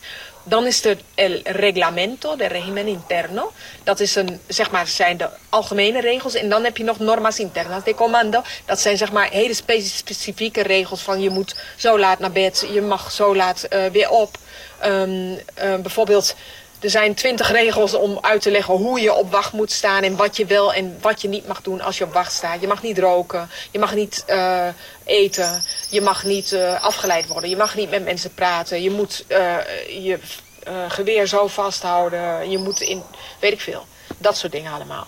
Dan 0.49 0.66
is 0.66 0.84
er 0.84 0.99
el 1.14 1.40
reglamento, 1.44 2.36
de 2.36 2.46
régimen 2.46 2.86
interno. 2.86 3.53
Dat 3.84 4.01
is 4.01 4.14
een, 4.14 4.40
zeg 4.46 4.70
maar, 4.70 4.86
zijn 4.86 5.16
de 5.16 5.28
algemene 5.49 6.01
regels. 6.01 6.34
En 6.34 6.49
dan 6.49 6.64
heb 6.64 6.76
je 6.76 6.84
nog 6.84 6.99
normas 6.99 7.38
internas 7.38 7.84
de 7.84 7.94
commando. 7.94 8.42
Dat 8.64 8.80
zijn 8.80 8.96
zeg 8.96 9.12
maar 9.12 9.30
hele 9.30 9.55
spe- 9.55 9.80
specifieke 9.80 10.62
regels 10.62 11.01
van 11.01 11.20
je 11.20 11.30
moet 11.30 11.57
zo 11.76 11.99
laat 11.99 12.18
naar 12.18 12.32
bed, 12.32 12.66
je 12.72 12.80
mag 12.80 13.12
zo 13.12 13.36
laat 13.36 13.62
eh, 13.62 13.86
weer 13.86 14.11
op. 14.11 14.36
Ehm, 14.78 15.34
eh, 15.55 15.74
bijvoorbeeld, 15.74 16.34
er 16.81 16.91
zijn 16.91 17.14
twintig 17.14 17.51
regels 17.51 17.95
om 17.95 18.18
uit 18.20 18.43
te 18.43 18.51
leggen 18.51 18.74
hoe 18.74 19.01
je 19.01 19.14
op 19.14 19.33
wacht 19.33 19.53
moet 19.53 19.72
staan 19.72 20.03
en 20.03 20.16
wat 20.16 20.37
je 20.37 20.47
wel 20.47 20.72
en 20.72 20.99
wat 21.01 21.22
je 21.22 21.29
niet 21.29 21.47
mag 21.47 21.62
doen 21.62 21.81
als 21.81 21.99
je 21.99 22.05
op 22.05 22.12
wacht 22.12 22.33
staat. 22.33 22.61
Je 22.61 22.66
mag 22.66 22.83
niet 22.83 22.99
roken, 22.99 23.51
je 23.70 23.79
mag 23.79 23.95
niet 23.95 24.24
eh, 24.26 24.68
eten, 25.05 25.62
je 25.91 26.01
mag 26.01 26.24
niet 26.24 26.53
eh, 26.53 26.83
afgeleid 26.83 27.26
worden, 27.26 27.51
je 27.51 27.57
mag 27.57 27.74
niet 27.74 27.91
met 27.91 28.05
mensen 28.05 28.35
praten, 28.35 28.83
je 28.83 28.91
moet 28.91 29.24
eh, 29.26 29.57
je 30.05 30.18
eh, 30.62 30.74
geweer 30.89 31.26
zo 31.26 31.47
vasthouden, 31.47 32.51
je 32.51 32.59
moet 32.59 32.81
in, 32.81 33.03
weet 33.41 33.53
ik 33.53 33.61
veel, 33.61 33.87
dat 34.18 34.37
soort 34.37 34.53
dingen 34.53 34.72
allemaal. 34.72 35.07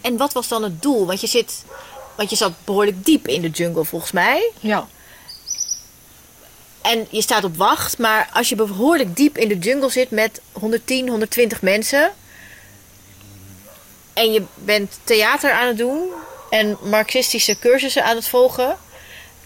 En 0.00 0.16
wat 0.16 0.32
was 0.32 0.48
dan 0.48 0.62
het 0.62 0.82
doel? 0.82 1.06
Want 1.06 1.20
je 1.20 1.26
zit... 1.26 1.64
Want 2.14 2.30
je 2.30 2.36
zat 2.36 2.52
behoorlijk 2.64 3.04
diep 3.04 3.28
in 3.28 3.40
de 3.40 3.48
jungle 3.48 3.84
volgens 3.84 4.12
mij. 4.12 4.50
Ja. 4.60 4.88
En 6.88 7.06
je 7.10 7.22
staat 7.22 7.44
op 7.44 7.56
wacht. 7.56 7.98
Maar 7.98 8.28
als 8.32 8.48
je 8.48 8.54
behoorlijk 8.54 9.16
diep 9.16 9.38
in 9.38 9.48
de 9.48 9.58
jungle 9.58 9.90
zit 9.90 10.10
met 10.10 10.40
110, 10.52 11.08
120 11.08 11.62
mensen. 11.62 12.10
En 14.12 14.32
je 14.32 14.42
bent 14.54 14.98
theater 15.04 15.52
aan 15.52 15.66
het 15.66 15.78
doen. 15.78 16.08
En 16.50 16.76
marxistische 16.82 17.58
cursussen 17.58 18.04
aan 18.04 18.16
het 18.16 18.28
volgen. 18.28 18.76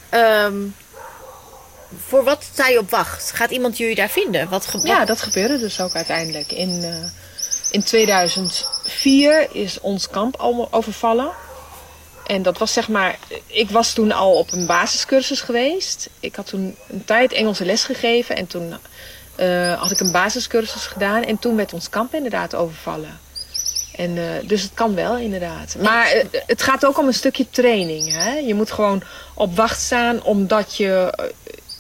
ehm, 0.08 0.56
voor 2.06 2.24
wat 2.24 2.44
sta 2.52 2.66
je 2.66 2.78
op 2.78 2.90
wacht? 2.90 3.32
Gaat 3.32 3.50
iemand 3.50 3.76
jullie 3.76 3.94
daar 3.94 4.08
vinden? 4.08 4.48
Wat 4.48 4.68
Ja, 4.82 5.04
dat 5.04 5.20
gebeurde 5.20 5.58
dus 5.58 5.80
ook 5.80 5.94
uiteindelijk. 5.94 6.52
In, 6.52 6.82
eh, 6.82 7.10
in 7.70 7.82
2004 7.82 9.48
is 9.52 9.80
ons 9.80 10.08
kamp 10.08 10.36
al 10.36 10.68
overvallen. 10.70 11.30
En 12.26 12.42
dat 12.42 12.58
was 12.58 12.72
zeg 12.72 12.88
maar, 12.88 13.18
ik 13.46 13.70
was 13.70 13.92
toen 13.92 14.12
al 14.12 14.32
op 14.32 14.52
een 14.52 14.66
basiscursus 14.66 15.40
geweest. 15.40 16.08
Ik 16.20 16.36
had 16.36 16.46
toen 16.46 16.76
een 16.88 17.04
tijd 17.04 17.32
Engelse 17.32 17.64
les 17.64 17.84
gegeven 17.84 18.36
en 18.36 18.46
toen 18.46 18.74
eh, 19.34 19.80
had 19.80 19.90
ik 19.90 20.00
een 20.00 20.12
basiscursus 20.12 20.86
gedaan. 20.86 21.22
En 21.22 21.38
toen 21.38 21.56
werd 21.56 21.72
ons 21.72 21.88
kamp 21.88 22.14
inderdaad 22.14 22.54
overvallen. 22.54 23.20
En, 23.96 24.18
eh, 24.18 24.48
dus 24.48 24.62
het 24.62 24.74
kan 24.74 24.94
wel, 24.94 25.18
inderdaad. 25.18 25.76
Maar 25.80 26.06
eh, 26.06 26.24
het 26.46 26.62
gaat 26.62 26.86
ook 26.86 26.98
om 26.98 27.06
een 27.06 27.14
stukje 27.14 27.50
training. 27.50 28.12
Hè? 28.12 28.32
Je 28.32 28.54
moet 28.54 28.70
gewoon 28.70 29.02
op 29.34 29.56
wacht 29.56 29.80
staan 29.80 30.22
omdat 30.22 30.76
je 30.76 31.18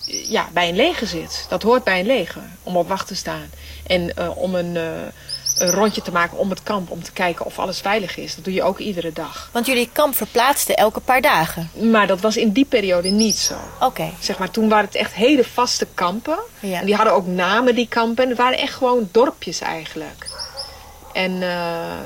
ja, 0.06 0.48
bij 0.52 0.68
een 0.68 0.76
leger 0.76 1.06
zit. 1.06 1.46
Dat 1.48 1.62
hoort 1.62 1.84
bij 1.84 2.00
een 2.00 2.06
leger, 2.06 2.42
om 2.62 2.76
op 2.76 2.88
wacht 2.88 3.06
te 3.06 3.14
staan. 3.14 3.50
En 3.86 4.12
om 4.36 4.54
een, 4.54 4.78
een 5.62 5.70
rondje 5.70 6.02
te 6.02 6.12
maken 6.12 6.38
om 6.38 6.50
het 6.50 6.62
kamp, 6.62 6.90
om 6.90 7.02
te 7.02 7.12
kijken 7.12 7.46
of 7.46 7.58
alles 7.58 7.80
veilig 7.80 8.16
is. 8.16 8.34
Dat 8.34 8.44
doe 8.44 8.54
je 8.54 8.62
ook 8.62 8.78
iedere 8.78 9.12
dag. 9.12 9.48
Want 9.52 9.66
jullie 9.66 9.88
kamp 9.92 10.14
verplaatste 10.14 10.74
elke 10.74 11.00
paar 11.00 11.20
dagen. 11.20 11.70
Maar 11.90 12.06
dat 12.06 12.20
was 12.20 12.36
in 12.36 12.52
die 12.52 12.64
periode 12.64 13.08
niet 13.08 13.36
zo. 13.36 13.54
Oké. 13.80 14.10
Zeg 14.20 14.38
maar, 14.38 14.50
toen 14.50 14.68
waren 14.68 14.84
het 14.84 14.94
echt 14.94 15.12
hele 15.12 15.44
vaste 15.44 15.86
kampen. 15.94 16.38
Ja. 16.60 16.80
En 16.80 16.86
die 16.86 16.94
hadden 16.94 17.14
ook 17.14 17.26
namen, 17.26 17.74
die 17.74 17.88
kampen. 17.88 18.22
En 18.22 18.28
het 18.28 18.38
waren 18.38 18.58
echt 18.58 18.74
gewoon 18.74 19.08
dorpjes 19.12 19.60
eigenlijk. 19.60 20.26
En 21.12 21.42
eh, 21.42 21.98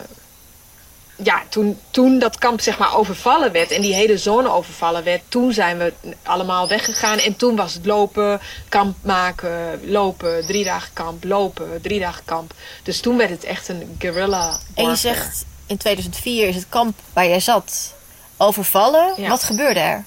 ja, 1.16 1.42
toen, 1.48 1.78
toen 1.90 2.18
dat 2.18 2.38
kamp 2.38 2.60
zeg 2.60 2.78
maar 2.78 2.96
overvallen 2.96 3.52
werd 3.52 3.70
en 3.70 3.80
die 3.80 3.94
hele 3.94 4.18
zone 4.18 4.50
overvallen 4.50 5.04
werd, 5.04 5.22
toen 5.28 5.52
zijn 5.52 5.78
we 5.78 5.92
allemaal 6.22 6.68
weggegaan. 6.68 7.18
En 7.18 7.36
toen 7.36 7.56
was 7.56 7.74
het 7.74 7.86
lopen, 7.86 8.40
kamp 8.68 8.96
maken, 9.02 9.80
lopen, 9.90 10.46
drie 10.46 10.64
dagen 10.64 10.92
kamp, 10.92 11.24
lopen, 11.24 11.80
drie 11.82 12.00
dagen 12.00 12.24
kamp. 12.24 12.52
Dus 12.82 13.00
toen 13.00 13.16
werd 13.16 13.30
het 13.30 13.44
echt 13.44 13.68
een 13.68 13.96
guerrilla 13.98 14.60
En 14.74 14.88
je 14.88 14.96
zegt 14.96 15.44
in 15.66 15.76
2004 15.76 16.48
is 16.48 16.54
het 16.54 16.66
kamp 16.68 16.98
waar 17.12 17.26
jij 17.28 17.40
zat 17.40 17.94
overvallen. 18.36 19.12
Ja. 19.16 19.28
Wat 19.28 19.44
gebeurde 19.44 19.80
er? 19.80 20.04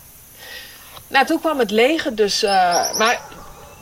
Nou, 1.07 1.25
toen 1.25 1.39
kwam 1.39 1.59
het 1.59 1.71
leger 1.71 2.15
dus. 2.15 2.43
eh, 2.43 2.97
maar 2.97 3.21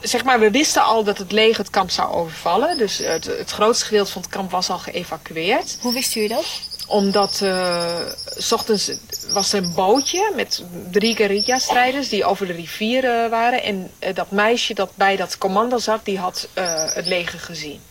zeg 0.01 0.23
maar, 0.23 0.39
we 0.39 0.51
wisten 0.51 0.83
al 0.83 1.03
dat 1.03 1.17
het 1.17 1.31
leger 1.31 1.57
het 1.57 1.69
kamp 1.69 1.89
zou 1.89 2.13
overvallen. 2.13 2.77
Dus 2.77 2.97
het, 2.97 3.25
het 3.25 3.51
grootste 3.51 3.85
gedeelte 3.85 4.11
van 4.11 4.21
het 4.21 4.31
kamp 4.31 4.51
was 4.51 4.69
al 4.69 4.77
geëvacueerd. 4.77 5.77
Hoe 5.81 5.93
wisten 5.93 6.21
jullie 6.21 6.35
dat? 6.35 6.45
Omdat 6.87 7.41
eh, 7.41 7.99
s 8.37 8.51
ochtends 8.51 8.91
was 9.29 9.53
er 9.53 9.63
een 9.63 9.73
bootje 9.73 10.31
met 10.35 10.63
drie 10.91 11.15
guerrilla-strijders 11.15 12.09
die 12.09 12.25
over 12.25 12.47
de 12.47 12.53
rivier 12.53 13.03
eh, 13.05 13.29
waren. 13.29 13.63
En 13.63 13.91
eh, 13.99 14.15
dat 14.15 14.31
meisje 14.31 14.73
dat 14.73 14.95
bij 14.95 15.15
dat 15.15 15.37
commando 15.37 15.77
zat, 15.77 16.05
die 16.05 16.17
had 16.17 16.47
het 16.93 17.05
leger 17.05 17.39
gezien. 17.39 17.81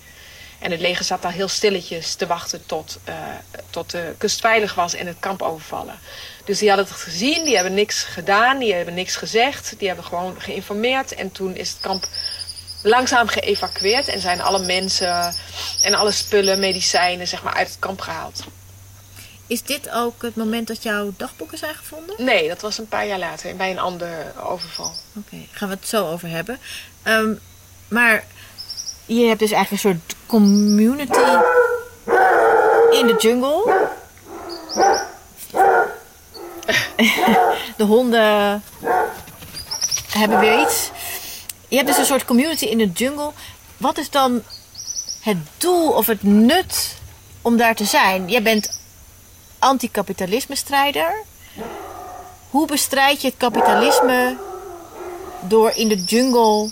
En 0.59 0.71
het 0.71 0.81
leger 0.81 1.05
zat 1.05 1.23
daar 1.23 1.33
heel 1.33 1.49
stilletjes 1.49 2.15
te 2.15 2.27
wachten 2.27 2.67
tot, 2.67 2.99
tot 3.71 3.91
de 3.91 4.15
kust 4.19 4.41
veilig 4.41 4.75
was 4.75 4.95
en 4.95 5.07
het 5.07 5.17
kamp 5.21 5.43
overvallen. 5.43 5.99
Dus 6.45 6.59
die 6.59 6.69
hadden 6.69 6.87
het 6.87 6.97
gezien, 6.97 7.45
die 7.45 7.55
hebben 7.55 7.75
niks 7.75 8.03
gedaan, 8.03 8.59
die 8.59 8.75
hebben 8.75 8.95
niks 8.95 9.17
gezegd. 9.17 9.75
Die 9.79 9.87
hebben 9.87 10.05
gewoon 10.05 10.41
geïnformeerd 10.41 11.15
en 11.15 11.33
toen 11.33 11.57
is 11.57 11.71
het 11.71 11.81
kamp 11.81 12.07
langzaam 12.83 13.29
geëvacueerd. 13.29 14.09
En 14.09 14.21
zijn 14.21 14.41
alle 14.41 14.65
mensen 14.67 15.35
en 15.83 15.95
alle 15.95 16.13
spullen, 16.13 16.59
medicijnen, 16.59 17.29
zeg 17.29 17.43
maar, 17.43 17.55
uit 17.55 17.69
het 17.69 17.79
kamp 17.79 18.01
gehaald. 18.01 18.45
Is 19.47 19.63
dit 19.63 19.91
ook 19.91 20.23
het 20.23 20.37
moment 20.37 20.67
dat 20.67 20.83
jouw 20.83 21.13
dagboeken 21.17 21.59
zijn 21.59 21.75
gevonden? 21.75 22.25
Nee, 22.25 22.49
dat 22.49 22.61
was 22.61 22.79
een 22.79 22.89
paar 22.89 23.07
jaar 23.07 23.19
later, 23.19 23.57
bij 23.57 23.71
een 23.71 23.79
ander 23.79 24.33
overval. 24.43 24.93
Oké, 25.17 25.37
gaan 25.51 25.69
we 25.69 25.75
het 25.75 25.89
zo 25.89 26.11
over 26.11 26.29
hebben. 26.29 26.59
Ehm, 27.03 27.35
maar 27.89 28.25
je 29.07 29.27
hebt 29.27 29.39
dus 29.39 29.51
eigenlijk 29.51 29.85
een 29.85 29.91
soort 29.91 30.15
community 30.27 31.19
in 32.91 33.07
de 33.07 33.15
jungle. 33.19 33.89
De 37.77 37.85
honden 37.85 38.63
hebben 40.11 40.41
weer 40.41 40.61
iets. 40.61 40.91
Je 41.69 41.77
hebt 41.77 41.89
dus 41.89 41.99
een 41.99 42.05
soort 42.05 42.25
community 42.25 42.65
in 42.65 42.79
de 42.79 42.91
jungle. 42.91 43.33
wat 43.77 43.99
is 43.99 44.11
dan 44.11 44.43
het 45.21 45.37
doel 45.57 45.91
of 45.91 46.07
het 46.07 46.23
nut 46.23 46.97
om 47.43 47.57
daar 47.57 47.75
te 47.75 47.85
zijn? 47.85 48.29
Jij 48.29 48.43
bent 48.43 48.79
anticapitalisme-strijder. 49.59 51.23
Hoe 52.51 52.67
bestrijd 52.67 53.21
je 53.21 53.27
het 53.27 53.37
kapitalisme 53.37 54.37
door 55.41 55.71
in 55.75 55.89
de 55.89 56.05
jungle 56.05 56.71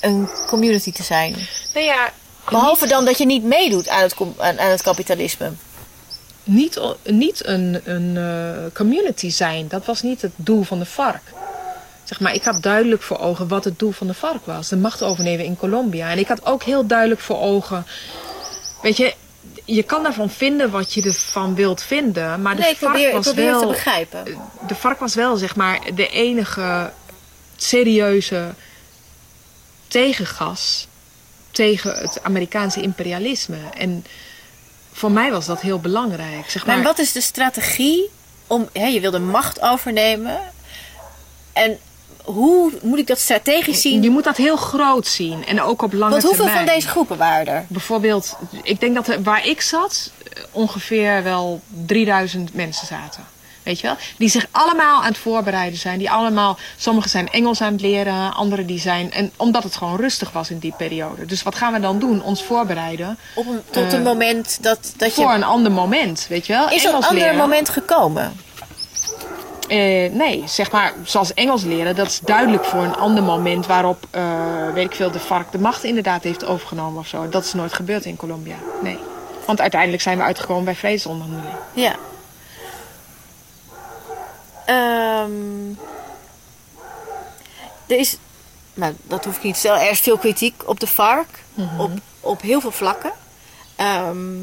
een 0.00 0.28
community 0.46 0.92
te 0.92 1.02
zijn? 1.02 1.48
Nou 1.74 1.86
ja, 1.86 2.12
Behalve 2.50 2.86
dan 2.86 3.04
dat 3.04 3.18
je 3.18 3.26
niet 3.26 3.44
meedoet 3.44 3.88
aan 3.88 4.02
het, 4.02 4.14
com- 4.14 4.34
aan, 4.38 4.60
aan 4.60 4.70
het 4.70 4.82
kapitalisme. 4.82 5.52
niet, 6.44 6.80
niet 7.04 7.46
een, 7.46 7.80
een 7.84 8.16
eh, 8.16 8.74
community 8.74 9.30
zijn. 9.30 9.68
Dat 9.68 9.84
was 9.84 10.02
niet 10.02 10.22
het 10.22 10.32
doel 10.36 10.62
van 10.62 10.78
de 10.78 10.84
FARC. 10.84 11.22
Zeg 12.04 12.20
maar, 12.20 12.34
ik 12.34 12.44
had 12.44 12.62
duidelijk 12.62 13.02
voor 13.02 13.18
ogen 13.18 13.48
wat 13.48 13.64
het 13.64 13.78
doel 13.78 13.92
van 13.92 14.06
de 14.06 14.14
FARC 14.14 14.44
was. 14.44 14.68
De 14.68 14.76
macht 14.76 15.02
overnemen 15.02 15.44
in 15.44 15.56
Colombia. 15.56 16.10
En 16.10 16.18
ik 16.18 16.28
had 16.28 16.46
ook 16.46 16.62
heel 16.62 16.86
duidelijk 16.86 17.20
voor 17.20 17.40
ogen... 17.40 17.86
Weet 18.82 18.96
je, 18.96 19.14
je 19.74 19.82
kan 19.82 20.02
daarvan 20.02 20.30
vinden 20.30 20.70
wat 20.70 20.92
je 20.92 21.02
ervan 21.02 21.54
wilt 21.54 21.82
vinden. 21.82 22.42
Maar 22.42 22.56
de 22.56 22.68
ik 22.68 22.76
FARC 22.76 22.92
probeer, 22.92 23.08
ik 23.08 23.14
was 23.14 23.24
probeer 23.24 23.44
het 23.44 23.52
wel... 23.52 23.60
te 23.60 23.74
begrijpen. 23.74 24.24
de 24.66 24.74
vark 24.74 24.98
was 24.98 25.14
wel 25.14 25.36
zeg 25.36 25.56
maar 25.56 25.80
de 25.94 26.08
enige 26.08 26.92
serieuze 27.56 28.54
tegengas 29.88 30.88
tegen 31.50 31.94
het 31.94 32.22
Amerikaanse 32.22 32.82
imperialisme. 32.82 33.58
En 33.76 34.04
voor 34.92 35.10
mij 35.10 35.30
was 35.30 35.46
dat 35.46 35.60
heel 35.60 35.80
belangrijk. 35.80 36.50
Zeg 36.50 36.66
maar, 36.66 36.74
Maar 36.74 36.84
wat 36.84 36.98
is 36.98 37.12
de 37.12 37.20
strategie 37.20 38.10
om... 38.46 38.68
Hè, 38.72 38.86
je 38.86 39.00
wil 39.00 39.10
de 39.10 39.18
macht 39.18 39.60
overnemen. 39.60 40.40
En 41.52 41.78
hoe 42.24 42.72
moet 42.82 42.98
ik 42.98 43.06
dat 43.06 43.18
strategisch 43.18 43.80
zien? 43.80 44.02
je 44.02 44.10
moet 44.10 44.24
dat 44.24 44.36
heel 44.36 44.56
groot 44.56 45.06
zien 45.06 45.46
en 45.46 45.62
ook 45.62 45.82
op 45.82 45.92
lange 45.92 46.10
Want 46.10 46.22
hoeveel 46.22 46.44
termijn. 46.44 46.66
van 46.66 46.74
deze 46.74 46.88
groepen 46.88 47.16
waren 47.16 47.46
er? 47.54 47.64
Bijvoorbeeld, 47.68 48.36
ik 48.62 48.80
denk 48.80 48.94
dat 48.94 49.08
er, 49.08 49.22
waar 49.22 49.46
ik 49.46 49.60
zat 49.60 50.10
eh, 50.32 50.42
ongeveer 50.50 51.22
wel 51.22 51.60
3000 51.86 52.54
mensen 52.54 52.86
zaten. 52.86 53.24
Weet 53.62 53.80
je 53.80 53.86
wel? 53.86 53.96
Die 54.18 54.28
zich 54.28 54.46
allemaal 54.50 55.00
aan 55.00 55.08
het 55.08 55.18
voorbereiden 55.18 55.78
zijn. 55.78 55.98
Die 55.98 56.10
allemaal, 56.10 56.58
sommigen 56.76 57.10
zijn 57.10 57.30
Engels 57.30 57.60
aan 57.60 57.72
het 57.72 57.80
leren, 57.80 58.34
anderen 58.34 58.66
die 58.66 58.78
zijn. 58.80 59.12
En 59.12 59.32
omdat 59.36 59.62
het 59.62 59.76
gewoon 59.76 59.96
rustig 59.96 60.32
was 60.32 60.50
in 60.50 60.58
die 60.58 60.74
periode. 60.76 61.26
Dus 61.26 61.42
wat 61.42 61.54
gaan 61.54 61.72
we 61.72 61.80
dan 61.80 61.98
doen? 61.98 62.22
Ons 62.22 62.42
voorbereiden 62.42 63.18
Op 63.34 63.46
een, 63.46 63.62
tot 63.70 63.84
Eh, 63.84 63.92
een 63.92 64.02
moment 64.02 64.58
dat, 64.62 64.92
dat 64.96 65.12
voor 65.12 65.28
je... 65.28 65.34
een 65.34 65.44
ander 65.44 65.72
moment. 65.72 66.26
Weet 66.28 66.46
je 66.46 66.52
wel? 66.52 66.70
Is 66.70 66.84
er 66.84 66.94
een 66.94 67.02
ander 67.02 67.22
leren. 67.22 67.36
moment 67.36 67.68
gekomen? 67.68 68.32
Eh, 69.70 70.12
nee, 70.12 70.42
zeg 70.46 70.70
maar, 70.70 70.94
zoals 71.04 71.34
Engels 71.34 71.62
leren, 71.62 71.96
dat 71.96 72.06
is 72.06 72.20
duidelijk 72.20 72.64
voor 72.64 72.82
een 72.82 72.96
ander 72.96 73.22
moment 73.22 73.66
waarop, 73.66 74.06
eh, 74.10 74.72
weet 74.74 74.84
ik 74.84 74.94
veel, 74.94 75.10
de 75.10 75.18
vark 75.18 75.52
de 75.52 75.58
macht 75.58 75.84
inderdaad 75.84 76.22
heeft 76.22 76.44
overgenomen 76.44 77.00
of 77.00 77.06
zo. 77.06 77.28
Dat 77.28 77.44
is 77.44 77.52
nooit 77.52 77.72
gebeurd 77.72 78.04
in 78.04 78.16
Colombia. 78.16 78.56
Nee. 78.82 78.98
Want 79.46 79.60
uiteindelijk 79.60 80.02
zijn 80.02 80.18
we 80.18 80.22
uitgekomen 80.22 80.64
bij 80.64 80.74
vredesonderhandelingen. 80.74 81.58
Ja. 81.72 81.94
Ehm, 84.66 85.70
er 87.86 87.98
is, 87.98 88.16
nou, 88.74 88.94
dat 89.02 89.24
hoef 89.24 89.36
ik 89.36 89.42
niet 89.42 89.54
te 89.54 89.60
stellen, 89.60 89.80
er 89.80 89.90
is 89.90 90.00
veel 90.00 90.18
kritiek 90.18 90.62
op 90.66 90.80
de 90.80 90.86
FARC. 90.86 91.28
op, 91.78 91.90
op 92.20 92.42
heel 92.42 92.60
veel 92.60 92.70
vlakken. 92.70 93.12
Ehm, 93.76 94.38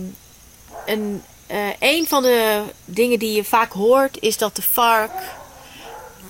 en 0.85 1.23
eh, 1.47 1.57
een 1.79 2.07
van 2.07 2.23
de 2.23 2.61
dingen 2.85 3.19
die 3.19 3.35
je 3.35 3.43
vaak 3.43 3.71
hoort 3.71 4.17
is 4.21 4.37
dat 4.37 4.55
de 4.55 4.61
FARC 4.61 5.11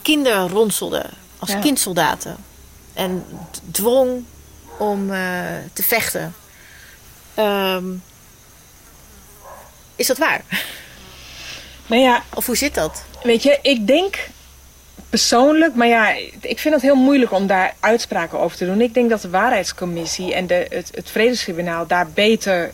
kinderen 0.01 0.49
ronselde 0.49 1.05
als 1.39 1.51
Ja. 1.51 1.59
kindsoldaten. 1.59 2.35
En 2.93 3.25
dwong 3.71 4.23
om 4.77 5.13
eh, 5.13 5.41
te 5.73 5.83
vechten. 5.83 6.35
Ehm, 7.33 7.85
is 9.95 10.07
dat 10.07 10.17
waar? 10.17 10.41
Maar 11.87 11.97
ja, 11.99 12.23
Of 12.33 12.45
hoe 12.45 12.55
zit 12.57 12.73
dat? 12.75 13.03
weet 13.23 13.43
je, 13.43 13.59
ik 13.61 13.87
denk 13.87 14.27
persoonlijk, 15.09 15.75
maar 15.75 15.87
ja, 15.87 16.09
ik 16.41 16.59
vind 16.59 16.73
het 16.73 16.83
heel 16.83 16.95
moeilijk 16.95 17.31
om 17.31 17.47
daar 17.47 17.73
uitspraken 17.79 18.39
over 18.39 18.57
te 18.57 18.65
doen. 18.65 18.81
Ik 18.81 18.93
denk 18.93 19.09
dat 19.09 19.21
de 19.21 19.29
waarheidscommissie 19.29 20.33
en 20.33 20.47
de, 20.47 20.65
het, 20.69 20.89
het 20.95 21.09
vredestribunaal 21.09 21.87
daar 21.87 22.09
beter 22.09 22.71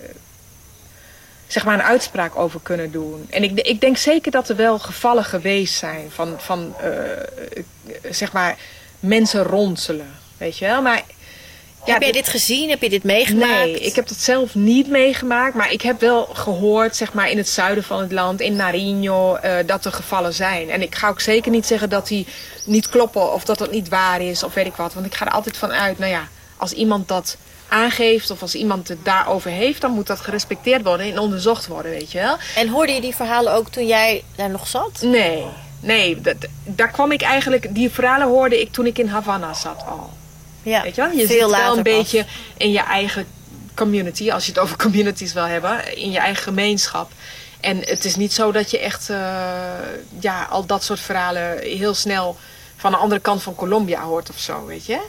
zeg 1.54 1.66
maar 1.66 1.74
een 1.74 1.84
uitspraak 1.84 2.36
over 2.36 2.60
kunnen 2.64 2.91
doen. 2.91 3.28
En 3.30 3.43
ik, 3.43 3.60
ik 3.60 3.82
denk 3.82 3.97
zeker 3.97 4.32
dat 4.32 4.49
er 4.49 4.56
wel 4.56 4.80
gevallen 4.80 5.24
geweest 5.26 5.74
zijn 5.74 6.12
van, 6.12 6.36
van 6.38 6.76
eh, 6.80 6.89
zeg 8.12 8.32
maar 8.32 8.58
mensen 8.99 9.43
ronselen, 9.43 10.12
weet 10.38 10.58
je 10.58 10.66
wel. 10.66 10.82
Maar 10.82 11.01
ja, 11.86 11.93
heb 11.93 12.01
jij 12.01 12.12
dit- 12.12 12.24
dit 12.24 12.28
gezien? 12.34 12.70
Heb 12.70 12.82
je 12.82 12.89
dit 12.89 13.04
meegemaakt? 13.04 13.64
Nee, 13.66 13.80
ik 13.80 13.95
heb 13.95 14.08
dat 14.08 14.18
zelf 14.18 14.56
niet 14.56 14.88
meegemaakt. 14.88 15.56
Maar 15.56 15.72
ik 15.72 15.82
heb 15.82 15.99
wel 15.99 16.26
gehoord, 16.34 16.95
zeg 16.95 17.14
maar, 17.14 17.30
in 17.30 17.38
het 17.38 17.49
zuiden 17.49 17.84
van 17.84 17.99
het 18.01 18.12
land, 18.12 18.41
in 18.41 18.56
Nariño, 18.58 19.39
eh, 19.41 19.56
dat 19.66 19.86
er 19.86 19.91
gevallen 19.91 20.34
zijn. 20.34 20.70
En 20.70 20.82
ik 20.82 20.95
ga 20.95 21.08
ook 21.10 21.22
zeker 21.22 21.51
niet 21.51 21.66
zeggen 21.66 21.89
dat 21.89 22.08
die 22.08 22.28
niet 22.66 22.89
kloppen 22.89 23.34
of 23.34 23.43
dat 23.43 23.58
dat 23.58 23.72
niet 23.72 23.89
waar 23.89 24.22
is 24.22 24.43
of 24.43 24.54
weet 24.54 24.66
ik 24.66 24.76
wat. 24.76 24.93
Want 24.93 25.06
ik 25.06 25.16
ga 25.16 25.26
er 25.26 25.32
altijd 25.32 25.58
van 25.58 25.72
uit, 25.72 25.99
nou 25.99 26.12
ja, 26.12 26.28
als 26.58 26.72
iemand 26.72 27.08
dat 27.08 27.38
aangeeft 27.74 28.32
of 28.32 28.42
als 28.42 28.56
iemand 28.56 28.88
het 28.88 29.06
daarover 29.06 29.52
heeft, 29.52 29.82
dan 29.82 29.92
moet 29.92 30.08
dat 30.08 30.20
gerespecteerd 30.20 30.84
worden 30.84 31.12
en 31.12 31.20
onderzocht 31.20 31.68
worden, 31.68 31.92
weet 31.92 32.12
je 32.12 32.20
wel. 32.20 32.38
En 32.56 32.68
hoorde 32.68 32.92
je 32.92 33.02
die 33.02 33.16
verhalen 33.16 33.54
ook 33.54 33.70
toen 33.70 33.88
jij 33.88 34.24
daar 34.36 34.50
nog 34.50 34.68
zat? 34.68 35.02
Nee, 35.02 35.46
nee, 35.80 36.22
dat, 36.22 36.36
daar 36.64 36.92
kwam 36.92 37.12
ik 37.12 37.22
eigenlijk, 37.22 37.76
die 37.76 37.90
verhalen 37.90 38.28
hoorde 38.28 38.62
ik 38.62 38.72
toen 38.72 38.86
ik 38.86 38.98
in 38.98 39.08
Havana 39.08 39.54
zat 39.54 39.84
al. 39.90 40.10
Ja, 40.64 40.82
Weet 40.82 40.96
je 40.96 41.02
wel? 41.02 41.12
Je 41.12 41.28
zit 41.28 41.50
wel 41.50 41.78
een 41.78 41.84
pas. 41.84 41.94
beetje 41.94 42.26
in 42.58 42.72
je 42.72 42.80
eigen 42.80 43.26
community, 43.74 44.32
als 44.32 44.46
je 44.46 44.52
het 44.52 44.60
over 44.60 44.78
communities 44.86 45.34
wil 45.34 45.44
hebben, 45.44 45.98
in 45.98 46.12
je 46.12 46.20
eigen 46.20 46.44
gemeenschap. 46.44 47.12
En 47.60 47.80
het 47.80 48.06
is 48.06 48.16
niet 48.16 48.34
zo 48.34 48.52
dat 48.52 48.72
je 48.72 48.80
echt 48.80 49.10
eh, 49.10 49.18
ja, 50.20 50.44
al 50.50 50.66
dat 50.66 50.84
soort 50.84 51.00
verhalen 51.00 51.60
heel 51.60 51.94
snel 51.94 52.38
van 52.78 52.92
de 52.92 52.98
andere 52.98 53.22
kant 53.22 53.44
van 53.44 53.56
Colombia 53.56 54.02
hoort 54.02 54.30
of 54.30 54.40
zo, 54.40 54.66
weet 54.66 54.86
je. 54.86 55.00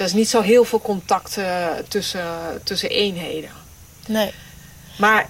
Er 0.00 0.06
is 0.06 0.12
niet 0.12 0.28
zo 0.28 0.40
heel 0.40 0.64
veel 0.64 0.80
contact 0.80 1.36
eh, 1.36 1.66
tussen, 1.88 2.60
tussen 2.64 2.90
eenheden. 2.90 3.50
Nee. 4.06 4.32
Maar 4.98 5.28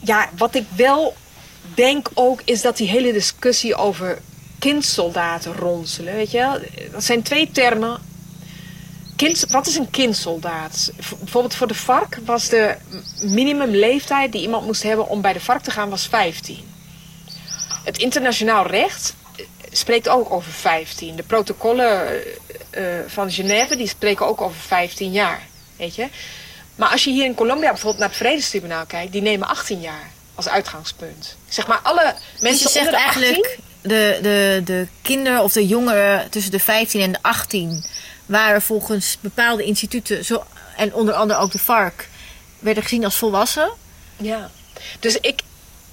ja, 0.00 0.28
wat 0.36 0.54
ik 0.54 0.66
wel 0.76 1.16
denk 1.74 2.10
ook 2.14 2.40
is 2.44 2.62
dat 2.62 2.76
die 2.76 2.88
hele 2.88 3.12
discussie 3.12 3.74
over 3.74 4.18
kindsoldaten 4.58 5.54
ronselen, 5.54 6.14
weet 6.14 6.30
je 6.30 6.38
wel? 6.38 6.58
Dat 6.92 7.04
zijn 7.04 7.22
twee 7.22 7.50
termen. 7.50 7.98
Kind, 9.16 9.44
wat 9.48 9.66
is 9.66 9.76
een 9.76 9.90
kindsoldaat? 9.90 10.92
Bijvoorbeeld 11.18 11.54
voor 11.54 11.68
de 11.68 11.74
vark 11.74 12.18
was 12.24 12.48
de 12.48 12.76
minimumleeftijd 13.20 14.32
die 14.32 14.42
iemand 14.42 14.66
moest 14.66 14.82
hebben 14.82 15.08
om 15.08 15.20
bij 15.20 15.32
de 15.32 15.40
vark 15.40 15.62
te 15.62 15.70
gaan 15.70 15.90
was 15.90 16.06
15. 16.06 16.58
Het 17.84 17.98
internationaal 17.98 18.66
recht 18.66 19.14
spreekt 19.76 20.08
ook 20.08 20.30
over 20.30 20.52
15. 20.52 21.16
De 21.16 21.22
protocollen 21.22 22.08
eh, 22.70 22.98
eh, 22.98 23.04
van 23.06 23.30
Genève 23.30 23.76
die 23.76 23.88
spreken 23.88 24.26
ook 24.26 24.40
over 24.40 24.60
15 24.60 25.12
jaar, 25.12 25.46
weet 25.76 25.94
je? 25.94 26.08
Maar 26.74 26.88
als 26.88 27.04
je 27.04 27.10
hier 27.10 27.24
in 27.24 27.34
Colombia 27.34 27.68
bijvoorbeeld 27.68 27.98
naar 27.98 28.08
het 28.08 28.16
Vredestribunaal 28.16 28.86
kijkt, 28.86 29.12
die 29.12 29.22
nemen 29.22 29.48
18 29.48 29.80
jaar 29.80 30.10
als 30.34 30.48
uitgangspunt. 30.48 31.36
Zeg 31.48 31.66
maar 31.66 31.80
alle 31.82 32.14
Dus 32.32 32.40
mensen 32.40 32.62
je 32.62 32.72
zegt 32.72 32.86
onder 32.86 33.00
de 33.00 33.04
eigenlijk, 33.04 33.46
18, 33.46 33.64
de, 33.82 34.18
de, 34.22 34.60
de 34.64 34.86
kinderen 35.02 35.42
of 35.42 35.52
de 35.52 35.66
jongeren 35.66 36.30
tussen 36.30 36.50
de 36.50 36.60
15 36.60 37.00
en 37.00 37.12
de 37.12 37.18
18 37.20 37.84
waren 38.26 38.62
volgens 38.62 39.18
bepaalde 39.20 39.64
instituten, 39.64 40.24
zo, 40.24 40.44
en 40.76 40.94
onder 40.94 41.14
andere 41.14 41.40
ook 41.40 41.52
de 41.52 41.58
FARC, 41.58 42.08
werden 42.58 42.82
gezien 42.82 43.04
als 43.04 43.16
volwassen. 43.16 43.70
Ja. 44.16 44.50
Dus 45.00 45.16
ik, 45.20 45.40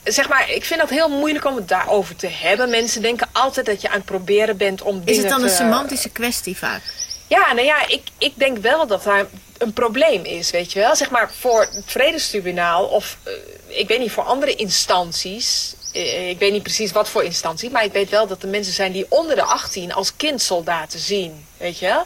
zeg 0.03 0.29
maar, 0.29 0.49
ik 0.49 0.65
vind 0.65 0.81
het 0.81 0.89
heel 0.89 1.09
moeilijk 1.09 1.45
om 1.45 1.55
het 1.55 1.67
daarover 1.67 2.15
te 2.15 2.27
hebben. 2.27 2.69
Mensen 2.69 3.01
denken 3.01 3.27
altijd 3.31 3.65
dat 3.65 3.81
je 3.81 3.89
aan 3.89 3.95
het 3.95 4.05
proberen 4.05 4.57
bent 4.57 4.81
om 4.81 5.01
Is 5.05 5.17
het 5.17 5.29
dan 5.29 5.43
een 5.43 5.49
semantische 5.49 6.09
kwestie 6.09 6.57
vaak? 6.57 6.81
Ja, 7.27 7.53
nou 7.53 7.65
ja, 7.65 7.87
ik, 7.87 8.01
ik 8.17 8.33
denk 8.35 8.57
wel 8.57 8.87
dat 8.87 9.03
daar 9.03 9.25
een 9.57 9.73
probleem 9.73 10.23
is, 10.23 10.51
weet 10.51 10.71
je 10.71 10.79
wel. 10.79 10.95
Zeg 10.95 11.09
maar, 11.09 11.31
voor 11.39 11.61
het 11.61 11.83
Vredestribunaal 11.85 12.85
of, 12.85 13.17
eh, 13.23 13.33
ik 13.67 13.87
weet 13.87 13.99
niet, 13.99 14.11
voor 14.11 14.23
andere 14.23 14.55
instanties... 14.55 15.75
eh, 15.93 16.29
ik 16.29 16.39
weet 16.39 16.51
niet 16.51 16.63
precies 16.63 16.91
wat 16.91 17.09
voor 17.09 17.23
instantie, 17.23 17.69
maar 17.69 17.83
ik 17.83 17.91
weet 17.91 18.09
wel 18.09 18.27
dat 18.27 18.43
er 18.43 18.49
mensen 18.49 18.73
zijn 18.73 18.91
die 18.91 19.05
onder 19.09 19.35
de 19.35 19.43
18 19.43 19.93
als 19.93 20.15
kindsoldaten 20.15 20.99
zien, 20.99 21.45
weet 21.57 21.79
je 21.79 21.85
wel. 21.85 22.03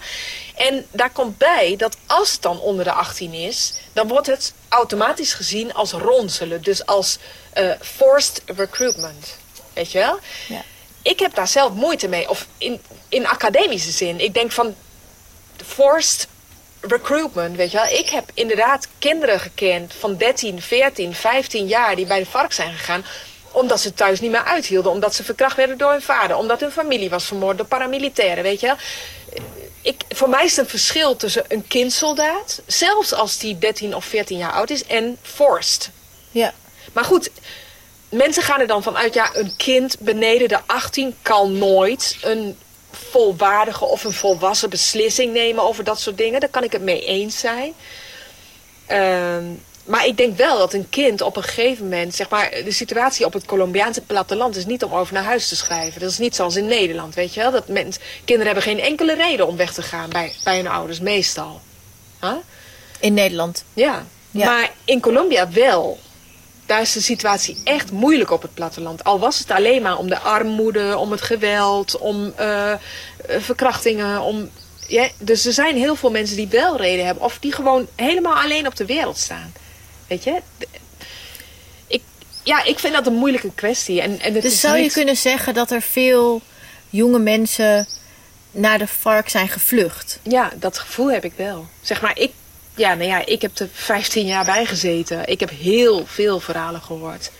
En 0.55 0.85
daar 0.91 1.11
komt 1.11 1.37
bij 1.37 1.75
dat 1.77 1.97
als 2.05 2.31
het 2.31 2.41
dan 2.41 2.59
onder 2.59 2.83
de 2.83 2.91
18 2.91 3.33
is, 3.33 3.73
dan 3.93 4.07
wordt 4.07 4.27
het 4.27 4.53
automatisch 4.69 5.33
gezien 5.33 5.73
als 5.73 5.91
ronselen. 5.91 6.61
Dus 6.61 6.85
als 6.85 7.17
eh, 7.57 7.71
forced 7.81 8.41
recruitment, 8.45 9.37
weet 9.73 9.91
je 9.91 9.97
wel. 9.97 10.19
Ja. 10.47 10.63
Ik 11.01 11.19
heb 11.19 11.35
daar 11.35 11.47
zelf 11.47 11.73
moeite 11.73 12.07
mee, 12.07 12.29
of 12.29 12.47
in, 12.57 12.81
in 13.09 13.27
academische 13.27 13.91
zin. 13.91 14.19
Ik 14.19 14.33
denk 14.33 14.51
van, 14.51 14.75
forced 15.65 16.27
recruitment, 16.81 17.55
weet 17.55 17.71
je 17.71 17.77
wel. 17.77 17.99
Ik 17.99 18.09
heb 18.09 18.31
inderdaad 18.33 18.87
kinderen 18.99 19.39
gekend 19.39 19.93
van 19.99 20.17
13, 20.17 20.61
14, 20.61 21.13
15 21.15 21.67
jaar 21.67 21.95
die 21.95 22.05
bij 22.05 22.19
de 22.19 22.25
vark 22.25 22.53
zijn 22.53 22.73
gegaan 22.73 23.05
omdat 23.51 23.79
ze 23.79 23.93
thuis 23.93 24.19
niet 24.19 24.31
meer 24.31 24.43
uithielden. 24.43 24.91
Omdat 24.91 25.15
ze 25.15 25.23
verkracht 25.23 25.55
werden 25.55 25.77
door 25.77 25.91
hun 25.91 26.01
vader. 26.01 26.37
Omdat 26.37 26.59
hun 26.59 26.71
familie 26.71 27.09
was 27.09 27.25
vermoord 27.25 27.57
door 27.57 27.65
paramilitairen, 27.65 28.43
weet 28.43 28.59
je 28.59 28.67
wel. 28.67 28.75
ik, 29.81 30.01
voor 30.09 30.29
mij 30.29 30.45
is 30.45 30.55
het 30.55 30.59
een 30.59 30.69
verschil 30.69 31.15
tussen 31.15 31.45
een 31.47 31.67
kindsoldaat, 31.67 32.61
zelfs 32.65 33.13
als 33.13 33.37
die 33.37 33.57
13 33.57 33.95
of 33.95 34.05
14 34.05 34.37
jaar 34.37 34.51
oud 34.51 34.69
is, 34.69 34.85
en 34.85 35.17
forced. 35.21 35.89
Ja. 36.31 36.53
Maar 36.97 37.05
goed, 37.05 37.29
mensen 38.09 38.43
gaan 38.43 38.59
er 38.59 38.67
dan 38.67 38.83
vanuit, 38.83 39.13
ja, 39.13 39.29
een 39.33 39.55
kind 39.55 39.99
beneden 39.99 40.47
de 40.47 40.59
18 40.65 41.15
kan 41.21 41.57
nooit 41.57 42.17
een 42.21 42.57
volwaardige 42.91 43.85
of 43.85 44.03
een 44.03 44.13
volwassen 44.13 44.69
beslissing 44.69 45.33
nemen 45.33 45.63
over 45.63 45.83
dat 45.83 45.99
soort 45.99 46.17
dingen. 46.17 46.39
Daar 46.39 46.49
kan 46.49 46.63
ik 46.63 46.71
het 46.71 46.81
mee 46.81 47.05
eens 47.05 47.39
zijn. 47.39 47.73
Ehm, 48.85 49.43
maar 49.83 50.05
ik 50.05 50.17
denk 50.17 50.37
wel 50.37 50.57
dat 50.57 50.73
een 50.73 50.89
kind 50.89 51.21
op 51.21 51.35
een 51.35 51.43
gegeven 51.43 51.83
moment, 51.83 52.15
zeg 52.15 52.29
maar, 52.29 52.49
de 52.63 52.71
situatie 52.71 53.25
op 53.25 53.33
het 53.33 53.45
Colombiaanse 53.45 54.01
platteland 54.01 54.55
is 54.55 54.65
niet 54.65 54.83
om 54.83 54.93
over 54.93 55.13
naar 55.13 55.23
huis 55.23 55.47
te 55.47 55.55
schrijven. 55.55 56.01
Dat 56.01 56.11
is 56.11 56.17
niet 56.17 56.35
zoals 56.35 56.55
in 56.55 56.65
Nederland, 56.65 57.15
weet 57.15 57.33
je 57.33 57.39
wel. 57.39 57.51
Dat 57.51 57.67
mensen, 57.67 58.01
kinderen 58.25 58.53
hebben 58.53 58.63
geen 58.63 58.79
enkele 58.79 59.15
reden 59.15 59.47
om 59.47 59.57
weg 59.57 59.73
te 59.73 59.81
gaan 59.81 60.09
bij, 60.09 60.33
bij 60.43 60.55
hun 60.55 60.67
ouders, 60.67 60.99
meestal. 60.99 61.61
Huh? 62.21 62.33
In 62.99 63.13
Nederland. 63.13 63.63
Ja. 63.73 64.05
Ja. 64.31 64.45
maar 64.45 64.71
in 64.85 64.99
Colombia 64.99 65.51
wel. 65.51 65.99
Daar 66.67 66.81
is 66.81 66.93
de 66.93 67.01
situatie 67.01 67.57
echt 67.63 67.91
moeilijk 67.91 68.31
op 68.31 68.41
het 68.41 68.53
platteland. 68.53 69.03
Al 69.03 69.19
was 69.19 69.39
het 69.39 69.51
alleen 69.51 69.81
maar 69.81 69.97
om 69.97 70.09
de 70.09 70.19
armoede, 70.19 70.97
om 70.97 71.11
het 71.11 71.21
geweld, 71.21 71.97
om 71.97 72.33
eh, 72.35 72.71
eh, 72.71 72.79
verkrachtingen. 73.39 74.21
Om, 74.21 74.49
ja, 74.87 75.07
dus 75.17 75.45
er 75.45 75.53
zijn 75.53 75.75
heel 75.75 75.95
veel 75.95 76.11
mensen 76.11 76.35
die 76.35 76.47
wel 76.47 76.77
reden 76.77 77.05
hebben. 77.05 77.23
Of 77.23 77.37
die 77.39 77.51
gewoon 77.51 77.87
helemaal 77.95 78.35
alleen 78.35 78.67
op 78.67 78.75
de 78.75 78.85
wereld 78.85 79.17
staan. 79.17 79.53
Weet 80.07 80.23
je? 80.23 80.41
Ik, 81.87 82.01
ja, 82.43 82.63
ik 82.63 82.79
vind 82.79 82.93
dat 82.93 83.07
een 83.07 83.13
moeilijke 83.13 83.51
kwestie. 83.55 84.01
En, 84.01 84.19
en 84.19 84.33
het 84.33 84.41
Dus 84.41 84.53
is 84.53 84.59
zou 84.59 84.77
je 84.77 84.91
kunnen 84.91 85.17
zeggen 85.17 85.53
dat 85.53 85.71
er 85.71 85.81
veel 85.81 86.41
jonge 86.89 87.19
mensen 87.19 87.87
naar 88.51 88.77
de 88.77 88.87
vark 88.87 89.29
zijn 89.29 89.49
gevlucht? 89.49 90.19
Ja, 90.23 90.51
dat 90.55 90.77
gevoel 90.77 91.11
heb 91.11 91.23
ik 91.23 91.33
wel. 91.35 91.67
Zeg 91.81 92.01
maar, 92.01 92.19
ik, 92.19 92.31
ja, 92.77 92.93
nou 92.93 93.09
ja, 93.09 93.25
ik 93.25 93.41
heb 93.41 93.59
er 93.59 93.69
15 93.73 94.25
jaar 94.25 94.45
bij 94.45 94.65
gezeten. 94.65 95.27
Ik 95.27 95.39
heb 95.39 95.49
heel 95.49 96.05
veel 96.05 96.39
verhalen 96.39 96.81
gehoord. 96.81 97.31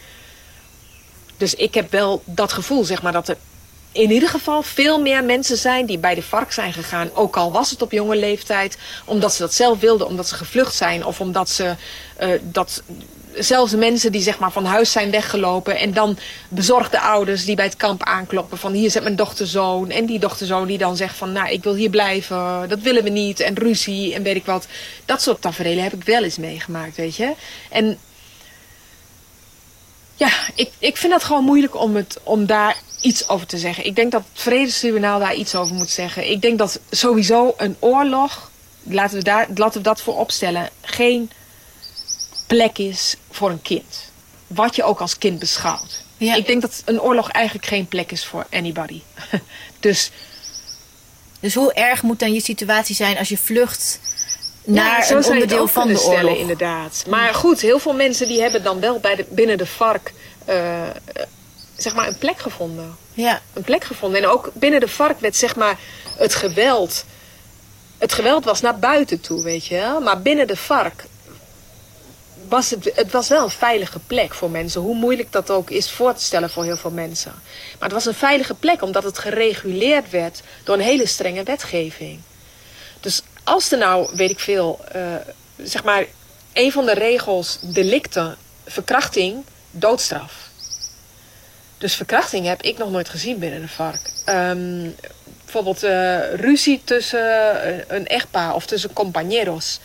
Dus 1.37 1.55
ik 1.55 1.73
heb 1.73 1.91
wel 1.91 2.21
dat 2.25 2.53
gevoel, 2.53 2.83
zeg 2.83 3.01
maar, 3.01 3.11
dat 3.11 3.27
er 3.27 3.37
in 3.91 4.11
ieder 4.11 4.29
geval 4.29 4.61
veel 4.61 5.01
meer 5.01 5.23
mensen 5.23 5.57
zijn 5.57 5.85
die 5.85 5.97
bij 5.97 6.15
de 6.15 6.21
vark 6.23 6.51
zijn 6.51 6.73
gegaan. 6.73 7.09
Ook 7.13 7.37
al 7.37 7.51
was 7.51 7.69
het 7.69 7.81
op 7.81 7.91
jonge 7.91 8.15
leeftijd, 8.15 8.77
omdat 9.05 9.33
ze 9.33 9.41
dat 9.41 9.53
zelf 9.53 9.79
wilden, 9.79 10.07
omdat 10.07 10.27
ze 10.27 10.35
gevlucht 10.35 10.75
zijn. 10.75 11.05
Of 11.05 11.21
omdat 11.21 11.49
ze 11.49 11.75
eh, 12.15 12.29
dat. 12.41 12.83
Zelfs 13.39 13.75
mensen 13.75 14.11
die 14.11 14.21
zeg 14.21 14.39
maar 14.39 14.51
van 14.51 14.65
huis 14.65 14.91
zijn 14.91 15.11
weggelopen. 15.11 15.77
En 15.77 15.93
dan 15.93 16.17
bezorgde 16.49 16.99
ouders 16.99 17.45
die 17.45 17.55
bij 17.55 17.65
het 17.65 17.77
kamp 17.77 18.03
aankloppen. 18.03 18.57
Van 18.57 18.73
hier 18.73 18.91
zit 18.91 19.03
mijn 19.03 19.15
dochterzoon. 19.15 19.89
En 19.89 20.05
die 20.05 20.19
dochterzoon 20.19 20.67
die 20.67 20.77
dan 20.77 20.97
zegt 20.97 21.15
van 21.15 21.31
nou 21.31 21.49
ik 21.49 21.63
wil 21.63 21.75
hier 21.75 21.89
blijven. 21.89 22.69
Dat 22.69 22.79
willen 22.79 23.03
we 23.03 23.09
niet. 23.09 23.39
En 23.39 23.55
ruzie 23.55 24.13
en 24.13 24.23
weet 24.23 24.35
ik 24.35 24.45
wat. 24.45 24.67
Dat 25.05 25.21
soort 25.21 25.41
tafereelen 25.41 25.83
heb 25.83 25.93
ik 25.93 26.03
wel 26.03 26.23
eens 26.23 26.37
meegemaakt 26.37 26.95
weet 26.95 27.15
je. 27.15 27.33
En 27.69 27.97
ja, 30.17 30.29
ik, 30.55 30.71
ik 30.79 30.97
vind 30.97 31.11
dat 31.11 31.23
gewoon 31.23 31.43
moeilijk 31.43 31.75
om, 31.81 31.95
het, 31.95 32.19
om 32.23 32.45
daar 32.45 32.77
iets 33.01 33.29
over 33.29 33.47
te 33.47 33.57
zeggen. 33.57 33.85
Ik 33.85 33.95
denk 33.95 34.11
dat 34.11 34.23
het 34.31 34.41
Vredestribunaal 34.41 35.19
daar 35.19 35.35
iets 35.35 35.55
over 35.55 35.75
moet 35.75 35.89
zeggen. 35.89 36.29
Ik 36.29 36.41
denk 36.41 36.57
dat 36.57 36.79
sowieso 36.89 37.53
een 37.57 37.75
oorlog, 37.79 38.51
laten 38.83 39.17
we, 39.17 39.23
daar, 39.23 39.47
laten 39.55 39.77
we 39.77 39.83
dat 39.83 40.01
voor 40.01 40.17
opstellen, 40.17 40.69
geen 40.81 41.31
plek 42.47 42.77
is 42.77 43.15
voor 43.31 43.49
een 43.49 43.61
kind. 43.61 44.11
Wat 44.47 44.75
je 44.75 44.83
ook 44.83 44.99
als 44.99 45.17
kind 45.17 45.39
beschouwt. 45.39 46.03
Ja. 46.17 46.35
Ik 46.35 46.45
denk 46.45 46.61
dat 46.61 46.81
een 46.85 47.01
oorlog 47.01 47.29
eigenlijk 47.29 47.65
geen 47.67 47.87
plek 47.87 48.11
is 48.11 48.25
voor 48.25 48.45
anybody. 48.51 49.01
dus 49.79 50.11
Dus 51.39 51.53
hoe 51.53 51.73
erg 51.73 52.01
moet 52.01 52.19
dan 52.19 52.33
je 52.33 52.41
situatie 52.41 52.95
zijn 52.95 53.17
als 53.17 53.29
je 53.29 53.37
vlucht 53.37 53.99
Ja, 54.63 54.71
naar 54.73 55.05
zo 55.05 55.17
een 55.17 55.25
onderdeel 55.25 55.67
van 55.67 55.87
de 55.87 55.97
stellen, 55.97 56.23
oorlog? 56.23 56.37
inderdaad. 56.37 57.03
Maar 57.07 57.33
goed, 57.33 57.61
heel 57.61 57.79
veel 57.79 57.93
mensen 57.93 58.27
die 58.27 58.41
hebben 58.41 58.63
dan 58.63 58.79
wel 58.79 58.99
bij 58.99 59.15
de, 59.15 59.25
binnen 59.29 59.57
de 59.57 59.65
vark 59.65 60.13
eh, 60.45 60.87
eh, 60.87 60.93
zeg 61.77 61.95
maar 61.95 62.07
een 62.07 62.17
plek 62.17 62.39
gevonden. 62.39 62.95
Ja, 63.13 63.41
Een 63.53 63.63
plek 63.63 63.83
gevonden. 63.83 64.21
En 64.23 64.27
ook 64.29 64.51
binnen 64.53 64.79
de 64.79 64.87
vark 64.87 65.19
werd 65.19 65.35
zeg 65.35 65.55
maar 65.55 65.79
het 66.17 66.35
geweld. 66.35 67.05
Het 67.97 68.13
geweld 68.13 68.45
was 68.45 68.61
naar 68.61 68.79
buiten 68.79 69.21
toe, 69.21 69.43
weet 69.43 69.65
je 69.65 69.75
wel. 69.75 70.01
Maar 70.01 70.21
binnen 70.21 70.47
de 70.47 70.55
vark 70.55 71.05
het, 72.49 73.11
was 73.11 73.27
wel 73.27 73.43
een 73.43 73.49
veilige 73.49 73.99
plek 73.99 74.33
voor 74.33 74.49
mensen. 74.49 74.81
Hoe 74.81 74.95
moeilijk 74.95 75.31
dat 75.31 75.49
ook 75.51 75.69
is 75.69 75.91
voor 75.91 76.13
te 76.13 76.23
stellen 76.23 76.49
voor 76.49 76.63
heel 76.63 76.77
veel 76.77 76.91
mensen. 76.91 77.33
Maar 77.79 77.89
het 77.89 77.91
was 77.91 78.05
een 78.05 78.13
veilige 78.13 78.53
plek 78.53 78.81
omdat 78.81 79.03
het 79.03 79.19
gereguleerd 79.19 80.09
werd 80.09 80.41
door 80.63 80.75
een 80.75 80.81
hele 80.81 81.07
strenge 81.07 81.43
wetgeving. 81.43 82.19
Dus 82.99 83.21
als 83.43 83.71
er 83.71 83.77
nou, 83.77 84.15
weet 84.15 84.29
ik 84.29 84.39
veel, 84.39 84.79
eh, 84.91 85.01
zeg 85.57 85.83
maar, 85.83 86.05
een 86.53 86.71
van 86.71 86.85
de 86.85 86.93
regels, 86.93 87.59
delicten, 87.61 88.37
verkrachting, 88.65 89.45
doodstraf. 89.71 90.49
Dus 91.77 91.95
verkrachting 91.95 92.45
heb 92.45 92.61
ik 92.61 92.77
nog 92.77 92.91
nooit 92.91 93.09
gezien 93.09 93.39
binnen 93.39 93.61
de 93.61 93.67
vark. 93.67 94.11
Ehm, 94.25 94.89
bijvoorbeeld 95.43 95.83
eh, 95.83 96.33
ruzie 96.33 96.81
tussen 96.83 97.61
eh, 97.63 97.83
een 97.87 98.07
echtpaar 98.07 98.55
of 98.55 98.65
tussen 98.65 98.89
compañeros. 98.93 99.79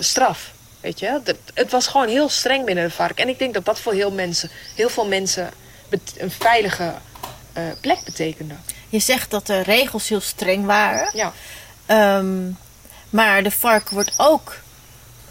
straf. 0.00 0.54
Weet 0.86 1.00
je? 1.00 1.20
Dat, 1.24 1.36
het 1.54 1.70
was 1.70 1.86
gewoon 1.86 2.08
heel 2.08 2.28
streng 2.28 2.64
binnen 2.64 2.84
de 2.84 2.90
vark. 2.90 3.18
En 3.18 3.28
ik 3.28 3.38
denk 3.38 3.54
dat 3.54 3.64
dat 3.64 3.80
voor 3.80 3.92
heel, 3.92 4.10
mensen, 4.10 4.50
heel 4.74 4.88
veel 4.88 5.06
mensen 5.06 5.50
een 6.16 6.30
veilige 6.30 6.94
eh, 7.52 7.62
plek 7.80 8.04
betekende. 8.04 8.54
je 8.88 8.98
zegt 8.98 9.30
dat 9.30 9.46
de 9.46 9.60
regels 9.60 10.08
heel 10.08 10.20
streng 10.20 10.66
waren. 10.66 11.10
Ja. 11.12 11.32
Ehm, 11.86 12.50
maar 13.10 13.42
de 13.42 13.50
vark 13.50 13.90
wordt 13.90 14.14
ook 14.16 14.56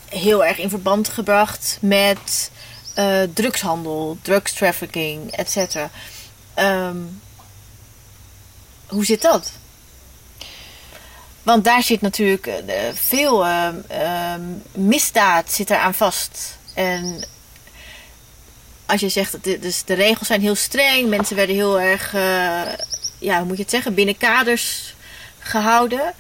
heel 0.10 0.46
erg 0.46 0.58
in 0.58 0.70
verband 0.70 1.10
gebracht 1.10 1.78
met 1.82 2.52
eh, 2.94 3.22
drugshandel, 3.34 4.18
drugs 4.22 4.54
trafficking, 4.54 5.32
et 5.32 5.52
cetera. 5.52 5.90
Ehm, 6.54 6.98
hoe 8.88 9.06
zit 9.06 9.22
dat? 9.22 9.52
Want 11.46 11.64
daar 11.64 11.84
zit 11.84 12.02
natuurlijk 12.02 12.48
eh, 12.48 12.76
veel 12.94 13.46
ehm, 13.46 13.76
ehm, 13.88 14.42
misdaad 14.72 15.52
zit 15.52 15.70
eraan 15.70 15.94
vast. 15.94 16.58
En 16.74 17.24
als 18.86 19.02
je 19.02 19.10
zegt 19.10 19.32
dat 19.32 19.44
de, 19.44 19.60
dus 19.60 19.84
de 19.84 19.94
regels 19.94 20.28
zijn 20.28 20.42
heel 20.42 20.56
streng, 20.56 21.10
mensen 21.10 21.36
werden 21.36 21.56
heel 21.56 21.80
erg, 21.80 22.14
eh, 22.14 22.62
ja, 23.20 23.38
hoe 23.38 23.46
moet 23.46 23.58
je 23.58 23.62
het 23.62 23.72
zeggen, 23.72 23.94
binnen 23.94 24.18
kaders 24.18 24.96
gehouden. 25.40 26.14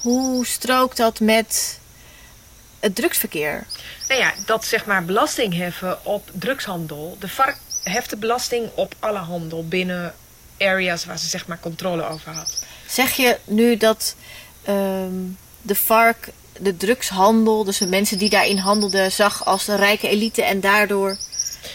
Hoe 0.00 0.46
strookt 0.46 0.96
dat 0.96 1.20
met 1.20 1.78
het 2.80 2.94
drugsverkeer? 2.94 3.66
Nou 4.08 4.20
ja, 4.20 4.32
dat 4.46 4.64
zeg 4.64 4.84
maar 4.84 5.04
belasting 5.04 5.56
heffen 5.56 6.04
op 6.04 6.30
drugshandel. 6.32 7.16
De 7.20 7.28
vark 7.28 7.56
heft 7.82 8.10
de 8.10 8.16
belasting 8.16 8.70
op 8.74 8.94
alle 8.98 9.18
handel 9.18 9.68
binnen 9.68 10.14
areas 10.58 11.04
waar 11.04 11.18
ze 11.18 11.26
zeg 11.26 11.46
maar 11.46 11.60
controle 11.60 12.08
over 12.08 12.32
had. 12.32 12.64
Zeg 12.86 13.12
je 13.12 13.38
nu 13.44 13.76
dat 13.76 14.14
ehm, 14.64 15.12
de 15.62 15.74
vark 15.74 16.28
de 16.58 16.76
drugshandel, 16.76 17.64
dus 17.64 17.78
de 17.78 17.86
mensen 17.86 18.18
die 18.18 18.30
daarin 18.30 18.58
handelden, 18.58 19.12
zag 19.12 19.44
als 19.44 19.68
een 19.68 19.76
rijke 19.76 20.08
elite 20.08 20.42
en 20.42 20.60
daardoor. 20.60 21.16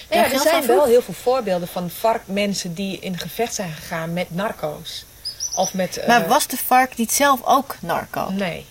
Nou 0.09 0.23
ja, 0.27 0.31
er 0.33 0.39
zijn 0.39 0.65
wel 0.67 0.85
heel 0.85 1.01
veel 1.01 1.13
voorbeelden 1.13 1.67
van 1.67 1.89
varkmensen 1.89 2.73
die 2.73 2.99
in 2.99 3.17
gevecht 3.17 3.53
zijn 3.55 3.71
gegaan 3.73 4.13
met 4.13 4.35
narco's. 4.35 5.05
Of 5.55 5.73
met... 5.73 5.97
eh, 5.97 6.07
Maar 6.07 6.27
was 6.27 6.47
de 6.47 6.57
vark 6.57 6.97
niet 6.97 7.11
zelf 7.11 7.39
ook 7.43 7.75
narco? 7.79 8.29
Nee. 8.29 8.65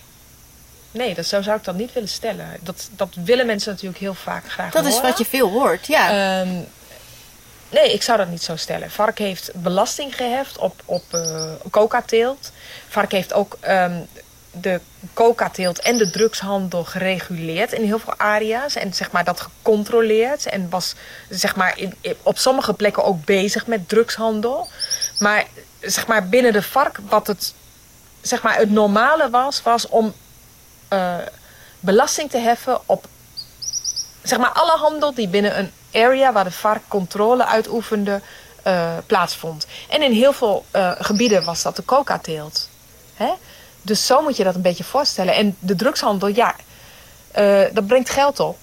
Nee, 0.90 1.14
dat 1.14 1.26
zou, 1.26 1.42
zou 1.42 1.56
ik 1.56 1.64
dan 1.64 1.76
niet 1.76 1.92
willen 1.92 2.08
stellen. 2.08 2.56
Dat, 2.60 2.88
dat 2.96 3.08
willen 3.24 3.46
mensen 3.46 3.70
natuurlijk 3.72 4.00
heel 4.00 4.14
vaak 4.14 4.50
graag 4.50 4.72
Dat 4.72 4.86
is 4.86 5.00
wat 5.00 5.18
je 5.18 5.24
veel 5.24 5.50
hoort, 5.50 5.86
ja. 5.86 6.08
Ehm, 6.40 6.54
nee, 7.70 7.92
ik 7.92 8.02
zou 8.02 8.18
dat 8.18 8.28
niet 8.28 8.42
zo 8.42 8.56
stellen. 8.56 8.90
Vark 8.90 9.18
heeft 9.18 9.50
belasting 9.54 10.16
geheft 10.16 10.58
op, 10.58 10.82
op 10.84 11.02
eh, 11.10 11.52
coca-teelt. 11.70 12.52
Vark 12.88 13.12
heeft 13.12 13.32
ook 13.32 13.56
ehm, 13.60 14.00
de 14.50 14.80
coca-teelt 15.14 15.80
en 15.80 15.96
de 15.96 16.10
drugshandel 16.10 16.84
gereguleerd 16.84 17.72
in 17.72 17.84
heel 17.84 17.98
veel 17.98 18.14
area's. 18.16 18.76
En 18.76 18.94
zeg 18.94 19.10
maar 19.10 19.24
dat 19.24 19.40
gecontroleerd. 19.40 20.46
En 20.46 20.70
was 20.70 20.94
zeg 21.28 21.56
maar 21.56 21.78
in, 21.78 21.94
op 22.22 22.38
sommige 22.38 22.74
plekken 22.74 23.04
ook 23.04 23.24
bezig 23.24 23.66
met 23.66 23.88
drugshandel. 23.88 24.68
Maar 25.18 25.46
zeg 25.80 26.06
maar 26.06 26.28
binnen 26.28 26.52
de 26.52 26.62
vark, 26.62 26.98
wat 27.08 27.26
het, 27.26 27.54
zeg 28.20 28.42
maar 28.42 28.56
het 28.56 28.70
normale 28.70 29.30
was, 29.30 29.62
was 29.62 29.88
om 29.88 30.14
eh, 30.88 31.16
belasting 31.80 32.30
te 32.30 32.38
heffen 32.38 32.78
op 32.86 33.06
zeg 34.22 34.38
maar 34.38 34.52
alle 34.52 34.76
handel 34.76 35.14
die 35.14 35.28
binnen 35.28 35.58
een 35.58 35.70
area 35.92 36.32
waar 36.32 36.44
de 36.44 36.50
vark 36.50 36.82
controle 36.88 37.46
uitoefende 37.46 38.20
eh, 38.62 38.96
plaatsvond. 39.06 39.66
En 39.88 40.02
in 40.02 40.12
heel 40.12 40.32
veel 40.32 40.64
eh, 40.70 40.92
gebieden 40.98 41.44
was 41.44 41.62
dat 41.62 41.76
de 41.76 41.84
coca-teelt. 41.84 42.68
Hè? 43.16 43.32
Dus 43.82 44.06
zo 44.06 44.22
moet 44.22 44.36
je 44.36 44.44
dat 44.44 44.54
een 44.54 44.62
beetje 44.62 44.84
voorstellen. 44.84 45.34
En 45.34 45.56
de 45.58 45.74
drugshandel, 45.74 46.28
ja, 46.28 46.54
eh, 47.30 47.64
dat 47.72 47.86
brengt 47.86 48.10
geld 48.10 48.40
op. 48.40 48.58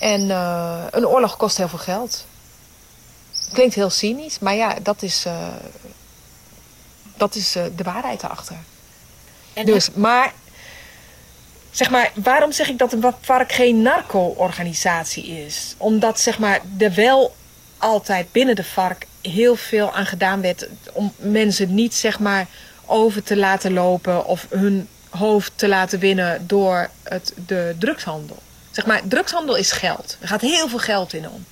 En 0.00 0.30
eh, 0.30 0.84
een 0.90 1.06
oorlog 1.06 1.36
kost 1.36 1.56
heel 1.56 1.68
veel 1.68 1.78
geld. 1.78 2.26
Klinkt 3.52 3.74
heel 3.74 3.90
cynisch, 3.90 4.38
maar 4.38 4.54
ja, 4.54 4.76
dat 4.82 5.02
is, 5.02 5.24
eh, 5.24 5.48
dat 7.16 7.34
is 7.34 7.52
de 7.52 7.82
waarheid 7.84 8.22
erachter. 8.22 8.56
En 9.52 9.66
Dus, 9.66 9.90
maar, 9.90 10.32
zeg 11.70 11.90
maar, 11.90 12.12
waarom 12.14 12.52
zeg 12.52 12.68
ik 12.68 12.78
dat 12.78 12.92
een 12.92 13.04
vark 13.20 13.52
geen 13.52 13.82
narco-organisatie 13.82 15.26
is? 15.26 15.74
Omdat, 15.76 16.20
zeg 16.20 16.38
maar, 16.38 16.60
er 16.78 16.94
wel 16.94 17.34
altijd 17.78 18.32
binnen 18.32 18.56
de 18.56 18.64
vark 18.64 19.06
heel 19.22 19.56
veel 19.56 19.92
aan 19.92 20.06
gedaan 20.06 20.40
werd 20.40 20.68
om 20.92 21.12
mensen 21.16 21.74
niet, 21.74 21.94
zeg 21.94 22.18
maar, 22.18 22.46
over 22.86 23.22
te 23.22 23.36
laten 23.36 23.72
lopen 23.72 24.26
of 24.26 24.46
hun 24.50 24.88
hoofd 25.10 25.52
te 25.54 25.68
laten 25.68 25.98
winnen 25.98 26.46
door 26.46 26.90
het, 27.02 27.32
de 27.46 27.74
drugshandel. 27.78 28.42
Zeg 28.70 28.86
maar, 28.86 29.00
drugshandel 29.04 29.56
is 29.56 29.72
geld. 29.72 30.16
Er 30.20 30.28
gaat 30.28 30.40
heel 30.40 30.68
veel 30.68 30.78
geld 30.78 31.12
in 31.12 31.28
om. 31.28 31.44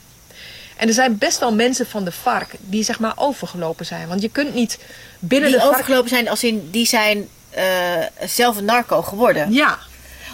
En 0.77 0.89
er 0.89 0.95
zijn 0.95 1.19
best 1.19 1.39
wel 1.39 1.55
mensen 1.55 1.87
van 1.87 2.05
de 2.05 2.13
vark 2.13 2.55
die 2.61 2.85
zeg 2.85 2.99
maar 2.99 3.13
overgelopen 3.17 3.87
zijn. 3.87 4.09
Want 4.09 4.23
je 4.23 4.29
kunt 4.29 4.55
niet 4.55 4.79
binnen 5.19 5.49
die 5.49 5.59
de 5.59 5.65
vark... 5.65 5.75
overgelopen 5.75 6.09
zijn 6.09 6.29
als 6.29 6.45
in 6.45 6.69
die 6.71 6.87
zijn 6.87 7.29
eh, 7.51 7.65
zelf 8.27 8.57
een 8.57 8.65
narco 8.65 9.03
geworden. 9.03 9.53
Ja, 9.53 9.79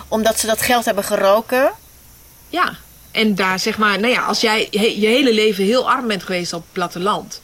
Omdat 0.09 0.38
ze 0.38 0.47
dat 0.47 0.62
geld 0.62 0.84
hebben 0.84 1.05
geroken. 1.05 1.70
ja. 2.49 2.76
En 3.11 3.34
daar 3.34 3.59
zeg 3.59 3.78
maar, 3.78 4.01
nou 4.01 4.12
ja, 4.12 4.22
als 4.22 4.40
jij 4.40 4.68
je 4.70 5.07
hele 5.07 5.34
leven 5.34 5.64
heel 5.64 5.90
arm 5.90 6.07
bent 6.07 6.22
geweest 6.22 6.53
op 6.53 6.62
het 6.62 6.72
platteland. 6.72 7.40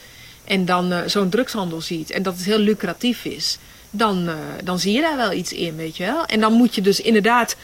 En 0.52 0.64
dan 0.64 0.92
eh, 0.92 1.00
zo'n 1.06 1.28
drugshandel 1.28 1.80
ziet 1.80 2.10
en 2.10 2.22
dat 2.22 2.34
het 2.36 2.44
heel 2.44 2.58
lucratief 2.58 3.24
is. 3.24 3.58
Dan, 3.90 4.28
eh, 4.28 4.34
dan 4.64 4.78
zie 4.78 4.92
je 4.92 5.00
daar 5.00 5.16
wel 5.16 5.32
iets 5.32 5.52
in, 5.52 5.76
weet 5.76 5.96
je 5.96 6.04
wel. 6.04 6.24
En 6.24 6.40
dan 6.40 6.52
moet 6.52 6.74
je 6.74 6.80
dus 6.80 7.00
inderdaad... 7.00 7.56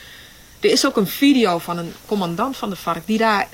Er 0.60 0.70
is 0.70 0.86
ook 0.86 0.96
een 0.96 1.06
video 1.06 1.58
van 1.58 1.78
een 1.78 1.92
commandant 2.06 2.56
van 2.56 2.70
de 2.70 2.76
vark 2.76 3.06
die 3.06 3.18
daar 3.18 3.48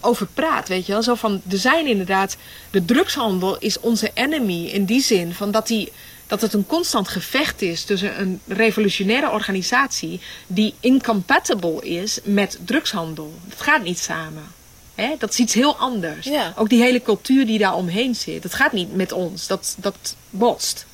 over 0.00 0.26
praat, 0.34 0.68
weet 0.68 0.86
je 0.86 0.92
wel. 0.92 1.02
Zo 1.02 1.14
van, 1.14 1.42
er 1.48 1.58
zijn 1.58 1.86
inderdaad... 1.86 2.36
De 2.70 2.84
drugshandel 2.84 3.58
is 3.58 3.80
onze 3.80 4.10
enemy 4.14 4.64
in 4.64 4.84
die 4.84 5.02
zin 5.02 5.34
van 5.34 5.50
dat, 5.50 5.66
die, 5.66 5.92
dat 6.26 6.40
het 6.40 6.52
een 6.52 6.66
constant 6.66 7.08
gevecht 7.08 7.62
is 7.62 7.84
tussen 7.84 8.20
een 8.20 8.40
revolutionaire 8.46 9.30
organisatie 9.30 10.20
die 10.46 10.74
incompatible 10.80 11.84
is 11.84 12.18
met 12.24 12.58
drugshandel. 12.64 13.34
Dat 13.48 13.60
gaat 13.60 13.82
niet 13.82 13.98
samen. 13.98 14.55
Hè? 14.96 15.14
Dat 15.18 15.30
is 15.30 15.38
iets 15.38 15.54
heel 15.54 15.76
anders. 15.76 16.26
Ja. 16.26 16.52
Ook 16.56 16.68
die 16.68 16.82
hele 16.82 17.02
cultuur 17.02 17.46
die 17.46 17.58
daar 17.58 17.74
omheen 17.74 18.14
zit. 18.14 18.42
Dat 18.42 18.54
gaat 18.54 18.72
niet 18.72 18.94
met 18.94 19.12
ons. 19.12 19.46
Dat, 19.46 19.76
dat 19.78 20.16
botst. 20.30 20.86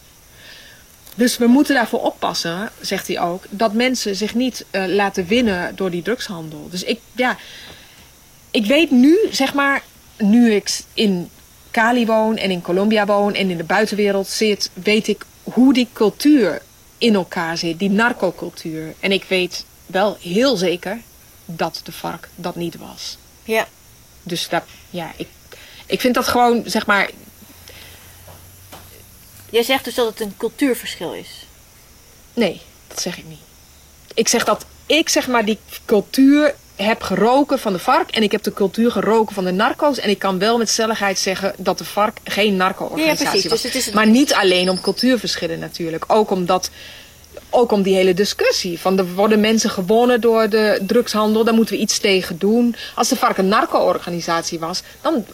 Dus 1.15 1.39
we 1.39 1.47
moeten 1.47 1.75
daarvoor 1.75 2.01
oppassen, 2.01 2.71
zegt 2.81 3.07
hij 3.07 3.21
ook, 3.21 3.45
dat 3.51 3.73
mensen 3.73 4.17
zich 4.17 4.35
niet 4.35 4.65
eh, 4.71 4.85
laten 4.87 5.27
winnen 5.27 5.77
door 5.77 5.91
die 5.91 6.03
drugshandel. 6.03 6.69
Dus 6.71 6.83
ik, 6.83 7.01
ja, 7.13 7.37
ik 8.51 8.67
weet 8.67 8.91
nu, 8.91 9.19
zeg 9.31 9.55
maar, 9.55 9.83
nu 10.17 10.53
ik 10.53 10.81
in 10.95 11.31
Cali 11.71 12.07
woon 12.07 12.37
en 12.37 12.51
in 12.51 12.63
Colombia 12.63 13.07
woon 13.07 13.35
en 13.35 13.51
in 13.51 13.57
de 13.57 13.65
buitenwereld 13.65 14.29
zit, 14.29 14.71
weet 14.73 15.09
ik 15.09 15.25
hoe 15.43 15.73
die 15.73 15.89
cultuur 15.93 16.63
in 16.99 17.15
elkaar 17.15 17.59
zit, 17.59 17.79
die 17.79 17.91
narcocultuur. 17.91 18.95
En 19.01 19.13
ik 19.13 19.25
weet 19.25 19.65
wel 19.87 20.17
heel 20.21 20.57
zeker 20.57 21.01
dat 21.45 21.81
de 21.85 21.93
vark 21.93 22.29
dat 22.35 22.57
niet 22.57 22.77
was. 22.77 23.17
Ja. 23.45 23.67
Dus 24.23 24.49
dat, 24.49 24.63
ja, 24.91 25.13
ik, 25.17 25.29
ik 25.87 26.01
vind 26.01 26.15
dat 26.15 26.29
gewoon, 26.29 26.63
zeg 26.67 26.87
maar, 26.87 27.11
Jij 29.51 29.63
zegt 29.63 29.85
dus 29.85 29.95
dat 29.95 30.07
het 30.07 30.21
een 30.21 30.35
cultuurverschil 30.37 31.13
is. 31.15 31.29
Nee, 32.35 32.61
dat 32.89 33.01
zeg 33.01 33.19
ik 33.19 33.25
niet. 33.29 33.39
Ik 34.15 34.29
zeg 34.29 34.45
dat 34.45 34.65
ik 34.87 35.09
zeg 35.09 35.29
maar 35.29 35.45
die 35.45 35.59
cultuur 35.85 36.55
heb 36.77 37.03
geroken 37.03 37.59
van 37.59 37.73
de 37.73 37.79
vark 37.79 38.11
en 38.11 38.23
ik 38.23 38.33
heb 38.33 38.43
de 38.43 38.53
cultuur 38.53 38.91
geroken 38.91 39.35
van 39.35 39.45
de 39.45 39.51
narco's. 39.53 39.99
En 39.99 40.11
ik 40.11 40.19
kan 40.19 40.39
wel 40.39 40.59
met 40.59 40.69
stelligheid 40.71 41.19
zeggen 41.19 41.55
dat 41.59 41.79
de 41.79 41.85
vark 41.85 42.19
geen 42.25 42.57
narco-organisatie 42.57 43.25
Ja, 43.25 43.31
precies. 43.31 43.51
was. 43.51 43.63
Dus 43.63 43.73
het 43.73 43.87
is- 43.87 43.95
Maar 43.95 44.07
niet 44.07 44.35
alleen 44.35 44.69
om 44.71 44.81
cultuurverschillen 44.81 45.59
natuurlijk. 45.59 46.05
Ook 46.07 46.31
omdat 46.31 46.71
ook 47.53 47.73
om 47.73 47.83
die 47.83 47.95
hele 47.95 48.15
discussie. 48.15 48.81
Van 48.81 48.99
er 48.99 49.15
worden 49.15 49.41
mensen 49.41 49.71
gewonnen 49.71 50.21
door 50.21 50.49
de 50.49 50.83
drugshandel, 50.87 51.45
daar 51.45 51.55
moeten 51.55 51.75
we 51.75 51.81
iets 51.81 51.99
tegen 51.99 52.39
doen. 52.39 52.77
Als 52.95 53.09
de 53.09 53.17
vark 53.17 53.39
een 53.39 53.49
narco-organisatie 53.49 54.59
was, 54.59 54.83
dan 55.01 55.27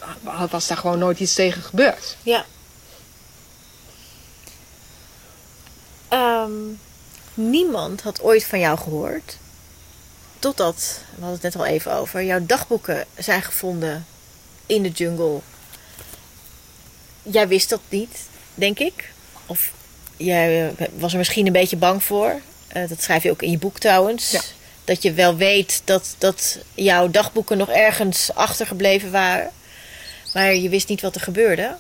was 0.51 0.67
daar 0.67 0.77
gewoon 0.77 0.99
nooit 0.99 1.21
iets 1.21 1.35
tegen 1.35 1.63
gebeurd. 1.63 2.17
Ja. 2.23 2.45
Ehm, 6.09 6.53
niemand 7.35 8.03
had 8.03 8.23
ooit 8.23 8.45
van 8.45 8.59
jou 8.59 8.79
gehoord. 8.79 9.39
Totdat, 10.39 11.01
we 11.15 11.21
hadden 11.25 11.41
het 11.43 11.43
net 11.43 11.57
al 11.57 11.67
even 11.67 11.93
over, 11.93 12.25
jouw 12.25 12.47
dagboeken 12.47 13.05
zijn 13.17 13.43
gevonden 13.43 14.07
in 14.67 14.83
de 14.83 14.91
jungle. 14.91 15.41
Jij 17.23 17.49
wist 17.49 17.69
dat 17.69 17.81
niet, 17.89 18.19
denk 18.55 18.79
ik. 18.79 19.13
Of 19.47 19.73
jij 20.19 20.69
eh, 20.77 20.87
was 20.95 21.13
er 21.13 21.19
misschien 21.19 21.47
een 21.47 21.53
beetje 21.53 21.77
bang 21.77 22.03
voor. 22.03 22.41
Eh, 22.69 22.89
dat 22.89 23.03
schrijf 23.03 23.23
je 23.23 23.31
ook 23.31 23.43
in 23.43 23.51
je 23.51 23.59
boek 23.59 23.79
trouwens. 23.79 24.31
Ja. 24.31 24.41
Dat 24.85 25.03
je 25.03 25.13
wel 25.13 25.37
weet 25.37 25.83
dat, 25.85 26.15
dat 26.19 26.59
jouw 26.75 27.11
dagboeken 27.11 27.59
nog 27.59 27.71
ergens 27.71 28.35
achtergebleven 28.35 29.11
waren. 29.11 29.51
Maar 30.35 30.55
je 30.55 30.69
wist 30.69 30.89
niet 30.89 31.01
wat 31.01 31.15
er 31.15 31.21
gebeurde. 31.21 31.77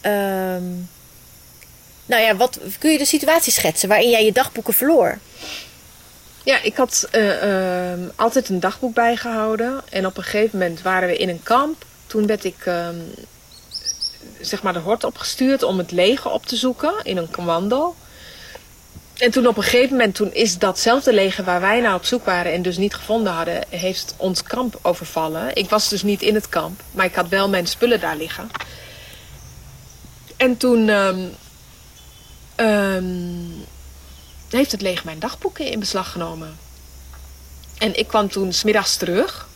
Ehm, 0.00 0.64
nou 2.06 2.22
ja, 2.22 2.36
wat, 2.36 2.58
kun 2.78 2.90
je 2.90 2.98
de 2.98 3.04
situatie 3.04 3.52
schetsen 3.52 3.88
waarin 3.88 4.10
jij 4.10 4.24
je 4.24 4.32
dagboeken 4.32 4.74
verloor? 4.74 5.18
Ja, 6.44 6.62
ik 6.62 6.76
had 6.76 7.08
eh, 7.10 7.42
ehm, 7.42 8.00
altijd 8.16 8.48
een 8.48 8.60
dagboek 8.60 8.94
bijgehouden. 8.94 9.82
En 9.90 10.06
op 10.06 10.16
een 10.16 10.22
gegeven 10.22 10.58
moment 10.58 10.82
waren 10.82 11.08
we 11.08 11.16
in 11.16 11.28
een 11.28 11.42
kamp. 11.42 11.84
Toen 12.06 12.26
werd 12.26 12.44
ik 12.44 12.66
ehm, 12.66 12.96
zeg 14.40 14.62
maar 14.62 14.72
de 14.72 14.78
hort 14.78 15.04
opgestuurd 15.04 15.62
om 15.62 15.78
het 15.78 15.90
leger 15.90 16.30
op 16.30 16.46
te 16.46 16.56
zoeken 16.56 16.94
in 17.02 17.16
een 17.16 17.30
commando. 17.30 17.94
En 19.18 19.30
toen 19.30 19.46
op 19.46 19.56
een 19.56 19.62
gegeven 19.62 19.90
moment, 19.90 20.14
toen 20.14 20.32
is 20.32 20.58
datzelfde 20.58 21.12
leger 21.12 21.44
waar 21.44 21.60
wij 21.60 21.80
naar 21.80 21.94
op 21.94 22.04
zoek 22.04 22.24
waren 22.24 22.52
en 22.52 22.62
dus 22.62 22.76
niet 22.76 22.94
gevonden 22.94 23.32
hadden, 23.32 23.64
heeft 23.68 24.14
ons 24.16 24.42
kamp 24.42 24.78
overvallen. 24.82 25.54
Ik 25.54 25.70
was 25.70 25.88
dus 25.88 26.02
niet 26.02 26.22
in 26.22 26.34
het 26.34 26.48
kamp, 26.48 26.82
maar 26.90 27.06
ik 27.06 27.14
had 27.14 27.28
wel 27.28 27.48
mijn 27.48 27.66
spullen 27.66 28.00
daar 28.00 28.16
liggen. 28.16 28.50
En 30.36 30.56
toen 30.56 30.88
ehm, 30.88 31.26
ehm, 32.54 33.04
heeft 34.48 34.72
het 34.72 34.82
leger 34.82 35.04
mijn 35.04 35.18
dagboeken 35.18 35.66
in 35.66 35.78
beslag 35.78 36.12
genomen. 36.12 36.58
En 37.78 37.98
ik 37.98 38.06
kwam 38.06 38.28
toen 38.28 38.52
smiddags 38.52 38.96
terug. 38.96 39.48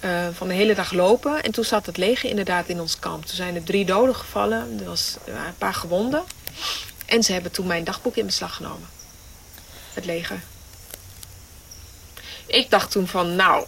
Eh, 0.00 0.28
van 0.32 0.48
de 0.48 0.54
hele 0.54 0.74
dag 0.74 0.92
lopen. 0.92 1.42
En 1.42 1.50
toen 1.50 1.64
zat 1.64 1.86
het 1.86 1.96
leger 1.96 2.30
inderdaad 2.30 2.68
in 2.68 2.80
ons 2.80 2.98
kamp. 2.98 3.26
Toen 3.26 3.36
zijn 3.36 3.54
er 3.54 3.64
drie 3.64 3.84
doden 3.84 4.14
gevallen. 4.14 4.78
Er, 4.80 4.84
was, 4.84 5.16
waren 5.26 5.46
een 5.46 5.58
paar 5.58 5.74
gewonden. 5.74 6.22
En 7.06 7.22
ze 7.22 7.32
hebben 7.32 7.52
toen 7.52 7.66
mijn 7.66 7.84
dagboek 7.84 8.16
in 8.16 8.26
beslag 8.26 8.54
genomen. 8.54 8.88
Het 9.92 10.04
leger. 10.04 10.40
Ik 12.46 12.70
dacht 12.70 12.90
toen 12.90 13.06
van, 13.06 13.36
nou, 13.36 13.66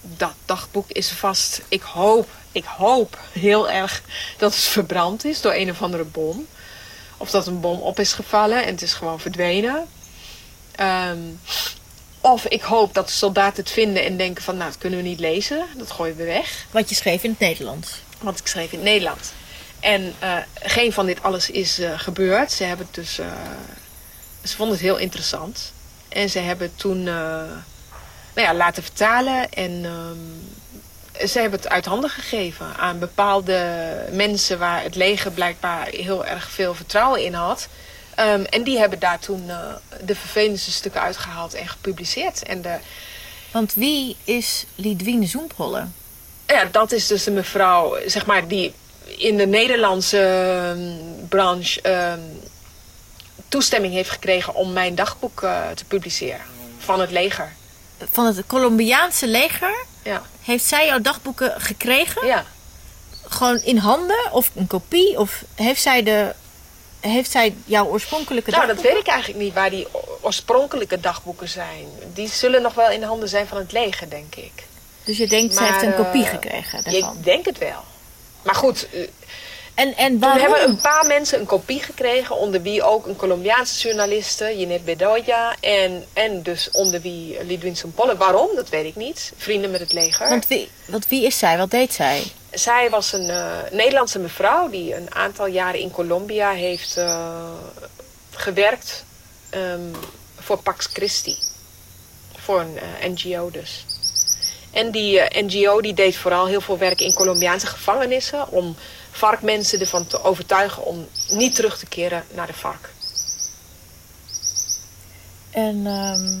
dat 0.00 0.34
dagboek 0.44 0.90
is 0.90 1.10
vast. 1.10 1.62
Ik 1.68 1.82
hoop, 1.82 2.28
ik 2.52 2.64
hoop 2.64 3.18
heel 3.32 3.70
erg 3.70 4.02
dat 4.38 4.54
het 4.54 4.64
verbrand 4.64 5.24
is 5.24 5.40
door 5.40 5.52
een 5.54 5.70
of 5.70 5.82
andere 5.82 6.04
bom. 6.04 6.46
Of 7.16 7.30
dat 7.30 7.46
een 7.46 7.60
bom 7.60 7.80
op 7.80 8.00
is 8.00 8.12
gevallen 8.12 8.64
en 8.64 8.72
het 8.72 8.82
is 8.82 8.92
gewoon 8.92 9.20
verdwenen. 9.20 9.86
Ehm, 10.72 11.18
of 12.32 12.46
ik 12.46 12.62
hoop 12.62 12.94
dat 12.94 13.06
de 13.06 13.12
soldaten 13.12 13.62
het 13.62 13.72
vinden 13.72 14.04
en 14.04 14.16
denken 14.16 14.42
van, 14.42 14.56
nou, 14.56 14.70
dat 14.70 14.78
kunnen 14.78 14.98
we 14.98 15.08
niet 15.08 15.20
lezen. 15.20 15.66
Dat 15.76 15.90
gooien 15.90 16.16
we 16.16 16.24
weg. 16.24 16.66
Want 16.70 16.88
je 16.88 16.94
schreef 16.94 17.22
in 17.22 17.30
het 17.30 17.38
Nederlands. 17.38 18.00
Want 18.20 18.38
ik 18.38 18.46
schreef 18.46 18.72
in 18.72 18.78
het 18.78 18.88
Nederlands. 18.88 19.30
En 19.80 20.14
eh, 20.18 20.36
geen 20.54 20.92
van 20.92 21.06
dit 21.06 21.22
alles 21.22 21.50
is 21.50 21.78
eh, 21.78 21.98
gebeurd. 21.98 22.52
Ze 22.52 22.64
hebben 22.64 22.88
dus. 22.90 23.18
eh, 23.18 23.26
ze 24.44 24.56
vonden 24.56 24.76
het 24.76 24.84
heel 24.84 24.96
interessant. 24.96 25.72
En 26.08 26.30
ze 26.30 26.38
hebben 26.38 26.66
het 26.66 26.78
toen 26.78 27.02
nou 27.02 27.50
ja, 28.34 28.54
laten 28.54 28.82
vertalen. 28.82 29.52
En 29.52 29.84
ehm, 29.84 31.28
ze 31.28 31.38
hebben 31.38 31.58
het 31.58 31.68
uit 31.68 31.84
handen 31.84 32.10
gegeven 32.10 32.76
aan 32.76 32.98
bepaalde 32.98 33.84
mensen 34.10 34.58
waar 34.58 34.82
het 34.82 34.94
leger 34.94 35.30
blijkbaar 35.30 35.86
heel 35.86 36.26
erg 36.26 36.50
veel 36.50 36.74
vertrouwen 36.74 37.24
in 37.24 37.34
had. 37.34 37.68
Ehm, 38.16 38.42
en 38.44 38.62
die 38.62 38.78
hebben 38.78 38.98
daar 38.98 39.18
toen 39.18 39.50
eh, 39.50 39.58
de 40.04 40.14
vervelendste 40.14 40.70
stukken 40.70 41.00
uitgehaald 41.00 41.54
en 41.54 41.68
gepubliceerd. 41.68 42.42
En 42.42 42.62
de, 42.62 42.76
Want 43.50 43.74
wie 43.74 44.16
is 44.24 44.64
Lidwien 44.74 45.28
Zoempolle? 45.28 45.86
Ja, 46.46 46.64
dat 46.64 46.92
is 46.92 47.06
dus 47.06 47.24
de 47.24 47.30
mevrouw, 47.30 47.96
zeg 48.06 48.26
maar, 48.26 48.48
die 48.48 48.74
in 49.04 49.36
de 49.36 49.46
Nederlandse 49.46 50.18
ehm, 50.20 51.28
branche 51.28 51.80
ehm, 51.82 52.20
toestemming 53.48 53.92
heeft 53.94 54.10
gekregen 54.10 54.54
om 54.54 54.72
mijn 54.72 54.94
dagboek 54.94 55.42
eh, 55.42 55.68
te 55.74 55.84
publiceren. 55.84 56.40
Van 56.78 57.00
het 57.00 57.10
leger. 57.10 57.52
Van 58.10 58.26
het 58.26 58.46
Colombiaanse 58.46 59.26
leger 59.28 59.74
Ja. 60.02 60.22
heeft 60.42 60.64
zij 60.64 60.86
jouw 60.86 61.00
dagboeken 61.00 61.60
gekregen? 61.60 62.26
ja. 62.26 62.44
Gewoon 63.28 63.56
in 63.60 63.76
handen 63.76 64.32
of 64.32 64.50
een 64.54 64.66
kopie? 64.66 65.18
Of 65.18 65.42
heeft 65.54 65.82
zij, 65.82 66.02
de, 66.02 66.34
heeft 67.08 67.30
zij 67.30 67.54
jouw 67.64 67.86
oorspronkelijke 67.86 68.50
Nou, 68.50 68.66
dat 68.66 68.74
dagboeken? 68.74 68.94
weet 68.96 69.06
ik 69.06 69.12
eigenlijk 69.12 69.44
niet 69.44 69.54
waar 69.54 69.70
die 69.70 69.86
oorspronkelijke 70.20 71.00
dagboeken 71.00 71.48
zijn. 71.48 71.86
Die 72.14 72.28
zullen 72.28 72.62
nog 72.62 72.74
wel 72.74 72.90
in 72.90 73.00
de 73.00 73.06
handen 73.06 73.28
zijn 73.28 73.46
van 73.46 73.58
het 73.58 73.72
leger, 73.72 74.10
denk 74.10 74.34
ik. 74.34 74.52
Dus 75.04 75.16
je 75.16 75.26
denkt, 75.26 75.54
Maar, 75.54 75.72
heeft 75.72 75.82
een 75.82 76.04
kopie 76.04 76.24
eh, 76.24 76.30
gekregen 76.30 76.84
daarvan? 76.84 77.16
Ik 77.16 77.24
denk 77.24 77.44
het 77.44 77.58
wel. 77.58 77.80
Maar 78.42 78.54
goed, 78.54 78.86
eh, 78.92 79.00
En, 79.74 79.96
en 79.96 80.10
Toen 80.10 80.18
waarom? 80.20 80.40
hebben 80.40 80.68
een 80.68 80.80
paar 80.80 81.06
mensen 81.06 81.40
een 81.40 81.46
kopie 81.46 81.80
gekregen, 81.82 82.36
onder 82.36 82.62
wie 82.62 82.82
ook 82.82 83.06
een 83.06 83.16
Colombiaanse 83.16 83.82
journaliste, 83.88 84.56
Jeanette 84.58 84.84
Bedoya, 84.84 85.54
en, 85.60 86.04
en 86.12 86.42
dus 86.42 86.70
onder 86.70 87.00
wie 87.00 87.44
Lidwin 87.44 87.76
Polle. 87.94 88.16
Waarom? 88.16 88.48
Dat 88.54 88.68
weet 88.68 88.84
ik 88.84 88.96
niet. 88.96 89.32
Vrienden 89.36 89.70
met 89.70 89.80
het 89.80 89.92
leger. 89.92 90.28
Want 90.28 90.46
wie, 90.46 90.68
want 90.86 91.08
wie 91.08 91.24
is 91.24 91.38
zij? 91.38 91.58
Wat 91.58 91.70
deed 91.70 91.92
zij? 91.94 92.22
Zij 92.56 92.90
was 92.90 93.12
een 93.12 93.30
eh, 93.30 93.58
Nederlandse 93.70 94.18
mevrouw 94.18 94.68
die 94.70 94.94
een 94.94 95.14
aantal 95.14 95.46
jaren 95.46 95.80
in 95.80 95.90
Colombia 95.90 96.50
heeft 96.50 96.96
eh, 96.96 97.50
gewerkt 98.30 99.04
ehm, 99.50 99.94
voor 100.38 100.62
Pax 100.62 100.86
Christi. 100.86 101.36
Voor 102.36 102.60
een 102.60 102.78
eh, 102.78 103.10
NGO 103.10 103.50
dus. 103.50 103.84
En 104.70 104.90
die 104.90 105.20
NGO 105.30 105.80
die 105.80 105.94
deed 105.94 106.16
vooral 106.16 106.46
heel 106.46 106.60
veel 106.60 106.78
werk 106.78 107.00
in 107.00 107.14
Colombiaanse 107.14 107.66
gevangenissen 107.66 108.48
om 108.48 108.76
varkmensen 109.10 109.80
ervan 109.80 110.06
te 110.06 110.22
overtuigen 110.22 110.84
om 110.84 111.08
niet 111.28 111.54
terug 111.54 111.78
te 111.78 111.86
keren 111.86 112.24
naar 112.34 112.46
de 112.46 112.54
vark. 112.54 112.90
En 115.50 115.86
ehm, 115.86 116.38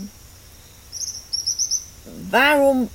waarom... 2.30 2.90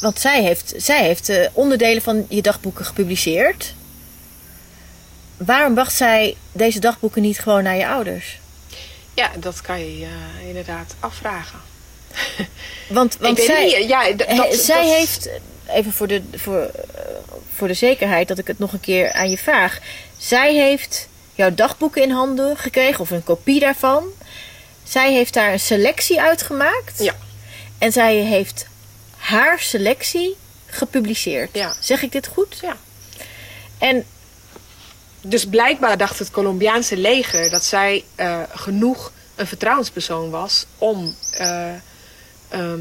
Want 0.00 0.20
zij 0.20 0.42
heeft, 0.42 0.72
zij 0.76 1.04
heeft 1.04 1.28
eh, 1.28 1.48
onderdelen 1.52 2.02
van 2.02 2.26
je 2.28 2.42
dagboeken 2.42 2.84
gepubliceerd. 2.84 3.74
Waarom 5.36 5.74
bracht 5.74 5.92
zij 5.94 6.36
deze 6.52 6.78
dagboeken 6.80 7.22
niet 7.22 7.38
gewoon 7.38 7.62
naar 7.62 7.76
je 7.76 7.86
ouders? 7.86 8.38
Ja, 9.14 9.30
dat 9.38 9.60
kan 9.60 9.78
je 9.98 10.04
eh, 10.04 10.46
inderdaad 10.48 10.94
afvragen. 11.00 11.58
Want, 12.88 13.16
want 13.20 13.38
ik 13.38 13.46
weet 13.46 13.56
zij, 13.56 13.64
niet, 13.64 13.88
ja, 13.88 14.12
dat, 14.12 14.54
zij 14.54 14.82
dat- 14.82 14.96
heeft, 14.96 15.28
even 15.68 15.92
voor 15.92 16.06
de, 16.06 16.22
voor, 16.34 16.60
eh, 16.60 17.00
voor 17.56 17.68
de 17.68 17.74
zekerheid 17.74 18.28
dat 18.28 18.38
ik 18.38 18.46
het 18.46 18.58
nog 18.58 18.72
een 18.72 18.80
keer 18.80 19.12
aan 19.12 19.30
je 19.30 19.38
vraag. 19.38 19.78
Zij 20.18 20.54
heeft 20.54 21.08
jouw 21.34 21.54
dagboeken 21.54 22.02
in 22.02 22.10
handen 22.10 22.56
gekregen, 22.56 23.00
of 23.00 23.10
een 23.10 23.24
kopie 23.24 23.60
daarvan. 23.60 24.04
Zij 24.84 25.12
heeft 25.12 25.34
daar 25.34 25.52
een 25.52 25.60
selectie 25.60 26.20
uitgemaakt. 26.20 27.02
Ja. 27.02 27.14
En 27.78 27.92
zij 27.92 28.14
heeft 28.16 28.66
haar 29.26 29.60
selectie 29.60 30.36
gepubliceerd. 30.66 31.50
Ja. 31.52 31.76
Zeg 31.80 32.02
ik 32.02 32.12
dit 32.12 32.26
goed? 32.26 32.58
Ja. 32.60 32.76
En 33.78 34.04
Dus 35.20 35.46
blijkbaar 35.46 35.96
dacht 35.96 36.18
het 36.18 36.30
Colombiaanse 36.30 36.96
leger 36.96 37.50
dat 37.50 37.64
zij 37.64 38.04
eh, 38.14 38.42
genoeg 38.54 39.12
een 39.34 39.46
vertrouwenspersoon 39.46 40.30
was 40.30 40.66
om 40.78 41.14
eh 41.32 41.74
ehm, 42.48 42.80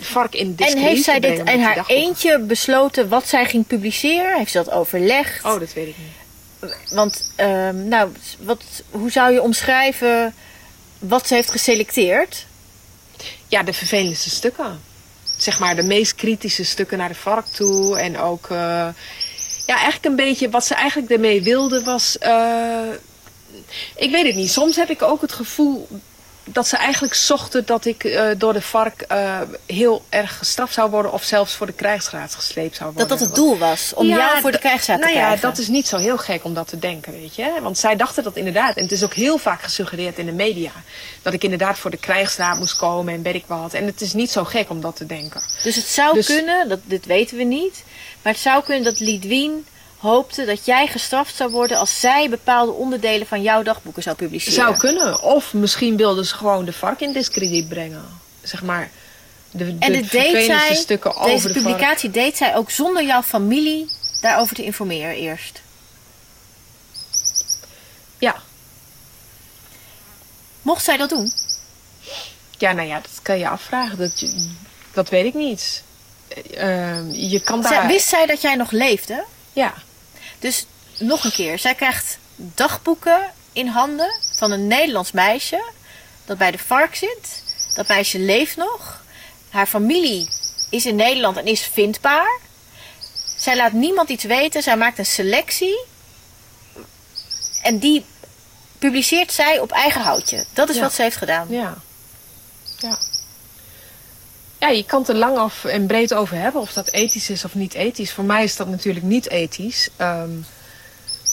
vark 0.00 0.34
in 0.34 0.46
En 0.46 0.54
discrediet 0.54 0.88
heeft 0.88 1.04
zij 1.04 1.20
dit 1.20 1.38
in 1.38 1.60
haar 1.60 1.84
eentje 1.86 2.38
besloten 2.38 3.08
wat 3.08 3.28
zij 3.28 3.46
ging 3.46 3.66
publiceren? 3.66 4.36
Heeft 4.36 4.50
ze 4.50 4.58
dat 4.58 4.70
overlegd? 4.70 5.44
Oh, 5.44 5.60
dat 5.60 5.72
weet 5.72 5.88
ik 5.88 5.94
niet. 5.98 6.76
Want, 6.90 7.32
ehm, 7.36 7.88
nou, 7.88 8.12
wat, 8.38 8.62
hoe 8.90 9.10
zou 9.10 9.32
je 9.32 9.42
omschrijven 9.42 10.34
wat 10.98 11.26
ze 11.26 11.34
heeft 11.34 11.50
geselecteerd? 11.50 12.46
Ja, 13.48 13.62
de 13.62 13.72
vervelendste 13.72 14.30
stukken. 14.30 14.80
Zeg 15.38 15.58
maar 15.58 15.76
de 15.76 15.82
meest 15.82 16.14
kritische 16.14 16.64
stukken 16.64 16.98
naar 16.98 17.08
de 17.08 17.14
vark 17.14 17.46
toe. 17.46 17.98
En 17.98 18.18
ook, 18.18 18.46
eh, 18.50 18.56
ja, 19.66 19.74
eigenlijk 19.74 20.04
een 20.04 20.16
beetje 20.16 20.50
wat 20.50 20.64
ze 20.64 20.74
eigenlijk 20.74 21.10
ermee 21.12 21.42
wilde 21.42 21.84
was. 21.84 22.18
eh, 22.18 22.88
ik 23.96 24.10
weet 24.10 24.26
het 24.26 24.34
niet. 24.34 24.50
Soms 24.50 24.76
heb 24.76 24.90
ik 24.90 25.02
ook 25.02 25.20
het 25.20 25.32
gevoel 25.32 25.88
dat 26.52 26.68
ze 26.68 26.76
eigenlijk 26.76 27.14
zochten 27.14 27.66
dat 27.66 27.84
ik 27.84 28.04
eh, 28.04 28.26
door 28.36 28.52
de 28.52 28.62
vark 28.62 29.00
eh, 29.00 29.40
heel 29.66 30.04
erg 30.08 30.38
gestraft 30.38 30.74
zou 30.74 30.90
worden. 30.90 31.12
Of 31.12 31.22
zelfs 31.22 31.54
voor 31.54 31.66
de 31.66 31.72
krijgsraad 31.72 32.34
gesleept 32.34 32.76
zou 32.76 32.88
Dat 32.94 32.98
worden. 32.98 33.18
dat 33.18 33.26
het 33.26 33.36
doel 33.36 33.58
was, 33.58 33.92
om 33.94 34.06
Ja, 34.06 34.16
jou 34.16 34.40
voor 34.40 34.52
de 34.52 34.58
krijgsraad 34.58 34.98
nou 34.98 35.10
te 35.12 35.18
ja, 35.18 35.24
krijgen. 35.24 35.48
dat 35.48 35.58
is 35.58 35.68
niet 35.68 35.86
zo 35.86 35.96
heel 35.96 36.18
gek 36.18 36.44
om 36.44 36.54
dat 36.54 36.68
te 36.68 36.78
denken, 36.78 37.12
weet 37.12 37.34
je. 37.34 37.52
Want 37.62 37.78
zij 37.78 37.96
dachten 37.96 38.22
dat 38.22 38.36
inderdaad. 38.36 38.76
En 38.76 38.82
het 38.82 38.92
is 38.92 39.04
ook 39.04 39.14
heel 39.14 39.38
vaak 39.38 39.62
gesuggereerd 39.62 40.18
in 40.18 40.26
de 40.26 40.32
media. 40.32 40.70
Dat 41.22 41.32
ik 41.32 41.42
inderdaad 41.44 41.78
voor 41.78 41.90
de 41.90 41.96
krijgsraad 41.96 42.58
moest 42.58 42.76
komen 42.76 43.14
en 43.14 43.22
weet 43.22 43.34
ik 43.34 43.44
wat. 43.46 43.74
En 43.74 43.86
het 43.86 44.00
is 44.00 44.12
niet 44.12 44.30
zo 44.30 44.44
gek 44.44 44.70
om 44.70 44.80
dat 44.80 44.96
te 44.96 45.06
denken. 45.06 45.42
Dus 45.62 45.76
het 45.76 45.86
zou 45.86 46.14
Dus- 46.14 46.26
kunnen, 46.26 46.68
dat, 46.68 46.78
dit 46.84 47.06
weten 47.06 47.36
we 47.36 47.42
niet, 47.44 47.84
maar 48.22 48.32
het 48.32 48.42
zou 48.42 48.62
kunnen 48.64 48.84
dat 48.84 49.00
Lidwien 49.00 49.66
hoopte 49.98 50.44
dat 50.44 50.64
jij 50.64 50.86
gestraft 50.86 51.36
zou 51.36 51.50
worden 51.50 51.78
als 51.78 52.00
zij 52.00 52.28
bepaalde 52.28 52.72
onderdelen 52.72 53.26
van 53.26 53.42
jouw 53.42 53.62
dagboeken 53.62 54.02
zou 54.02 54.16
publiceren. 54.16 54.54
Zou 54.54 54.76
kunnen. 54.76 55.22
Of 55.22 55.54
misschien 55.54 55.96
wilden 55.96 56.24
ze 56.24 56.34
gewoon 56.34 56.64
de 56.64 56.72
vark 56.72 57.00
in 57.00 57.12
discrediet 57.12 57.68
brengen. 57.68 58.04
Zeg 58.42 58.62
maar, 58.62 58.90
de, 59.50 59.64
de 59.64 59.76
en 59.78 59.92
dit 59.92 60.10
deed 60.10 60.44
zij, 60.44 60.74
stukken 60.74 61.12
deze 61.22 61.46
de 61.46 61.52
vark. 61.52 61.64
publicatie 61.64 62.10
deed 62.10 62.36
zij 62.36 62.56
ook 62.56 62.70
zonder 62.70 63.04
jouw 63.04 63.22
familie 63.22 63.90
daarover 64.20 64.56
te 64.56 64.64
informeren 64.64 65.14
eerst. 65.14 65.62
Ja. 68.18 68.36
Mocht 70.62 70.84
zij 70.84 70.96
dat 70.96 71.08
doen? 71.08 71.32
ja, 72.58 72.72
nou 72.72 72.88
ja, 72.88 73.00
dat 73.00 73.22
kan 73.22 73.38
je 73.38 73.48
afvragen. 73.48 73.98
Dat, 73.98 74.24
dat 74.92 75.08
weet 75.08 75.24
ik 75.24 75.34
niet. 75.34 75.82
Eh, 76.28 76.96
ehm, 76.96 77.10
je 77.10 77.40
kan 77.40 77.62
daar... 77.62 77.72
Zij, 77.72 77.86
wist 77.86 78.08
zij 78.08 78.26
dat 78.26 78.40
jij 78.40 78.54
nog 78.54 78.70
leefde? 78.70 79.24
Ja. 79.52 79.74
Dus 80.38 80.66
nog 80.98 81.24
een 81.24 81.32
keer, 81.32 81.58
zij 81.58 81.74
krijgt 81.74 82.18
dagboeken 82.36 83.32
in 83.52 83.66
handen 83.66 84.20
van 84.36 84.50
een 84.52 84.66
Nederlands 84.66 85.12
meisje 85.12 85.62
dat 86.24 86.38
bij 86.38 86.50
de 86.50 86.58
vark 86.58 86.94
zit. 86.94 87.42
Dat 87.74 87.88
meisje 87.88 88.18
leeft 88.18 88.56
nog. 88.56 89.02
Haar 89.50 89.66
familie 89.66 90.28
is 90.70 90.86
in 90.86 90.96
Nederland 90.96 91.36
en 91.36 91.46
is 91.46 91.62
vindbaar. 91.72 92.38
Zij 93.36 93.56
laat 93.56 93.72
niemand 93.72 94.08
iets 94.08 94.24
weten. 94.24 94.62
Zij 94.62 94.76
maakt 94.76 94.98
een 94.98 95.06
selectie. 95.06 95.84
En 97.62 97.78
die 97.78 98.04
publiceert 98.78 99.32
zij 99.32 99.58
op 99.58 99.70
eigen 99.72 100.00
houtje. 100.00 100.46
Dat 100.52 100.68
is 100.68 100.76
Ja. 100.76 100.82
wat 100.82 100.92
ze 100.94 101.02
heeft 101.02 101.16
gedaan. 101.16 101.46
Ja. 101.50 101.74
Ja. 102.78 102.98
Ja, 104.60 104.68
je 104.68 104.84
kan 104.84 105.00
het 105.00 105.08
er 105.08 105.14
lang 105.14 105.38
of 105.38 105.64
en 105.64 105.86
breed 105.86 106.14
over 106.14 106.36
hebben 106.36 106.60
of 106.60 106.72
dat 106.72 106.90
ethisch 106.90 107.30
is 107.30 107.44
of 107.44 107.54
niet 107.54 107.74
ethisch. 107.74 108.12
Voor 108.12 108.24
mij 108.24 108.44
is 108.44 108.56
dat 108.56 108.68
natuurlijk 108.68 109.04
niet 109.04 109.30
ethisch. 109.30 109.88
Ehm, 109.96 110.30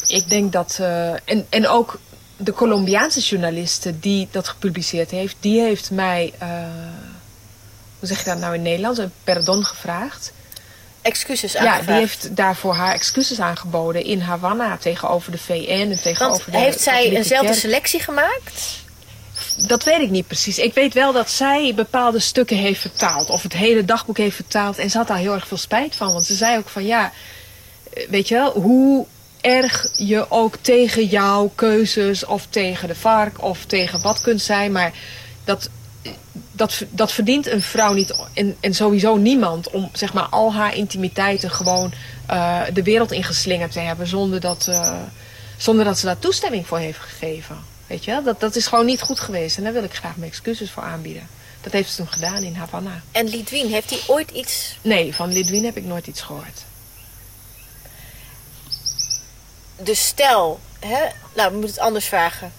ik 0.08 0.30
denk 0.30 0.52
dat. 0.52 0.78
eh, 0.82 1.10
en, 1.12 1.46
en 1.50 1.68
ook 1.68 2.00
de 2.38 2.54
Colombiaanse 2.54 3.20
journaliste 3.20 4.00
die 4.00 4.28
dat 4.32 4.48
gepubliceerd 4.48 5.12
heeft, 5.12 5.36
die 5.40 5.62
heeft 5.62 5.92
mij. 5.92 6.34
eh, 6.38 6.48
hoe 8.00 8.08
zeg 8.08 8.20
je 8.20 8.26
dat 8.30 8.40
nou 8.40 8.56
in 8.56 8.62
Nederlands? 8.62 9.00
Een 9.00 9.12
pardon 9.24 9.66
gevraagd. 9.66 10.32
Excuses 11.02 11.52
Ja, 11.52 11.60
aangevraagd. 11.60 11.88
die 11.88 11.96
heeft 11.96 12.36
daarvoor 12.36 12.74
haar 12.76 12.94
excuses 12.94 13.40
aangeboden 13.40 14.04
in 14.04 14.20
Havana 14.22 14.78
tegenover 14.78 15.32
de 15.32 15.38
VN 15.38 15.52
en 15.70 15.88
Want 15.90 16.02
tegenover 16.02 16.52
de 16.52 16.58
heeft 16.58 16.82
zij 16.82 17.10
eenzelfde 17.10 17.48
kerk. 17.48 17.60
selectie 17.60 18.00
gemaakt? 18.00 18.84
Dat 19.68 19.84
weet 19.84 20.02
ik 20.02 20.10
niet 20.10 20.28
precies. 20.28 20.58
Ik 20.58 20.74
weet 20.74 20.94
wel 20.94 21.14
dat 21.14 21.30
zij 21.30 21.74
bepaalde 21.76 22.20
stukken 22.20 22.58
heeft 22.58 22.82
vertaald. 22.82 23.30
Of 23.30 23.44
het 23.44 23.54
hele 23.54 23.86
dagboek 23.86 24.18
heeft 24.18 24.36
vertaald. 24.36 24.78
En 24.78 24.90
ze 24.90 24.98
had 24.98 25.08
daar 25.08 25.18
heel 25.18 25.34
erg 25.34 25.48
veel 25.48 25.58
spijt 25.58 25.96
van. 25.96 26.14
Want 26.14 26.26
ze 26.26 26.36
zei 26.36 26.58
ook 26.58 26.70
van 26.70 26.86
ja, 26.86 27.12
eh, 27.94 28.10
weet 28.10 28.28
je 28.28 28.36
wel, 28.36 28.52
hoe 28.52 29.06
erg 29.42 29.88
je 29.96 30.32
ook 30.32 30.56
tegen 30.62 31.06
jouw 31.06 31.52
keuzes 31.56 32.26
of 32.26 32.48
tegen 32.50 32.88
de 32.88 32.96
vark 32.96 33.44
of 33.44 33.66
tegen 33.66 34.02
wat 34.02 34.22
kunt 34.22 34.42
zijn. 34.42 34.72
Maar 34.72 34.94
dat, 35.44 35.70
dat, 36.52 36.84
dat 36.90 37.12
verdient 37.12 37.48
een 37.48 37.62
vrouw 37.62 37.94
niet 37.94 38.16
en, 38.34 38.56
en 38.60 38.74
sowieso 38.74 39.16
niemand 39.16 39.70
om 39.70 39.90
zeg 39.94 40.14
maar 40.14 40.28
al 40.30 40.54
haar 40.54 40.76
intimiteiten 40.76 41.52
gewoon 41.52 41.92
eh, 42.26 42.62
de 42.74 42.84
wereld 42.84 43.12
ingeslingerd 43.12 43.72
te 43.72 43.80
hebben 43.80 44.08
zonder 44.08 44.40
dat, 44.40 44.68
eh, 44.68 45.02
zonder 45.58 45.86
dat 45.86 46.00
ze 46.00 46.06
daar 46.06 46.20
toestemming 46.20 46.68
voor 46.68 46.78
heeft 46.78 47.00
gegeven. 47.00 47.58
Weet 47.88 48.06
je 48.06 48.12
wel? 48.12 48.24
Dat, 48.24 48.40
dat 48.40 48.56
is 48.56 48.68
gewoon 48.68 48.86
niet 48.86 49.02
goed 49.02 49.20
geweest 49.20 49.58
en 49.58 49.64
daar 49.64 49.74
wil 49.74 49.84
ik 49.84 49.94
graag 49.94 50.16
mijn 50.16 50.32
excuses 50.32 50.72
voor 50.72 50.84
aanbieden. 50.84 51.28
Dat 51.62 51.74
heeft 51.74 51.90
ze 51.90 51.96
toen 51.96 52.08
gedaan 52.08 52.44
in 52.44 52.56
Havana. 52.56 53.02
En 53.12 53.28
Lidwien, 53.28 53.70
heeft 53.70 53.90
hij 53.90 54.00
ooit 54.08 54.32
iets 54.32 54.78
Nee, 54.82 55.16
van 55.16 55.32
Lidwien 55.32 55.66
heb 55.66 55.78
ik 55.78 55.84
nooit 55.86 56.08
iets 56.08 56.22
gehoord. 56.22 56.64
Dus 59.80 60.06
stel, 60.06 60.60
hè, 60.80 61.00
nou, 61.36 61.52
we 61.52 61.58
moeten 61.58 61.76
het 61.76 61.80
anders 61.86 62.06
vragen. 62.06 62.54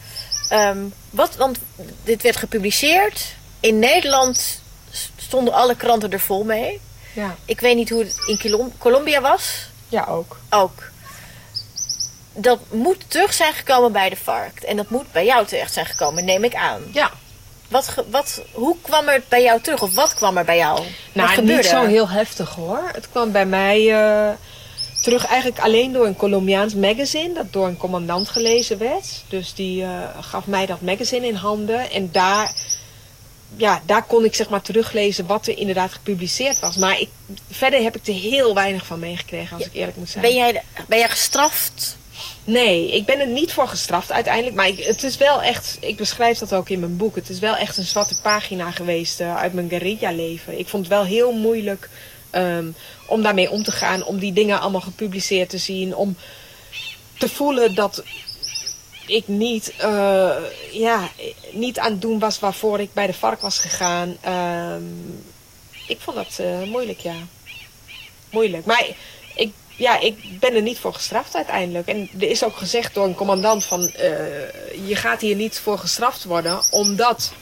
Ehm, 0.49 0.79
wat, 1.11 1.37
want 1.37 1.59
dit 2.05 2.23
werd 2.23 2.37
gepubliceerd. 2.37 3.25
In 3.61 3.79
Nederland 3.79 4.61
stonden 5.17 5.55
alle 5.55 5.77
kranten 5.77 6.13
er 6.13 6.21
vol 6.21 6.45
mee. 6.45 6.81
Ja, 7.13 7.37
Ik 7.45 7.61
weet 7.61 7.77
niet 7.77 7.91
hoe 7.91 8.03
het 8.05 8.15
in 8.27 8.39
Colom- 8.39 8.73
Colombia 8.79 9.21
was. 9.21 9.67
ja 9.89 10.05
ook. 10.05 10.39
Ook. 10.51 10.91
Dat 12.37 12.59
moet 12.71 13.11
terug 13.11 13.33
zijn 13.33 13.53
gekomen 13.53 13.93
bij 13.93 14.09
de 14.09 14.17
vark. 14.17 14.61
En 14.61 14.77
dat 14.77 14.91
moet 14.91 15.13
bij 15.13 15.25
jou 15.25 15.47
terecht 15.47 15.73
zijn 15.73 15.87
gekomen, 15.87 16.25
neem 16.25 16.45
ik 16.45 16.55
aan. 16.55 16.83
Ja, 16.93 17.11
Wat, 17.69 17.95
wat, 18.11 18.43
hoe 18.53 18.77
kwam 18.81 19.09
het 19.09 19.29
bij 19.29 19.43
jou 19.43 19.61
terug? 19.61 19.83
Of 19.83 19.95
wat 19.95 20.15
kwam 20.15 20.37
er 20.37 20.45
bij 20.45 20.57
jou? 20.57 20.77
wat 20.77 20.87
nou 21.13 21.29
gebeurde 21.29 21.63
niet 21.63 21.71
zo 21.71 21.87
heel 21.87 22.09
heftig 22.09 22.55
hoor. 22.55 22.91
Het 22.93 23.09
kwam 23.11 23.33
bij 23.33 23.47
mij 23.47 23.95
eh, 23.95 24.35
terug 25.03 25.27
eigenlijk 25.27 25.61
alleen 25.61 25.93
door 25.93 26.07
een 26.07 26.17
Colombiaans 26.17 26.75
magazine. 26.75 27.35
Dat 27.35 27.53
door 27.53 27.67
een 27.67 27.77
commandant 27.77 28.29
gelezen 28.29 28.79
werd. 28.79 29.25
Dus 29.29 29.55
die 29.55 29.83
eh, 29.83 29.91
gaf 30.21 30.47
mij 30.47 30.67
dat 30.67 30.81
magazine 30.81 31.27
in 31.27 31.35
handen. 31.35 31.91
En 31.91 32.09
daar 32.13 32.53
ja, 33.57 33.83
daar 33.87 34.03
kon 34.03 34.25
ik 34.25 34.35
zeg 34.35 34.49
maar 34.49 34.63
teruglezen 34.63 35.27
wat 35.27 35.47
er 35.47 35.59
inderdaad 35.59 35.93
gepubliceerd 35.93 36.61
was. 36.61 36.77
Maar 36.77 37.01
ik, 37.01 37.09
verder 37.51 37.83
heb 37.83 37.97
ik 37.97 38.07
er 38.07 38.15
heel 38.15 38.55
weinig 38.55 38.87
van 38.87 38.99
meegekregen, 38.99 39.57
als 39.57 39.67
ik 39.67 39.75
eerlijk 39.75 39.97
moet 39.97 40.09
zijn. 40.09 40.25
Ben 40.25 40.35
jij, 40.35 40.63
ben 40.89 40.99
jij 40.99 41.09
gestraft? 41.09 41.97
Nee, 42.47 42.93
ik 42.93 43.05
ben 43.05 43.21
er 43.21 43.27
niet 43.27 43.53
voor 43.53 43.69
gestraft 43.69 44.13
uiteindelijk. 44.13 44.57
Maar 44.57 44.67
het 44.67 45.03
is 45.03 45.17
wel 45.17 45.43
echt, 45.43 45.77
ik 45.81 45.97
beschrijf 45.97 46.39
dat 46.39 46.55
ook 46.55 46.69
in 46.69 46.81
mijn 46.81 46.97
boek. 46.97 47.15
Het 47.15 47.29
is 47.29 47.39
wel 47.39 47.57
echt 47.57 47.77
een 47.77 47.85
zwarte 47.85 48.17
pagina 48.23 48.71
geweest 48.71 49.21
uh, 49.21 49.37
uit 49.37 49.53
mijn 49.53 49.69
guerrilla-leven. 49.69 50.59
Ik 50.59 50.69
vond 50.69 50.85
het 50.85 50.93
wel 50.93 51.05
heel 51.05 51.33
moeilijk 51.33 51.89
um, 52.33 52.75
om 53.07 53.23
daarmee 53.23 53.51
om 53.51 53.63
te 53.63 53.73
gaan. 53.73 54.05
Om 54.05 54.19
die 54.19 54.33
dingen 54.33 54.61
allemaal 54.61 54.81
gepubliceerd 54.81 55.49
te 55.49 55.59
zien. 55.59 55.95
Om 55.95 56.17
te 57.19 57.29
voelen 57.29 57.75
dat 57.75 58.03
ik 59.07 59.29
niet, 59.29 59.75
uh, 59.85 60.37
ja, 60.73 61.11
niet 61.53 61.79
aan 61.79 61.93
het 61.93 62.01
doen 62.01 62.19
was 62.19 62.39
waarvoor 62.39 62.81
ik 62.81 62.93
bij 62.93 63.07
de 63.07 63.15
vark 63.15 63.41
was 63.41 63.59
gegaan. 63.59 64.17
Um, 64.73 65.25
ik 65.87 66.01
vond 66.01 66.17
dat 66.17 66.39
uh, 66.41 66.63
moeilijk, 66.63 67.01
ja. 67.01 67.17
Moeilijk. 68.31 68.65
Maar 68.65 68.87
ja, 69.77 70.01
ik 70.01 70.41
ben 70.41 70.55
er 70.55 70.63
niet 70.63 70.79
voor 70.79 70.95
gestraft 70.95 71.35
uiteindelijk. 71.35 71.89
En 71.89 72.11
er 72.19 72.31
is 72.31 72.45
ook 72.45 72.57
gezegd 72.57 72.95
door 72.95 73.05
een 73.05 73.15
commandant 73.15 73.65
van... 73.65 73.81
Uh, 73.81 73.91
je 74.89 74.97
gaat 74.97 75.21
hier 75.21 75.37
niet 75.37 75.59
voor 75.59 75.79
gestraft 75.79 76.25
worden, 76.25 76.61
omdat 76.71 77.33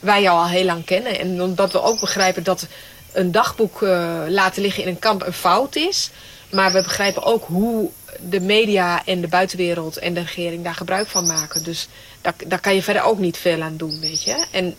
wij 0.00 0.22
jou 0.22 0.38
al 0.38 0.48
heel 0.48 0.64
lang 0.64 0.84
kennen. 0.84 1.18
En 1.18 1.42
omdat 1.42 1.72
we 1.72 1.82
ook 1.82 2.00
begrijpen 2.00 2.42
dat 2.42 2.66
een 3.12 3.32
dagboek 3.32 3.80
laten 4.28 4.62
liggen 4.62 4.82
in 4.82 4.88
een 4.88 4.98
kamp 4.98 5.26
een 5.26 5.32
fout 5.32 5.76
is... 5.76 6.10
Maar 6.52 6.72
we 6.72 6.82
begrijpen 6.82 7.22
ook 7.22 7.44
hoe 7.46 7.90
de 8.20 8.40
media 8.40 9.04
en 9.06 9.20
de 9.20 9.28
buitenwereld 9.28 9.96
en 9.96 10.14
de 10.14 10.20
regering 10.20 10.64
daar 10.64 10.74
gebruik 10.74 11.08
van 11.08 11.26
maken. 11.26 11.64
Dus 11.64 11.88
daar, 12.20 12.34
daar 12.46 12.60
kan 12.60 12.74
je 12.74 12.82
verder 12.82 13.02
ook 13.02 13.18
niet 13.18 13.36
veel 13.36 13.62
aan 13.62 13.76
doen, 13.76 14.00
weet 14.00 14.22
je. 14.22 14.46
En 14.50 14.76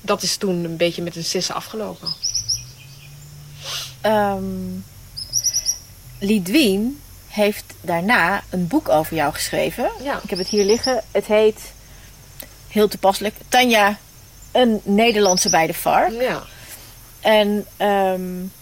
dat 0.00 0.22
is 0.22 0.36
toen 0.36 0.64
een 0.64 0.76
beetje 0.76 1.02
met 1.02 1.16
een 1.16 1.24
sissen 1.24 1.54
afgelopen. 1.54 2.14
Um, 4.06 4.84
Lidwien 6.18 7.00
heeft 7.28 7.64
daarna 7.80 8.42
een 8.50 8.66
boek 8.66 8.88
over 8.88 9.16
jou 9.16 9.32
geschreven. 9.32 9.90
Ja. 10.02 10.20
Ik 10.22 10.30
heb 10.30 10.38
het 10.38 10.48
hier 10.48 10.64
liggen. 10.64 11.02
Het 11.10 11.26
heet, 11.26 11.60
heel 12.68 12.88
toepasselijk, 12.88 13.34
Tanja, 13.48 13.98
een 14.52 14.80
Nederlandse 14.84 15.50
bij 15.50 15.66
de 15.66 15.74
vark. 15.74 16.12
Ja. 16.12 16.42
En 17.20 17.66
um, 17.88 18.52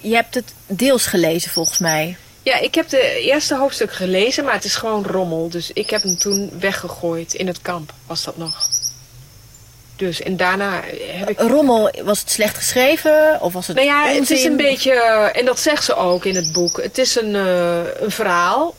je 0.00 0.14
hebt 0.14 0.34
het 0.34 0.52
deels 0.66 1.06
gelezen 1.06 1.50
volgens 1.50 1.78
mij. 1.78 2.16
Ja, 2.42 2.58
ik 2.58 2.74
heb 2.74 2.88
de 2.88 3.20
eerste 3.20 3.56
hoofdstuk 3.56 3.92
gelezen, 3.92 4.44
maar 4.44 4.54
het 4.54 4.64
is 4.64 4.76
gewoon 4.76 5.04
rommel. 5.04 5.48
Dus 5.48 5.72
ik 5.72 5.90
heb 5.90 6.02
hem 6.02 6.18
toen 6.18 6.50
weggegooid. 6.58 7.34
In 7.34 7.46
het 7.46 7.62
kamp 7.62 7.92
was 8.06 8.24
dat 8.24 8.36
nog. 8.36 8.68
Dus, 9.98 10.22
en 10.22 10.36
daarna 10.36 10.80
heb 11.00 11.30
ik... 11.30 11.40
Rommel, 11.40 11.90
was 12.04 12.20
het 12.20 12.30
slecht 12.30 12.56
geschreven? 12.56 13.40
Of 13.40 13.52
was 13.52 13.66
het 13.66 13.76
Nou 13.76 13.88
ja, 13.88 14.06
het 14.06 14.30
is 14.30 14.44
een 14.44 14.56
beetje... 14.56 14.92
En 15.32 15.44
dat 15.44 15.60
zegt 15.60 15.84
ze 15.84 15.94
ook 15.94 16.24
in 16.24 16.36
het 16.36 16.52
boek. 16.52 16.82
Het 16.82 16.98
is 16.98 17.16
een, 17.16 17.34
uh, 17.34 17.78
een 18.00 18.10
verhaal... 18.10 18.74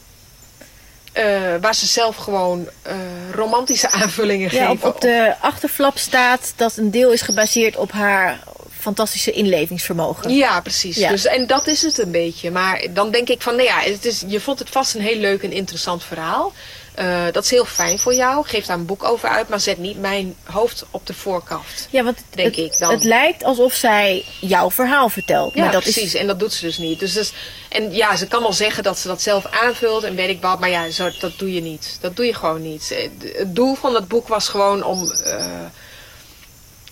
Uh, 1.13 1.23
waar 1.61 1.75
ze 1.75 1.85
zelf 1.85 2.15
gewoon 2.15 2.67
uh, 2.87 2.93
romantische 3.33 3.89
aanvullingen 4.01 4.49
ja, 4.51 4.67
geven. 4.67 4.87
Op, 4.87 4.95
op 4.95 5.01
de 5.01 5.35
achterflap 5.39 5.97
staat 5.97 6.53
dat 6.55 6.77
een 6.77 6.91
deel 6.91 7.11
is 7.11 7.21
gebaseerd 7.21 7.77
op 7.77 7.91
haar 7.91 8.39
fantastische 8.79 9.31
inlevingsvermogen. 9.31 10.35
Ja, 10.35 10.61
precies. 10.61 10.95
Ja. 10.95 11.09
Dus, 11.09 11.25
en 11.25 11.47
dat 11.47 11.67
is 11.67 11.81
het 11.81 11.97
een 11.97 12.11
beetje. 12.11 12.51
Maar 12.51 12.85
dan 12.89 13.11
denk 13.11 13.29
ik 13.29 13.41
van, 13.41 13.55
nou 13.55 13.67
ja, 13.67 13.79
het 13.79 14.05
is, 14.05 14.23
je 14.27 14.39
vond 14.39 14.59
het 14.59 14.69
vast 14.69 14.95
een 14.95 15.01
heel 15.01 15.19
leuk 15.19 15.43
en 15.43 15.51
interessant 15.51 16.03
verhaal. 16.03 16.53
Uh, 16.99 17.23
dat 17.31 17.43
is 17.43 17.49
heel 17.49 17.65
fijn 17.65 17.99
voor 17.99 18.13
jou. 18.13 18.45
Geef 18.47 18.65
daar 18.65 18.77
een 18.77 18.85
boek 18.85 19.03
over 19.03 19.29
uit, 19.29 19.49
maar 19.49 19.59
zet 19.59 19.77
niet 19.77 19.99
mijn 19.99 20.35
hoofd 20.43 20.85
op 20.91 21.07
de 21.07 21.13
voorkant. 21.13 21.87
Ja, 21.89 22.03
want 22.03 22.17
denk 22.29 22.55
het, 22.55 22.65
ik 22.65 22.79
dan. 22.79 22.91
het 22.91 23.03
lijkt 23.03 23.43
alsof 23.43 23.73
zij 23.73 24.25
jouw 24.39 24.71
verhaal 24.71 25.09
vertelt. 25.09 25.53
Ja, 25.53 25.63
maar 25.63 25.71
dat 25.71 25.81
precies. 25.81 26.03
Is... 26.03 26.15
En 26.15 26.27
dat 26.27 26.39
doet 26.39 26.53
ze 26.53 26.65
dus 26.65 26.77
niet. 26.77 26.99
Dus, 26.99 27.13
dus, 27.13 27.33
en 27.69 27.93
ja, 27.93 28.15
ze 28.15 28.27
kan 28.27 28.41
wel 28.41 28.53
zeggen 28.53 28.83
dat 28.83 28.99
ze 28.99 29.07
dat 29.07 29.21
zelf 29.21 29.45
aanvult 29.45 30.03
en 30.03 30.15
weet 30.15 30.29
ik 30.29 30.41
wat. 30.41 30.59
Maar 30.59 30.69
ja, 30.69 30.89
zo, 30.89 31.09
dat 31.19 31.31
doe 31.37 31.53
je 31.53 31.61
niet. 31.61 31.97
Dat 32.01 32.15
doe 32.15 32.25
je 32.25 32.33
gewoon 32.33 32.61
niet. 32.61 33.09
Het 33.33 33.55
doel 33.55 33.75
van 33.75 33.93
dat 33.93 34.07
boek 34.07 34.27
was 34.27 34.47
gewoon 34.47 34.83
om... 34.83 35.03
Uh, 35.03 35.45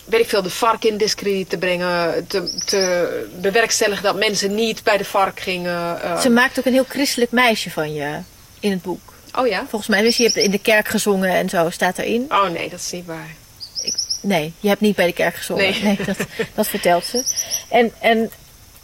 weet 0.06 0.22
ik 0.22 0.30
veel, 0.30 0.42
de 0.42 0.50
vark 0.50 0.86
in 0.86 0.98
discrediet 0.98 1.50
te 1.50 1.58
brengen. 1.58 2.28
Te, 2.28 2.62
te 2.66 3.30
bewerkstelligen 3.42 4.04
dat 4.04 4.16
mensen 4.16 4.56
niet 4.56 4.84
bij 4.84 4.98
de 4.98 5.06
vark 5.06 5.40
gingen. 5.40 6.00
Uh. 6.04 6.20
Ze 6.20 6.30
maakt 6.30 6.60
ook 6.60 6.66
een 6.66 6.74
heel 6.74 6.86
christelijk 6.90 7.32
meisje 7.32 7.72
van 7.72 7.94
je 7.94 8.20
in 8.60 8.72
het 8.72 8.82
boek. 8.82 9.16
Oh 9.38 9.48
ja? 9.48 9.66
Volgens 9.70 9.90
mij, 9.90 10.02
dus 10.02 10.18
je 10.18 10.24
hebt 10.24 10.36
in 10.36 10.52
de 10.52 10.60
kerk 10.60 10.88
gezongen 10.88 11.30
en 11.30 11.50
zo, 11.50 11.70
staat 11.70 11.98
erin. 11.98 12.26
Oh 12.30 12.50
nee, 12.50 12.70
dat 12.70 12.80
is 12.80 12.92
niet 12.92 13.06
waar. 13.06 13.36
Ik, 13.82 13.96
nee, 14.22 14.54
je 14.60 14.68
hebt 14.68 14.82
niet 14.82 14.96
bij 14.96 15.06
de 15.06 15.14
kerk 15.14 15.36
gezongen. 15.36 15.64
Nee, 15.64 15.82
nee 15.84 16.06
dat, 16.06 16.18
dat 16.56 16.68
vertelt 16.68 17.06
ze. 17.06 17.24
En, 17.70 17.94
en 18.00 18.32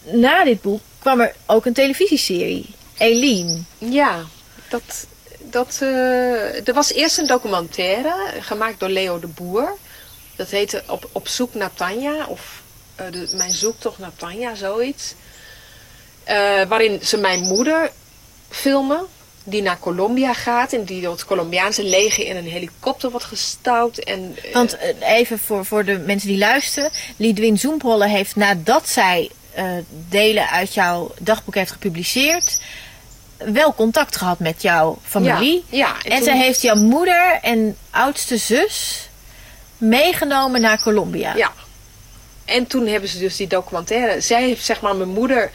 na 0.03 0.43
dit 0.43 0.61
boek 0.61 0.81
kwam 0.99 1.19
er 1.19 1.35
ook 1.45 1.65
een 1.65 1.73
televisieserie, 1.73 2.75
Eileen. 2.97 3.65
Ja, 3.77 4.23
dat... 4.69 5.07
dat 5.39 5.79
uh, 5.81 6.67
er 6.67 6.73
was 6.73 6.93
eerst 6.93 7.17
een 7.17 7.27
documentaire 7.27 8.13
gemaakt 8.39 8.79
door 8.79 8.89
Leo 8.89 9.19
de 9.19 9.27
Boer. 9.27 9.77
Dat 10.35 10.49
heette 10.49 10.83
Op, 10.87 11.09
op 11.11 11.27
zoek 11.27 11.53
naar 11.53 11.73
Tanja. 11.73 12.25
Of 12.27 12.61
uh, 12.99 13.11
de, 13.11 13.29
Mijn 13.35 13.53
zoektocht 13.53 13.99
naar 13.99 14.15
Tanja, 14.15 14.55
zoiets. 14.55 15.13
Uh, 16.27 16.63
waarin 16.63 16.99
ze 17.03 17.17
mijn 17.17 17.39
moeder 17.39 17.91
filmen. 18.49 19.05
Die 19.43 19.61
naar 19.61 19.79
Colombia 19.79 20.33
gaat. 20.33 20.73
En 20.73 20.83
die 20.83 21.01
door 21.01 21.11
het 21.11 21.25
Colombiaanse 21.25 21.83
leger 21.83 22.25
in 22.25 22.35
een 22.35 22.47
helikopter 22.47 23.09
wordt 23.11 23.25
gestouwd. 23.25 23.97
En, 23.97 24.37
uh, 24.45 24.53
Want 24.53 24.77
even 24.99 25.39
voor, 25.39 25.65
voor 25.65 25.85
de 25.85 25.97
mensen 25.97 26.29
die 26.29 26.37
luisteren. 26.37 26.91
Lidwin 27.17 27.57
Zoempolle 27.57 28.07
heeft 28.07 28.35
nadat 28.35 28.89
zij 28.89 29.29
delen 30.09 30.49
uit 30.49 30.73
jouw 30.73 31.13
dagboek 31.19 31.55
heeft 31.55 31.71
gepubliceerd 31.71 32.59
wel 33.37 33.73
contact 33.73 34.17
gehad 34.17 34.39
met 34.39 34.61
jouw 34.61 34.99
familie. 35.03 35.63
Ja, 35.69 35.77
ja 35.77 35.95
en 36.03 36.11
en 36.11 36.15
toen... 36.15 36.23
zij 36.23 36.37
heeft 36.37 36.61
jouw 36.61 36.75
moeder 36.75 37.39
en 37.41 37.77
oudste 37.89 38.37
zus 38.37 39.09
meegenomen 39.77 40.61
naar 40.61 40.81
Colombia. 40.81 41.35
Ja. 41.35 41.51
En 42.45 42.67
toen 42.67 42.87
hebben 42.87 43.09
ze 43.09 43.19
dus 43.19 43.35
die 43.35 43.47
documentaire. 43.47 44.21
Zij 44.21 44.43
heeft 44.43 44.65
zeg 44.65 44.81
maar 44.81 44.95
mijn 44.95 45.09
moeder 45.09 45.51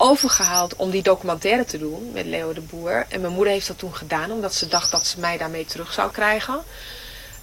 overgehaald 0.00 0.76
om 0.76 0.90
die 0.90 1.02
documentaire 1.02 1.64
te 1.64 1.78
doen 1.78 2.10
met 2.12 2.26
Leo 2.26 2.52
de 2.52 2.60
Boer. 2.60 3.06
En 3.08 3.20
mijn 3.20 3.32
moeder 3.32 3.52
heeft 3.52 3.66
dat 3.66 3.78
toen 3.78 3.94
gedaan 3.94 4.30
omdat 4.30 4.54
ze 4.54 4.68
dacht 4.68 4.90
dat 4.90 5.06
ze 5.06 5.20
mij 5.20 5.38
daarmee 5.38 5.64
terug 5.64 5.92
zou 5.92 6.10
krijgen. 6.10 6.54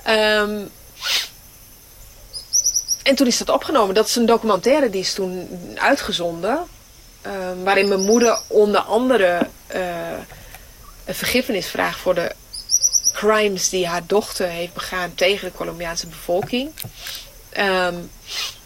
Um, 0.07 0.69
en 3.03 3.15
toen 3.15 3.27
is 3.27 3.37
dat 3.37 3.49
opgenomen. 3.49 3.95
Dat 3.95 4.07
is 4.07 4.15
een 4.15 4.25
documentaire 4.25 4.89
die 4.89 5.01
is 5.01 5.13
toen 5.13 5.49
uitgezonden. 5.75 6.59
Um, 7.25 7.63
waarin 7.63 7.87
mijn 7.87 8.01
moeder 8.01 8.39
onder 8.47 8.81
andere 8.81 9.47
uh, 9.75 10.11
een 11.05 11.15
vergiffenis 11.15 11.67
vraagt 11.67 11.99
voor 11.99 12.15
de 12.15 12.35
crimes 13.13 13.69
die 13.69 13.87
haar 13.87 14.05
dochter 14.07 14.47
heeft 14.47 14.73
begaan 14.73 15.15
tegen 15.15 15.47
de 15.47 15.57
Colombiaanse 15.57 16.07
bevolking. 16.07 16.71
Um, 17.57 18.09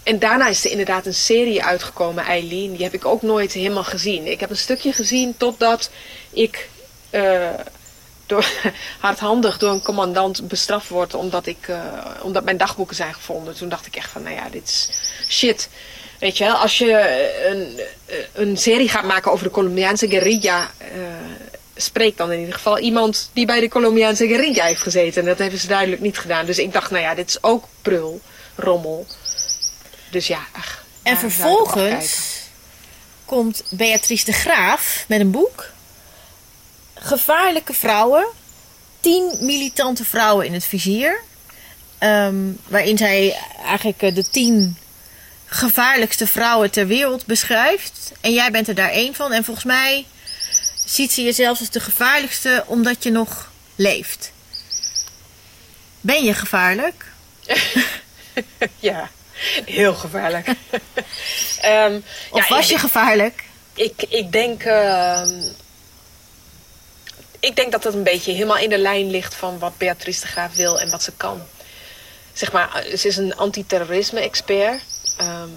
en 0.03 0.19
daarna 0.19 0.47
is 0.47 0.65
er 0.65 0.71
inderdaad 0.71 1.05
een 1.05 1.13
serie 1.13 1.63
uitgekomen, 1.63 2.23
Eileen. 2.23 2.71
Die 2.71 2.83
heb 2.83 2.93
ik 2.93 3.05
ook 3.05 3.21
nooit 3.21 3.51
helemaal 3.51 3.83
gezien. 3.83 4.27
Ik 4.27 4.39
heb 4.39 4.49
een 4.49 4.57
stukje 4.57 4.93
gezien 4.93 5.37
totdat 5.37 5.89
ik 6.29 6.69
door, 8.31 8.45
hardhandig 9.07 9.57
door 9.57 9.71
een 9.71 9.81
commandant 9.81 10.47
bestraft 10.47 10.89
word 10.89 11.13
omdat, 11.13 11.45
ik, 11.45 11.67
uh, 11.69 11.77
omdat 12.21 12.43
mijn 12.43 12.57
dagboeken 12.57 12.95
zijn 12.95 13.13
gevonden. 13.13 13.55
Toen 13.55 13.69
dacht 13.69 13.85
ik 13.85 13.95
echt 13.95 14.09
van, 14.09 14.23
nou 14.23 14.35
ja, 14.35 14.49
dit 14.49 14.67
is 14.67 14.89
shit. 15.29 15.69
Weet 16.19 16.37
je, 16.37 16.51
als 16.51 16.77
je 16.77 16.89
een, 17.49 17.79
een 18.33 18.57
serie 18.57 18.89
gaat 18.89 19.05
maken 19.05 19.31
over 19.31 19.45
de 19.45 19.51
Colombiaanse 19.51 20.09
guerrilla, 20.09 20.71
uh, 20.81 21.03
spreek 21.75 22.17
dan 22.17 22.31
in 22.31 22.39
ieder 22.39 22.53
geval 22.53 22.79
iemand 22.79 23.29
die 23.33 23.45
bij 23.45 23.59
de 23.59 23.67
Colombiaanse 23.67 24.27
guerrilla 24.27 24.63
heeft 24.63 24.81
gezeten. 24.81 25.21
En 25.21 25.27
dat 25.27 25.37
hebben 25.37 25.59
ze 25.59 25.67
duidelijk 25.67 26.01
niet 26.01 26.17
gedaan. 26.17 26.45
Dus 26.45 26.59
ik 26.59 26.73
dacht, 26.73 26.91
nou 26.91 27.03
ja, 27.03 27.15
dit 27.15 27.27
is 27.27 27.43
ook 27.43 27.63
prul, 27.81 28.21
rommel. 28.55 29.05
Dus 30.11 30.27
ja, 30.27 30.39
ach, 30.51 30.83
En 31.03 31.17
vervolgens 31.17 32.39
komt 33.25 33.63
Beatrice 33.69 34.25
de 34.25 34.33
Graaf 34.33 35.05
met 35.07 35.19
een 35.19 35.31
boek. 35.31 35.69
Gevaarlijke 36.93 37.73
vrouwen. 37.73 38.27
Tien 38.99 39.37
militante 39.39 40.05
vrouwen 40.05 40.45
in 40.45 40.53
het 40.53 40.65
vizier. 40.65 41.21
Um, 41.99 42.59
waarin 42.67 42.97
zij 42.97 43.39
eigenlijk 43.65 44.15
de 44.15 44.29
tien 44.29 44.77
gevaarlijkste 45.45 46.27
vrouwen 46.27 46.71
ter 46.71 46.87
wereld 46.87 47.25
beschrijft. 47.25 48.11
En 48.21 48.33
jij 48.33 48.51
bent 48.51 48.67
er 48.67 48.75
daar 48.75 48.89
één 48.89 49.15
van. 49.15 49.31
En 49.31 49.43
volgens 49.43 49.65
mij 49.65 50.05
ziet 50.85 51.11
ze 51.11 51.21
je 51.21 51.33
zelfs 51.33 51.59
als 51.59 51.69
de 51.69 51.79
gevaarlijkste 51.79 52.63
omdat 52.67 53.03
je 53.03 53.11
nog 53.11 53.51
leeft. 53.75 54.31
Ben 56.01 56.23
je 56.23 56.33
gevaarlijk? 56.33 57.05
ja, 58.79 59.09
heel 59.65 59.93
gevaarlijk. 59.93 60.47
um, 61.65 62.03
of 62.29 62.47
ja, 62.47 62.55
was 62.55 62.69
je 62.69 62.77
gevaarlijk? 62.77 63.43
Ik, 63.73 64.03
ik 64.09 64.31
denk. 64.31 64.63
Uh, 64.63 65.21
ik 67.39 67.55
denk 67.55 67.71
dat 67.71 67.83
dat 67.83 67.93
een 67.93 68.03
beetje 68.03 68.31
helemaal 68.31 68.57
in 68.57 68.69
de 68.69 68.77
lijn 68.77 69.09
ligt 69.09 69.35
van 69.35 69.59
wat 69.59 69.77
Beatrice 69.77 70.21
de 70.21 70.27
Graaf 70.27 70.55
wil 70.55 70.79
en 70.79 70.91
wat 70.91 71.03
ze 71.03 71.11
kan. 71.17 71.41
zeg 72.33 72.51
maar, 72.51 72.83
ze 72.97 73.07
is 73.07 73.17
een 73.17 73.35
antiterrorisme-expert. 73.35 74.81
Ehm 75.17 75.49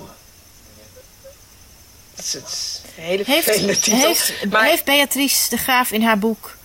het 2.14 2.24
is, 2.24 2.32
het 2.32 2.46
is 2.46 2.80
een 2.96 3.02
hele 3.02 3.22
Heeft, 3.26 3.82
titel. 3.82 4.06
heeft, 4.06 4.44
maar 4.50 4.64
heeft 4.64 4.84
Beatrice 4.84 5.50
de 5.50 5.56
Graaf 5.56 5.90
in 5.90 6.02
haar 6.02 6.18
boek 6.18 6.56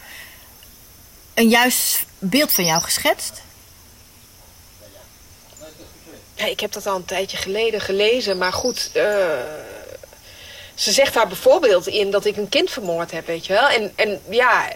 een 1.33 1.49
juist 1.49 2.05
beeld 2.19 2.51
van 2.51 2.65
jou 2.65 2.81
geschetst? 2.81 3.41
Ja, 6.39 6.45
ik 6.45 6.59
heb 6.59 6.71
dat 6.71 6.85
al 6.85 6.95
een 6.95 7.05
tijdje 7.05 7.37
geleden 7.37 7.81
gelezen. 7.81 8.37
Maar 8.37 8.53
goed, 8.53 8.89
eh, 8.93 9.03
ze 10.73 10.91
zegt 10.91 11.13
daar 11.13 11.27
bijvoorbeeld 11.27 11.87
in 11.87 12.11
dat 12.11 12.25
ik 12.25 12.37
een 12.37 12.49
kind 12.49 12.69
vermoord 12.69 13.11
heb, 13.11 13.25
weet 13.25 13.45
je 13.45 13.53
wel. 13.53 13.67
En, 13.67 13.91
en 13.95 14.21
ja, 14.29 14.71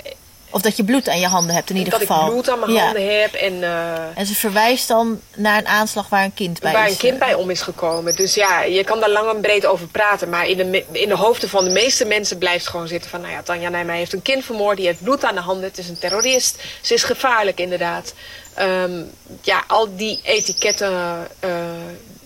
Of 0.53 0.61
dat 0.61 0.77
je 0.77 0.83
bloed 0.83 1.09
aan 1.09 1.19
je 1.19 1.27
handen 1.27 1.55
hebt 1.55 1.69
in 1.69 1.75
ieder 1.75 1.91
dat 1.91 2.01
geval? 2.01 2.25
ik 2.25 2.31
bloed 2.31 2.49
aan 2.49 2.59
mijn 2.59 2.71
Ja. 2.71 2.83
handen 2.83 3.19
heb 3.21 3.33
en... 3.33 3.63
eh, 3.63 4.17
En 4.17 4.25
ze 4.25 4.35
verwijst 4.35 4.87
dan 4.87 5.21
naar 5.35 5.57
een 5.57 5.67
aanslag 5.67 6.09
waar 6.09 6.23
een 6.23 6.33
kind 6.33 6.59
bij 6.59 6.73
waar 6.73 6.85
is. 6.85 6.91
een 6.91 6.97
kind 6.97 7.19
bij 7.19 7.33
om 7.33 7.49
is 7.49 7.61
gekomen. 7.61 8.15
Dus 8.15 8.33
ja, 8.33 8.61
je 8.63 8.83
kan 8.83 8.99
daar 8.99 9.09
lang 9.09 9.29
en 9.29 9.41
breed 9.41 9.65
over 9.65 9.87
praten. 9.87 10.29
Maar 10.29 10.47
in 10.47 10.57
de, 10.71 10.85
in 10.91 11.07
de 11.09 11.15
hoofden 11.15 11.49
van 11.49 11.63
de 11.63 11.69
meeste 11.71 12.05
mensen 12.05 12.37
blijft 12.37 12.67
gewoon 12.67 12.87
zitten 12.87 13.09
van... 13.09 13.21
nou 13.21 13.33
ja, 13.33 13.41
Tanja 13.41 13.69
Nijmeijer 13.69 13.97
heeft 13.99 14.13
een 14.13 14.21
kind 14.21 14.45
vermoord, 14.45 14.77
die 14.77 14.85
heeft 14.85 15.03
bloed 15.03 15.23
aan 15.25 15.35
de 15.35 15.41
handen. 15.41 15.63
Het 15.69 15.77
is 15.77 15.89
een 15.89 15.99
terrorist. 15.99 16.57
Ze 16.81 16.93
is 16.93 17.03
gevaarlijk 17.03 17.59
inderdaad. 17.59 18.13
Ehm, 18.53 19.01
ja, 19.41 19.63
al 19.67 19.95
die 19.95 20.19
etiketten, 20.23 20.91
eh, 21.39 21.49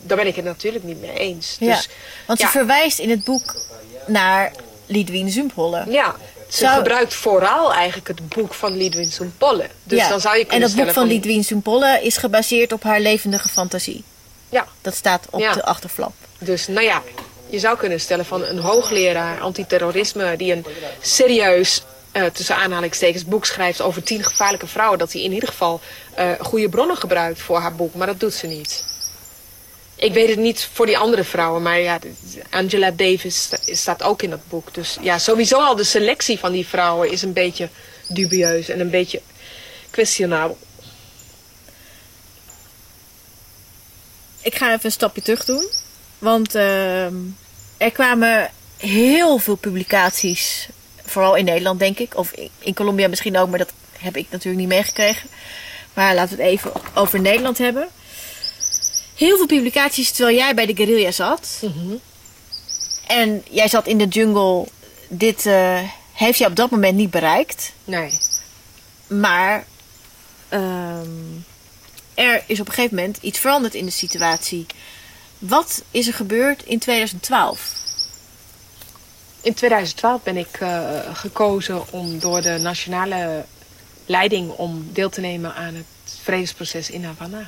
daar 0.01 0.17
ben 0.17 0.27
ik 0.27 0.35
het 0.35 0.45
natuurlijk 0.45 0.83
niet 0.83 1.01
mee 1.01 1.13
eens. 1.19 1.55
Ja, 1.59 1.73
Dus 1.75 1.89
want 2.25 2.39
ja. 2.39 2.45
ze 2.45 2.51
verwijst 2.51 2.99
in 2.99 3.09
het 3.09 3.23
boek 3.23 3.55
naar 4.07 4.51
Lidwien 4.85 5.29
Zumpholle. 5.29 5.83
ja, 5.89 6.15
ze 6.49 6.57
Zou- 6.57 6.75
gebruikt 6.77 7.13
vooral 7.13 7.73
eigenlijk 7.73 8.07
het 8.07 8.29
boek 8.29 8.53
van 8.53 8.77
Lidwin 8.77 9.33
Polle. 9.37 9.67
Dus 9.83 9.99
Ja, 9.99 10.09
dan 10.09 10.21
zou 10.21 10.35
je 10.35 10.41
en 10.41 10.47
kunnen 10.47 10.75
dat 10.75 10.85
boek 10.85 10.93
van 10.93 11.07
Lidwien 11.07 11.43
Zumpholle 11.43 11.99
is 12.01 12.17
gebaseerd 12.17 12.71
op 12.73 12.83
haar 12.83 12.99
levendige 12.99 13.49
fantasie. 13.49 14.03
Ja, 14.49 14.67
Dat 14.81 14.95
staat 14.95 15.25
op 15.29 15.39
Ja. 15.39 15.53
de 15.53 15.63
achterflap. 15.65 16.13
Dus 16.39 16.67
nou 16.67 16.81
ja, 16.85 17.01
je 17.49 17.59
zou 17.59 17.77
kunnen 17.77 17.99
stellen 17.99 18.25
van 18.25 18.43
een 18.43 18.59
hoogleraar 18.59 19.39
antiterrorisme 19.39 20.35
die 20.37 20.51
een 20.53 20.65
serieus, 21.01 21.83
eh, 22.11 22.23
tussen 22.25 22.55
aanhalingstekens, 22.55 23.25
boek 23.25 23.45
schrijft 23.45 23.81
over 23.81 24.03
tien 24.03 24.23
gevaarlijke 24.23 24.67
vrouwen, 24.67 24.99
dat 24.99 25.11
hij 25.13 25.21
in 25.21 25.31
ieder 25.33 25.49
geval 25.49 25.79
eh, 26.13 26.29
goede 26.39 26.69
bronnen 26.69 26.97
gebruikt 26.97 27.41
voor 27.41 27.59
haar 27.59 27.75
boek, 27.75 27.93
maar 27.95 28.07
dat 28.07 28.19
doet 28.19 28.33
ze 28.33 28.47
niet. 28.47 28.85
Ik 29.99 30.13
weet 30.13 30.29
het 30.29 30.39
niet 30.39 30.69
voor 30.73 30.85
die 30.85 30.97
andere 30.97 31.23
vrouwen, 31.23 31.61
maar 31.61 31.79
ja, 31.79 31.99
Angela 32.49 32.91
Davis 32.91 33.41
sta- 33.43 33.57
staat 33.65 34.03
ook 34.03 34.21
in 34.21 34.29
dat 34.29 34.47
boek. 34.49 34.73
Dus 34.73 34.97
ja, 35.01 35.17
sowieso 35.17 35.57
al 35.59 35.75
de 35.75 35.83
selectie 35.83 36.39
van 36.39 36.51
die 36.51 36.67
vrouwen 36.67 37.11
is 37.11 37.21
een 37.21 37.33
beetje 37.33 37.69
dubieus 38.07 38.69
en 38.69 38.79
een 38.79 38.89
beetje 38.89 39.21
questionabel. 39.89 40.57
Ik 44.41 44.55
ga 44.55 44.67
even 44.73 44.85
een 44.85 44.91
stapje 44.91 45.21
terug 45.21 45.45
doen. 45.45 45.67
Want 46.19 46.55
ehm, 46.55 47.13
er 47.77 47.91
kwamen 47.91 48.51
heel 48.77 49.37
veel 49.37 49.55
publicaties. 49.55 50.67
Vooral 51.05 51.35
in 51.35 51.45
Nederland, 51.45 51.79
denk 51.79 51.99
ik. 51.99 52.17
Of 52.17 52.31
in 52.59 52.73
Colombia 52.73 53.07
misschien 53.07 53.37
ook, 53.37 53.49
maar 53.49 53.57
dat 53.59 53.73
heb 53.99 54.17
ik 54.17 54.27
natuurlijk 54.29 54.59
niet 54.59 54.67
meegekregen. 54.73 55.29
Maar 55.93 56.15
laten 56.15 56.37
we 56.37 56.43
het 56.43 56.51
even 56.51 56.71
over 56.93 57.19
Nederland 57.21 57.57
hebben. 57.57 57.87
Heel 59.17 59.37
veel 59.37 59.45
publicaties 59.45 60.11
terwijl 60.11 60.37
jij 60.37 60.53
bij 60.53 60.65
de 60.65 60.75
guerrilla 60.75 61.11
zat. 61.11 61.63
En 63.07 63.43
jij 63.49 63.67
zat 63.67 63.87
in 63.87 63.97
de 63.97 64.07
jungle. 64.07 64.67
Dit 65.07 65.45
eh, 65.45 65.79
heeft 66.13 66.37
je 66.37 66.45
op 66.45 66.55
dat 66.55 66.69
moment 66.69 66.95
niet 66.95 67.09
bereikt. 67.09 67.73
Nee. 67.83 68.17
Maar 69.07 69.65
ehm, 70.49 71.09
er 72.13 72.43
is 72.47 72.59
op 72.59 72.67
een 72.67 72.73
gegeven 72.73 72.95
moment 72.95 73.17
iets 73.21 73.39
veranderd 73.39 73.73
in 73.73 73.85
de 73.85 73.91
situatie. 73.91 74.65
Wat 75.37 75.83
is 75.91 76.07
er 76.07 76.13
gebeurd 76.13 76.63
in 76.63 76.79
2012? 76.79 77.73
In 79.41 79.53
2012 79.53 80.23
ben 80.23 80.37
ik 80.37 80.57
eh, 80.59 80.99
gekozen 81.13 81.91
om 81.91 82.19
door 82.19 82.41
de 82.41 82.57
nationale 82.57 83.45
leiding 84.05 84.51
om 84.51 84.89
deel 84.93 85.09
te 85.09 85.21
nemen 85.21 85.55
aan 85.55 85.73
het 85.75 86.17
vredesproces 86.23 86.89
in 86.89 87.03
Havana. 87.03 87.47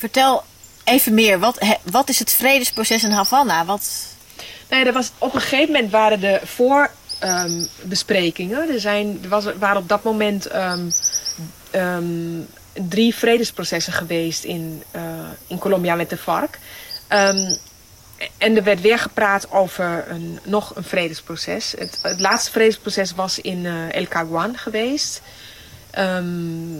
Vertel 0.00 0.42
even 0.84 1.14
meer. 1.14 1.38
Wat, 1.38 1.58
wat 1.82 2.08
is 2.08 2.18
het 2.18 2.32
vredesproces 2.32 3.04
in 3.04 3.10
Havana? 3.10 3.64
Wat, 3.64 4.06
ja, 4.68 4.86
er 4.86 4.92
was, 4.92 5.10
op 5.18 5.34
een 5.34 5.40
gegeven 5.40 5.72
moment 5.72 5.90
waren 5.90 6.20
de 6.20 6.40
voorbesprekingen. 6.44 8.68
er 8.68 8.80
zijn, 8.80 9.18
er 9.22 9.28
was, 9.28 9.44
waren 9.58 9.76
op 9.76 9.88
dat 9.88 10.02
moment 10.02 10.46
ehm, 10.46 10.90
ehm, 11.70 12.40
drie 12.72 13.14
vredesprocessen 13.14 13.92
geweest 13.92 14.44
in, 14.44 14.82
eh, 14.90 15.02
in 15.46 15.58
Colombia 15.58 15.94
met 15.94 16.10
de 16.10 16.16
FARC. 16.16 16.58
Ehm, 17.08 17.56
en 18.38 18.56
er 18.56 18.62
werd 18.62 18.80
weer 18.80 18.98
gepraat 18.98 19.50
over 19.50 20.04
een, 20.08 20.38
nog 20.44 20.76
een 20.76 20.84
vredesproces. 20.84 21.74
Het, 21.78 22.00
laatste 22.18 22.50
vredesproces 22.50 23.14
was 23.14 23.38
in 23.38 23.66
eh, 23.66 23.94
El 23.94 24.06
Caguan 24.06 24.56
geweest. 24.56 25.22
Ehm, 25.90 26.78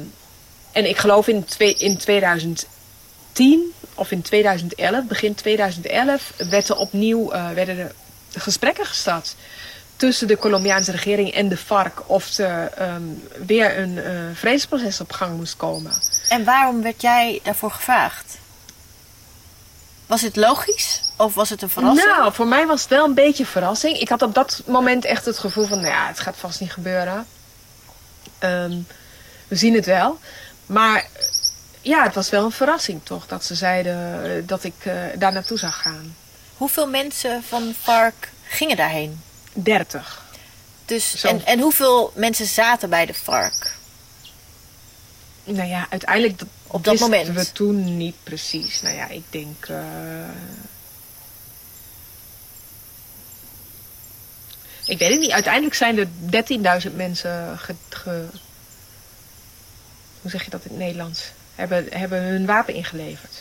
en 0.73 0.89
ik 0.89 0.97
geloof 0.97 1.29
in, 1.29 1.45
twee, 1.45 1.75
in 1.75 1.97
2010 3.41 3.73
of 3.95 4.11
in 4.11 4.23
2011, 4.23 5.05
begin 5.05 5.35
2011, 5.35 6.33
werd 6.37 6.69
er 6.69 6.77
opnieuw 6.77 7.31
eh, 7.31 7.51
werden 7.51 7.79
er 7.79 7.93
gesprekken 8.33 8.87
gestart 8.87 9.35
tussen 9.97 10.29
de 10.29 10.37
Colombiaanse 10.37 10.91
regering 10.91 11.33
en 11.33 11.49
de 11.49 11.57
FARC 11.57 12.03
of 12.07 12.39
er 12.39 12.73
ehm, 12.77 13.03
weer 13.47 13.79
een 13.79 13.99
eh, 13.99 14.13
vredesproces 14.35 15.01
op 15.01 15.13
gang 15.13 15.37
moest 15.37 15.57
komen. 15.57 15.93
en 16.29 16.45
waarom 16.45 16.83
werd 16.83 17.03
jij 17.03 17.41
daarvoor 17.43 17.71
gevraagd? 17.71 18.39
Was 20.07 20.21
het 20.21 20.37
logisch? 20.37 21.01
Of 21.17 21.35
was 21.35 21.51
het 21.51 21.63
een 21.63 21.71
verrassing? 21.71 22.09
Nou, 22.09 22.33
voor 22.33 22.47
mij 22.47 22.67
was 22.67 22.81
het 22.81 22.91
wel 22.91 23.05
een 23.05 23.15
beetje 23.15 23.47
verrassing. 23.47 23.99
Ik 23.99 24.09
had 24.09 24.23
op 24.23 24.35
dat 24.35 24.63
moment 24.67 25.05
echt 25.05 25.25
het 25.25 25.39
gevoel 25.39 25.67
van, 25.67 25.81
nou 25.81 25.93
ja, 25.93 26.07
het 26.07 26.21
gaat 26.21 26.37
vast 26.37 26.61
niet 26.61 26.73
gebeuren. 26.73 27.27
Ehm, 28.39 28.79
we 29.49 29.57
zien 29.57 29.75
het 29.75 29.87
wel. 29.87 30.19
Maar 30.67 31.07
ja, 31.83 32.03
het 32.03 32.15
was 32.15 32.31
wel 32.31 32.45
een 32.45 32.51
verrassing 32.53 33.01
toch, 33.05 33.27
dat 33.27 33.45
ze 33.45 33.55
zeiden 33.55 34.25
eh, 34.37 34.43
dat 34.47 34.65
ik 34.65 34.75
eh, 34.79 34.95
daar 35.19 35.33
naartoe 35.33 35.59
zou 35.59 35.73
gaan. 35.73 36.17
Hoeveel 36.57 36.89
mensen 36.89 37.43
van 37.43 37.75
FARC 37.83 38.29
gingen 38.45 38.77
daarheen? 38.77 39.21
30. 39.53 40.23
Dus, 40.85 41.17
Zo. 41.21 41.29
en, 41.29 41.47
en 41.47 41.61
hoeveel 41.61 42.13
mensen 42.15 42.47
zaten 42.47 42.91
bij 42.91 43.07
de 43.07 43.15
FARC? 43.15 43.75
Nou 45.45 45.69
ja, 45.69 45.87
uiteindelijk 45.91 46.39
dat 46.39 46.49
Op 46.67 46.85
dat 46.85 46.99
moment? 46.99 47.29
we 47.29 47.53
toen 47.53 47.97
niet 47.97 48.15
precies. 48.23 48.81
Nou 48.83 48.95
ja, 48.97 49.09
ik 49.09 49.23
denk... 49.31 49.67
eh, 49.69 49.79
Ik 54.85 54.99
weet 54.99 55.11
het 55.11 55.21
niet. 55.21 55.31
Uiteindelijk 55.31 55.75
zijn 55.75 55.99
er 55.99 56.09
13.000 56.91 56.95
mensen 56.97 57.59
ge, 57.59 57.75
ge- 57.89 58.29
Hoe 60.21 60.31
zeg 60.31 60.45
je 60.45 60.51
dat 60.51 60.65
in 60.65 60.71
het 60.71 60.79
Nederlands? 60.79 61.31
Hebben, 61.61 61.87
hebben 61.91 62.23
hun 62.23 62.47
wapen 62.47 62.75
ingeleverd. 62.75 63.33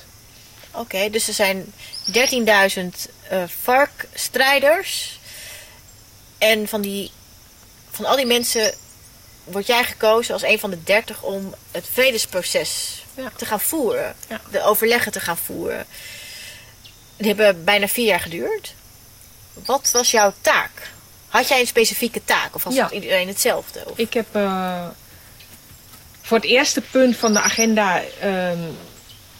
Oké, 0.72 1.10
dus 1.10 1.28
er 1.28 1.34
zijn 1.34 1.74
13.000 2.12 3.12
eh 3.30 3.44
FARC-strijders. 3.62 5.20
En 6.38 6.68
van, 6.68 6.82
die, 6.82 7.12
van 7.92 8.06
al 8.06 8.16
die 8.16 8.26
mensen 8.26 8.74
word 9.44 9.68
jij 9.68 9.84
gekozen 9.84 10.34
als 10.34 10.44
een 10.44 10.60
van 10.60 10.70
de 10.70 10.84
30 10.84 11.22
om 11.24 11.54
het 11.72 11.86
vredesproces 11.94 13.04
Ja. 13.14 13.32
te 13.36 13.46
gaan 13.46 13.60
voeren. 13.62 14.16
Ja. 14.28 14.42
De 14.52 14.64
overleggen 14.64 15.12
te 15.12 15.20
gaan 15.20 15.38
voeren. 15.38 15.86
Die 17.18 17.28
hebben 17.28 17.64
bijna 17.64 17.88
vier 17.88 18.06
jaar 18.06 18.20
geduurd. 18.20 18.74
Wat 19.54 19.92
was 19.92 20.12
jouw 20.12 20.34
taak? 20.42 20.70
Had 21.28 21.48
jij 21.48 21.60
een 21.60 21.68
specifieke 21.68 22.22
taak? 22.26 22.56
Of 22.56 22.64
was 22.64 22.74
Ja. 22.74 22.84
het 22.84 22.94
iedereen 22.94 23.28
hetzelfde? 23.28 23.84
Of- 23.86 23.98
Ik 23.98 24.14
heb 24.14 24.26
eh, 24.36 24.88
voor 26.30 26.38
het 26.38 26.48
eerste 26.48 26.82
punt 26.82 27.16
van 27.16 27.34
de 27.34 27.42
agenda 27.42 28.02
ehm, 28.20 28.60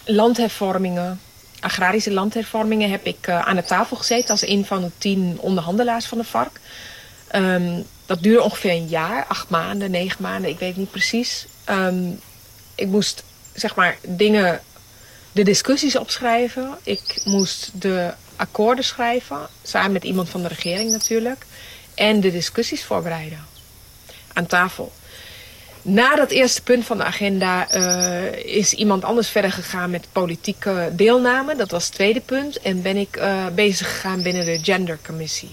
landhervormingen, 0.06 1.22
agrarische 1.60 2.12
landhervormingen, 2.12 2.90
heb 2.90 3.06
ik 3.06 3.28
eh, 3.28 3.48
aan 3.48 3.56
de 3.56 3.64
tafel 3.64 3.98
gezeten 3.98 4.30
als 4.30 4.48
een 4.48 4.66
van 4.66 4.82
de 4.82 4.92
tien 4.98 5.38
onderhandelaars 5.40 6.06
van 6.06 6.18
de 6.18 6.24
FARC. 6.24 6.60
Ehm, 7.28 7.82
dat 8.06 8.24
duurde 8.24 8.44
ongeveer 8.44 8.72
een 8.72 8.88
jaar, 8.88 9.26
acht 9.26 9.50
maanden, 9.50 9.92
negen 9.92 10.22
maanden, 10.22 10.50
ik 10.50 10.60
weet 10.60 10.76
niet 10.76 10.92
precies. 10.92 11.46
Ehm, 11.64 12.12
ik 12.76 12.88
moest 12.88 13.24
zeg 13.54 13.76
maar 13.76 13.98
dingen, 14.08 14.62
de 15.32 15.44
discussies 15.44 15.96
opschrijven. 15.96 16.78
Ik 16.84 17.22
moest 17.26 17.72
de 17.74 18.14
akkoorden 18.36 18.84
schrijven, 18.84 19.48
samen 19.64 19.92
met 19.92 20.04
iemand 20.04 20.30
van 20.30 20.42
de 20.42 20.48
regering 20.48 20.92
natuurlijk. 20.92 21.46
En 21.96 22.20
de 22.20 22.32
discussies 22.32 22.84
voorbereiden 22.84 23.46
aan 24.34 24.46
tafel. 24.46 24.92
Na 25.82 26.16
dat 26.16 26.32
eerste 26.32 26.62
punt 26.62 26.86
van 26.86 26.98
de 26.98 27.04
agenda 27.04 27.70
eh, 27.70 28.56
is 28.56 28.74
iemand 28.74 29.04
anders 29.04 29.30
verder 29.30 29.52
gegaan 29.52 29.90
met 29.90 30.08
politieke 30.12 30.90
deelname. 30.94 31.56
Dat 31.56 31.72
was 31.72 31.86
het 31.86 31.94
tweede 31.94 32.22
punt. 32.22 32.60
En 32.60 32.82
ben 32.82 32.98
ik 32.98 33.16
eh, 33.16 33.46
bezig 33.48 33.88
gegaan 33.88 34.22
binnen 34.22 34.46
de 34.46 34.60
gendercommissie. 34.64 35.52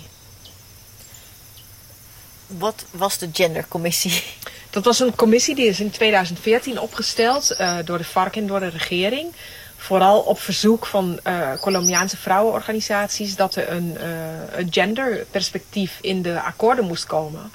Wat 2.46 2.84
was 2.90 3.18
de 3.18 3.28
gendercommissie? 3.32 4.22
Dat 4.70 4.84
was 4.84 5.00
een 5.00 5.14
commissie 5.14 5.54
die 5.54 5.66
is 5.66 5.80
in 5.80 5.90
2014 5.90 6.80
opgesteld 6.80 7.56
uh, 7.60 7.76
door 7.84 7.98
de 7.98 8.04
FARC 8.04 8.36
en 8.36 8.46
door 8.46 8.60
de 8.60 8.68
regering. 8.68 9.32
Vooral 9.76 10.20
op 10.20 10.40
verzoek 10.40 10.86
van 10.86 11.20
Colombiaanse 11.60 12.16
vrouwenorganisaties 12.16 13.36
dat 13.36 13.54
er 13.54 13.70
een, 13.70 13.96
een 14.50 14.68
genderperspectief 14.70 15.98
in 16.00 16.22
de 16.22 16.40
akkoorden 16.40 16.84
moest 16.84 17.06
komen. 17.06 17.50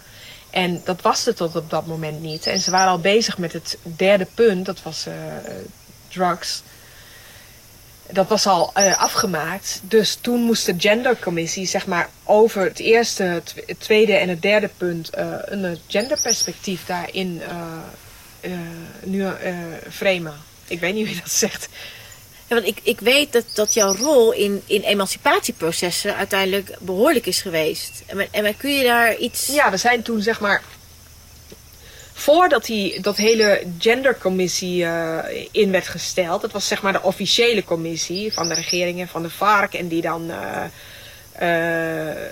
En 0.51 0.81
dat 0.85 1.01
was 1.01 1.27
er 1.27 1.35
tot 1.35 1.55
op 1.55 1.69
dat 1.69 1.85
moment 1.85 2.21
niet. 2.21 2.47
En 2.47 2.61
ze 2.61 2.71
waren 2.71 2.91
al 2.91 2.99
bezig 2.99 3.37
met 3.37 3.53
het 3.53 3.77
derde 3.83 4.27
punt, 4.35 4.65
dat 4.65 4.81
was 4.83 5.07
drugs 6.07 6.63
dat 8.11 8.27
was 8.27 8.47
al 8.47 8.71
uh, 8.77 9.01
afgemaakt. 9.01 9.81
Dus 9.83 10.17
toen 10.21 10.41
moest 10.41 10.65
de 10.65 10.73
gendercommissie 10.77 11.65
zeg 11.65 11.85
maar 11.85 12.09
over 12.23 12.63
het 12.63 12.79
eerste, 12.79 13.23
het 13.23 13.79
tweede 13.79 14.13
en 14.13 14.29
het 14.29 14.41
derde 14.41 14.69
punt 14.77 15.09
uh, 15.17 15.33
een 15.45 15.79
genderperspectief 15.87 16.85
daarin 16.85 17.41
nu 19.03 19.27
framen. 19.89 20.33
Ik 20.67 20.79
weet 20.79 20.93
niet 20.93 21.07
wie 21.07 21.19
dat 21.21 21.31
zegt. 21.31 21.69
Want 22.53 22.67
ik, 22.67 22.79
ik 22.83 22.99
weet 22.99 23.31
dat, 23.31 23.45
dat 23.53 23.73
jouw 23.73 23.95
rol 23.95 24.31
in, 24.31 24.61
in 24.65 24.81
emancipatieprocessen 24.81 26.15
uiteindelijk 26.15 26.75
behoorlijk 26.79 27.25
is 27.25 27.41
geweest. 27.41 28.03
En, 28.05 28.27
en 28.31 28.57
kun 28.57 28.71
je 28.71 28.83
daar 28.83 29.17
iets... 29.17 29.47
Ja, 29.47 29.71
we 29.71 29.77
zijn 29.77 30.01
toen 30.01 30.21
zeg 30.21 30.39
maar 30.39 30.61
voordat 32.13 32.65
die, 32.65 33.01
dat 33.01 33.17
hele 33.17 33.63
gendercommissie 33.79 34.83
uh, 34.83 35.17
in 35.51 35.71
werd 35.71 35.87
gesteld, 35.87 36.41
dat 36.41 36.51
was 36.51 36.67
zeg 36.67 36.81
maar 36.81 36.93
de 36.93 37.01
officiële 37.01 37.63
commissie 37.63 38.33
van 38.33 38.47
de 38.47 38.53
regeringen 38.53 39.07
van 39.07 39.21
de 39.21 39.29
vark 39.29 39.73
en 39.73 39.87
die 39.87 40.01
dan 40.01 40.29
uh, 40.29 40.63
uh, 41.41 42.23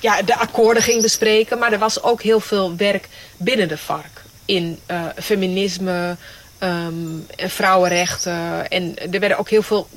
ja, 0.00 0.22
de 0.22 0.36
akkoorden 0.36 0.82
ging 0.82 1.02
bespreken. 1.02 1.58
Maar 1.58 1.72
er 1.72 1.78
was 1.78 2.02
ook 2.02 2.22
heel 2.22 2.40
veel 2.40 2.76
werk 2.76 3.08
binnen 3.36 3.68
de 3.68 3.78
vark 3.78 4.22
in 4.44 4.78
feminisme, 5.16 6.16
um, 6.60 7.26
vrouwenrechten 7.36 8.68
en 8.68 9.12
er 9.12 9.20
werden 9.20 9.38
ook 9.38 9.50
heel 9.50 9.62
veel 9.62 9.88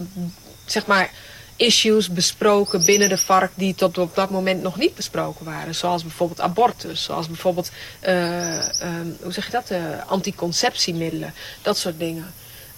zeg 0.66 0.86
maar 0.86 1.12
issues 1.60 2.10
besproken 2.10 2.86
binnen 2.86 3.10
de 3.10 3.18
vark 3.18 3.52
die 3.56 3.76
tot 3.76 3.98
op 3.98 4.16
dat 4.16 4.30
moment 4.30 4.62
nog 4.62 4.78
niet 4.78 4.96
besproken 4.96 5.46
waren. 5.46 5.76
Zoals 5.76 6.02
bijvoorbeeld 6.02 6.42
abortus, 6.42 7.04
zoals 7.04 7.28
bijvoorbeeld, 7.28 7.72
uh, 8.08 8.56
um, 8.84 9.18
hoe 9.22 9.32
zeg 9.32 9.46
je 9.46 9.52
dat, 9.52 9.72
uh, 9.72 9.80
anticonceptiemiddelen, 10.08 11.34
dat 11.62 11.78
soort 11.78 12.00
dingen. 12.00 12.34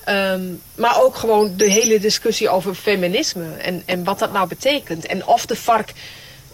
Um, 0.09 0.61
maar 0.75 1.01
ook 1.01 1.15
gewoon 1.15 1.57
de 1.57 1.71
hele 1.71 1.99
discussie 1.99 2.49
over 2.49 2.75
feminisme 2.75 3.55
en, 3.55 3.83
en 3.85 4.03
wat 4.03 4.19
dat 4.19 4.31
nou 4.31 4.47
betekent. 4.47 5.05
En 5.05 5.25
of 5.25 5.45
de 5.45 5.55
vark, 5.55 5.93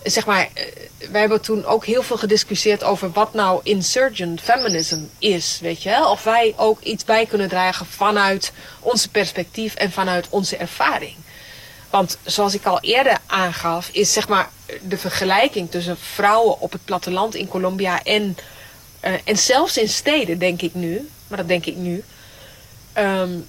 zeg 0.03 0.25
maar, 0.25 0.49
uh, 0.55 0.63
wij 1.11 1.19
hebben 1.19 1.41
toen 1.41 1.65
ook 1.65 1.85
heel 1.85 2.03
veel 2.03 2.17
gediscussieerd 2.17 2.83
over 2.83 3.11
wat 3.11 3.33
nou 3.33 3.59
insurgent 3.63 4.41
feminism 4.41 4.99
is, 5.19 5.59
weet 5.61 5.83
je. 5.83 6.07
Of 6.07 6.23
wij 6.23 6.53
ook 6.57 6.81
iets 6.81 7.05
bij 7.05 7.25
kunnen 7.25 7.49
dragen 7.49 7.85
vanuit 7.85 8.51
onze 8.79 9.09
perspectief 9.09 9.75
en 9.75 9.91
vanuit 9.91 10.27
onze 10.29 10.57
ervaring. 10.57 11.15
Want 11.89 12.17
zoals 12.23 12.53
ik 12.53 12.65
al 12.65 12.79
eerder 12.81 13.17
aangaf, 13.25 13.89
is 13.91 14.13
zeg 14.13 14.27
maar 14.27 14.49
de 14.81 14.97
vergelijking 14.97 15.71
tussen 15.71 15.97
vrouwen 15.97 16.59
op 16.59 16.71
het 16.71 16.85
platteland 16.85 17.35
in 17.35 17.47
Colombia 17.47 18.03
en, 18.03 18.37
uh, 19.03 19.13
en 19.23 19.37
zelfs 19.37 19.77
in 19.77 19.89
steden, 19.89 20.39
denk 20.39 20.61
ik 20.61 20.73
nu, 20.73 21.09
maar 21.27 21.37
dat 21.37 21.47
denk 21.47 21.65
ik 21.65 21.75
nu, 21.75 22.03
um, 22.97 23.47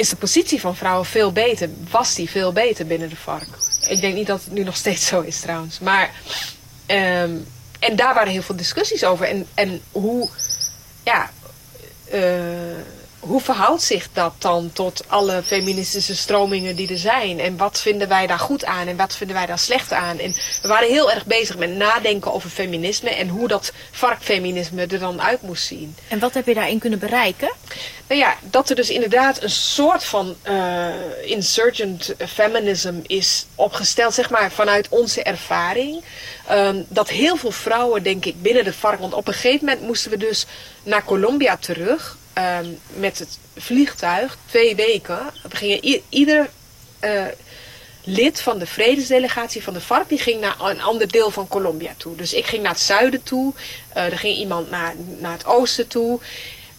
is 0.00 0.08
de 0.08 0.16
positie 0.16 0.60
van 0.60 0.76
vrouwen 0.76 1.06
veel 1.06 1.32
beter. 1.32 1.68
Was 1.90 2.14
die 2.14 2.30
veel 2.30 2.52
beter 2.52 2.86
binnen 2.86 3.08
de 3.08 3.16
vark? 3.16 3.48
Ik 3.88 4.00
denk 4.00 4.14
niet 4.14 4.26
dat 4.26 4.44
het 4.44 4.52
nu 4.52 4.62
nog 4.62 4.76
steeds 4.76 5.06
zo 5.06 5.20
is 5.20 5.40
trouwens. 5.40 5.78
Maar, 5.78 6.10
um, 6.86 7.46
en 7.78 7.96
daar 7.96 8.14
waren 8.14 8.32
heel 8.32 8.42
veel 8.42 8.56
discussies 8.56 9.04
over. 9.04 9.26
En, 9.26 9.46
en 9.54 9.80
hoe, 9.92 10.28
ja, 11.04 11.30
uh, 12.14 12.20
hoe 13.20 13.40
verhoudt 13.40 13.82
zich 13.82 14.08
dat 14.12 14.32
dan 14.38 14.70
tot 14.72 15.04
alle 15.06 15.42
feministische 15.42 16.16
stromingen 16.16 16.76
die 16.76 16.90
er 16.90 16.98
zijn? 16.98 17.40
En 17.40 17.56
wat 17.56 17.80
vinden 17.80 18.08
wij 18.08 18.26
daar 18.26 18.38
goed 18.38 18.64
aan 18.64 18.86
en 18.86 18.96
wat 18.96 19.16
vinden 19.16 19.36
wij 19.36 19.46
daar 19.46 19.58
slecht 19.58 19.92
aan? 19.92 20.18
En 20.18 20.34
we 20.62 20.68
waren 20.68 20.88
heel 20.88 21.10
erg 21.10 21.26
bezig 21.26 21.56
met 21.56 21.76
nadenken 21.76 22.32
over 22.32 22.50
feminisme 22.50 23.10
en 23.10 23.28
hoe 23.28 23.48
dat 23.48 23.72
varkfeminisme 23.90 24.86
er 24.86 24.98
dan 24.98 25.22
uit 25.22 25.42
moest 25.42 25.66
zien. 25.66 25.96
En 26.08 26.18
wat 26.18 26.34
heb 26.34 26.46
je 26.46 26.54
daarin 26.54 26.78
kunnen 26.78 26.98
bereiken? 26.98 27.52
Nou 28.06 28.20
ja, 28.20 28.36
dat 28.42 28.70
er 28.70 28.76
dus 28.76 28.90
inderdaad 28.90 29.42
een 29.42 29.50
soort 29.50 30.04
van 30.04 30.36
uh, 30.48 30.88
insurgent 31.24 32.14
feminism 32.28 32.94
is 33.06 33.46
opgesteld, 33.54 34.14
zeg 34.14 34.30
maar, 34.30 34.52
vanuit 34.52 34.88
onze 34.88 35.22
ervaring. 35.22 36.04
Um, 36.50 36.86
dat 36.88 37.08
heel 37.08 37.36
veel 37.36 37.50
vrouwen, 37.50 38.02
denk 38.02 38.24
ik, 38.24 38.42
binnen 38.42 38.64
de 38.64 38.72
vark, 38.72 39.00
want 39.00 39.14
op 39.14 39.28
een 39.28 39.34
gegeven 39.34 39.66
moment 39.66 39.86
moesten 39.86 40.10
we 40.10 40.16
dus 40.16 40.46
naar 40.82 41.04
Colombia 41.04 41.56
terug 41.56 42.18
um, 42.34 42.78
met 42.86 43.18
het 43.18 43.38
vliegtuig, 43.56 44.38
twee 44.46 44.76
weken. 44.76 45.18
We 45.50 46.02
ieder 46.08 46.50
uh, 47.00 47.24
lid 48.04 48.40
van 48.40 48.58
de 48.58 48.66
vredesdelegatie 48.66 49.62
van 49.62 49.74
de 49.74 49.80
FARC, 49.80 50.08
die 50.08 50.18
ging 50.18 50.40
naar 50.40 50.60
een 50.60 50.82
ander 50.82 51.10
deel 51.10 51.30
van 51.30 51.48
Colombia 51.48 51.94
toe. 51.96 52.16
Dus 52.16 52.32
ik 52.32 52.46
ging 52.46 52.62
naar 52.62 52.72
het 52.72 52.80
zuiden 52.80 53.22
toe, 53.22 53.52
uh, 53.96 54.04
er 54.04 54.18
ging 54.18 54.36
iemand 54.36 54.70
naar, 54.70 54.94
naar 55.18 55.32
het 55.32 55.46
oosten 55.46 55.88
toe. 55.88 56.20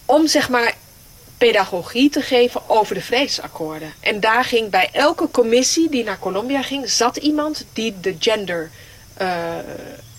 Om 0.06 0.28
zeg 0.28 0.50
maar 0.50 0.74
pedagogie 1.38 2.10
te 2.10 2.22
geven 2.22 2.70
over 2.70 2.96
de 2.96 3.02
vredesakkoorden. 3.02 3.94
En 4.00 4.20
daar 4.20 4.44
ging 4.44 4.70
bij 4.70 4.90
elke 4.92 5.32
commissie 5.32 5.90
die 5.90 6.04
naar 6.04 6.20
Colombia 6.20 6.62
ging, 6.62 6.90
zat 6.90 7.18
iemand 7.18 7.66
die 7.74 8.00
de 8.02 8.16
gender 8.20 8.72
uh, 9.22 9.56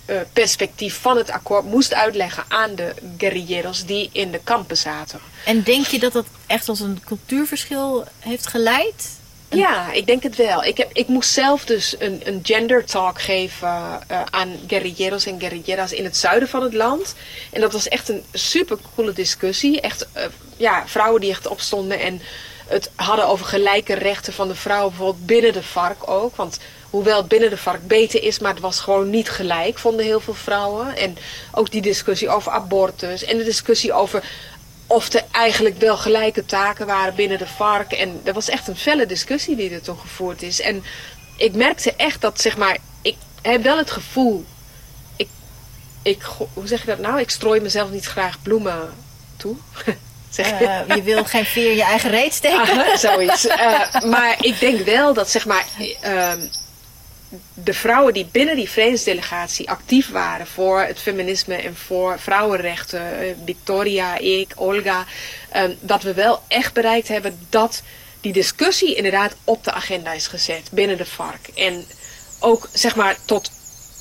uh, 0.06 0.16
perspectief 0.32 1.00
van 1.00 1.16
het 1.16 1.30
akkoord 1.30 1.64
moest 1.64 1.94
uitleggen 1.94 2.44
aan 2.48 2.74
de 2.74 2.94
guerrilleros 3.18 3.84
die 3.84 4.08
in 4.12 4.30
de 4.30 4.40
kampen 4.44 4.76
zaten. 4.76 5.20
En 5.44 5.62
denk 5.62 5.86
je 5.86 5.98
dat 5.98 6.12
dat 6.12 6.26
echt 6.46 6.68
als 6.68 6.80
een 6.80 7.02
cultuurverschil 7.04 8.04
heeft 8.18 8.46
geleid? 8.46 9.20
Ja, 9.48 9.92
ik 9.92 10.06
denk 10.06 10.22
het 10.22 10.36
wel. 10.36 10.64
Ik, 10.64 10.76
heb, 10.76 10.90
ik 10.92 11.08
moest 11.08 11.30
zelf 11.30 11.64
dus 11.64 11.94
een, 11.98 12.20
een 12.24 12.40
gender 12.42 12.84
talk 12.84 13.20
geven 13.20 13.68
uh, 14.10 14.22
aan 14.30 14.56
guerrilleros 14.66 15.26
en 15.26 15.40
guerrilleras 15.40 15.92
in 15.92 16.04
het 16.04 16.16
zuiden 16.16 16.48
van 16.48 16.62
het 16.62 16.74
land. 16.74 17.14
En 17.50 17.60
dat 17.60 17.72
was 17.72 17.88
echt 17.88 18.08
een 18.08 18.24
super 18.32 18.78
coole 18.94 19.12
discussie. 19.12 19.80
Echt, 19.80 20.06
uh, 20.16 20.22
ja, 20.56 20.84
vrouwen 20.86 21.20
die 21.20 21.30
echt 21.30 21.46
opstonden 21.46 22.00
en 22.00 22.22
het 22.66 22.90
hadden 22.94 23.26
over 23.26 23.46
gelijke 23.46 23.94
rechten 23.94 24.32
van 24.32 24.48
de 24.48 24.54
vrouwen, 24.54 24.88
bijvoorbeeld 24.88 25.26
binnen 25.26 25.52
de 25.52 25.62
vark 25.62 26.08
ook. 26.08 26.36
Want 26.36 26.58
hoewel 26.92 27.16
het 27.16 27.28
binnen 27.28 27.50
de 27.50 27.56
vark 27.56 27.86
beter 27.86 28.22
is, 28.22 28.38
maar 28.38 28.52
het 28.52 28.60
was 28.60 28.80
gewoon 28.80 29.10
niet 29.10 29.30
gelijk, 29.30 29.78
vonden 29.78 30.04
heel 30.04 30.20
veel 30.20 30.34
vrouwen. 30.34 30.96
En 30.96 31.16
ook 31.52 31.70
die 31.70 31.82
discussie 31.82 32.28
over 32.28 32.52
abortus 32.52 33.24
en 33.24 33.38
de 33.38 33.44
discussie 33.44 33.92
over 33.92 34.24
of 34.86 35.12
er 35.12 35.24
eigenlijk 35.30 35.78
wel 35.78 35.96
gelijke 35.96 36.44
taken 36.44 36.86
waren 36.86 37.14
binnen 37.14 37.38
de 37.38 37.46
vark. 37.46 37.92
En 37.92 38.20
er 38.24 38.32
was 38.32 38.48
echt 38.48 38.68
een 38.68 38.76
felle 38.76 39.06
discussie 39.06 39.56
die 39.56 39.70
er 39.70 39.82
toen 39.82 39.98
gevoerd 39.98 40.42
is. 40.42 40.60
En 40.60 40.84
ik 41.36 41.54
merkte 41.54 41.94
echt 41.96 42.20
dat, 42.20 42.40
zeg 42.40 42.56
maar, 42.56 42.76
ik 43.02 43.16
heb 43.42 43.62
wel 43.62 43.76
het 43.76 43.90
gevoel, 43.90 44.44
ik, 45.16 45.28
ik, 46.02 46.22
hoe 46.52 46.66
zeg 46.66 46.80
je 46.80 46.86
dat 46.86 46.98
nou? 46.98 47.20
Ik 47.20 47.30
strooi 47.30 47.60
mezelf 47.60 47.90
niet 47.90 48.06
graag 48.06 48.42
bloemen 48.42 48.90
toe. 49.36 49.56
Zeg 50.30 50.58
je? 50.58 50.64
Uh, 50.88 50.96
je 50.96 51.02
wil 51.02 51.24
geen 51.24 51.44
veer 51.44 51.76
je 51.76 51.82
eigen 51.82 52.10
reet 52.10 52.34
steken. 52.34 52.60
Aha, 52.80 52.96
zoiets. 52.96 53.46
Uh, 53.46 54.00
maar 54.02 54.36
ik 54.40 54.60
denk 54.60 54.80
wel 54.80 55.14
dat 55.14 55.30
zeg 55.30 55.46
maar, 55.46 55.66
uh, 56.04 56.32
de 57.54 57.74
vrouwen 57.74 58.14
die 58.14 58.28
binnen 58.32 58.56
die 58.56 58.70
vredesdelegatie 58.70 59.70
actief 59.70 60.10
waren 60.10 60.46
voor 60.46 60.80
het 60.80 60.98
feminisme 60.98 61.54
en 61.54 61.76
voor 61.76 62.18
vrouwenrechten, 62.18 63.20
eh, 63.20 63.34
Victoria, 63.44 64.18
ik, 64.18 64.52
Olga, 64.56 65.04
ehm, 65.50 65.74
dat 65.80 66.02
we 66.02 66.14
wel 66.14 66.42
echt 66.48 66.72
bereikt 66.72 67.08
hebben 67.08 67.46
dat 67.48 67.82
die 68.20 68.32
discussie 68.32 68.94
inderdaad 68.94 69.34
op 69.44 69.64
de 69.64 69.72
agenda 69.72 70.12
is 70.12 70.26
gezet 70.26 70.68
binnen 70.70 70.96
de 70.96 71.06
vark. 71.06 71.48
En 71.54 71.84
ook 72.40 72.68
zeg 72.72 72.96
maar 72.96 73.16
tot, 73.24 73.50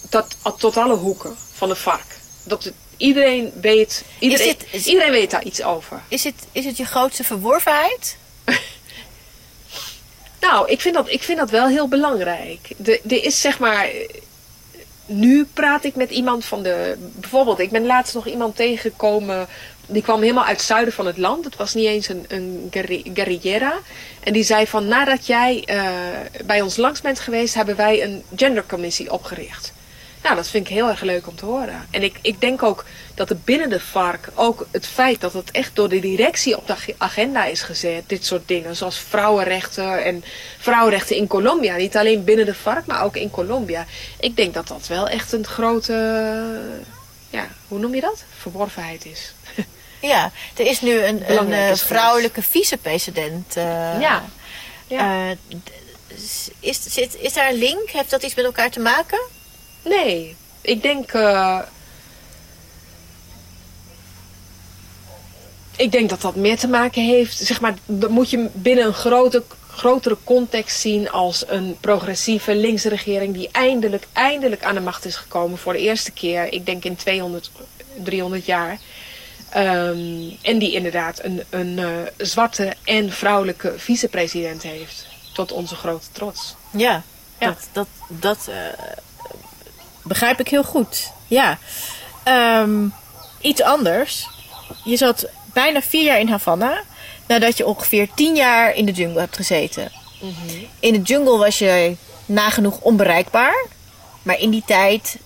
tot, 0.09 0.37
tot 0.57 0.77
alle 0.77 0.95
hoeken 0.95 1.35
van 1.53 1.69
de 1.69 1.75
vark. 1.75 2.17
Dat 2.43 2.63
het, 2.63 2.73
iedereen 2.97 3.51
weet, 3.61 4.03
iedereen, 4.19 4.47
is 4.47 4.51
het, 4.51 4.65
is, 4.71 4.85
iedereen 4.85 5.11
weet 5.11 5.31
daar 5.31 5.43
iets 5.43 5.63
over. 5.63 6.01
Is 6.07 6.23
het, 6.23 6.35
is 6.51 6.65
het 6.65 6.77
je 6.77 6.85
grootste 6.85 7.23
verworvenheid? 7.23 8.17
Nou, 10.41 10.69
ik 10.69 10.81
vind 10.81 10.95
dat, 10.95 11.09
ik 11.09 11.23
vind 11.23 11.37
dat 11.37 11.49
wel 11.49 11.67
heel 11.67 11.87
belangrijk. 11.87 12.69
Er 12.85 13.23
is 13.23 13.41
zeg 13.41 13.59
maar. 13.59 13.89
Nu 15.05 15.45
praat 15.53 15.83
ik 15.83 15.95
met 15.95 16.09
iemand 16.09 16.45
van 16.45 16.63
de. 16.63 16.95
Bijvoorbeeld, 16.99 17.59
ik 17.59 17.69
ben 17.69 17.85
laatst 17.85 18.13
nog 18.13 18.27
iemand 18.27 18.55
tegengekomen. 18.55 19.47
Die 19.87 20.01
kwam 20.01 20.21
helemaal 20.21 20.45
uit 20.45 20.57
het 20.57 20.65
zuiden 20.65 20.93
van 20.93 21.05
het 21.05 21.17
land. 21.17 21.45
Het 21.45 21.55
was 21.55 21.73
niet 21.73 21.85
eens 21.85 22.07
een, 22.07 22.25
een 22.27 22.71
guerrillera. 23.13 23.73
En 24.23 24.33
die 24.33 24.43
zei 24.43 24.67
van 24.67 24.87
nadat 24.87 25.25
jij 25.25 25.67
uh, 25.69 25.85
bij 26.45 26.61
ons 26.61 26.77
langs 26.77 27.01
bent 27.01 27.19
geweest, 27.19 27.53
hebben 27.53 27.75
wij 27.75 28.03
een 28.03 28.23
gendercommissie 28.35 29.11
opgericht. 29.11 29.73
Nou, 30.23 30.35
dat 30.35 30.47
vind 30.49 30.67
ik 30.67 30.73
heel 30.73 30.87
erg 30.89 31.01
leuk 31.01 31.27
om 31.27 31.35
te 31.35 31.45
horen. 31.45 31.87
En 31.91 32.03
ik, 32.03 32.15
ik 32.21 32.41
denk 32.41 32.63
ook 32.63 32.85
dat 33.15 33.29
er 33.29 33.37
binnen 33.37 33.69
de 33.69 33.79
vark 33.79 34.27
ook 34.35 34.67
het 34.71 34.87
feit 34.87 35.21
dat 35.21 35.33
het 35.33 35.51
echt 35.51 35.75
door 35.75 35.89
de 35.89 35.99
directie 35.99 36.57
op 36.57 36.67
de 36.67 36.75
agenda 36.97 37.45
is 37.45 37.61
gezet, 37.61 38.03
dit 38.07 38.25
soort 38.25 38.47
dingen, 38.47 38.75
zoals 38.75 38.97
vrouwenrechten 38.97 40.03
en 40.03 40.23
vrouwenrechten 40.59 41.15
in 41.15 41.27
Colombia. 41.27 41.75
Niet 41.75 41.97
alleen 41.97 42.23
binnen 42.23 42.45
de 42.45 42.55
vark, 42.55 42.85
maar 42.85 43.03
ook 43.03 43.15
in 43.15 43.31
Colombia. 43.31 43.85
Ik 44.19 44.35
denk 44.35 44.53
dat 44.53 44.67
dat 44.67 44.87
wel 44.87 45.07
echt 45.07 45.31
een 45.31 45.45
grote 45.47 45.93
ja, 47.29 47.47
hoe 47.67 47.79
noem 47.79 47.95
je 47.95 48.01
dat? 48.01 48.23
Verworvenheid 48.37 49.05
is. 49.05 49.33
Ja, 50.01 50.31
er 50.57 50.65
is 50.65 50.81
nu 50.81 51.03
een, 51.03 51.31
een 51.37 51.51
eh, 51.53 51.69
is 51.69 51.81
vrouwelijke 51.81 52.41
vicepresident. 52.41 53.55
eh, 53.57 53.63
Ja. 53.99 54.23
Ja. 54.87 55.29
eh, 55.31 55.37
is, 56.59 56.79
zit, 56.83 57.15
is 57.19 57.33
daar 57.33 57.49
een 57.49 57.57
link? 57.57 57.89
Heeft 57.89 58.09
dat 58.09 58.23
iets 58.23 58.35
met 58.35 58.45
elkaar 58.45 58.69
te 58.71 58.79
maken? 58.79 59.19
Nee, 59.83 60.35
ik 60.61 60.81
denk. 60.81 61.11
eh, 61.11 61.59
ik 65.77 65.91
denk 65.91 66.09
dat 66.09 66.21
dat 66.21 66.35
meer 66.35 66.57
te 66.57 66.67
maken 66.67 67.03
heeft. 67.05 67.37
Zeg 67.37 67.61
maar, 67.61 67.73
dat 67.85 68.09
moet 68.09 68.29
je 68.29 68.49
binnen 68.53 68.85
een 68.85 68.93
grote, 68.93 69.43
grotere 69.69 70.17
context 70.23 70.79
zien 70.79 71.09
als 71.11 71.43
een 71.47 71.77
progressieve 71.79 72.55
linkse 72.55 72.89
regering 72.89 73.33
die 73.33 73.49
eindelijk, 73.51 74.07
eindelijk 74.13 74.63
aan 74.63 74.75
de 74.75 74.81
macht 74.81 75.05
is 75.05 75.15
gekomen 75.15 75.57
voor 75.57 75.73
de 75.73 75.79
eerste 75.79 76.11
keer. 76.11 76.53
Ik 76.53 76.65
denk 76.65 76.83
in 76.83 76.95
200, 76.95 77.51
300 78.03 78.45
jaar. 78.45 78.79
Ehm, 79.49 80.29
en 80.41 80.57
die 80.59 80.71
inderdaad 80.73 81.23
een, 81.23 81.43
een 81.49 81.79
eh, 81.79 81.87
zwarte 82.17 82.73
en 82.83 83.11
vrouwelijke 83.11 83.73
vicepresident 83.77 84.63
heeft. 84.63 85.05
Tot 85.33 85.51
onze 85.51 85.75
grote 85.75 86.05
trots. 86.11 86.55
Ja, 86.71 87.03
Ja. 87.39 87.47
dat, 87.47 87.67
dat, 87.71 87.87
dat 88.07 88.47
eh, 88.49 88.55
begrijp 90.03 90.39
ik 90.39 90.47
heel 90.47 90.63
goed. 90.63 91.11
Ja. 91.27 91.57
Ehm, 92.23 92.87
iets 93.41 93.61
anders. 93.61 94.27
Je 94.83 94.97
zat 94.97 95.25
bijna 95.53 95.81
vier 95.81 96.03
jaar 96.03 96.19
in 96.19 96.29
Havana 96.29 96.81
nadat 97.27 97.57
je 97.57 97.65
ongeveer 97.65 98.07
tien 98.15 98.35
jaar 98.35 98.75
in 98.75 98.85
de 98.85 98.91
jungle 98.91 99.19
hebt 99.19 99.35
gezeten. 99.35 99.91
In 100.79 100.93
de 100.93 101.01
jungle 101.01 101.37
was 101.37 101.59
je 101.59 101.95
nagenoeg 102.25 102.79
onbereikbaar. 102.79 103.65
Maar 104.21 104.39
in 104.39 104.49
die 104.49 104.63
tijd 104.65 105.17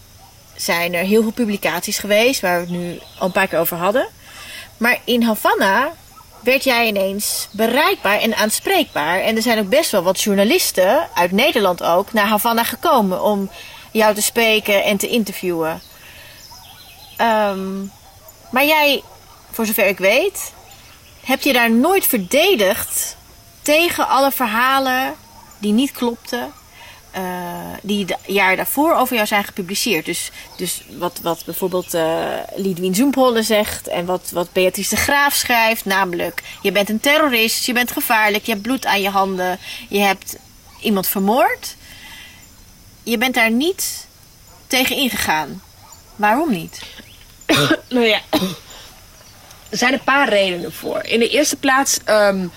zijn 0.56 0.94
er 0.94 1.04
heel 1.04 1.22
veel 1.22 1.32
publicaties 1.32 1.98
geweest 1.98 2.42
waar 2.42 2.56
we 2.56 2.62
het 2.62 2.70
nu 2.82 3.00
al 3.20 3.26
een 3.26 3.32
paar 3.32 3.48
keer 3.48 3.60
over 3.60 3.78
hadden. 3.78 4.08
Maar 4.78 5.00
in 5.04 5.24
Havana 5.24 5.92
werd 6.44 6.64
jij 6.64 6.88
ineens 6.88 7.48
bereikbaar 7.52 8.20
en 8.20 8.36
aanspreekbaar. 8.36 9.20
En 9.20 9.36
er 9.36 9.42
zijn 9.42 9.60
ook 9.60 9.70
best 9.70 9.92
wel 9.92 10.04
wat 10.04 10.22
journalisten, 10.22 11.08
uit 11.14 11.32
Nederland 11.32 11.84
ook, 11.84 12.14
naar 12.14 12.28
Havana 12.28 12.64
gekomen 12.64 13.24
om 13.24 13.50
jou 13.98 14.16
te 14.16 14.22
spreken 14.22 14.84
en 14.84 14.98
te 14.98 15.08
interviewen. 15.08 15.82
Ehm, 17.18 17.82
maar 18.52 18.66
jij, 18.66 19.04
voor 19.52 19.66
zover 19.66 19.88
ik 19.88 19.98
weet, 19.98 20.54
heb 21.24 21.42
je 21.42 21.54
daar 21.54 21.72
nooit 21.72 22.06
verdedigd 22.06 23.16
tegen 23.62 24.08
alle 24.08 24.32
verhalen 24.32 25.16
die 25.58 25.74
niet 25.74 25.92
klopten. 25.92 26.54
eh, 27.12 27.22
die 27.82 28.06
de 28.06 28.18
jaar 28.26 28.56
daarvoor 28.56 28.96
over 28.96 29.16
jou 29.16 29.28
zijn 29.28 29.44
gepubliceerd. 29.44 30.06
Dus, 30.06 30.32
dus 30.58 30.84
wat, 30.98 31.20
wat 31.22 31.46
bijvoorbeeld 31.46 31.94
eh 31.94 32.38
Lidwien 32.56 33.44
zegt 33.44 33.88
en 33.88 34.06
wat, 34.06 34.30
wat 34.34 34.52
Beatrice 34.54 34.96
de 34.96 35.02
Graaf 35.02 35.34
schrijft. 35.34 35.86
Namelijk, 35.86 36.44
je 36.62 36.72
bent 36.72 36.90
een 36.90 37.00
terrorist, 37.00 37.66
je 37.66 37.74
bent 37.74 37.92
gevaarlijk, 37.92 38.46
je 38.46 38.52
hebt 38.52 38.64
bloed 38.64 38.86
aan 38.86 39.02
je 39.02 39.10
handen, 39.10 39.60
je 39.90 40.00
hebt 40.00 40.36
iemand 40.82 41.08
vermoord. 41.08 41.76
Je 43.06 43.18
bent 43.18 43.34
daar 43.34 43.52
niet 43.52 44.08
tegen 44.68 44.96
ingegaan. 44.96 45.62
Waarom 46.16 46.52
niet? 46.52 46.82
Nou 47.90 48.06
ja, 48.06 48.22
er 49.70 49.78
zijn 49.78 49.94
een 49.94 50.04
paar 50.04 50.30
redenen 50.30 50.74
voor. 50.74 51.04
In 51.04 51.20
de 51.20 51.30
eerste 51.30 51.56
plaats. 51.56 52.00
ehm, 52.04 52.48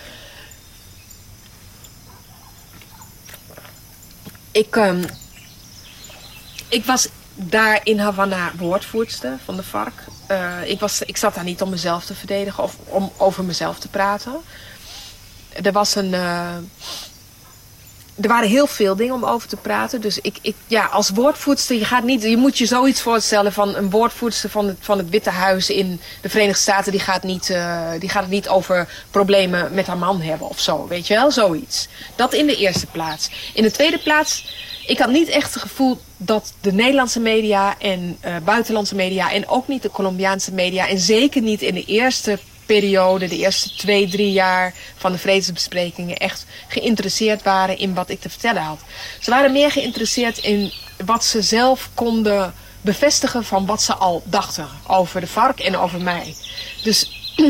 ik, 4.53 4.77
ehm, 4.77 5.05
ik 6.69 6.85
was 6.85 7.09
daar 7.35 7.81
in 7.85 7.99
Havana 7.99 8.53
woordvoerster 8.57 9.39
van 9.45 9.57
de 9.57 9.63
FARC. 9.63 10.05
Eh, 10.27 10.71
ik, 10.71 10.81
was, 10.81 11.03
ik 11.03 11.17
zat 11.17 11.35
daar 11.35 11.45
niet 11.45 11.63
om 11.63 11.71
mezelf 11.71 12.05
te 12.05 12.15
verdedigen 12.15 12.63
of 12.63 12.77
om 12.85 13.13
over 13.17 13.45
mezelf 13.45 13.79
te 13.79 13.89
praten. 13.89 14.37
Er 15.63 15.73
was 15.73 15.95
een. 15.95 16.15
eh, 16.15 16.57
er 18.21 18.29
waren 18.29 18.49
heel 18.49 18.67
veel 18.67 18.97
dingen 18.97 19.15
om 19.15 19.25
over 19.25 19.49
te 19.49 19.57
praten. 19.57 20.01
Dus 20.01 20.19
ik, 20.21 20.39
ik, 20.43 20.55
ja, 20.67 20.85
als 20.85 21.11
woordvoerster, 21.11 21.77
je, 21.77 21.85
gaat 21.85 22.05
niet, 22.05 22.23
je 22.23 22.37
moet 22.37 22.59
je 22.59 22.67
zoiets 22.67 23.03
voorstellen 23.03 23.53
van 23.53 23.77
een 23.77 23.91
woordvoerster 23.91 24.51
van 24.51 24.67
het, 24.67 24.77
van 24.81 24.99
het 24.99 25.11
Witte 25.11 25.31
Huis 25.31 25.71
in 25.71 26.01
de 26.21 26.29
Verenigde 26.29 26.61
Staten. 26.61 26.93
Die 26.93 27.01
gaat, 27.01 27.23
niet, 27.23 27.51
eh, 27.51 27.91
die 27.99 28.09
gaat 28.09 28.23
het 28.23 28.31
niet 28.31 28.49
over 28.49 28.89
problemen 29.11 29.75
met 29.75 29.87
haar 29.87 29.99
man 29.99 30.21
hebben 30.21 30.49
of 30.49 30.61
zo. 30.61 30.87
Weet 30.87 31.07
je 31.07 31.15
wel, 31.15 31.31
zoiets. 31.31 31.89
Dat 32.17 32.33
in 32.35 32.47
de 32.47 32.57
eerste 32.57 32.87
plaats. 32.87 33.31
In 33.55 33.63
de 33.63 33.71
tweede 33.71 33.99
plaats, 33.99 34.57
ik 34.87 34.99
had 34.99 35.11
niet 35.11 35.29
echt 35.29 35.55
het 35.55 35.63
gevoel 35.63 35.99
dat 36.17 36.53
de 36.61 36.73
Nederlandse 36.73 37.21
media 37.21 37.79
en 37.79 38.17
eh, 38.21 38.37
buitenlandse 38.45 38.95
media 38.95 39.33
en 39.33 39.49
ook 39.49 39.69
niet 39.69 39.83
de 39.83 39.91
Colombiaanse 39.91 40.53
media 40.53 40.89
en 40.89 40.99
zeker 40.99 41.43
niet 41.43 41.63
in 41.63 41.75
de 41.75 41.85
eerste 41.85 42.39
periode, 42.69 43.29
de 43.29 43.37
eerste 43.37 43.75
twee, 43.75 44.09
drie 44.09 44.33
jaar 44.33 44.75
van 44.97 45.13
de 45.13 45.19
vredesbesprekingen, 45.19 46.17
echt 46.17 46.47
geïnteresseerd 46.69 47.43
waren 47.43 47.79
in 47.79 47.95
wat 47.95 48.11
ik 48.11 48.21
te 48.21 48.29
vertellen 48.29 48.63
had. 48.63 48.81
Ze 49.21 49.31
waren 49.31 49.53
meer 49.53 49.71
geïnteresseerd 49.71 50.39
in 50.39 50.73
wat 51.05 51.25
ze 51.25 51.43
zelf 51.43 51.91
konden 51.95 52.55
bevestigen 52.81 53.45
van 53.45 53.67
wat 53.67 53.83
ze 53.83 53.95
al 53.95 54.23
dachten 54.25 54.69
over 54.87 55.21
de 55.21 55.27
vark 55.27 55.61
en 55.61 55.77
over 55.77 56.01
mij. 56.01 56.35
Dus 56.83 57.33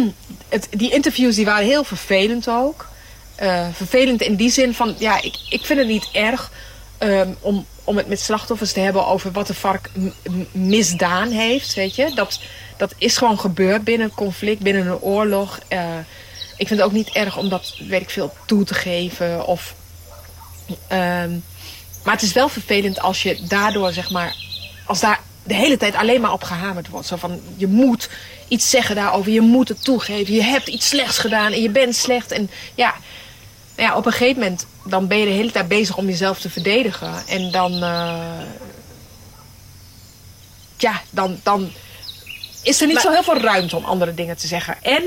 het, 0.48 0.68
die 0.70 0.92
interviews 0.92 1.34
die 1.34 1.44
waren 1.44 1.66
heel 1.66 1.84
vervelend 1.84 2.48
ook. 2.48 2.88
Eh, 3.34 3.66
vervelend 3.72 4.22
in 4.22 4.36
die 4.36 4.50
zin 4.50 4.74
van, 4.74 4.94
ja, 4.98 5.22
ik, 5.22 5.36
ik 5.48 5.64
vind 5.64 5.78
het 5.78 5.88
niet 5.88 6.08
erg 6.12 6.50
ehm, 6.98 7.28
om, 7.40 7.66
om 7.84 7.96
het 7.96 8.08
met 8.08 8.20
slachtoffers 8.20 8.72
te 8.72 8.80
hebben 8.80 9.06
over 9.06 9.32
wat 9.32 9.46
de 9.46 9.54
vark 9.54 9.90
misdaan 10.52 11.30
heeft, 11.30 11.74
weet 11.74 11.94
je. 11.94 12.14
Dat, 12.14 12.40
dat 12.78 12.94
is 12.98 13.16
gewoon 13.16 13.38
gebeurd 13.38 13.84
binnen 13.84 14.06
een 14.06 14.14
conflict, 14.14 14.60
binnen 14.60 14.86
een 14.86 15.00
oorlog. 15.00 15.58
Eh, 15.68 15.98
ik 16.56 16.66
vind 16.66 16.80
het 16.80 16.88
ook 16.88 16.94
niet 16.94 17.10
erg 17.10 17.36
om 17.36 17.48
dat, 17.48 17.74
weet 17.88 18.00
ik 18.00 18.10
veel, 18.10 18.34
toe 18.46 18.64
te 18.64 18.74
geven 18.74 19.46
of... 19.46 19.74
ehm, 20.88 21.30
maar 22.04 22.14
het 22.14 22.22
is 22.22 22.32
wel 22.32 22.48
vervelend 22.48 23.00
als 23.00 23.22
je 23.22 23.40
daardoor, 23.48 23.92
zeg 23.92 24.10
maar, 24.10 24.36
als 24.86 25.00
daar 25.00 25.20
de 25.42 25.54
hele 25.54 25.76
tijd 25.76 25.94
alleen 25.94 26.20
maar 26.20 26.32
op 26.32 26.42
gehamerd 26.42 26.88
wordt. 26.88 27.06
Zo 27.06 27.16
van, 27.16 27.40
je 27.56 27.66
moet 27.66 28.10
iets 28.48 28.70
zeggen 28.70 28.94
daarover, 28.94 29.32
je 29.32 29.40
moet 29.40 29.68
het 29.68 29.84
toegeven. 29.84 30.34
Je 30.34 30.42
hebt 30.42 30.68
iets 30.68 30.88
slechts 30.88 31.18
gedaan 31.18 31.52
en 31.52 31.62
je 31.62 31.70
bent 31.70 31.96
slecht. 31.96 32.32
En 32.32 32.50
ja, 32.74 32.94
nou 33.76 33.88
ja, 33.88 33.96
op 33.96 34.06
een 34.06 34.12
gegeven 34.12 34.42
moment 34.42 34.66
dan 34.84 35.06
ben 35.06 35.18
je 35.18 35.24
de 35.24 35.30
hele 35.30 35.50
tijd 35.50 35.68
bezig 35.68 35.96
om 35.96 36.06
jezelf 36.06 36.40
te 36.40 36.50
verdedigen. 36.50 37.26
En 37.26 37.50
dan, 37.50 37.72
eh, 37.72 38.40
ja, 40.76 41.02
dan, 41.10 41.40
dan 41.42 41.70
is 42.62 42.80
er 42.80 42.86
niet 42.86 42.94
Maar- 42.94 43.04
zo 43.04 43.10
heel 43.12 43.22
veel 43.22 43.40
ruimte 43.40 43.76
om 43.76 43.84
andere 43.84 44.14
dingen 44.14 44.36
te 44.36 44.46
zeggen. 44.46 44.76
En 44.82 45.02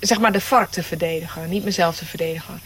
zeg 0.00 0.18
maar 0.18 0.32
de 0.32 0.40
vark 0.40 0.70
te 0.70 0.82
verdedigen, 0.82 1.48
niet 1.48 1.64
mezelf 1.64 1.96
te 1.96 2.04
verdedigen. 2.04 2.60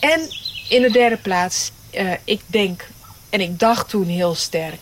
En 0.00 0.20
in 0.68 0.82
de 0.82 0.90
derde 0.90 1.16
plaats, 1.16 1.70
eh, 1.90 2.12
ik 2.24 2.40
denk, 2.46 2.88
en 3.30 3.40
ik 3.40 3.58
dacht 3.58 3.88
toen 3.88 4.06
heel 4.06 4.34
sterk. 4.34 4.80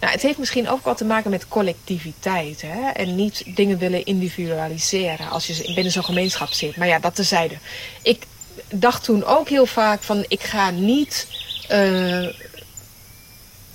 Nou, 0.00 0.12
het 0.12 0.22
heeft 0.22 0.38
misschien 0.38 0.68
ook 0.68 0.84
wat 0.84 0.96
te 0.96 1.04
maken 1.04 1.30
met 1.30 1.48
collectiviteit. 1.48 2.62
Hè? 2.62 2.90
En 2.90 3.14
niet 3.14 3.42
dingen 3.46 3.78
willen 3.78 4.04
individualiseren 4.04 5.30
als 5.30 5.46
je 5.46 5.72
binnen 5.74 5.92
zo'n 5.92 6.04
gemeenschap 6.04 6.52
zit. 6.52 6.76
Maar 6.76 6.86
ja, 6.86 6.98
dat 6.98 7.14
tezijde. 7.14 7.54
Ik 8.02 8.22
dacht 8.70 9.04
toen 9.04 9.24
ook 9.24 9.48
heel 9.48 9.66
vaak 9.66 10.02
van 10.02 10.24
ik 10.28 10.42
ga 10.42 10.70
niet. 10.70 11.26
eh, 11.68 12.26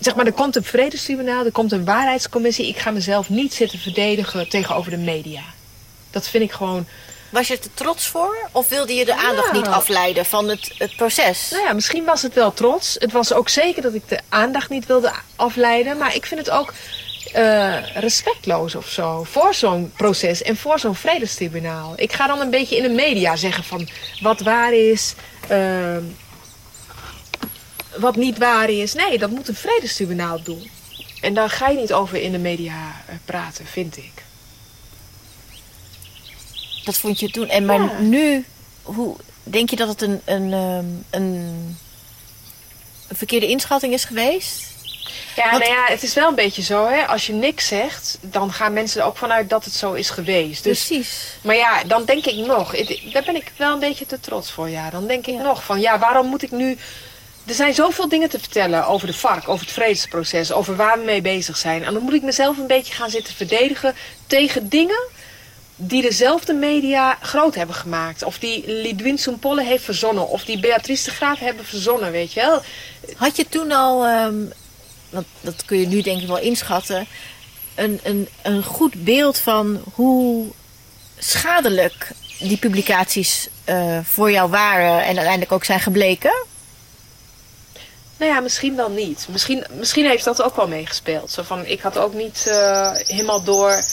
zeg 0.01 0.15
maar, 0.15 0.25
er 0.25 0.33
komt 0.33 0.55
een 0.55 0.63
vredestribunaal, 0.63 1.45
er 1.45 1.51
komt 1.51 1.71
een 1.71 1.85
waarheidscommissie. 1.85 2.67
Ik 2.67 2.77
ga 2.77 2.91
mezelf 2.91 3.29
niet 3.29 3.53
zitten 3.53 3.79
verdedigen 3.79 4.49
tegenover 4.49 4.91
de 4.91 4.97
media. 4.97 5.41
Dat 6.11 6.27
vind 6.27 6.43
ik 6.43 6.51
gewoon. 6.51 6.85
Was 7.29 7.47
je 7.47 7.53
er 7.53 7.59
te 7.59 7.73
trots 7.73 8.07
voor? 8.07 8.37
Of 8.51 8.69
wilde 8.69 8.93
je 8.93 9.05
de 9.05 9.15
aandacht 9.15 9.51
niet 9.51 9.67
afleiden 9.67 10.25
van 10.25 10.49
het, 10.49 10.71
het 10.77 10.95
proces? 10.95 11.49
Nou 11.51 11.63
ja, 11.63 11.73
misschien 11.73 12.03
was 12.03 12.21
het 12.21 12.33
wel 12.33 12.53
trots. 12.53 12.95
Het 12.99 13.11
was 13.11 13.33
ook 13.33 13.49
zeker 13.49 13.81
dat 13.81 13.93
ik 13.93 14.07
de 14.07 14.19
aandacht 14.29 14.69
niet 14.69 14.85
wilde 14.85 15.11
afleiden. 15.35 15.97
Maar 15.97 16.15
ik 16.15 16.25
vind 16.25 16.39
het 16.39 16.49
ook 16.49 16.73
eh, 17.33 17.95
respectloos 17.95 18.75
of 18.75 18.87
zo. 18.87 19.23
Voor 19.23 19.53
zo'n 19.53 19.91
proces 19.97 20.41
en 20.41 20.57
voor 20.57 20.79
zo'n 20.79 20.95
vredestribunaal. 20.95 21.93
Ik 21.95 22.13
ga 22.13 22.27
dan 22.27 22.39
een 22.39 22.49
beetje 22.49 22.77
in 22.77 22.83
de 22.83 22.89
media 22.89 23.35
zeggen 23.35 23.63
van 23.63 23.89
wat 24.21 24.39
waar 24.39 24.73
is. 24.73 25.13
ehm, 25.47 26.03
wat 27.97 28.15
niet 28.15 28.37
waar 28.37 28.69
is. 28.69 28.93
Nee, 28.93 29.17
dat 29.17 29.29
moet 29.29 29.47
een 29.47 29.55
vredestribunaal 29.55 30.41
doen. 30.43 30.69
En 31.21 31.33
daar 31.33 31.49
ga 31.49 31.69
je 31.69 31.77
niet 31.77 31.93
over 31.93 32.17
in 32.21 32.31
de 32.31 32.37
media 32.37 33.01
eh, 33.07 33.15
praten, 33.25 33.65
vind 33.65 33.97
ik. 33.97 34.11
Dat 36.83 36.97
vond 36.97 37.19
je 37.19 37.29
toen. 37.31 37.47
En 37.49 37.65
maar 37.65 37.79
Ja. 37.81 37.99
nu, 37.99 38.45
hoe 38.83 39.15
denk 39.43 39.69
je 39.69 39.75
dat 39.75 39.87
het 39.87 40.01
een, 40.01 40.21
een, 40.25 40.53
ehm, 40.53 40.85
een, 41.21 41.77
een 43.07 43.15
verkeerde 43.15 43.47
inschatting 43.47 43.93
is 43.93 44.03
geweest? 44.05 44.69
Ja, 45.35 45.49
Want- 45.51 45.63
nou 45.63 45.75
ja, 45.75 45.85
het 45.87 46.03
is 46.03 46.13
wel 46.13 46.27
een 46.29 46.35
beetje 46.35 46.61
zo, 46.61 46.87
hè. 46.87 47.07
Als 47.07 47.27
je 47.27 47.33
niks 47.33 47.67
zegt, 47.67 48.17
dan 48.21 48.53
gaan 48.53 48.73
mensen 48.73 49.01
er 49.01 49.07
ook 49.07 49.17
vanuit 49.17 49.49
dat 49.49 49.65
het 49.65 49.73
zo 49.73 49.93
is 49.93 50.09
geweest. 50.09 50.63
Dus, 50.63 50.85
Precies. 50.85 51.23
maar 51.43 51.55
ja, 51.55 51.83
dan 51.83 52.05
denk 52.05 52.25
ik 52.25 52.45
nog, 52.45 52.75
daar 53.13 53.23
ben 53.23 53.35
ik 53.35 53.51
wel 53.57 53.73
een 53.73 53.79
beetje 53.79 54.05
te 54.05 54.19
trots 54.19 54.51
voor, 54.51 54.69
ja. 54.69 54.89
Dan 54.89 55.07
denk 55.07 55.27
ik 55.27 55.33
Ja. 55.35 55.41
nog 55.41 55.63
van, 55.63 55.79
ja, 55.79 55.99
waarom 55.99 56.27
moet 56.27 56.43
ik 56.43 56.51
nu 56.51 56.77
er 57.51 57.57
zijn 57.57 57.73
zoveel 57.73 58.09
dingen 58.09 58.29
te 58.29 58.39
vertellen 58.39 58.87
over 58.87 59.07
de 59.07 59.13
vark, 59.13 59.49
over 59.49 59.65
het 59.65 59.73
vredesproces, 59.73 60.51
over 60.51 60.75
waar 60.75 60.99
we 60.99 61.05
mee 61.05 61.21
bezig 61.21 61.57
zijn. 61.57 61.83
En 61.83 61.93
dan 61.93 62.03
moet 62.03 62.13
ik 62.13 62.21
mezelf 62.21 62.57
een 62.57 62.67
beetje 62.67 62.93
gaan 62.93 63.09
zitten 63.09 63.33
verdedigen 63.33 63.95
tegen 64.27 64.69
dingen 64.69 65.01
die 65.75 66.01
dezelfde 66.01 66.53
media 66.53 67.17
groot 67.21 67.55
hebben 67.55 67.75
gemaakt. 67.75 68.23
Of 68.23 68.39
die 68.39 68.63
Lidwin 68.67 69.17
Soempolle 69.17 69.63
heeft 69.63 69.83
verzonnen. 69.83 70.27
Of 70.27 70.45
die 70.45 70.59
Beatrice 70.59 71.03
de 71.03 71.11
Graaf 71.11 71.39
hebben 71.39 71.65
verzonnen, 71.65 72.11
weet 72.11 72.33
je 72.33 72.39
wel. 72.39 72.61
Had 73.15 73.35
je 73.35 73.45
toen 73.49 73.71
al, 73.71 74.05
ehm, 74.05 74.39
dat 75.41 75.65
kun 75.65 75.79
je 75.79 75.87
nu 75.87 76.01
denk 76.01 76.21
ik 76.21 76.27
wel 76.27 76.39
inschatten, 76.39 77.07
een, 77.75 77.99
een, 78.03 78.27
een 78.41 78.63
goed 78.63 79.03
beeld 79.03 79.37
van 79.37 79.81
hoe 79.93 80.45
schadelijk 81.17 82.11
die 82.39 82.57
publicaties 82.57 83.47
eh, 83.63 83.99
voor 84.03 84.31
jou 84.31 84.49
waren 84.49 84.99
en 84.99 85.15
uiteindelijk 85.15 85.51
ook 85.51 85.65
zijn 85.65 85.79
gebleken? 85.79 86.49
Nou 88.21 88.33
ja, 88.33 88.39
misschien 88.39 88.75
wel 88.75 88.89
niet. 88.89 89.27
Misschien, 89.29 89.65
misschien 89.71 90.05
heeft 90.05 90.23
dat 90.23 90.41
ook 90.41 90.55
wel 90.55 90.67
meegespeeld. 90.67 91.31
Zo 91.31 91.43
van, 91.43 91.65
ik 91.65 91.81
had 91.81 91.97
ook 91.97 92.13
niet 92.13 92.47
eh, 92.47 92.91
helemaal 92.93 93.43
door 93.43 93.83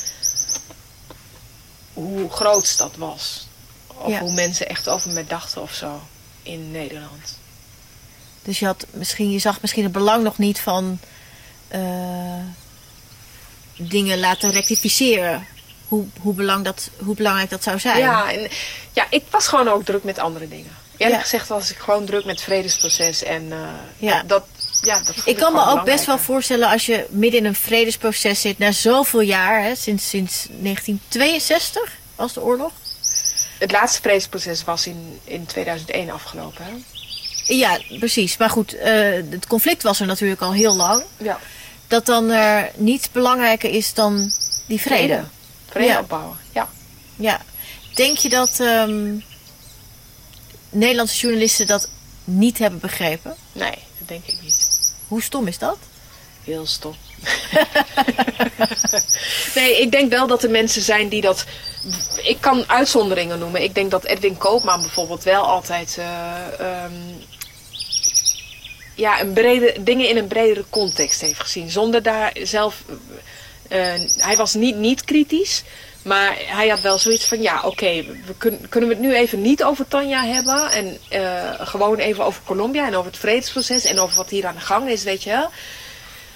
hoe 1.92 2.30
groot 2.30 2.78
dat 2.78 2.96
was. 2.96 3.48
Of 3.86 4.10
Ja. 4.10 4.18
hoe 4.18 4.32
mensen 4.32 4.68
echt 4.68 4.88
over 4.88 5.12
me 5.12 5.24
dachten 5.24 5.62
of 5.62 5.74
zo 5.74 6.00
in 6.42 6.70
Nederland. 6.70 7.38
Dus 8.42 8.59
je, 8.59 8.66
had 8.66 8.86
misschien, 8.90 9.30
je 9.30 9.38
zag 9.38 9.60
misschien 9.60 9.82
het 9.82 9.92
belang 9.92 10.22
nog 10.22 10.38
niet 10.38 10.60
van 10.60 10.98
eh, 11.68 12.44
dingen 13.76 14.18
laten 14.18 14.50
rectificeren. 14.50 15.46
Hoe, 15.88 16.06
hoe, 16.20 16.34
belang 16.34 16.64
dat, 16.64 16.90
hoe 16.98 17.14
belangrijk 17.14 17.50
dat 17.50 17.62
zou 17.62 17.78
zijn. 17.78 17.98
Ja, 17.98 18.32
en, 18.32 18.48
ja, 18.92 19.06
ik 19.10 19.24
was 19.30 19.48
gewoon 19.48 19.68
ook 19.68 19.84
druk 19.84 20.05
met 20.05 20.18
andere 20.18 20.48
dingen. 20.48 20.76
Eerlijk 20.98 21.20
gezegd 21.22 21.48
was 21.48 21.70
ik 21.70 21.76
gewoon 21.78 22.04
druk 22.04 22.24
met 22.24 22.34
het 22.34 22.44
vredesproces. 22.44 23.22
En 23.22 23.52
eh, 23.52 23.58
Ja. 23.98 24.22
dat, 24.26 24.44
ja, 24.80 25.02
dat 25.02 25.14
Ik 25.24 25.36
kan 25.36 25.52
me 25.52 25.66
ook 25.66 25.84
best 25.84 26.04
wel 26.04 26.18
voorstellen 26.18 26.68
als 26.68 26.86
je 26.86 27.06
midden 27.10 27.40
in 27.40 27.46
een 27.46 27.54
vredesproces 27.54 28.40
zit 28.40 28.58
na 28.58 28.72
zoveel 28.72 29.20
jaar, 29.20 29.62
hè, 29.62 29.74
sinds, 29.74 30.08
sinds 30.08 30.46
1962 30.50 31.92
was 32.16 32.32
de 32.32 32.42
oorlog. 32.42 32.72
Het 33.58 33.72
laatste 33.72 34.00
vredesproces 34.00 34.64
was 34.64 34.86
in, 34.86 35.18
in 35.24 35.46
2001 35.46 36.10
afgelopen. 36.10 36.64
Hè? 36.64 36.70
Ja, 37.54 37.78
precies. 37.98 38.36
Maar 38.36 38.50
goed, 38.50 38.76
eh, 38.76 38.92
het 39.30 39.46
conflict 39.46 39.82
was 39.82 40.00
er 40.00 40.06
natuurlijk 40.06 40.40
al 40.40 40.52
heel 40.52 40.74
lang. 40.76 41.02
Ja. 41.16 41.38
Dat 41.86 42.06
dan 42.06 42.30
er 42.30 42.70
niets 42.76 43.10
belangrijker 43.10 43.70
is 43.70 43.94
dan 43.94 44.32
die 44.66 44.80
vrede. 44.80 45.24
Vrede 45.68 45.86
Ja. 45.86 45.98
opbouwen. 46.00 46.36
Ja. 46.52 46.68
Ja. 47.16 47.40
Denk 47.94 48.16
je 48.18 48.28
dat 48.28 48.60
ehm, 48.60 49.14
Nederlandse 50.70 51.19
journalisten 51.20 51.66
dat 51.66 51.89
niet 52.24 52.59
hebben 52.59 52.81
begrepen? 52.81 53.35
Nee, 53.53 53.78
dat 53.99 54.09
denk 54.09 54.27
ik 54.27 54.36
niet. 54.43 54.66
Hoe 55.09 55.23
stom 55.23 55.47
is 55.47 55.59
dat? 55.59 55.77
Heel 56.45 56.66
stom. 56.66 56.95
nee, 59.55 59.81
ik 59.81 59.90
denk 59.90 60.11
wel 60.11 60.27
dat 60.27 60.43
er 60.43 60.51
mensen 60.51 60.82
zijn 60.82 61.09
die 61.09 61.20
dat. 61.20 61.45
Ik 62.23 62.36
kan 62.40 62.65
uitzonderingen 62.69 63.39
noemen. 63.39 63.62
Ik 63.62 63.74
denk 63.74 63.90
dat 63.90 64.05
Edwin 64.05 64.39
Koopman 64.39 64.81
bijvoorbeeld 64.81 65.23
wel 65.23 65.43
altijd. 65.47 65.97
eh, 65.99 66.61
ehm, 66.61 66.93
ja, 68.95 69.20
een 69.20 69.32
brede, 69.32 69.74
dingen 69.81 70.09
in 70.09 70.16
een 70.16 70.27
bredere 70.27 70.65
context 70.70 71.20
heeft 71.20 71.40
gezien. 71.40 71.70
Zonder 71.70 72.03
daar 72.03 72.32
zelf. 72.43 72.82
eh, 73.69 73.95
hij 74.16 74.36
was 74.36 74.55
niet, 74.55 74.77
niet 74.77 75.05
kritisch. 75.05 75.62
Maar 76.09 76.36
hij 76.47 76.68
had 76.68 76.80
wel 76.80 76.98
zoiets 76.98 77.26
van: 77.26 77.43
ja, 77.43 77.60
oké, 77.64 78.05
we 78.26 78.35
kun, 78.39 78.66
kunnen 78.68 78.89
we 78.89 78.94
het 78.94 79.05
nu 79.05 79.14
even 79.14 79.43
niet 79.43 79.64
over 79.64 79.89
Tanja 79.89 80.24
hebben. 80.24 80.70
En 80.70 80.98
eh, 81.09 81.66
gewoon 81.66 81.98
even 81.98 82.24
over 82.24 82.43
Colombia 82.44 82.86
en 82.86 82.94
over 82.94 83.10
het 83.10 83.20
vredesproces. 83.20 83.85
En 83.85 83.98
over 83.98 84.16
wat 84.16 84.30
hier 84.30 84.47
aan 84.47 84.55
de 84.55 84.60
gang 84.60 84.89
is, 84.89 85.02
weet 85.02 85.22
je 85.22 85.30
wel. 85.30 85.51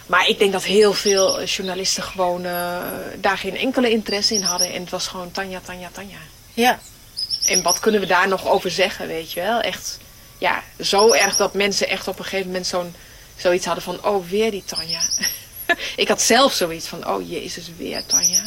Maar 0.07 0.29
ik 0.29 0.39
denk 0.39 0.53
dat 0.53 0.65
heel 0.65 0.93
veel 0.93 1.45
journalisten 1.45 2.03
gewoon 2.03 2.45
eh, 2.45 2.79
daar 3.21 3.39
geen 3.39 3.57
enkele 3.57 3.91
interesse 3.91 4.35
in 4.35 4.43
hadden. 4.43 4.73
En 4.73 4.81
het 4.81 4.91
was 4.91 5.07
gewoon 5.07 5.31
Tanja, 5.31 5.61
Tanja, 5.65 5.89
Tanja. 5.93 6.19
Ja. 6.55 6.79
En 7.45 7.63
wat 7.63 7.81
kunnen 7.81 8.01
we 8.01 8.07
daar 8.07 8.29
nog 8.29 8.49
over 8.49 8.71
zeggen, 8.71 9.07
weet 9.07 9.33
je 9.33 9.41
wel? 9.41 9.61
Echt, 9.61 9.99
ja, 10.39 10.63
zo 10.81 11.13
erg 11.13 11.37
dat 11.37 11.55
mensen 11.55 11.89
echt 11.89 12.09
op 12.09 12.19
een 12.19 12.25
gegeven 12.25 12.47
moment 12.47 12.67
zo'n, 12.67 12.95
zoiets 13.37 13.67
hadden 13.67 13.85
van... 13.85 14.05
Oh, 14.05 14.29
weer 14.29 14.51
die 14.51 14.65
Tanja. 14.65 15.01
ik 15.97 16.09
had 16.09 16.23
zelf 16.23 16.53
zoiets 16.53 16.87
van, 16.87 17.09
oh 17.09 17.31
jezus, 17.31 17.71
weer 17.77 18.07
Tanja. 18.07 18.43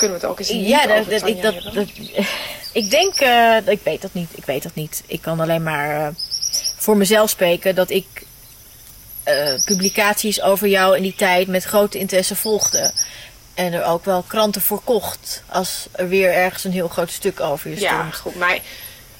Kunnen 0.00 0.18
we 0.18 0.22
het 0.22 0.32
ook 0.32 0.38
eens 0.38 0.50
niet 0.50 0.68
Ja, 0.68 0.86
dat, 0.86 1.10
dat, 1.10 1.26
ik, 1.26 1.42
dat, 1.42 1.54
ik 2.82 2.90
denk, 2.90 3.14
eh, 3.14 3.56
ik 3.66 3.80
weet 3.82 4.02
dat 4.02 4.14
niet. 4.14 4.30
Ik 4.34 4.44
weet 4.44 4.62
dat 4.62 4.74
niet. 4.74 5.02
Ik 5.06 5.22
kan 5.22 5.40
alleen 5.40 5.62
maar 5.62 6.06
eh, 6.06 6.08
voor 6.76 6.96
mezelf 6.96 7.30
spreken 7.30 7.74
dat 7.74 7.90
ik 7.90 8.06
eh, 9.22 9.64
publicaties 9.64 10.42
over 10.42 10.68
jou 10.68 10.96
in 10.96 11.02
die 11.02 11.14
tijd 11.14 11.48
met 11.48 11.64
grote 11.64 11.98
interesse 11.98 12.36
volgde. 12.36 12.92
En 13.54 13.72
er 13.72 13.84
ook 13.84 14.04
wel 14.04 14.22
kranten 14.22 14.60
voor 14.62 14.80
kocht 14.84 15.42
als 15.46 15.86
er 15.92 16.08
weer 16.08 16.32
ergens 16.32 16.64
een 16.64 16.72
heel 16.72 16.88
groot 16.88 17.10
stuk 17.10 17.40
over 17.40 17.70
je 17.70 17.80
Ja, 17.80 17.98
stond. 17.98 18.14
goed, 18.16 18.34
maar 18.34 18.58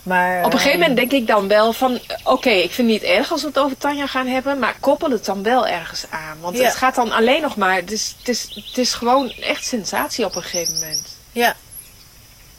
Maar, 0.02 0.44
Op 0.44 0.52
een 0.52 0.59
gegeven 0.59 0.81
eh, 0.81 0.89
moment 0.89 1.10
denk 1.10 1.22
ik 1.22 1.27
dan 1.27 1.48
wel 1.48 1.72
van... 1.72 1.98
Oké, 2.24 2.51
ik 2.51 2.70
vind 2.70 2.90
het 2.90 3.01
niet 3.01 3.10
erg 3.10 3.32
als 3.32 3.40
we 3.43 3.48
het 3.48 3.59
over 3.59 3.78
Tanja 3.78 4.06
gaan 4.06 4.27
hebben... 4.27 4.59
maar 4.59 4.77
koppel 4.81 5.10
het 5.10 5.24
dan 5.24 5.43
wel 5.43 5.66
ergens 5.66 6.05
aan. 6.10 6.40
Want 6.40 6.56
Ja. 6.56 6.64
het 6.64 6.74
gaat 6.74 6.94
dan 6.94 7.12
alleen 7.12 7.43
nog 7.43 7.56
maar... 7.56 7.74
Het 7.74 7.93
is, 7.93 8.14
het, 8.18 8.28
is, 8.28 8.62
het 8.66 8.78
is 8.78 8.93
gewoon 8.94 9.31
echt 9.31 9.64
sensatie 9.64 10.24
op 10.24 10.35
een 10.35 10.43
gegeven 10.43 10.74
moment. 10.74 11.16
Ja, 11.32 11.56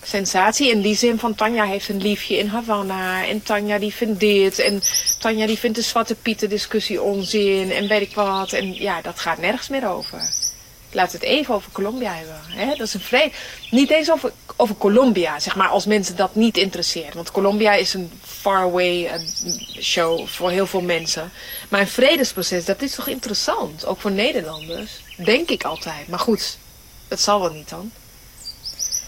Sensatie 0.04 0.70
in 0.70 0.82
die 0.82 0.96
zin 0.96 1.20
van... 1.20 1.36
Tanja 1.36 1.66
heeft 1.66 1.90
een 1.90 2.02
liefje 2.02 2.38
in 2.38 2.48
Havana... 2.48 3.28
en 3.28 3.44
Tanja 3.44 3.80
die 3.80 3.94
vindt 3.94 4.20
dit... 4.20 4.60
en 4.60 4.82
Tanja 5.20 5.46
die 5.48 5.58
vindt 5.58 5.78
de 5.78 5.84
Zwarte 5.84 6.16
Pieten 6.16 6.50
discussie 6.50 7.02
onzin... 7.02 7.72
en 7.72 7.88
weet 7.88 8.02
ik 8.02 8.16
wat. 8.16 8.54
En 8.54 8.74
ja, 8.74 9.02
dat 9.02 9.20
gaat 9.20 9.38
nergens 9.38 9.70
meer 9.70 9.90
over. 9.90 10.41
Laten 10.94 11.20
we 11.20 11.26
het 11.26 11.36
even 11.36 11.54
over 11.54 11.72
Colombia 11.72 12.14
hebben. 12.14 12.42
Hè? 12.48 12.68
Dat 12.68 12.88
is 12.88 12.94
een 12.94 13.00
vrede. 13.00 13.32
Niet 13.70 13.90
eens 13.90 14.12
over, 14.12 14.32
over 14.56 14.76
Colombia, 14.76 15.40
zeg 15.40 15.56
maar, 15.56 15.68
als 15.68 15.86
mensen 15.86 16.16
dat 16.16 16.36
niet 16.36 16.58
interesseert. 16.58 17.14
Want 17.14 17.32
Colombia 17.32 17.74
is 17.74 17.94
een 17.94 18.12
faraway 18.24 19.22
show 19.80 20.28
voor 20.28 20.50
heel 20.50 20.68
veel 20.68 20.82
mensen. 20.82 21.32
Maar 21.70 21.80
een 21.80 21.88
vredesproces, 21.88 22.66
dat 22.66 22.82
is 22.82 22.96
toch 22.96 23.08
interessant? 23.08 23.86
Ook 23.86 24.00
voor 24.00 24.12
Nederlanders? 24.12 24.92
Denk 25.18 25.50
ik 25.50 25.64
altijd. 25.64 26.08
Maar 26.08 26.20
goed, 26.20 26.58
dat 27.08 27.20
zal 27.20 27.42
wel 27.42 27.52
niet 27.52 27.70
dan. 27.70 27.92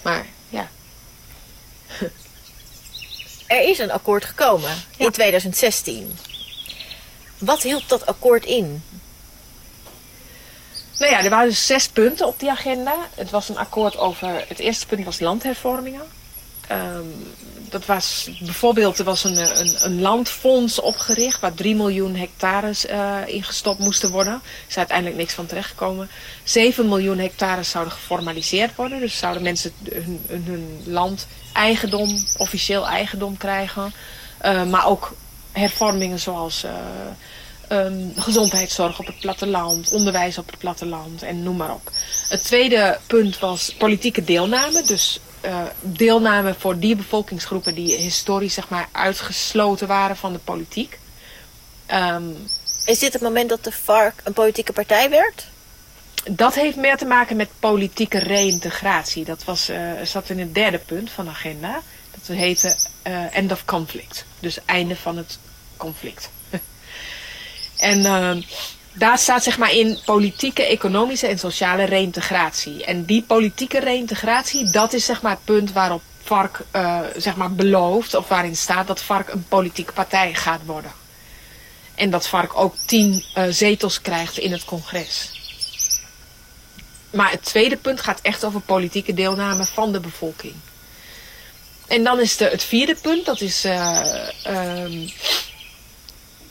Maar 0.02 0.26
ja. 0.50 0.70
er 3.48 3.70
is 3.70 3.80
een 3.80 3.92
akkoord 3.92 4.26
gekomen 4.26 4.84
in 4.98 5.12
2016. 5.12 6.18
Wat 7.38 7.62
hield 7.62 7.90
dat 7.90 8.06
akkoord 8.06 8.46
in? 8.46 8.84
Nou 11.04 11.16
ja, 11.16 11.24
er 11.24 11.30
waren 11.30 11.50
dus 11.50 11.66
zes 11.66 11.88
punten 11.88 12.28
op 12.28 12.40
die 12.40 12.50
agenda. 12.50 12.96
Het 13.16 13.30
was 13.30 13.50
een 13.50 13.58
akkoord 13.58 13.98
over. 13.98 14.46
Het 14.48 14.60
eerste 14.60 14.86
punt 14.86 15.06
was 15.06 15.20
landhervormingen. 15.20 16.02
Ehm, 16.68 17.06
dat 17.70 17.86
was 17.86 18.30
bijvoorbeeld, 18.40 19.00
er 19.00 19.06
was 19.06 19.24
een, 19.24 19.60
een, 19.60 19.86
een 19.86 20.02
landfonds 20.02 20.80
opgericht 20.80 21.40
waar 21.40 21.54
3 21.54 21.76
miljoen 21.76 22.16
hectares 22.16 22.86
eh 22.86 23.18
ingestopt 23.26 23.80
moesten 23.80 24.12
worden. 24.12 24.34
Er 24.34 24.42
is 24.68 24.78
uiteindelijk 24.78 25.18
niks 25.18 25.34
van 25.34 25.46
terechtgekomen. 25.46 26.10
7 26.44 26.88
miljoen 26.88 27.20
hectares 27.20 27.70
zouden 27.70 27.94
geformaliseerd 27.94 28.76
worden. 28.76 29.00
Dus 29.00 29.18
zouden 29.18 29.44
mensen 29.44 29.74
hun 30.28 30.82
land 30.86 31.28
eigendom, 31.54 32.26
officieel 32.38 32.88
eigendom 32.88 33.38
krijgen. 33.38 33.94
Eh, 34.38 34.64
maar 34.64 34.88
ook 34.88 35.14
hervormingen 35.52 36.20
zoals 36.20 36.64
eh, 36.64 36.72
ehm, 37.74 38.22
gezondheidszorg 38.22 39.00
op 39.00 39.06
het 39.06 39.20
platteland, 39.20 39.92
onderwijs 39.92 40.38
op 40.38 40.48
het 40.48 40.58
platteland 40.60 41.24
en 41.24 41.44
noem 41.44 41.58
maar 41.58 41.74
op. 41.74 41.92
Het 42.30 42.44
tweede 42.44 43.00
punt 43.08 43.40
was 43.40 43.76
politieke 43.78 44.24
deelname. 44.24 44.84
Dus 44.84 45.20
eh, 45.42 45.62
deelname 45.82 46.56
voor 46.58 46.80
die 46.80 46.96
bevolkingsgroepen 46.96 47.76
die 47.76 47.96
historisch 47.96 48.54
zeg 48.54 48.70
maar, 48.70 48.88
uitgesloten 48.92 49.88
waren 49.88 50.18
van 50.18 50.34
de 50.34 50.40
politiek. 50.40 51.00
Ehm, 51.86 52.24
Is 52.86 53.00
dit 53.00 53.14
het 53.14 53.22
moment 53.22 53.50
dat 53.50 53.64
de 53.64 53.72
FARC 53.72 54.22
een 54.24 54.34
politieke 54.34 54.74
partij 54.74 55.10
werd? 55.10 55.46
dat 56.32 56.56
heeft 56.56 56.76
meer 56.76 56.98
te 56.98 57.06
maken 57.06 57.36
met 57.36 57.50
politieke 57.60 58.18
reïntegratie. 58.18 59.26
Dat 59.26 59.44
was, 59.44 59.70
eh, 59.70 59.92
zat 60.04 60.30
in 60.30 60.40
het 60.40 60.54
derde 60.54 60.78
punt 60.78 61.12
van 61.12 61.26
de 61.26 61.32
agenda. 61.32 61.82
Dat 62.12 62.38
heette 62.38 62.76
eh, 63.02 63.36
End 63.38 63.52
of 63.52 63.66
Conflict. 63.66 64.26
Dus 64.40 64.60
einde 64.66 64.96
van 64.96 65.18
het 65.18 65.40
conflict. 65.78 66.30
En 67.84 68.06
ehm, 68.06 68.42
daar 68.94 69.18
staat 69.18 69.44
zeg 69.44 69.58
maar 69.58 69.74
in 69.74 69.98
politieke, 70.06 70.64
economische 70.64 71.28
en 71.28 71.40
sociale 71.40 71.84
reïntegratie. 71.84 72.86
En 72.86 73.06
die 73.06 73.24
politieke 73.24 73.80
reïntegratie, 73.80 74.70
dat 74.72 74.94
is 74.94 75.06
zeg 75.06 75.22
maar 75.22 75.32
het 75.32 75.46
punt 75.46 75.72
waarop 75.72 76.02
FARC 76.24 76.60
eh, 76.72 77.00
zeg 77.18 77.36
maar 77.36 77.54
belooft, 77.54 78.16
of 78.16 78.28
waarin 78.28 78.56
staat 78.56 78.88
dat 78.88 79.02
FARC 79.02 79.30
een 79.30 79.46
politieke 79.48 79.94
partij 79.94 80.34
gaat 80.34 80.66
worden. 80.66 80.92
En 81.96 82.10
dat 82.10 82.28
FARC 82.28 82.58
ook 82.58 82.76
tien 82.86 83.24
eh, 83.34 83.44
zetels 83.50 84.02
krijgt 84.02 84.38
in 84.38 84.52
het 84.52 84.66
congres. 84.66 85.32
Maar 87.10 87.32
het 87.32 87.46
tweede 87.46 87.78
punt 87.78 88.02
gaat 88.02 88.20
echt 88.22 88.44
over 88.44 88.62
politieke 88.62 89.14
deelname 89.14 89.66
van 89.66 89.92
de 89.92 90.00
bevolking. 90.00 90.54
en 91.88 92.04
dan 92.04 92.20
is 92.20 92.38
de, 92.38 92.46
het 92.46 92.64
vierde 92.64 92.96
punt, 92.96 93.26
dat 93.26 93.42
is 93.42 93.66
eh, 93.66 94.28
ehm, 94.44 95.08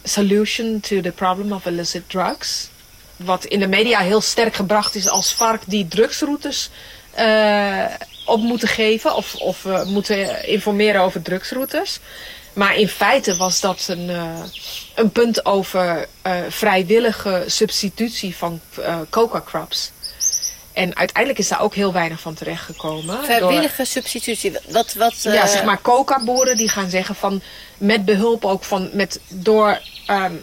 solution 0.05 0.81
to 0.81 1.01
the 1.01 1.13
problem 1.13 1.53
of 1.53 1.67
illicit 1.67 2.03
drugs. 2.11 2.69
Wat 3.17 3.45
in 3.45 3.61
de 3.61 3.67
media 3.69 3.99
heel 4.01 4.21
sterk 4.21 4.55
gebracht 4.55 4.95
is 4.95 5.09
als 5.09 5.33
vark 5.35 5.63
die 5.67 5.89
drugsroutes 5.89 6.71
eh, 7.11 7.85
op 8.27 8.41
moeten 8.41 8.69
geven 8.69 9.15
of, 9.15 9.35
of 9.35 9.65
eh, 9.65 9.85
moeten 9.85 10.49
informeren 10.49 11.01
over 11.01 11.23
drugsroutes. 11.23 11.99
Maar 12.53 12.77
in 12.77 12.89
feite 12.89 13.37
was 13.37 13.61
dat 13.61 13.85
een, 13.89 14.11
eh, 14.11 14.43
een 14.95 15.11
punt 15.11 15.45
over 15.47 16.07
vrijwillige 16.49 17.45
substitutie 17.47 18.37
van 18.37 18.61
coca 19.11 19.43
crops. 19.45 19.91
En 20.73 20.97
uiteindelijk 20.97 21.39
is 21.43 21.49
daar 21.49 21.61
ook 21.61 21.75
heel 21.75 21.93
weinig 21.93 22.21
van 22.21 22.35
terechtgekomen. 22.35 23.17
door- 23.17 23.25
Vrijwillige 23.25 23.85
substitutie. 23.85 24.53
Wat, 24.69 24.93
wat, 24.95 25.23
ja, 25.23 25.47
zeg 25.47 25.65
maar 25.65 25.81
coca-boeren 25.81 26.57
die 26.57 26.69
gaan 26.69 26.91
zeggen 26.91 27.15
van 27.15 27.43
met 27.79 28.05
behulp 28.05 28.45
ook 28.45 28.65
van 28.65 28.91
met 28.93 29.21
door 29.29 29.81
ehm, 30.07 30.35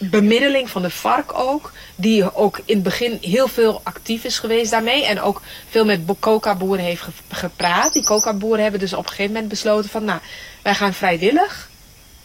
bemiddeling 0.00 0.70
van 0.70 0.82
de 0.82 0.90
vark 0.90 1.38
ook, 1.38 1.72
die 1.96 2.34
ook 2.34 2.60
in 2.64 2.74
het 2.74 2.82
begin 2.82 3.18
heel 3.20 3.48
veel 3.48 3.80
actief 3.84 4.24
is 4.24 4.38
geweest 4.38 4.70
daarmee 4.70 5.04
en 5.06 5.20
ook 5.20 5.42
veel 5.68 5.84
met 5.84 6.06
bo- 6.06 6.16
coca-boeren 6.20 6.84
heeft 6.84 7.02
ge- 7.02 7.10
gepraat. 7.28 7.92
Die 7.92 8.04
coca-boeren 8.04 8.62
hebben 8.62 8.80
dus 8.80 8.92
op 8.92 9.02
een 9.02 9.08
gegeven 9.10 9.32
moment 9.32 9.48
besloten 9.48 9.90
van 9.90 10.04
nou, 10.04 10.20
wij 10.62 10.74
gaan 10.74 10.94
vrijwillig 10.94 11.68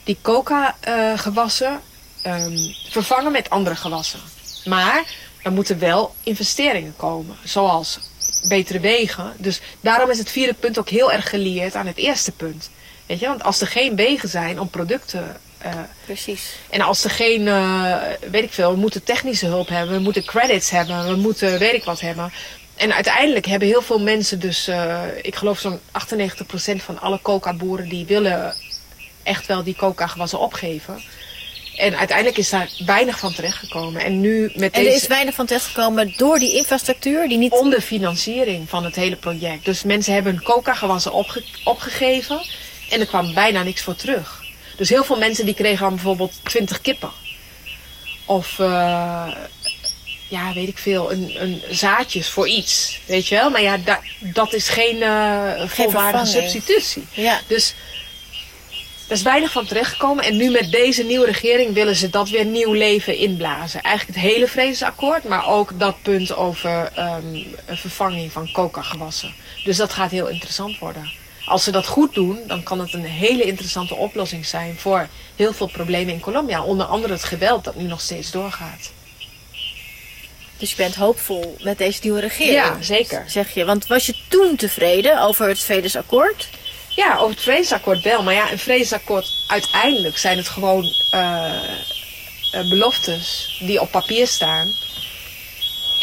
die 0.04 0.18
coca-gewassen 0.22 1.82
ehm, 2.22 2.58
vervangen 2.90 3.32
met 3.32 3.50
andere 3.50 3.76
gewassen. 3.76 4.20
Maar 4.66 5.04
er 5.44 5.52
moeten 5.52 5.80
wel 5.80 6.16
investeringen 6.24 6.94
komen, 6.96 7.36
zoals 7.44 8.00
betere 8.48 8.80
wegen. 8.80 9.34
Dus 9.38 9.62
daarom 9.82 10.10
is 10.10 10.18
het 10.18 10.32
vierde 10.32 10.54
punt 10.54 10.80
ook 10.80 10.90
heel 10.90 11.12
erg 11.12 11.30
gelieerd 11.30 11.76
aan 11.76 11.88
het 11.88 11.98
eerste 11.98 12.32
punt. 12.32 12.70
Weet 13.06 13.20
je, 13.20 13.28
want 13.28 13.44
als 13.44 13.62
er 13.62 13.68
geen 13.68 13.96
wegen 13.96 14.30
zijn 14.30 14.60
om 14.60 14.70
producten. 14.70 15.38
Eh, 15.64 15.72
Precies. 16.06 16.44
en 16.70 16.82
als 16.82 17.04
er 17.04 17.10
geen, 17.10 17.48
eh, 17.48 17.96
weet 18.32 18.44
ik 18.44 18.54
veel, 18.54 18.72
we 18.72 18.78
moeten 18.78 19.04
technische 19.04 19.46
hulp 19.46 19.68
hebben, 19.70 19.96
we 19.96 20.02
moeten 20.02 20.26
credits 20.26 20.70
hebben, 20.70 21.08
we 21.08 21.16
moeten 21.16 21.60
weet 21.60 21.74
ik 21.74 21.84
wat 21.84 22.00
hebben. 22.00 22.32
En 22.76 22.94
uiteindelijk 22.94 23.46
hebben 23.46 23.68
heel 23.68 23.82
veel 23.82 24.00
mensen 24.00 24.40
dus, 24.40 24.68
eh, 24.68 25.02
ik 25.22 25.36
geloof 25.36 25.60
zo'n 25.60 25.80
98% 25.92 26.84
van 26.84 27.00
alle 27.00 27.20
coca-boeren 27.22 27.90
die 27.90 28.06
willen 28.06 28.56
echt 29.24 29.46
wel 29.46 29.64
die 29.64 29.76
coca-gewassen 29.76 30.40
opgeven. 30.40 31.02
En 31.76 31.98
uiteindelijk 31.98 32.38
is 32.38 32.50
daar 32.50 32.70
weinig 32.86 33.20
van 33.20 33.34
terechtgekomen. 33.34 34.02
En 34.02 34.22
nu 34.22 34.42
met 34.56 34.74
En 34.74 34.80
er 34.80 34.86
deze 34.86 34.96
is 34.96 35.08
weinig 35.08 35.36
van 35.36 35.46
terechtgekomen 35.46 36.14
door 36.18 36.40
die 36.40 36.54
infrastructuur 36.56 37.28
die 37.28 37.38
niet... 37.38 37.52
onderfinanciering 37.52 38.70
van 38.70 38.84
het 38.84 38.96
hele 38.96 39.16
project. 39.16 39.66
Dus 39.66 39.84
mensen 39.84 40.14
hebben 40.14 40.34
hun 40.34 40.44
coca-gewassen 40.44 41.14
opge- 41.14 41.44
opgegeven 41.64 42.46
en 42.90 43.00
er 43.00 43.06
kwam 43.06 43.34
bijna 43.34 43.64
niks 43.64 43.82
voor 43.82 43.96
terug. 43.96 44.43
Dus 44.78 44.90
heel 44.90 45.04
veel 45.04 45.18
mensen 45.18 45.46
die 45.46 45.54
kregen 45.54 45.80
dan 45.80 45.94
bijvoorbeeld 45.96 46.34
20 46.44 46.82
kippen. 46.82 47.12
Of, 48.26 48.60
eh, 48.60 49.28
ja, 50.28 50.54
weet 50.54 50.68
ik 50.68 50.78
veel, 50.78 51.12
een, 51.12 51.42
een 51.42 51.62
zaadjes 51.70 52.28
voor 52.30 52.48
iets. 52.48 53.00
Weet 53.06 53.28
je 53.28 53.36
wel? 53.36 53.50
Maar 53.50 53.62
ja, 53.62 53.78
da- 53.78 54.02
dat 54.20 54.54
is 54.54 54.70
geen 54.70 55.02
eh 55.02 55.52
volwaardige 55.68 56.26
substitutie. 56.42 57.06
Ja. 57.12 57.42
Dus 57.48 57.74
er 59.08 59.16
is 59.16 59.22
weinig 59.22 59.52
van 59.52 59.66
terechtgekomen. 59.66 60.24
En 60.24 60.38
nu 60.38 60.50
met 60.50 60.72
deze 60.72 61.04
nieuwe 61.04 61.26
regering 61.26 61.74
willen 61.74 61.96
ze 61.96 62.10
dat 62.10 62.30
weer 62.30 62.46
nieuw 62.46 62.74
leven 62.74 63.18
inblazen. 63.18 63.82
Eigenlijk 63.82 64.18
het 64.20 64.30
hele 64.32 64.48
vredesakkoord, 64.48 65.24
maar 65.24 65.48
ook 65.48 65.80
dat 65.80 66.02
punt 66.02 66.36
over 66.36 66.92
ehm, 66.96 67.38
vervanging 67.68 68.32
van 68.32 68.52
coca-gewassen. 68.52 69.34
Dus 69.64 69.78
dat 69.78 69.94
gaat 69.94 70.12
heel 70.12 70.28
interessant 70.28 70.80
worden. 70.80 71.12
Als 71.46 71.64
ze 71.64 71.72
dat 71.72 71.88
goed 71.88 72.14
doen, 72.14 72.40
dan 72.48 72.64
kan 72.64 72.80
het 72.80 72.94
een 72.94 73.06
hele 73.06 73.44
interessante 73.44 73.96
oplossing 73.96 74.46
zijn 74.46 74.76
voor 74.78 75.08
heel 75.36 75.54
veel 75.54 75.68
problemen 75.68 76.14
in 76.14 76.20
Colombia. 76.20 76.64
Onder 76.64 76.86
andere 76.86 77.14
het 77.14 77.24
geweld 77.24 77.64
dat 77.64 77.76
nu 77.76 77.84
nog 77.84 78.02
steeds 78.02 78.32
doorgaat. 78.32 78.92
Dus 80.58 80.70
je 80.70 80.78
bent 80.78 80.96
hoopvol 80.96 81.58
met 81.62 81.78
deze 81.78 82.00
nieuwe 82.04 82.20
regering. 82.20 82.54
Ja, 82.54 82.82
zeker. 82.82 83.24
Zeg 83.28 83.54
je. 83.54 83.66
Want 83.66 83.88
was 83.88 84.06
je 84.06 84.16
toen 84.28 84.56
tevreden 84.56 85.22
over 85.22 85.48
het 85.48 85.60
vredesakkoord? 85.60 86.50
Ja, 86.90 87.18
over 87.18 87.30
het 87.30 87.44
vredesakkoord 87.44 88.02
wel. 88.02 88.24
Maar 88.24 88.34
ja, 88.34 88.52
een 88.52 88.60
vredesakkoord, 88.60 89.44
uiteindelijk 89.48 90.18
zijn 90.18 90.38
het 90.38 90.50
gewoon 90.50 90.86
eh, 91.12 91.54
eh, 92.52 92.70
beloftes 92.70 93.58
die 93.60 93.82
op 93.82 93.92
papier 93.92 94.28
staan. 94.28 94.72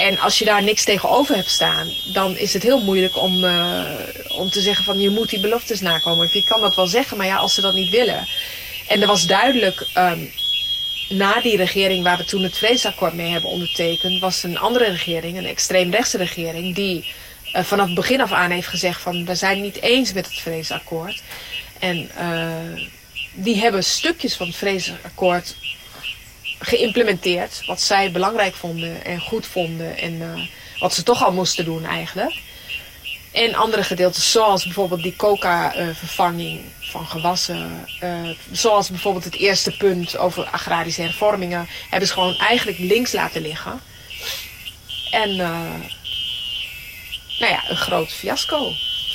En 0.01 0.18
als 0.18 0.39
je 0.39 0.44
daar 0.44 0.62
niks 0.62 0.85
tegenover 0.85 1.35
hebt 1.35 1.51
staan, 1.51 1.93
dan 2.12 2.36
is 2.36 2.52
het 2.52 2.62
heel 2.62 2.82
moeilijk 2.82 3.16
om, 3.16 3.44
eh, 3.44 3.85
om 4.28 4.51
te 4.51 4.60
zeggen 4.60 4.85
van 4.85 5.01
je 5.01 5.10
moet 5.10 5.31
die 5.31 5.40
beloftes 5.40 5.81
nakomen. 5.81 6.28
Je 6.32 6.44
kan 6.44 6.60
dat 6.60 6.74
wel 6.74 6.86
zeggen, 6.86 7.16
maar 7.16 7.27
ja, 7.27 7.36
als 7.36 7.55
ze 7.55 7.60
dat 7.60 7.74
niet 7.74 7.90
willen. 7.90 8.28
En 8.89 9.01
er 9.01 9.06
was 9.06 9.27
duidelijk, 9.27 9.86
ehm, 9.94 10.20
na 11.09 11.40
die 11.40 11.56
regering 11.56 12.05
waar 12.05 12.16
we 12.16 12.24
toen 12.24 12.43
het 12.43 12.59
vredesakkoord 12.59 13.14
mee 13.14 13.31
hebben 13.31 13.51
ondertekend, 13.51 14.20
was 14.20 14.43
een 14.43 14.59
andere 14.59 14.85
regering, 14.85 15.39
een 15.39 15.47
extreemrechtse 15.47 16.16
regering, 16.16 16.74
die 16.74 17.05
eh, 17.52 17.64
vanaf 17.64 17.86
het 17.86 17.94
begin 17.94 18.20
af 18.20 18.32
aan 18.32 18.51
heeft 18.51 18.68
gezegd 18.68 19.01
van 19.01 19.24
we 19.24 19.35
zijn 19.35 19.60
niet 19.62 19.81
eens 19.82 20.12
met 20.12 20.27
het 20.27 20.39
vredesakkoord. 20.39 21.22
En 21.78 22.10
eh, 22.16 22.85
die 23.32 23.56
hebben 23.56 23.85
stukjes 23.85 24.35
van 24.35 24.47
het 24.47 24.56
vredesakkoord 24.56 25.55
geïmplementeerd. 26.61 27.62
Wat 27.66 27.81
zij 27.81 28.11
belangrijk 28.11 28.55
vonden 28.55 29.05
en 29.05 29.20
goed 29.20 29.47
vonden. 29.47 29.99
En 29.99 30.23
eh, 30.23 30.43
wat 30.81 30.95
ze 30.95 31.03
toch 31.03 31.24
al 31.24 31.32
moesten 31.32 31.65
doen 31.65 31.85
eigenlijk. 31.85 32.39
En 33.32 33.55
andere 33.55 33.85
gedeelten, 33.85 34.23
zoals 34.23 34.65
bijvoorbeeld 34.65 35.03
die 35.03 35.16
coca-vervanging 35.16 36.61
van 36.81 37.07
gewassen. 37.07 37.85
eh, 38.01 38.28
zoals 38.51 38.89
bijvoorbeeld 38.89 39.24
het 39.24 39.37
eerste 39.37 39.77
punt 39.77 40.16
over 40.16 40.45
agrarische 40.45 41.03
hervormingen. 41.03 41.69
Hebben 41.91 42.09
ze 42.09 42.15
gewoon 42.15 42.37
eigenlijk 42.37 42.78
links 42.78 43.12
laten 43.12 43.43
liggen. 43.43 43.81
En 45.11 45.31
eh, 45.31 45.74
nou 47.39 47.53
ja, 47.53 47.70
een 47.70 47.77
groot 47.77 48.12
fiasco 48.12 48.73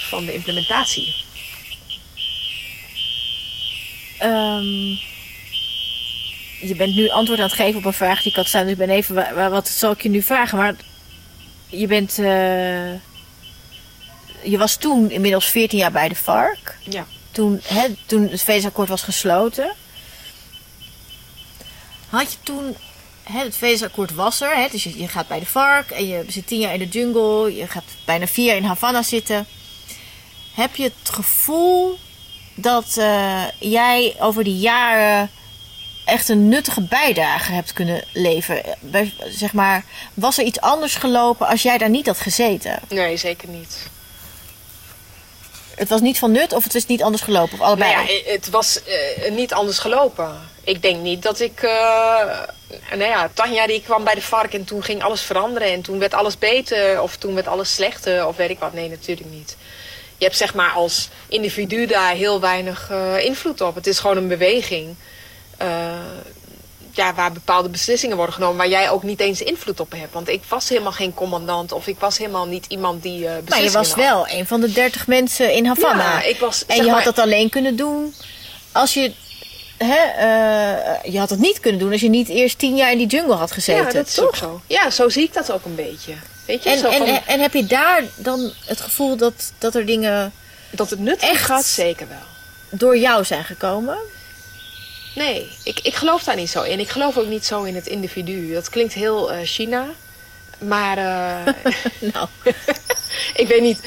van 0.09 0.26
de 0.26 0.34
implementatie. 0.34 1.15
Ehm, 4.17 4.95
je 6.61 6.76
bent 6.76 6.95
nu 6.95 7.10
antwoord 7.10 7.40
aan 7.40 7.45
het 7.45 7.56
geven 7.56 7.80
op 7.80 7.86
een 7.86 7.94
vraag 7.94 8.22
die 8.22 8.32
ik 8.32 8.38
had 8.38 8.48
staan. 8.48 8.61
Dus 8.64 8.72
ik 8.72 8.77
ben 8.77 8.90
even, 8.90 9.15
wa- 9.15 9.34
wa- 9.34 9.49
wat 9.49 9.68
zal 9.68 9.91
ik 9.91 10.02
je 10.02 10.10
nu 10.10 10.22
vragen? 10.22 10.57
Maar 10.57 10.76
je 11.68 11.88
bent, 11.88 12.19
eh, 12.19 12.94
je 14.52 14.57
was 14.57 14.76
toen 14.76 15.11
inmiddels 15.11 15.45
14 15.45 15.77
jaar 15.80 15.91
bij 15.91 16.10
de 16.10 16.15
FARC. 16.15 16.77
Ja. 16.90 17.06
Toen, 17.32 17.60
hè, 17.64 17.86
toen 18.06 18.27
het 18.30 18.41
vredesakkoord 18.41 18.90
was 18.90 19.02
gesloten. 19.03 19.73
Had 22.10 22.32
je 22.32 22.38
toen, 22.44 22.76
hè, 23.23 23.40
het 23.44 23.56
vredesakkoord 23.56 24.14
was 24.14 24.41
er. 24.41 24.56
Hè, 24.56 24.68
dus 24.72 24.84
je, 24.84 24.99
je 24.99 25.07
gaat 25.07 25.27
bij 25.27 25.40
de 25.40 25.45
FARC 25.45 25.90
en 25.91 26.07
je 26.07 26.26
zit 26.27 26.48
10 26.48 26.60
jaar 26.60 26.73
in 26.73 26.80
de 26.80 26.88
jungle. 26.88 27.56
Je 27.56 27.68
gaat 27.68 27.84
bijna 28.06 28.27
4 28.27 28.45
jaar 28.45 28.56
in 28.56 28.64
Havana 28.64 29.02
zitten. 29.03 29.45
Heb 30.56 30.76
je 30.76 30.84
het 30.84 31.10
gevoel 31.10 31.98
dat 32.56 32.98
eh, 32.98 33.44
jij 33.60 34.15
over 34.19 34.44
die 34.44 34.57
jaren 34.60 35.30
echt 36.06 36.30
een 36.30 36.49
nuttige 36.49 36.82
bijdrage 36.82 37.52
hebt 37.52 37.73
kunnen 37.73 38.03
leveren? 38.14 38.64
Bij- 38.80 39.14
Zeg 39.30 39.53
maar, 39.53 39.84
was 40.14 40.38
er 40.38 40.44
iets 40.45 40.60
anders 40.61 40.95
gelopen 40.95 41.48
als 41.48 41.61
jij 41.61 41.77
daar 41.77 41.90
niet 41.90 42.06
had 42.06 42.19
gezeten? 42.19 42.80
Nee, 42.90 43.18
zeker 43.18 43.48
niet. 43.48 43.77
Het 45.76 45.90
was 45.90 46.02
niet 46.02 46.19
van 46.19 46.32
nut 46.32 46.53
of 46.53 46.64
het 46.64 46.76
is 46.76 46.86
niet 46.86 47.03
anders 47.03 47.23
gelopen? 47.23 47.53
Of 47.60 47.65
allebei? 47.65 47.94
Nou 47.95 48.07
ja, 48.07 48.32
het 48.32 48.49
was 48.49 48.84
eh, 48.84 49.32
niet 49.32 49.53
anders 49.53 49.80
gelopen. 49.80 50.36
Ik 50.64 50.82
denk 50.82 51.02
niet 51.02 51.22
dat 51.23 51.40
ik... 51.40 51.61
eh, 51.61 51.69
nou 52.90 53.03
ja, 53.03 53.30
Tanja 53.34 53.68
die 53.68 53.82
kwam 53.82 54.03
bij 54.03 54.15
de 54.15 54.22
vark 54.22 54.53
en 54.53 54.64
toen 54.64 54.84
ging 54.84 55.03
alles 55.03 55.22
veranderen. 55.22 55.72
En 55.72 55.82
toen 55.82 55.99
werd 55.99 56.14
alles 56.14 56.38
beter 56.38 57.02
of 57.02 57.15
toen 57.15 57.34
werd 57.36 57.48
alles 57.48 57.73
slechter 57.73 58.27
of 58.27 58.36
weet 58.36 58.49
ik 58.49 58.60
wat. 58.60 58.73
Nee, 58.73 58.90
natuurlijk 58.90 59.30
niet. 59.30 59.56
Je 60.18 60.26
hebt 60.26 60.38
zeg 60.38 60.53
maar 60.53 60.72
als 60.72 61.10
individu 61.27 61.86
daar 61.86 62.14
heel 62.14 62.40
weinig 62.40 62.88
eh, 62.91 63.26
invloed 63.26 63.61
op. 63.61 63.76
Het 63.76 63.88
is 63.88 63.99
gewoon 63.99 64.18
een 64.18 64.27
beweging. 64.27 64.95
Eh, 65.57 65.68
ja, 66.91 67.14
waar 67.14 67.32
bepaalde 67.32 67.69
beslissingen 67.69 68.15
worden 68.18 68.36
genomen. 68.36 68.57
Waar 68.57 68.68
jij 68.68 68.90
ook 68.90 69.03
niet 69.03 69.19
eens 69.19 69.41
invloed 69.41 69.80
op 69.80 69.91
hebt. 69.91 70.14
Want 70.14 70.30
ik 70.30 70.44
was 70.48 70.69
helemaal 70.69 70.91
geen 70.91 71.14
commandant. 71.14 71.72
Of 71.72 71.88
ik 71.88 71.99
was 71.99 72.18
helemaal 72.18 72.45
niet 72.45 72.65
iemand 72.68 73.03
die 73.03 73.27
eh 73.27 73.34
maar 73.48 73.64
je 73.64 73.72
was 73.72 73.95
wel 73.95 74.27
een 74.30 74.48
van 74.48 74.61
de 74.61 74.72
30 74.72 75.07
mensen 75.07 75.53
in 75.53 75.65
Havana. 75.65 76.11
Ja, 76.11 76.22
ik 76.23 76.40
was, 76.40 76.65
en 76.65 76.86
je 76.86 76.91
had 76.91 77.03
dat 77.03 77.19
alleen 77.19 77.49
kunnen 77.49 77.76
doen 77.76 78.14
als 78.72 78.94
je. 78.94 79.11
Hè, 79.77 79.95
eh, 79.95 81.11
je 81.14 81.19
had 81.19 81.30
het 81.30 81.40
niet 81.40 81.60
kunnen 81.60 81.80
doen 81.80 81.91
als 81.91 82.02
je 82.02 82.10
niet 82.10 82.30
eerst 82.30 82.60
10 82.60 82.76
jaar 82.76 82.91
in 82.91 82.98
die 82.98 83.07
jungle 83.07 83.36
had 83.36 83.52
gezeten. 83.52 83.86
Ja, 83.86 83.91
dat 83.91 84.07
is 84.07 84.14
toch? 84.14 84.26
ook 84.26 84.36
zo. 84.36 84.61
Ja, 84.68 84.90
zo 84.90 85.10
zie 85.10 85.23
ik 85.23 85.34
dat 85.34 85.52
ook 85.52 85.65
een 85.65 85.76
beetje. 85.76 86.14
Weet 86.45 86.64
je, 86.64 86.69
En, 86.69 86.77
zo 86.77 86.88
en, 86.88 86.98
van, 86.98 87.07
en, 87.07 87.22
en 87.26 87.40
heb 87.40 87.53
je 87.53 87.65
daar 87.65 88.03
dan 88.15 88.52
het 88.65 88.82
gevoel 88.82 89.15
dat, 89.18 89.53
dat 89.57 89.76
er 89.76 89.86
dingen 89.86 90.34
dat 90.69 90.90
het 90.90 90.99
nuttig 90.99 91.30
echt? 91.30 91.44
gaat, 91.44 91.65
zeker 91.65 92.07
wel. 92.07 92.18
door 92.80 92.98
jou 92.98 93.23
zijn 93.23 93.44
gekomen? 93.44 93.98
Nee, 95.15 95.49
ik, 95.63 95.79
ik 95.79 95.95
geloof 95.95 96.23
daar 96.23 96.35
niet 96.35 96.49
zo 96.49 96.61
in. 96.61 96.79
Ik 96.79 96.89
geloof 96.89 97.17
ook 97.17 97.27
niet 97.27 97.45
zo 97.45 97.63
in 97.63 97.75
het 97.75 97.87
individu. 97.87 98.53
Dat 98.53 98.69
klinkt 98.69 98.93
heel 98.93 99.31
eh, 99.31 99.45
China. 99.47 99.87
Maar 100.59 100.97
eh, 100.97 101.53
Nou, 102.13 102.27
ik 103.35 103.47
weet 103.47 103.61
niet. 103.61 103.79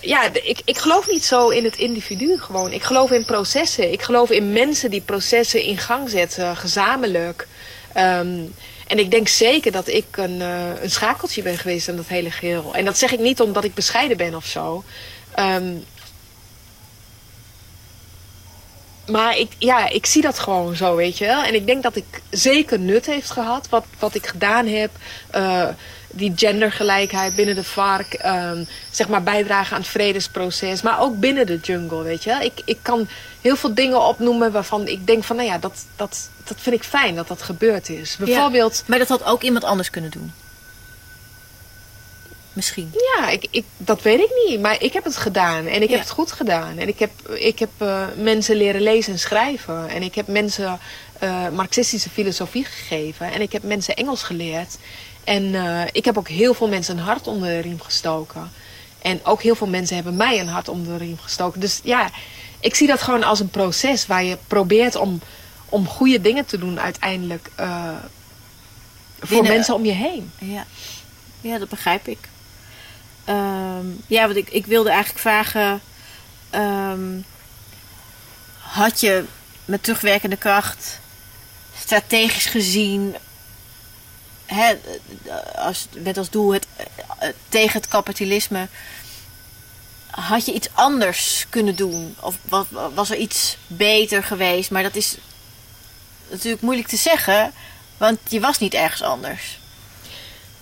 ja, 0.00 0.32
ik, 0.32 0.60
ik 0.64 0.78
geloof 0.78 1.10
niet 1.10 1.24
zo 1.24 1.48
in 1.48 1.64
het 1.64 1.76
individu 1.76 2.38
gewoon. 2.38 2.72
Ik 2.72 2.82
geloof 2.82 3.10
in 3.10 3.24
processen. 3.24 3.92
Ik 3.92 4.02
geloof 4.02 4.30
in 4.30 4.52
mensen 4.52 4.90
die 4.90 5.00
processen 5.00 5.62
in 5.62 5.78
gang 5.78 6.10
zetten, 6.10 6.56
gezamenlijk. 6.56 7.46
Ehm, 7.92 8.38
en 8.86 8.98
ik 8.98 9.10
denk 9.10 9.28
zeker 9.28 9.72
dat 9.72 9.88
ik 9.88 10.16
een, 10.16 10.40
eh, 10.40 10.82
een 10.82 10.90
schakeltje 10.90 11.42
ben 11.42 11.58
geweest 11.58 11.88
in 11.88 11.96
dat 11.96 12.06
hele 12.08 12.30
geheel. 12.30 12.74
En 12.74 12.84
dat 12.84 12.98
zeg 12.98 13.12
ik 13.12 13.18
niet 13.18 13.40
omdat 13.40 13.64
ik 13.64 13.74
bescheiden 13.74 14.16
ben 14.16 14.34
of 14.34 14.44
zo. 14.44 14.84
Ehm, 15.34 15.74
maar 19.08 19.36
ik, 19.36 19.52
ja, 19.58 19.88
ik 19.88 20.06
zie 20.06 20.22
dat 20.22 20.38
gewoon 20.38 20.76
zo, 20.76 20.96
weet 20.96 21.18
je 21.18 21.26
wel. 21.26 21.42
En 21.42 21.54
ik 21.54 21.66
denk 21.66 21.82
dat 21.82 21.96
ik 21.96 22.22
zeker 22.30 22.78
nut 22.78 23.06
heeft 23.06 23.30
gehad 23.30 23.68
wat, 23.68 23.84
wat 23.98 24.14
ik 24.14 24.26
gedaan 24.26 24.66
heb. 24.66 24.90
Eh, 25.30 25.68
die 26.10 26.32
gendergelijkheid 26.36 27.34
binnen 27.34 27.54
de 27.54 27.64
vark. 27.64 28.14
ehm, 28.14 28.64
zeg 28.90 29.08
maar 29.08 29.22
bijdragen 29.22 29.74
aan 29.74 29.80
het 29.82 29.90
vredesproces. 29.90 30.82
Maar 30.82 31.00
ook 31.00 31.20
binnen 31.20 31.46
de 31.46 31.58
jungle, 31.62 32.02
weet 32.02 32.24
je 32.24 32.30
wel. 32.30 32.40
Ik, 32.40 32.60
ik 32.64 32.78
kan 32.82 33.08
heel 33.40 33.56
veel 33.56 33.74
dingen 33.74 34.02
opnoemen 34.02 34.52
waarvan 34.52 34.86
ik 34.86 35.06
denk 35.06 35.24
van... 35.24 35.36
Nou 35.36 35.48
ja, 35.48 35.58
dat, 35.58 35.86
dat, 35.96 36.30
dat 36.44 36.56
vind 36.60 36.76
ik 36.76 36.82
fijn 36.82 37.14
dat 37.14 37.28
dat 37.28 37.42
gebeurd 37.42 37.88
is. 37.88 38.16
Bijvoorbeeld... 38.16 38.82
Maar 38.86 38.98
dat 38.98 39.08
had 39.08 39.24
ook 39.24 39.42
iemand 39.42 39.64
anders 39.64 39.90
kunnen 39.90 40.10
doen. 40.10 40.32
Misschien. 42.58 42.92
Ja, 43.16 43.28
ik, 43.28 43.46
ik, 43.50 43.64
dat 43.76 44.02
weet 44.02 44.20
ik 44.20 44.30
niet. 44.48 44.60
Maar 44.60 44.82
ik 44.82 44.92
heb 44.92 45.04
het 45.04 45.16
gedaan. 45.16 45.66
En 45.66 45.82
ik 45.82 45.88
Ja. 45.88 45.94
heb 45.94 46.00
het 46.04 46.10
goed 46.10 46.32
gedaan. 46.32 46.78
En 46.78 46.88
ik 46.88 46.98
heb, 46.98 47.10
ik 47.28 47.58
heb 47.58 47.68
eh, 47.78 48.04
mensen 48.16 48.56
leren 48.56 48.80
lezen 48.80 49.12
en 49.12 49.18
schrijven. 49.18 49.88
En 49.88 50.02
ik 50.02 50.14
heb 50.14 50.26
mensen 50.26 50.78
eh, 51.18 51.48
marxistische 51.48 52.10
filosofie 52.10 52.64
gegeven. 52.64 53.32
En 53.32 53.40
ik 53.40 53.52
heb 53.52 53.62
mensen 53.62 53.96
Engels 53.96 54.22
geleerd. 54.22 54.76
En 55.24 55.54
eh, 55.54 55.82
ik 55.92 56.04
heb 56.04 56.18
ook 56.18 56.28
heel 56.28 56.54
veel 56.54 56.68
mensen 56.68 56.96
een 56.98 57.02
hart 57.04 57.26
onder 57.26 57.48
de 57.48 57.58
riem 57.58 57.80
gestoken. 57.80 58.50
En 59.02 59.20
ook 59.24 59.42
heel 59.42 59.54
veel 59.54 59.66
mensen 59.66 59.94
hebben 59.96 60.16
mij 60.16 60.40
een 60.40 60.48
hart 60.48 60.68
onder 60.68 60.98
de 60.98 61.04
riem 61.04 61.18
gestoken. 61.18 61.60
Dus 61.60 61.80
ja, 61.84 62.10
ik 62.60 62.74
zie 62.74 62.86
dat 62.86 63.02
gewoon 63.02 63.22
als 63.24 63.40
een 63.40 63.50
proces 63.50 64.06
waar 64.06 64.24
je 64.24 64.38
probeert 64.46 64.96
om, 64.96 65.20
om 65.68 65.86
goede 65.88 66.20
dingen 66.20 66.46
te 66.46 66.58
doen 66.58 66.80
uiteindelijk. 66.80 67.50
voor 67.56 69.28
Binnen- 69.28 69.52
mensen 69.52 69.74
om 69.74 69.84
je 69.84 69.92
heen. 69.92 70.30
Ja, 70.38 70.66
ja 71.40 71.58
dat 71.58 71.68
begrijp 71.68 72.08
ik. 72.08 72.18
Ehm, 73.28 73.86
ja, 74.06 74.24
want 74.24 74.36
ik, 74.36 74.48
ik 74.50 74.66
wilde 74.66 74.90
eigenlijk 74.90 75.20
vragen... 75.20 75.80
ehm, 76.50 77.20
had 78.58 79.00
je 79.00 79.24
met 79.64 79.82
terugwerkende 79.82 80.36
kracht 80.36 81.00
strategisch 81.78 82.46
gezien... 82.46 83.16
Hè, 84.46 84.74
als, 85.54 85.86
met 85.92 86.16
als 86.16 86.30
doel 86.30 86.52
het, 86.52 86.66
eh, 87.18 87.28
tegen 87.48 87.80
het 87.80 87.88
kapitalisme... 87.88 88.68
Had 90.10 90.46
je 90.46 90.52
iets 90.52 90.68
anders 90.72 91.46
kunnen 91.48 91.76
doen? 91.76 92.16
Of 92.20 92.36
was, 92.48 92.66
was 92.94 93.10
er 93.10 93.16
iets 93.16 93.56
beter 93.66 94.24
geweest? 94.24 94.70
Maar 94.70 94.82
dat 94.82 94.96
is 94.96 95.16
natuurlijk 96.30 96.62
moeilijk 96.62 96.88
te 96.88 96.96
zeggen... 96.96 97.52
Want 97.96 98.18
je 98.28 98.40
was 98.40 98.58
niet 98.58 98.74
ergens 98.74 99.02
anders. 99.02 99.57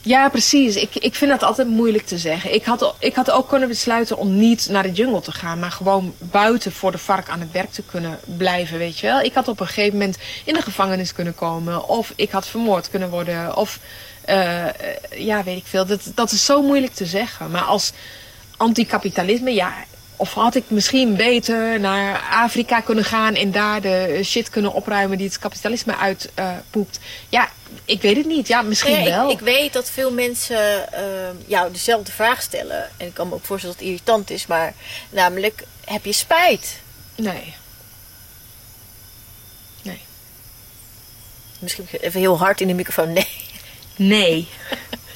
Ja, 0.06 0.28
precies. 0.28 0.76
Ik, 0.76 0.94
ik 0.94 1.14
vind 1.14 1.30
dat 1.30 1.42
altijd 1.42 1.68
moeilijk 1.68 2.06
te 2.06 2.18
zeggen. 2.18 2.54
Ik 2.54 2.64
had, 2.64 2.94
ik 2.98 3.14
had 3.14 3.30
ook 3.30 3.48
kunnen 3.48 3.68
besluiten 3.68 4.16
om 4.16 4.36
niet 4.36 4.68
naar 4.70 4.82
de 4.82 4.92
jungle 4.92 5.20
te 5.20 5.32
gaan, 5.32 5.58
maar 5.58 5.70
gewoon 5.70 6.14
buiten 6.18 6.72
voor 6.72 6.92
de 6.92 6.98
vark 6.98 7.28
aan 7.28 7.40
het 7.40 7.52
werk 7.52 7.70
te 7.70 7.82
kunnen 7.82 8.18
blijven, 8.24 8.78
weet 8.78 8.98
je 8.98 9.06
wel. 9.06 9.20
Ik 9.20 9.34
had 9.34 9.48
op 9.48 9.60
een 9.60 9.66
gegeven 9.66 9.98
moment 9.98 10.18
in 10.44 10.54
de 10.54 10.62
gevangenis 10.62 11.12
kunnen 11.12 11.34
komen, 11.34 11.88
of 11.88 12.12
ik 12.16 12.30
had 12.30 12.46
vermoord 12.46 12.90
kunnen 12.90 13.10
worden, 13.10 13.56
of 13.56 13.78
eh, 14.24 14.64
ja, 15.10 15.42
weet 15.44 15.56
ik 15.56 15.66
veel. 15.66 15.86
Dat, 15.86 16.10
dat 16.14 16.30
is 16.30 16.44
zo 16.44 16.62
moeilijk 16.62 16.94
te 16.94 17.06
zeggen. 17.06 17.50
Maar 17.50 17.62
als 17.62 17.92
anticapitalisme, 18.56 19.54
ja. 19.54 19.74
Of 20.16 20.34
had 20.34 20.54
ik 20.54 20.64
misschien 20.66 21.16
beter 21.16 21.80
naar 21.80 22.20
Afrika 22.30 22.80
kunnen 22.80 23.04
gaan 23.04 23.34
en 23.34 23.50
daar 23.50 23.80
de 23.80 24.20
shit 24.24 24.50
kunnen 24.50 24.72
opruimen 24.72 25.18
die 25.18 25.26
het 25.26 25.38
kapitalisme 25.38 25.96
uitpoept? 25.96 27.00
ja, 27.28 27.48
ik 27.86 28.02
weet 28.02 28.16
het 28.16 28.26
niet. 28.26 28.48
Ja, 28.48 28.62
misschien 28.62 28.92
Nee, 28.92 29.02
ik- 29.02 29.08
wel. 29.14 29.30
Ik, 29.30 29.38
weet 29.40 29.72
dat 29.72 29.90
veel 29.90 30.12
mensen 30.12 30.92
ehm, 30.92 31.34
jou 31.46 31.72
dezelfde 31.72 32.12
vraag 32.12 32.42
stellen. 32.42 32.90
En 32.96 33.06
ik 33.06 33.14
kan 33.14 33.28
me 33.28 33.34
ook 33.34 33.44
voorstellen 33.44 33.76
dat 33.76 33.84
het 33.86 33.92
irritant 33.94 34.30
is. 34.30 34.46
Maar 34.46 34.74
namelijk, 35.10 35.62
heb 35.84 36.04
je 36.04 36.12
spijt? 36.12 36.78
Nee. 37.16 37.54
Nee. 39.82 40.00
Misschien 41.58 41.86
even 42.00 42.20
heel 42.20 42.38
hard 42.38 42.60
in 42.60 42.66
de 42.68 42.74
microfoon. 42.74 43.12
Nee. 43.12 43.28
Nee. 43.96 44.48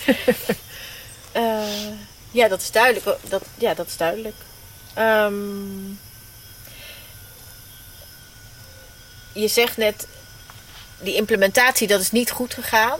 Eh, 1.32 1.62
ja, 2.30 2.48
dat 2.48 2.60
is 2.62 2.70
duidelijk. 2.70 3.18
Dat, 3.28 3.42
ja, 3.58 3.74
dat 3.74 3.86
is 3.86 3.96
duidelijk. 3.96 4.34
Ehm, 4.94 5.88
je 9.32 9.48
zegt 9.48 9.76
net, 9.76 10.06
die 11.02 11.14
implementatie, 11.14 11.86
dat 11.86 12.00
is 12.00 12.10
niet 12.10 12.30
goed 12.30 12.54
gegaan. 12.54 12.98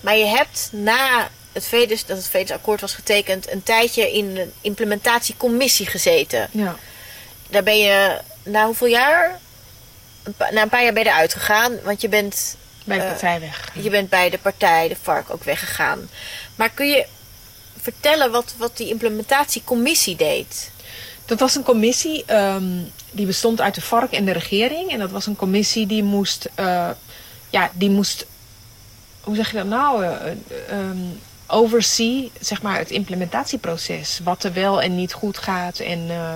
Maar 0.00 0.16
je 0.16 0.24
hebt 0.24 0.68
na 0.72 1.30
het 1.52 1.64
Vedes, 1.66 2.04
dat 2.06 2.16
het 2.16 2.28
Vredesakkoord 2.28 2.80
was 2.80 2.94
getekend, 2.94 3.52
een 3.52 3.62
tijdje 3.62 4.12
in 4.12 4.36
een 4.36 4.52
implementatiecommissie 4.60 5.86
gezeten. 5.86 6.48
Ja. 6.50 6.76
Daar 7.50 7.62
ben 7.62 7.78
je 7.78 8.18
na 8.42 8.64
hoeveel 8.66 8.86
jaar? 8.86 9.38
Een 10.22 10.32
pa- 10.34 10.50
na 10.50 10.62
een 10.62 10.68
paar 10.68 10.82
jaar 10.82 10.92
ben 10.92 11.02
je 11.02 11.08
eruit 11.08 11.32
gegaan, 11.32 11.80
want 11.82 12.00
je 12.00 12.08
bent 12.08 12.56
Bij 12.84 12.96
de 12.96 13.02
Eh, 13.02 13.08
partij 13.10 13.40
weg. 13.40 13.70
je 13.82 13.90
bent 13.90 14.08
bij 14.08 14.30
de 14.30 14.38
partij, 14.38 14.88
de 14.88 14.96
vark, 15.02 15.30
ook 15.30 15.44
weggegaan. 15.44 16.10
Maar 16.54 16.70
kun 16.70 16.88
je 16.88 17.06
vertellen 17.80 18.30
wat, 18.30 18.54
wat 18.56 18.76
die 18.76 18.88
implementatiecommissie 18.88 20.16
deed? 20.16 20.70
Dat 21.26 21.40
was 21.40 21.54
een 21.54 21.62
commissie 21.62 22.24
ehm, 22.26 22.64
die 23.10 23.26
bestond 23.26 23.60
uit 23.60 23.74
de 23.74 23.80
vark 23.80 24.12
en 24.12 24.24
de 24.24 24.32
regering. 24.32 24.90
En 24.90 24.98
dat 24.98 25.10
was 25.10 25.26
een 25.26 25.36
commissie 25.36 25.86
die 25.86 26.02
moest, 26.02 26.48
eh, 26.54 26.88
ja, 27.52 27.70
die 27.74 27.90
moest, 27.90 28.26
hoe 29.20 29.36
zeg 29.36 29.50
je 29.50 29.56
dat 29.56 29.66
nou, 29.66 30.04
eh, 30.04 30.30
eh, 30.30 30.36
ehm, 30.68 30.98
oversee, 31.46 32.32
zeg 32.40 32.62
maar, 32.62 32.78
het 32.78 32.90
implementatieproces. 32.90 34.20
Wat 34.24 34.44
er 34.44 34.52
wel 34.52 34.82
en 34.82 34.96
niet 34.96 35.12
goed 35.12 35.38
gaat. 35.38 35.78
En 35.78 36.10
eh, 36.10 36.34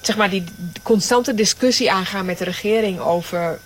zeg 0.00 0.16
maar, 0.16 0.30
die 0.30 0.44
constante 0.82 1.34
discussie 1.34 1.92
aangaan 1.92 2.26
met 2.26 2.38
de 2.38 2.44
regering 2.44 3.00
over 3.00 3.60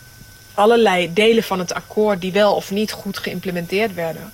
allerlei 0.55 1.12
delen 1.12 1.43
van 1.43 1.59
het 1.59 1.74
akkoord 1.74 2.20
die 2.20 2.32
wel 2.32 2.55
of 2.55 2.70
niet 2.70 2.93
goed 2.93 3.19
geïmplementeerd 3.19 3.94
werden. 3.94 4.32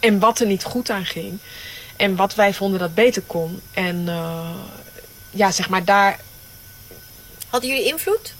En 0.00 0.18
wat 0.18 0.40
er 0.40 0.46
niet 0.46 0.64
goed 0.64 0.90
aan 0.90 1.06
ging. 1.06 1.38
En 1.96 2.16
wat 2.16 2.34
wij 2.34 2.54
vonden 2.54 2.80
dat 2.80 2.94
beter 2.94 3.22
kon. 3.22 3.60
En 3.72 4.08
ja, 5.30 5.50
zeg 5.50 5.68
maar 5.68 5.84
daar, 5.84 6.18
Hadden 7.54 7.72
jullie 7.72 7.86
invloed? 7.86 8.34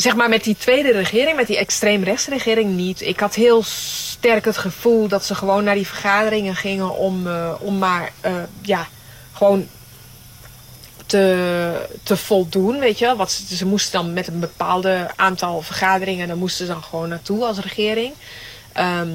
Zeg 0.00 0.16
maar 0.16 0.28
met 0.28 0.44
die 0.44 0.56
tweede 0.56 0.92
regering, 0.92 1.36
met 1.36 1.46
die 1.46 1.58
extreemrechtsregering 1.58 2.76
niet. 2.76 3.00
Ik 3.00 3.20
had 3.20 3.34
heel 3.34 3.62
sterk 3.62 4.44
het 4.44 4.56
gevoel 4.56 5.08
dat 5.08 5.24
ze 5.24 5.34
gewoon 5.34 5.64
naar 5.64 5.74
die 5.74 5.86
vergaderingen 5.86 6.56
gingen 6.56 6.96
om, 6.96 7.26
eh, 7.26 7.54
om 7.58 7.78
maar, 7.78 8.12
eh, 8.20 8.34
ja, 8.62 8.88
gewoon 9.32 9.68
te, 11.06 11.88
te 12.02 12.16
voldoen, 12.16 12.78
weet 12.78 12.98
je. 12.98 13.16
Wat 13.16 13.32
ze, 13.32 13.56
ze 13.56 13.66
moesten 13.66 13.92
dan 13.92 14.12
met 14.12 14.26
een 14.26 14.40
bepaalde 14.40 15.10
aantal 15.16 15.62
vergaderingen, 15.62 16.28
daar 16.28 16.36
moesten 16.36 16.66
ze 16.66 16.72
dan 16.72 16.82
gewoon 16.82 17.08
naartoe 17.08 17.44
als 17.44 17.58
regering. 17.58 18.14
Ehm, 18.72 19.10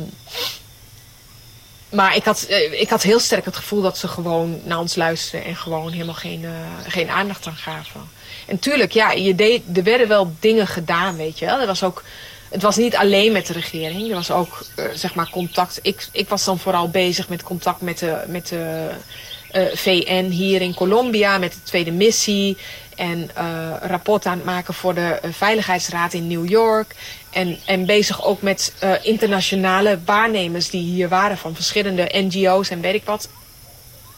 maar 1.89 2.15
ik 2.15 2.23
had, 2.23 2.41
eh, 2.43 2.81
ik 2.81 2.89
had 2.89 3.03
heel 3.03 3.19
sterk 3.19 3.45
het 3.45 3.55
gevoel 3.55 3.81
dat 3.81 3.97
ze 3.97 4.07
gewoon 4.07 4.61
naar 4.63 4.79
ons 4.79 4.95
luisterden 4.95 5.47
en 5.47 5.55
gewoon 5.55 5.91
helemaal 5.91 6.15
geen, 6.15 6.45
geen 6.87 7.09
aandacht 7.09 7.47
aan 7.47 7.55
gaven. 7.55 8.14
En 8.45 8.59
tuurlijk, 8.59 8.91
ja, 8.91 9.11
je 9.11 9.35
deed, 9.35 9.61
er 9.75 9.83
werden 9.83 10.07
wel 10.07 10.33
dingen 10.39 10.67
gedaan, 10.67 11.15
weet 11.15 11.39
je 11.39 11.45
wel. 11.45 11.59
Er 11.59 11.67
was 11.67 11.83
ook, 11.83 12.03
het 12.49 12.61
was 12.61 12.75
niet 12.75 12.95
alleen 12.95 13.31
met 13.31 13.47
de 13.47 13.53
regering, 13.53 14.09
er 14.09 14.15
was 14.15 14.31
ook 14.31 14.65
eh, 14.75 14.85
zeg 14.93 15.15
maar 15.15 15.29
contact. 15.29 15.79
Ik, 15.81 16.07
ik 16.11 16.29
was 16.29 16.43
dan 16.45 16.59
vooral 16.59 16.89
bezig 16.89 17.29
met 17.29 17.43
contact 17.43 17.81
met 17.81 17.99
de, 17.99 18.23
met 18.27 18.47
de 18.47 18.89
eh, 19.51 19.63
VN 19.73 20.25
hier 20.29 20.61
in 20.61 20.73
Colombia, 20.73 21.37
met 21.37 21.53
de 21.53 21.63
tweede 21.63 21.91
missie. 21.91 22.57
En 22.95 23.29
eh 23.33 23.71
rapport 23.81 24.25
aan 24.25 24.37
het 24.37 24.45
maken 24.45 24.73
voor 24.73 24.93
de 24.93 25.19
Veiligheidsraad 25.31 26.13
in 26.13 26.27
New 26.27 26.49
York. 26.49 26.95
En, 27.29 27.59
en 27.65 27.85
bezig 27.85 28.25
ook 28.25 28.41
met 28.41 28.73
internationale 29.01 29.99
waarnemers 30.05 30.69
die 30.69 30.81
hier 30.81 31.09
waren 31.09 31.37
van 31.37 31.55
verschillende 31.55 32.09
NGO's 32.11 32.69
en 32.69 32.81
weet 32.81 32.93
ik 32.93 33.03
wat. 33.05 33.29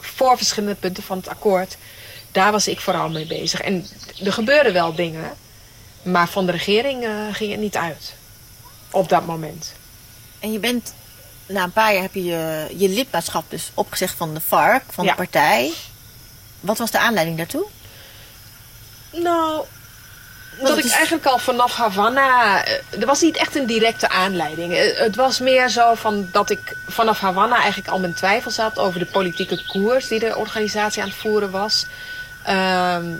Voor 0.00 0.36
verschillende 0.36 0.74
punten 0.74 1.02
van 1.02 1.16
het 1.16 1.28
akkoord. 1.28 1.76
Daar 2.38 2.52
was 2.52 2.68
ik 2.68 2.80
vooral 2.80 3.08
mee 3.08 3.26
bezig. 3.26 3.60
En 3.60 3.86
er 4.24 4.32
gebeurden 4.32 4.72
wel 4.72 4.94
dingen. 4.94 5.30
Maar 6.02 6.28
van 6.28 6.46
de 6.46 6.52
regering 6.52 7.04
eh, 7.04 7.10
ging 7.32 7.50
het 7.50 7.60
niet 7.60 7.76
uit. 7.76 8.14
Op 8.90 9.08
dat 9.08 9.26
moment. 9.26 9.72
En 10.38 10.52
je 10.52 10.58
bent, 10.58 10.94
na 11.46 11.62
een 11.62 11.72
paar 11.72 11.92
jaar 11.92 12.02
heb 12.02 12.14
je 12.14 12.24
je, 12.24 12.66
je 12.76 12.88
lidmaatschap 12.88 13.44
dus 13.48 13.70
opgezegd 13.74 14.14
van 14.16 14.34
de 14.34 14.40
vark, 14.40 14.82
van 14.90 15.04
Ja. 15.04 15.10
de 15.10 15.16
partij. 15.16 15.72
Wat 16.60 16.78
was 16.78 16.90
de 16.90 16.98
aanleiding 16.98 17.36
daartoe? 17.36 17.66
Nou, 19.12 19.64
dat 20.62 20.78
ik 20.78 20.90
eigenlijk 20.90 21.26
al 21.26 21.38
vanaf 21.38 21.74
Havana. 21.74 22.64
eh, 22.64 23.00
Er 23.00 23.06
was 23.06 23.20
niet 23.20 23.36
echt 23.36 23.56
een 23.56 23.66
directe 23.66 24.08
aanleiding. 24.08 24.72
Eh, 24.74 24.98
Het 24.98 25.16
was 25.16 25.38
meer 25.38 25.68
zo 25.68 25.94
van 25.94 26.28
dat 26.32 26.50
ik 26.50 26.76
vanaf 26.88 27.18
Havana 27.20 27.56
eigenlijk 27.56 27.88
al 27.88 27.98
mijn 28.00 28.14
twijfels 28.14 28.56
had 28.56 28.78
over 28.78 28.98
de 28.98 29.06
politieke 29.06 29.64
koers 29.66 30.08
die 30.08 30.18
de 30.18 30.36
organisatie 30.36 31.02
aan 31.02 31.08
het 31.08 31.16
voeren 31.18 31.50
was. 31.50 31.86
Ehm, 32.48 33.12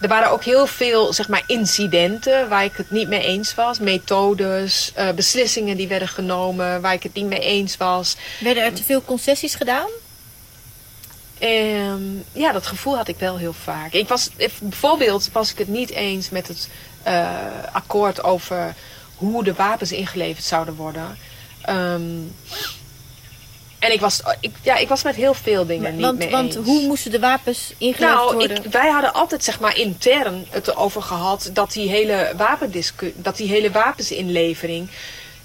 er 0.00 0.08
waren 0.08 0.30
ook 0.30 0.44
heel 0.44 0.66
veel 0.66 1.12
zeg 1.12 1.28
maar, 1.28 1.42
incidenten 1.46 2.48
waar 2.48 2.64
ik 2.64 2.76
het 2.76 2.90
niet 2.90 3.08
mee 3.08 3.22
eens 3.22 3.54
was. 3.54 3.78
Methodes, 3.78 4.92
eh, 4.94 5.10
beslissingen 5.10 5.76
die 5.76 5.88
werden 5.88 6.08
genomen 6.08 6.80
waar 6.80 6.92
ik 6.92 7.02
het 7.02 7.14
niet 7.14 7.26
mee 7.26 7.40
eens 7.40 7.76
was. 7.76 8.16
Werden 8.40 8.64
er 8.64 8.72
te 8.72 8.82
veel 8.82 9.02
concessies 9.04 9.54
gedaan? 9.54 9.88
Ehm, 11.38 12.02
ja, 12.32 12.52
dat 12.52 12.66
gevoel 12.66 12.96
had 12.96 13.08
ik 13.08 13.18
wel 13.18 13.36
heel 13.36 13.52
vaak. 13.52 13.92
Ik 13.92 14.08
was, 14.08 14.30
eh, 14.36 14.48
bijvoorbeeld 14.60 15.28
was 15.32 15.50
ik 15.50 15.58
het 15.58 15.68
niet 15.68 15.90
eens 15.90 16.30
met 16.30 16.48
het 16.48 16.68
eh, 17.02 17.28
akkoord 17.72 18.24
over 18.24 18.74
hoe 19.14 19.44
de 19.44 19.54
wapens 19.54 19.92
ingeleverd 19.92 20.44
zouden 20.44 20.74
worden. 20.74 21.18
Ehm, 21.62 22.02
en 23.82 23.92
ik 23.92 24.00
was, 24.00 24.22
ik, 24.40 24.50
ja, 24.62 24.76
ik 24.76 24.88
was 24.88 25.02
met 25.02 25.14
heel 25.14 25.34
veel 25.34 25.66
dingen 25.66 25.92
niet 25.92 26.00
Want, 26.04 26.18
mee 26.18 26.30
want 26.30 26.54
eens. 26.56 26.66
hoe 26.66 26.86
moesten 26.86 27.10
de 27.10 27.18
wapens 27.18 27.72
ingeleverd 27.78 28.14
Nou, 28.18 28.34
worden? 28.34 28.56
ik, 28.64 28.72
wij 28.72 28.88
hadden 28.90 29.12
altijd 29.14 29.44
zeg 29.44 29.60
maar 29.60 29.76
intern 29.76 30.46
het 30.50 30.68
erover 30.68 31.02
gehad 31.02 31.50
dat 31.52 31.72
die 31.72 31.88
hele, 31.88 32.32
wapendiscu- 32.36 33.12
dat 33.16 33.36
die 33.36 33.48
hele 33.48 33.70
wapensinlevering. 33.70 34.88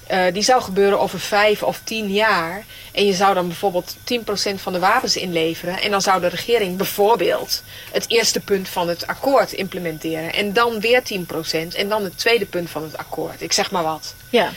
eh, 0.08 0.34
die 0.34 0.42
zou 0.44 0.62
gebeuren 0.62 1.00
over 1.00 1.20
vijf 1.20 1.64
of 1.64 1.82
tien 1.84 2.12
jaar. 2.14 2.66
En 2.92 3.06
je 3.06 3.14
zou 3.14 3.34
dan 3.34 3.48
bijvoorbeeld 3.48 3.96
10% 4.04 4.62
van 4.62 4.74
de 4.74 4.80
wapens 4.80 5.16
inleveren. 5.16 5.82
En 5.82 5.92
dan 5.92 6.02
zou 6.02 6.22
de 6.22 6.28
regering 6.28 6.78
bijvoorbeeld 6.78 7.64
het 7.92 8.06
eerste 8.08 8.40
punt 8.40 8.70
van 8.70 8.88
het 8.88 9.08
akkoord 9.08 9.52
implementeren. 9.52 10.34
En 10.34 10.54
dan 10.54 10.80
weer 10.80 11.02
10%. 11.04 11.76
En 11.76 11.90
dan 11.90 12.04
het 12.04 12.18
tweede 12.18 12.46
punt 12.46 12.70
van 12.70 12.84
het 12.84 12.98
akkoord. 12.98 13.42
Ik 13.42 13.54
zeg 13.54 13.72
maar 13.72 13.84
wat. 13.84 14.16
ja. 14.30 14.50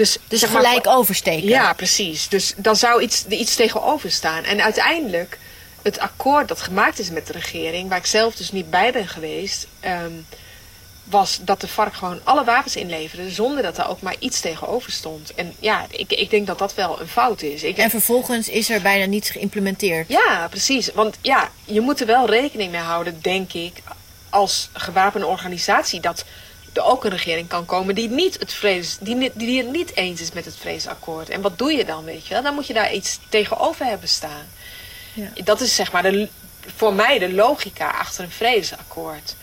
Dus, 0.00 0.18
Dus 0.28 0.40
zeg 0.40 0.52
maar- 0.52 0.62
gelijk 0.62 0.86
oversteken. 0.86 1.48
ja, 1.48 1.72
precies. 1.72 2.28
Dus 2.28 2.54
dan 2.56 2.76
zou 2.76 3.02
iets, 3.02 3.24
er 3.24 3.32
iets 3.32 3.54
tegenover 3.54 4.10
staan. 4.10 4.44
En 4.44 4.62
uiteindelijk, 4.62 5.38
het 5.82 5.98
akkoord 5.98 6.48
dat 6.48 6.60
gemaakt 6.60 6.98
is 6.98 7.10
met 7.10 7.26
de 7.26 7.32
regering, 7.32 7.88
waar 7.88 7.98
ik 7.98 8.06
zelf 8.06 8.34
dus 8.34 8.52
niet 8.52 8.70
bij 8.70 8.92
ben 8.92 9.08
geweest, 9.08 9.66
ehm, 9.80 10.12
was 11.04 11.38
dat 11.42 11.60
de 11.60 11.68
vark 11.68 11.94
gewoon 11.94 12.20
alle 12.24 12.44
wapens 12.44 12.76
inleverde 12.76 13.30
zonder 13.30 13.62
dat 13.62 13.78
er 13.78 13.88
ook 13.88 14.00
maar 14.00 14.16
iets 14.18 14.40
tegenover 14.40 14.92
stond. 14.92 15.34
En 15.34 15.54
ja, 15.58 15.86
ik, 15.90 16.12
ik 16.12 16.30
denk 16.30 16.46
dat 16.46 16.58
dat 16.58 16.74
wel 16.74 17.00
een 17.00 17.08
fout 17.08 17.42
is. 17.42 17.62
Ik, 17.62 17.76
En 17.78 17.90
vervolgens 17.90 18.48
is 18.48 18.70
er 18.70 18.82
bijna 18.82 19.04
niets 19.04 19.30
geïmplementeerd. 19.30 20.08
ja, 20.08 20.46
precies. 20.50 20.90
Want 20.94 21.16
ja, 21.20 21.50
je 21.64 21.80
moet 21.80 22.00
er 22.00 22.06
wel 22.06 22.26
rekening 22.30 22.70
mee 22.70 22.80
houden, 22.80 23.18
denk 23.22 23.52
ik, 23.52 23.72
als 24.30 24.68
gewapende 24.72 25.26
organisatie, 25.26 26.00
dat 26.00 26.24
er 26.72 26.84
ook 26.84 27.04
een 27.04 27.10
regering 27.10 27.48
kan 27.48 27.64
komen 27.66 27.94
die, 27.94 28.08
niet 28.08 28.36
het 28.38 28.52
vredes, 28.52 28.96
die, 29.00 29.14
niet- 29.14 29.32
die 29.34 29.58
het 29.62 29.70
niet 29.72 29.96
eens 29.96 30.20
is 30.20 30.32
met 30.32 30.44
het 30.44 30.56
vredesakkoord. 30.56 31.28
En 31.28 31.40
wat 31.40 31.58
doe 31.58 31.72
je 31.72 31.84
dan, 31.84 32.04
weet 32.04 32.26
je 32.26 32.34
wel? 32.34 32.42
Dan 32.42 32.54
moet 32.54 32.66
je 32.66 32.72
daar 32.74 32.92
iets 32.92 33.18
tegenover 33.28 33.84
hebben 33.86 34.08
staan. 34.08 34.46
Ja. 35.12 35.28
Dat 35.44 35.60
is 35.60 35.74
zeg 35.74 35.92
maar 35.92 36.02
de, 36.02 36.28
voor 36.76 36.94
mij 36.94 37.18
de 37.18 37.32
logica 37.32 37.88
achter 37.88 38.24
een 38.24 38.30
vredesakkoord. 38.30 39.34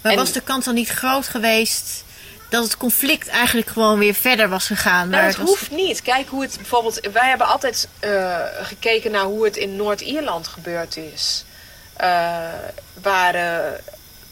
Maar 0.00 0.12
En- 0.12 0.18
was 0.18 0.32
de 0.32 0.40
kans 0.40 0.64
dan 0.64 0.74
niet 0.74 0.88
groot 0.88 1.28
geweest 1.28 2.04
dat 2.50 2.64
het 2.64 2.76
conflict 2.76 3.28
eigenlijk 3.28 3.68
gewoon 3.68 3.98
weer 3.98 4.14
verder 4.14 4.48
was 4.48 4.66
gegaan? 4.66 4.98
Nou, 4.98 5.10
Maar 5.10 5.22
het 5.22 5.36
het 5.36 5.40
was- 5.40 5.48
hoeft 5.48 5.70
niet. 5.70 6.02
Kijk 6.02 6.28
hoe 6.28 6.42
het 6.42 6.56
bijvoorbeeld. 6.56 7.00
Wij 7.12 7.28
hebben 7.28 7.46
altijd 7.46 7.88
eh, 7.98 8.36
gekeken 8.62 9.10
naar 9.10 9.24
hoe 9.24 9.44
het 9.44 9.56
in 9.56 9.76
Noord-Ierland 9.76 10.46
gebeurd 10.46 10.96
is. 10.96 11.44
Eh, 11.96 12.08
waar, 13.02 13.34
eh, 13.34 13.72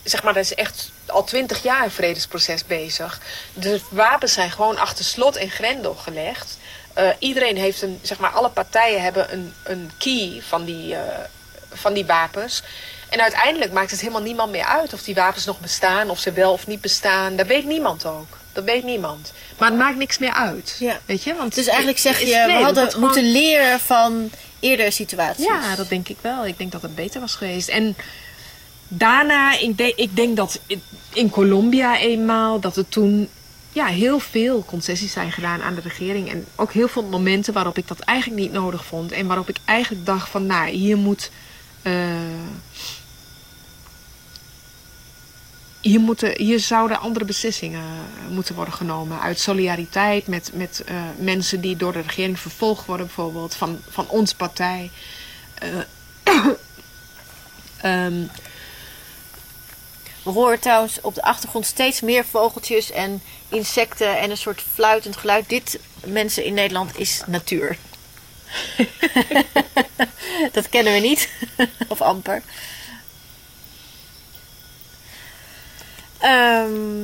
zeg 0.05 0.23
maar, 0.23 0.35
dat 0.35 0.43
is 0.44 0.55
echt 0.55 0.90
al 1.07 1.24
twintig 1.24 1.62
jaar 1.62 1.85
een 1.85 1.91
vredesproces 1.91 2.66
bezig. 2.66 3.20
De 3.55 3.81
wapens 3.89 4.33
zijn 4.33 4.51
gewoon 4.51 4.78
achter 4.78 5.05
slot 5.05 5.37
en 5.37 5.51
grendel 5.51 5.95
gelegd. 5.95 6.59
Eh, 6.95 7.09
iedereen 7.19 7.57
heeft 7.57 7.83
een, 7.83 7.99
zeg 8.03 8.19
maar, 8.19 8.31
alle 8.31 8.49
partijen 8.49 9.03
hebben 9.03 9.33
een, 9.33 9.55
een 9.65 9.91
key 9.99 10.43
van 10.49 10.65
die, 10.65 10.95
eh, 10.95 11.01
van 11.73 11.93
die 11.93 12.07
wapens. 12.07 12.62
En 13.09 13.20
uiteindelijk 13.20 13.73
maakt 13.73 13.91
het 13.91 14.01
helemaal 14.01 14.23
niemand 14.23 14.51
meer 14.51 14.65
uit 14.65 14.93
of 14.93 15.03
die 15.03 15.15
wapens 15.15 15.45
nog 15.45 15.61
bestaan, 15.61 16.11
of 16.11 16.19
ze 16.19 16.33
wel 16.33 16.53
of 16.53 16.66
niet 16.66 16.81
bestaan. 16.81 17.37
Dat 17.37 17.47
weet 17.47 17.65
niemand 17.65 18.07
ook. 18.07 18.27
Dat 18.53 18.65
weet 18.65 18.85
niemand. 18.85 19.33
Maar 19.59 19.69
het 19.69 19.78
maakt 19.78 19.97
niks 19.97 20.19
meer 20.19 20.33
uit. 20.33 20.77
Ja. 20.78 21.01
Weet 21.07 21.23
je? 21.23 21.35
Want 21.35 21.55
Dus 21.55 21.66
eigenlijk 21.66 21.99
zeg 21.99 22.20
je, 22.20 22.27
we 22.47 22.53
hadden 22.62 22.87
gewoon- 22.91 23.01
moeten 23.05 23.31
leren 23.33 23.81
van 23.81 24.31
eerdere 24.61 24.91
situaties. 24.91 25.45
Ja, 25.45 25.77
dat 25.77 25.89
denk 25.89 26.09
ik 26.09 26.16
wel. 26.20 26.47
Ik 26.47 26.59
denk 26.59 26.73
dat 26.73 26.83
het 26.83 26.95
beter 26.95 27.20
was 27.20 27.35
geweest. 27.35 27.69
En 27.69 27.97
daarna, 28.88 29.58
ik 29.58 29.78
ik 29.80 30.16
denk 30.16 30.36
dat 30.36 30.60
in- 31.12 31.30
Colombia 31.30 31.98
eenmaal, 31.98 32.60
dat 32.60 32.76
er 32.76 32.88
toen 32.88 33.28
ja, 33.72 33.86
heel 33.86 34.18
veel 34.18 34.64
concessies 34.64 35.12
zijn 35.12 35.32
gedaan 35.32 35.62
aan 35.62 35.74
de 35.74 35.80
regering. 35.80 36.30
En 36.30 36.46
ook 36.54 36.72
heel 36.72 36.88
veel 36.88 37.02
momenten 37.02 37.52
waarop 37.52 37.78
ik 37.78 37.88
dat 37.88 38.00
eigenlijk 38.00 38.40
niet 38.40 38.52
nodig 38.52 38.84
vond. 38.84 39.12
En 39.12 39.26
waarop 39.26 39.48
ik 39.48 39.56
eigenlijk 39.64 40.06
dacht 40.06 40.28
van, 40.28 40.46
nou, 40.46 40.68
hier 40.70 40.96
moet... 40.96 41.30
eh, 41.82 41.92
hier, 45.80 46.00
moeten, 46.00 46.32
hier 46.42 46.60
zouden 46.60 47.00
andere 47.00 47.24
beslissingen 47.24 47.84
moeten 48.30 48.54
worden 48.54 48.74
genomen. 48.74 49.20
Uit 49.20 49.38
solidariteit 49.38 50.26
met, 50.26 50.50
met 50.54 50.82
eh, 50.86 51.02
mensen 51.18 51.60
die 51.60 51.76
door 51.76 51.92
de 51.92 52.00
regering 52.00 52.38
vervolgd 52.40 52.86
worden, 52.86 53.06
bijvoorbeeld. 53.06 53.54
Van, 53.54 53.78
van 53.90 54.08
onze 54.08 54.36
partij. 54.36 54.90
Ehm, 57.76 58.22
We 60.27 60.32
horen 60.32 60.61
trouwens 60.61 61.01
op 61.01 61.15
de 61.15 61.23
achtergrond 61.23 61.66
steeds 61.66 62.01
meer 62.01 62.24
vogeltjes 62.24 62.90
en 62.90 63.23
insecten 63.48 64.19
en 64.19 64.31
een 64.31 64.36
soort 64.36 64.62
fluitend 64.73 65.16
geluid. 65.16 65.48
Dit, 65.48 65.78
mensen 66.05 66.44
in 66.44 66.55
Nederland, 66.55 66.98
is 66.98 67.23
natuur. 67.27 67.77
dat 70.53 70.69
kennen 70.69 70.93
we 70.93 70.98
niet. 70.98 71.28
of 71.89 72.01
amper. 72.01 72.43
Ehm, 76.19 77.03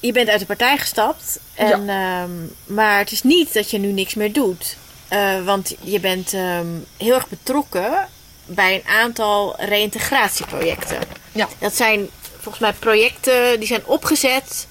je 0.00 0.12
bent 0.12 0.28
uit 0.28 0.40
de 0.40 0.46
partij 0.46 0.78
gestapt. 0.78 1.40
En, 1.54 1.88
ehm, 1.88 2.74
maar 2.74 2.98
het 2.98 3.12
is 3.12 3.22
niet 3.22 3.52
dat 3.52 3.70
je 3.70 3.78
nu 3.78 3.92
niks 3.92 4.14
meer 4.14 4.32
doet. 4.32 4.76
Eh, 5.08 5.44
want 5.44 5.74
je 5.80 6.00
bent 6.00 6.32
ehm, 6.32 6.68
heel 6.96 7.14
erg 7.14 7.28
betrokken 7.28 8.08
bij 8.54 8.74
een 8.74 8.88
aantal 8.88 9.56
reïntegratieprojecten. 9.58 10.98
Ja. 11.32 11.48
Dat 11.58 11.76
zijn 11.76 12.08
volgens 12.38 12.58
mij 12.58 12.72
projecten 12.72 13.58
die 13.58 13.68
zijn 13.68 13.86
opgezet 13.86 14.66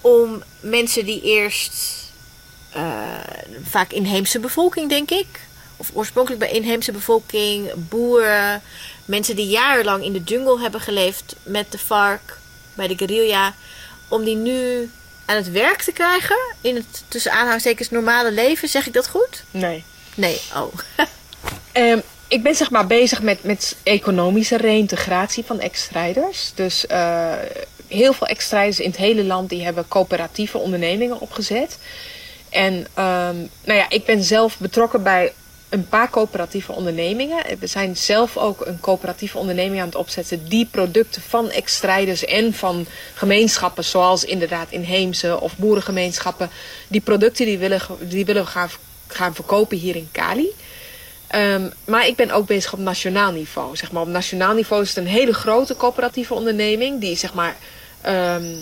om 0.00 0.42
mensen 0.60 1.04
die 1.04 1.22
eerst 1.22 1.74
eh, 2.70 2.82
vaak 3.64 3.92
inheemse 3.92 4.38
bevolking, 4.38 4.88
denk 4.88 5.10
ik, 5.10 5.26
of 5.76 5.90
oorspronkelijk 5.92 6.40
bij 6.42 6.52
inheemse 6.52 6.92
bevolking, 6.92 7.70
boeren, 7.74 8.62
mensen 9.04 9.36
die 9.36 9.46
jarenlang 9.46 10.04
in 10.04 10.12
de 10.12 10.22
jungle 10.22 10.60
hebben 10.60 10.80
geleefd 10.80 11.36
met 11.42 11.72
de 11.72 11.78
vark, 11.78 12.38
bij 12.74 12.88
de 12.88 12.96
guerrilla, 12.96 13.54
om 14.08 14.24
die 14.24 14.36
nu 14.36 14.90
aan 15.24 15.36
het 15.36 15.50
werk 15.50 15.82
te 15.82 15.92
krijgen 15.92 16.38
in 16.60 16.74
het 16.74 17.04
tussen 17.08 17.32
aanhalingstekens 17.32 17.90
normale 17.90 18.32
leven. 18.32 18.68
Zeg 18.68 18.86
ik 18.86 18.92
dat 18.92 19.08
goed? 19.08 19.44
nee. 19.50 19.84
Nee, 20.14 20.40
oh. 20.54 20.74
Ehm, 21.72 22.00
ik 22.32 22.42
ben 22.42 22.54
zeg 22.54 22.70
maar 22.70 22.86
bezig 22.86 23.22
met, 23.22 23.42
met 23.42 23.76
economische 23.82 24.56
reïntegratie 24.56 25.44
van 25.44 25.60
ex-strijders. 25.60 26.52
Dus 26.54 26.86
eh, 26.86 27.32
heel 27.88 28.12
veel 28.12 28.26
ex-strijders 28.26 28.80
in 28.80 28.90
het 28.90 28.98
hele 28.98 29.24
land 29.24 29.48
die 29.48 29.64
hebben 29.64 29.88
coöperatieve 29.88 30.58
ondernemingen 30.58 31.20
opgezet. 31.20 31.78
En 32.50 32.86
ehm, 32.94 33.36
nou 33.64 33.78
ja, 33.78 33.90
ik 33.90 34.04
ben 34.04 34.22
zelf 34.22 34.58
betrokken 34.58 35.02
bij 35.02 35.32
een 35.68 35.88
paar 35.88 36.10
coöperatieve 36.10 36.72
ondernemingen. 36.72 37.44
We 37.58 37.66
zijn 37.66 37.96
zelf 37.96 38.36
ook 38.36 38.66
een 38.66 38.80
coöperatieve 38.80 39.38
onderneming 39.38 39.80
aan 39.80 39.86
het 39.86 39.94
opzetten 39.94 40.48
die 40.48 40.68
producten 40.70 41.22
van 41.22 41.50
ex-strijders 41.50 42.24
en 42.24 42.54
van 42.54 42.86
gemeenschappen, 43.14 43.84
zoals 43.84 44.24
inderdaad 44.24 44.70
inheemse 44.70 45.40
of 45.40 45.56
boerengemeenschappen, 45.56 46.50
die 46.88 47.00
producten 47.00 47.46
die 47.46 47.58
willen, 47.58 47.80
die 48.00 48.24
willen 48.24 48.44
we 48.44 48.48
gaan, 48.48 48.70
gaan 49.06 49.34
verkopen 49.34 49.78
hier 49.78 49.96
in 49.96 50.08
Cali. 50.12 50.48
Ehm, 51.32 51.68
maar 51.84 52.06
ik 52.06 52.16
ben 52.16 52.30
ook 52.30 52.46
bezig 52.46 52.72
op 52.72 52.78
nationaal 52.78 53.32
niveau. 53.32 53.76
Zeg 53.76 53.92
maar, 53.92 54.02
op 54.02 54.08
nationaal 54.08 54.54
niveau 54.54 54.82
is 54.82 54.88
het 54.88 54.96
een 54.98 55.06
hele 55.06 55.32
grote 55.34 55.76
coöperatieve 55.76 56.34
onderneming 56.34 57.00
die 57.00 57.16
zeg 57.16 57.34
maar 57.34 57.56
ehm, 58.00 58.54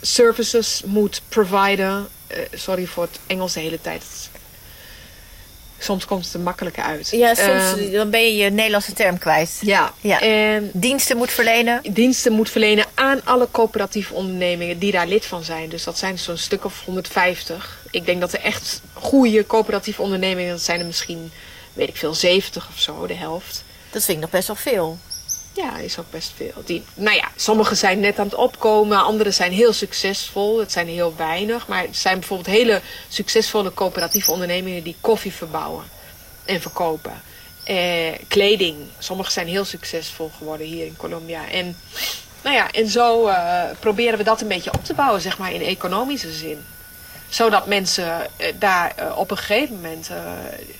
services 0.00 0.82
moet 0.86 1.20
providen. 1.28 2.08
Eh, 2.26 2.38
sorry 2.52 2.86
voor 2.86 3.02
het 3.02 3.18
Engels 3.26 3.52
de 3.52 3.60
hele 3.60 3.80
tijd. 3.80 4.02
Soms 5.78 6.04
komt 6.04 6.24
het 6.24 6.34
er 6.34 6.40
makkelijker 6.40 6.82
uit. 6.82 7.08
Ja, 7.10 7.34
soms 7.34 7.48
Ehm, 7.80 7.90
dan 7.92 8.10
ben 8.10 8.20
je 8.24 8.36
je 8.36 8.50
Nederlandse 8.50 8.92
term 8.92 9.18
kwijt. 9.18 9.58
ja. 9.60 9.92
Ja. 10.00 10.20
En 10.20 10.70
Diensten 10.72 11.16
moet 11.16 11.30
verlenen. 11.30 11.80
diensten 11.90 12.32
moet 12.32 12.50
verlenen 12.50 12.84
aan 12.94 13.20
alle 13.24 13.48
coöperatieve 13.50 14.14
ondernemingen 14.14 14.78
die 14.78 14.92
daar 14.92 15.06
lid 15.06 15.26
van 15.26 15.44
zijn. 15.44 15.68
Dus 15.68 15.84
dat 15.84 15.98
zijn 15.98 16.18
zo'n 16.18 16.36
stuk 16.36 16.64
of 16.64 16.82
150. 16.84 17.78
Ik 17.90 18.06
denk 18.06 18.20
dat 18.20 18.32
er 18.32 18.40
echt 18.40 18.80
goede 18.92 19.46
coöperatieve 19.46 20.02
ondernemingen, 20.02 20.50
dat 20.50 20.62
zijn 20.62 20.80
er 20.80 20.86
misschien, 20.86 21.32
weet 21.74 21.88
ik 21.88 21.96
veel, 21.96 22.14
70 22.14 22.68
of 22.68 22.80
zo, 22.80 23.06
de 23.06 23.14
helft. 23.14 23.64
Dat 23.90 24.04
vind 24.04 24.16
ik 24.16 24.22
nog 24.22 24.32
best 24.32 24.46
wel 24.46 24.56
veel. 24.56 24.98
Ja, 25.54 25.76
is 25.76 25.98
ook 25.98 26.10
best 26.10 26.32
veel. 26.36 26.62
Die, 26.64 26.84
nou 26.94 27.16
ja, 27.16 27.28
sommige 27.36 27.74
zijn 27.74 28.00
net 28.00 28.18
aan 28.18 28.24
het 28.24 28.34
opkomen, 28.34 29.04
andere 29.04 29.30
zijn 29.30 29.52
heel 29.52 29.72
succesvol. 29.72 30.58
Het 30.58 30.72
zijn 30.72 30.88
heel 30.88 31.14
weinig. 31.16 31.66
Maar 31.66 31.82
er 31.84 31.88
zijn 31.94 32.18
bijvoorbeeld 32.18 32.56
hele 32.56 32.80
succesvolle 33.08 33.74
coöperatieve 33.74 34.30
ondernemingen 34.30 34.82
die 34.82 34.96
koffie 35.00 35.32
verbouwen 35.32 35.84
en 36.44 36.60
verkopen. 36.60 37.22
Eh, 37.64 38.12
kleding. 38.28 38.76
Sommige 38.98 39.30
zijn 39.30 39.46
heel 39.46 39.64
succesvol 39.64 40.30
geworden 40.36 40.66
hier 40.66 40.86
in 40.86 40.96
Colombia. 40.96 41.48
En, 41.50 41.76
nou 42.42 42.56
ja, 42.56 42.70
en 42.70 42.88
zo 42.88 43.26
eh, 43.26 43.62
proberen 43.80 44.18
we 44.18 44.24
dat 44.24 44.40
een 44.40 44.48
beetje 44.48 44.72
op 44.72 44.84
te 44.84 44.94
bouwen, 44.94 45.20
zeg 45.20 45.38
maar, 45.38 45.52
in 45.52 45.62
economische 45.62 46.32
zin. 46.32 46.64
Zodat 47.28 47.66
mensen 47.66 48.26
eh, 48.36 48.52
daar 48.58 48.92
eh, 48.96 49.18
op 49.18 49.30
een 49.30 49.36
gegeven 49.36 49.74
moment 49.74 50.08
eh, 50.08 50.16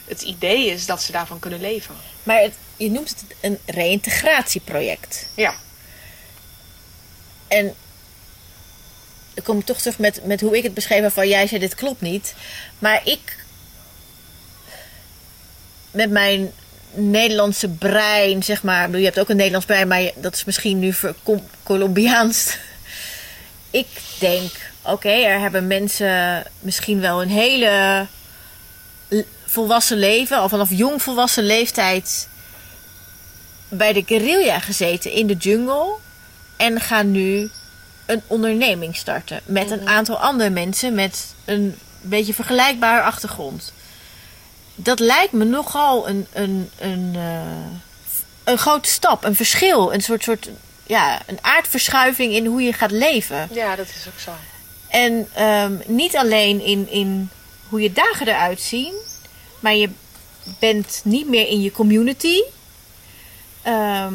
het 0.05 0.23
idee 0.23 0.67
is 0.67 0.87
dat 0.87 1.03
ze 1.03 1.13
daarvan 1.13 1.39
kunnen 1.39 1.61
leven. 1.61 1.95
Maar 2.23 2.41
het, 2.41 2.55
je 2.77 2.91
noemt 2.91 3.11
het 3.11 3.25
een 3.41 3.59
reïntegratieproject. 3.65 5.27
Ja. 5.35 5.55
En 7.49 7.75
dan 9.35 9.45
kom 9.45 9.59
ik 9.59 9.65
toch 9.65 9.79
terug 9.79 9.99
met, 9.99 10.25
met 10.25 10.41
hoe 10.41 10.57
ik 10.57 10.63
het 10.63 10.75
beschreven 10.75 11.13
van 11.13 11.29
jij 11.29 11.47
zei 11.47 11.61
dit 11.61 11.75
klopt 11.75 12.01
niet. 12.01 12.35
Maar 12.79 13.01
ik 13.05 13.45
met 15.91 16.11
mijn 16.11 16.53
Nederlandse 16.95 17.69
brein, 17.69 18.43
zeg 18.43 18.63
maar. 18.63 18.89
ik 18.89 18.97
Je 18.97 19.05
hebt 19.05 19.19
ook 19.19 19.29
een 19.29 19.37
Nederlands 19.37 19.67
brein, 19.67 19.89
maar 19.89 20.11
dat 20.17 20.35
is 20.35 20.45
misschien 20.45 20.79
nu 20.79 20.93
voor 20.93 21.15
Colombiaans. 21.63 22.47
Ik 23.71 23.89
denk, 24.19 24.51
oké, 24.85 25.09
er 25.09 25.41
hebben 25.41 25.67
mensen 25.67 26.45
misschien 26.61 27.01
wel 27.01 27.23
een 27.23 27.29
hele 27.29 28.07
volwassen 29.47 29.99
leven, 29.99 30.39
al 30.39 30.49
vanaf 30.49 30.71
jong 30.71 31.03
volwassen 31.03 31.45
leeftijd, 31.45 32.29
bij 33.69 33.93
de 33.93 34.03
guerrilla 34.07 34.59
gezeten 34.59 35.13
in 35.13 35.27
de 35.27 35.35
jungle. 35.35 35.95
En 36.57 36.81
gaan 36.81 37.11
nu 37.11 37.51
een 38.07 38.23
onderneming 38.27 38.97
starten. 38.97 39.41
Met 39.45 39.71
een 39.71 39.89
aantal 39.89 40.17
andere 40.17 40.51
mensen 40.51 40.95
met 40.95 41.35
een 41.45 41.79
beetje 42.01 42.35
vergelijkbare 42.35 43.03
achtergrond. 43.03 43.73
Dat 44.75 44.99
lijkt 44.99 45.33
me 45.33 45.45
nogal 45.45 46.09
een, 46.09 46.27
een, 46.33 46.71
een, 46.79 47.13
eh, 47.15 47.79
een 48.45 48.59
grote 48.59 48.89
stap, 48.89 49.25
een 49.25 49.37
verschil. 49.37 49.95
Een 49.95 50.01
soort, 50.01 50.23
soort 50.23 50.49
ja, 50.87 51.21
een 51.27 51.39
aardverschuiving 51.41 52.33
in 52.33 52.47
hoe 52.47 52.63
je 52.63 52.73
gaat 52.73 52.91
leven. 52.91 53.49
ja, 53.53 53.77
dat 53.77 53.87
is 53.87 54.07
ook 54.09 54.21
zo. 54.21 54.33
En 54.95 55.29
ehm, 55.33 55.77
niet 55.87 56.17
alleen 56.17 56.61
in, 56.61 56.89
in 56.91 57.31
hoe 57.69 57.81
je 57.81 57.93
dagen 57.93 58.29
eruit 58.29 58.61
zien, 58.61 58.95
maar 59.61 59.75
je 59.75 59.91
bent 60.59 61.01
niet 61.05 61.29
meer 61.29 61.49
in 61.49 61.63
je 61.63 61.73
community. 61.73 62.41
Ehm, 63.63 64.15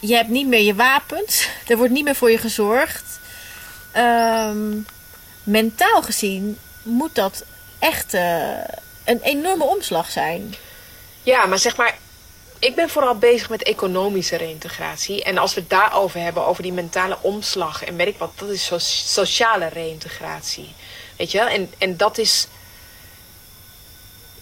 je 0.00 0.14
hebt 0.14 0.28
niet 0.28 0.46
meer 0.46 0.60
je 0.60 0.74
wapens. 0.74 1.48
Er 1.68 1.76
wordt 1.76 1.92
niet 1.92 2.04
meer 2.04 2.14
voor 2.14 2.30
je 2.30 2.38
gezorgd. 2.38 3.20
Ehm, 3.92 4.78
mentaal 5.42 6.02
gezien 6.02 6.58
moet 6.82 7.14
dat 7.14 7.44
echt 7.78 8.14
eh, 8.14 8.58
een 9.04 9.20
enorme 9.22 9.64
omslag 9.64 10.10
zijn. 10.10 10.54
Ja, 11.22 11.46
maar 11.46 11.58
zeg 11.58 11.76
maar, 11.76 11.98
ik 12.58 12.74
ben 12.74 12.88
vooral 12.88 13.14
bezig 13.14 13.48
met 13.48 13.62
economische 13.62 14.36
reïntegratie. 14.36 15.24
En 15.24 15.38
als 15.38 15.54
we 15.54 15.60
het 15.60 15.70
daarover 15.70 16.20
hebben, 16.20 16.46
over 16.46 16.62
die 16.62 16.72
mentale 16.72 17.18
omslag 17.20 17.84
en 17.84 17.96
weet 17.96 18.06
ik 18.06 18.18
wat, 18.18 18.32
dat 18.34 18.48
is 18.48 18.66
so 18.66 18.78
sociale 18.78 19.68
reïntegratie. 19.68 20.68
Weet 21.16 21.30
je 21.32 21.38
wel? 21.38 21.46
En, 21.46 21.72
en 21.78 21.96
dat 21.96 22.18
is 22.18 22.46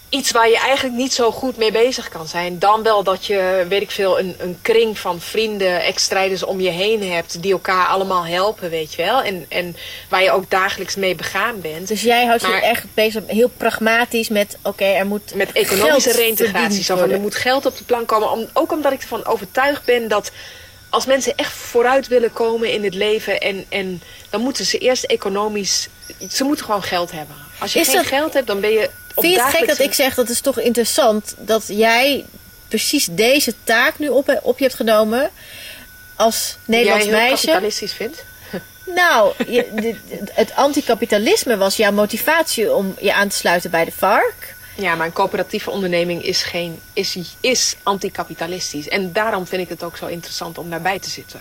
iets 0.09 0.31
waar 0.31 0.49
je 0.49 0.59
eigenlijk 0.59 0.97
niet 0.97 1.13
zo 1.13 1.31
goed 1.31 1.57
mee 1.57 1.73
bezig 1.73 2.09
kan 2.09 2.27
zijn. 2.29 2.59
Dan 2.59 2.83
wel 2.83 3.03
dat 3.03 3.27
je, 3.27 3.67
weet 3.69 3.83
ik 3.83 3.91
veel, 3.91 4.19
een, 4.19 4.35
een 4.39 4.59
kring 4.63 4.99
van 4.99 5.21
vrienden, 5.21 5.83
ex-strijders 5.83 6.43
om 6.43 6.61
je 6.61 6.71
heen 6.71 7.11
hebt. 7.13 7.43
die 7.43 7.53
elkaar 7.53 7.87
allemaal 7.87 8.27
helpen, 8.27 8.71
weet 8.71 8.95
je 8.95 9.03
wel. 9.03 9.23
En, 9.23 9.47
en 9.49 9.77
waar 10.09 10.23
je 10.23 10.31
ook 10.31 10.51
dagelijks 10.51 10.95
mee 10.97 11.15
begaan 11.15 11.61
bent. 11.61 11.89
Dus 11.89 12.03
jij 12.03 12.25
houdt 12.27 12.43
Maar- 12.43 12.55
je 12.55 12.61
echt 12.63 12.85
bezig, 12.95 13.23
heel 13.27 13.51
pragmatisch 13.57 14.29
met, 14.29 14.57
oké, 14.63 14.85
er 14.85 15.07
moet 15.07 15.35
met 15.35 15.53
economische 15.53 16.83
Zo 16.83 16.97
van, 16.97 17.11
er 17.11 17.21
moet 17.21 17.35
geld 17.35 17.67
op 17.67 17.77
de 17.79 17.85
plank 17.85 18.09
komen. 18.09 18.31
Om, 18.31 18.49
ook 18.53 18.73
omdat 18.73 18.93
ik 18.93 19.01
ervan 19.01 19.27
overtuigd 19.27 19.85
ben 19.85 20.09
dat 20.09 20.31
als 20.91 21.07
mensen 21.07 21.37
echt 21.37 21.53
vooruit 21.53 22.09
willen 22.09 22.33
komen 22.33 22.73
in 22.73 22.85
het 22.85 22.95
leven... 22.95 23.41
en, 23.41 23.65
en 23.69 24.03
dan 24.31 24.41
moeten 24.41 24.65
ze 24.65 24.79
eerst 24.79 25.05
economisch... 25.05 25.89
Ze 26.31 26.45
moeten 26.45 26.65
gewoon 26.65 26.83
geld 26.83 27.11
hebben. 27.13 27.37
Als 27.59 27.73
je 27.73 27.79
Is 27.81 27.87
geen 27.87 27.97
dat- 27.97 28.07
geld 28.07 28.33
hebt, 28.35 28.47
dan 28.47 28.61
ben 28.61 28.71
je 28.71 28.91
Vind 29.17 29.35
je 29.35 29.43
het 29.43 29.55
gek 29.55 29.69
dat 29.69 29.79
ik 29.79 29.95
zeg 29.95 30.15
dat 30.15 30.29
is 30.29 30.41
toch 30.41 30.59
interessant 30.59 31.35
dat 31.39 31.65
jij 31.69 32.25
precies 32.69 33.09
deze 33.11 33.55
taak 33.65 33.99
nu 33.99 34.09
op, 34.09 34.41
op 34.43 34.59
je 34.59 34.65
hebt 34.65 34.77
genomen 34.77 35.31
als 36.17 36.57
Nederlands 36.65 37.05
jij 37.05 37.13
meisje? 37.15 37.47
kapitalistisch 37.47 37.93
vindt? 37.93 38.25
Nou, 38.87 39.33
je, 39.49 39.69
de- 39.75 39.81
de- 40.09 40.31
het 40.33 40.55
anticapitalisme 40.55 41.57
was 41.57 41.77
jouw 41.77 41.93
motivatie 41.93 42.73
om 42.73 42.95
je 43.01 43.15
aan 43.15 43.29
te 43.29 43.37
sluiten 43.37 43.71
bij 43.71 43.85
de 43.85 43.93
FARC. 43.93 44.55
Ja, 44.77 44.95
maar 44.95 45.07
een 45.07 45.13
coöperatieve 45.13 45.71
onderneming 45.71 46.25
is, 46.25 46.43
geen, 46.43 46.81
is, 46.93 47.17
is 47.41 47.77
anticapitalistisch. 47.83 48.89
En 48.89 49.13
daarom 49.13 49.47
vind 49.47 49.63
ik 49.63 49.69
het 49.69 49.83
ook 49.83 49.97
zo 49.97 50.07
interessant 50.07 50.59
om 50.59 50.71
daarbij 50.71 50.99
te 50.99 51.11
zitten. 51.11 51.41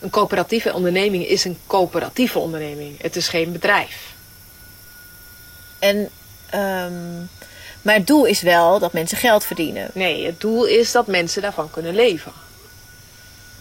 Een 0.00 0.10
coöperatieve 0.10 0.72
onderneming 0.72 1.26
is 1.26 1.44
een 1.44 1.58
coöperatieve 1.66 2.38
onderneming. 2.38 3.02
Het 3.02 3.16
is 3.16 3.28
geen 3.28 3.52
bedrijf. 3.52 3.96
En, 5.78 6.08
ehm, 6.52 6.92
maar 7.82 7.94
het 7.94 8.06
doel 8.06 8.24
is 8.24 8.42
wel 8.42 8.78
dat 8.78 8.92
mensen 8.92 9.18
geld 9.18 9.44
verdienen. 9.44 9.90
Nee, 9.94 10.26
het 10.26 10.40
doel 10.40 10.64
is 10.64 10.92
dat 10.92 11.06
mensen 11.06 11.42
daarvan 11.42 11.70
kunnen 11.70 11.94
leven. 11.94 12.32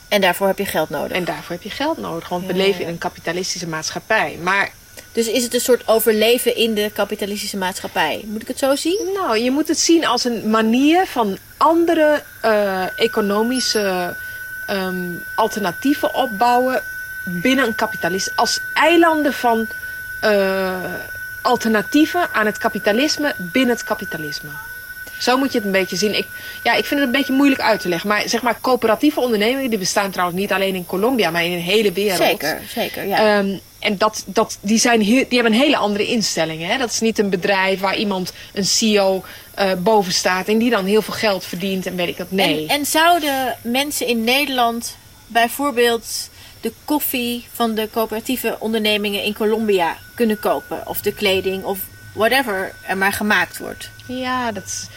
En 0.08 0.22
daarvoor 0.22 0.48
heb 0.48 0.58
je 0.58 0.66
geld 0.66 0.90
nodig. 0.90 1.18
En 1.18 1.24
daarvoor 1.24 1.56
heb 1.56 1.64
je 1.64 1.70
geld 1.70 1.98
nodig, 1.98 2.30
want 2.30 2.46
we 2.46 2.54
leven 2.54 2.80
ja. 2.80 2.86
in 2.86 2.92
een 2.92 2.98
kapitalistische 2.98 3.68
maatschappij. 3.68 4.38
Maar 4.42 4.72
Dus 5.12 5.28
is 5.28 5.44
het 5.44 5.54
een 5.54 5.62
soort 5.62 5.88
overleven 5.88 6.56
in 6.56 6.74
de 6.74 6.92
kapitalistische 6.94 7.58
maatschappij? 7.58 8.22
Moet 8.26 8.42
ik 8.42 8.48
het 8.48 8.60
zo 8.60 8.76
zien? 8.76 9.10
nou, 9.14 9.38
je 9.38 9.52
moet 9.52 9.68
het 9.68 9.80
zien 9.80 10.06
als 10.06 10.24
een 10.24 10.50
manier 10.50 11.06
van 11.06 11.38
andere 11.58 12.24
eh, 12.42 13.00
economische 13.00 14.16
ehm, 14.68 15.12
alternatieven 15.36 16.14
opbouwen 16.14 16.84
binnen 17.26 17.66
een 17.66 17.76
kapitalist. 17.76 18.32
Als 18.36 18.60
eilanden 18.74 19.34
van 19.34 19.68
eh, 20.20 20.94
alternatieven 21.42 22.30
aan 22.34 22.46
het 22.46 22.58
kapitalisme 22.58 23.36
binnen 23.38 23.76
het 23.76 23.84
kapitalisme. 23.84 24.50
Zo 25.20 25.38
moet 25.38 25.52
je 25.52 25.58
het 25.58 25.66
een 25.66 25.72
beetje 25.74 25.96
zien. 25.96 26.18
Ik, 26.18 26.28
ja, 26.64 26.74
ik 26.74 26.86
vind 26.86 27.00
het 27.00 27.10
een 27.10 27.16
beetje 27.16 27.34
moeilijk 27.34 27.62
uit 27.62 27.80
te 27.80 27.90
leggen. 27.90 28.10
Maar 28.10 28.24
zeg 28.26 28.42
maar, 28.42 28.62
coöperatieve 28.62 29.20
ondernemingen, 29.20 29.70
die 29.70 29.80
bestaan 29.80 30.12
trouwens 30.12 30.40
niet 30.40 30.52
alleen 30.52 30.76
in 30.76 30.86
Colombia, 30.86 31.30
maar 31.30 31.46
in 31.46 31.52
de 31.52 31.58
hele 31.58 31.92
wereld. 31.92 32.18
Zeker, 32.18 32.62
zeker. 32.74 33.08
Ja. 33.08 33.38
Ehm, 33.38 33.58
en 33.80 33.98
dat, 33.98 34.24
dat, 34.26 34.58
die, 34.62 34.78
zijn 34.78 35.00
die 35.00 35.26
hebben 35.30 35.52
een 35.54 35.60
hele 35.60 35.78
andere 35.78 36.06
instellingen. 36.06 36.70
Hè? 36.70 36.78
Dat 36.78 36.92
is 36.92 37.00
niet 37.00 37.20
een 37.20 37.30
bedrijf 37.30 37.80
waar 37.80 37.96
iemand, 37.96 38.34
een 38.54 38.66
CEO, 38.66 39.24
eh, 39.54 39.72
boven 39.78 40.14
staat 40.14 40.48
en 40.48 40.58
die 40.58 40.70
dan 40.70 40.86
heel 40.86 41.02
veel 41.02 41.14
geld 41.14 41.46
verdient 41.46 41.86
en 41.86 41.96
weet 41.96 42.08
ik 42.08 42.18
wat. 42.18 42.32
Nee. 42.32 42.66
En, 42.68 42.76
en 42.76 42.86
zouden 42.86 43.58
mensen 43.62 44.08
in 44.08 44.24
Nederland 44.24 44.98
bijvoorbeeld 45.28 46.30
de 46.62 46.74
koffie 46.86 47.48
van 47.54 47.76
de 47.76 47.90
coöperatieve 47.92 48.56
ondernemingen 48.60 49.24
in 49.24 49.34
Colombia 49.34 49.98
kunnen 50.14 50.40
kopen? 50.40 50.88
Of 50.88 51.02
de 51.02 51.14
kleding 51.14 51.64
of 51.64 51.80
whatever 52.14 52.74
er 52.82 52.98
maar 52.98 53.14
gemaakt 53.14 53.58
wordt? 53.58 53.90
Ja, 54.06 54.52
dat 54.52 54.64
is... 54.66 54.88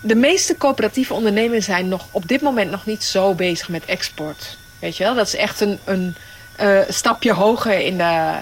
De 0.00 0.14
meeste 0.14 0.56
coöperatieve 0.56 1.14
ondernemingen 1.14 1.62
zijn 1.62 1.88
nog 1.88 2.06
op 2.10 2.28
dit 2.28 2.40
moment 2.40 2.70
nog 2.70 2.86
niet 2.86 3.04
zo 3.04 3.34
bezig 3.34 3.68
met 3.68 3.84
export. 3.84 4.58
Weet 4.78 4.96
je 4.96 5.04
wel? 5.04 5.14
Dat 5.14 5.26
is 5.26 5.36
echt 5.36 5.60
een, 5.60 5.78
een 5.84 6.14
eh, 6.56 6.80
stapje 6.88 7.32
hoger 7.32 7.80
in 7.80 7.98
de... 7.98 8.32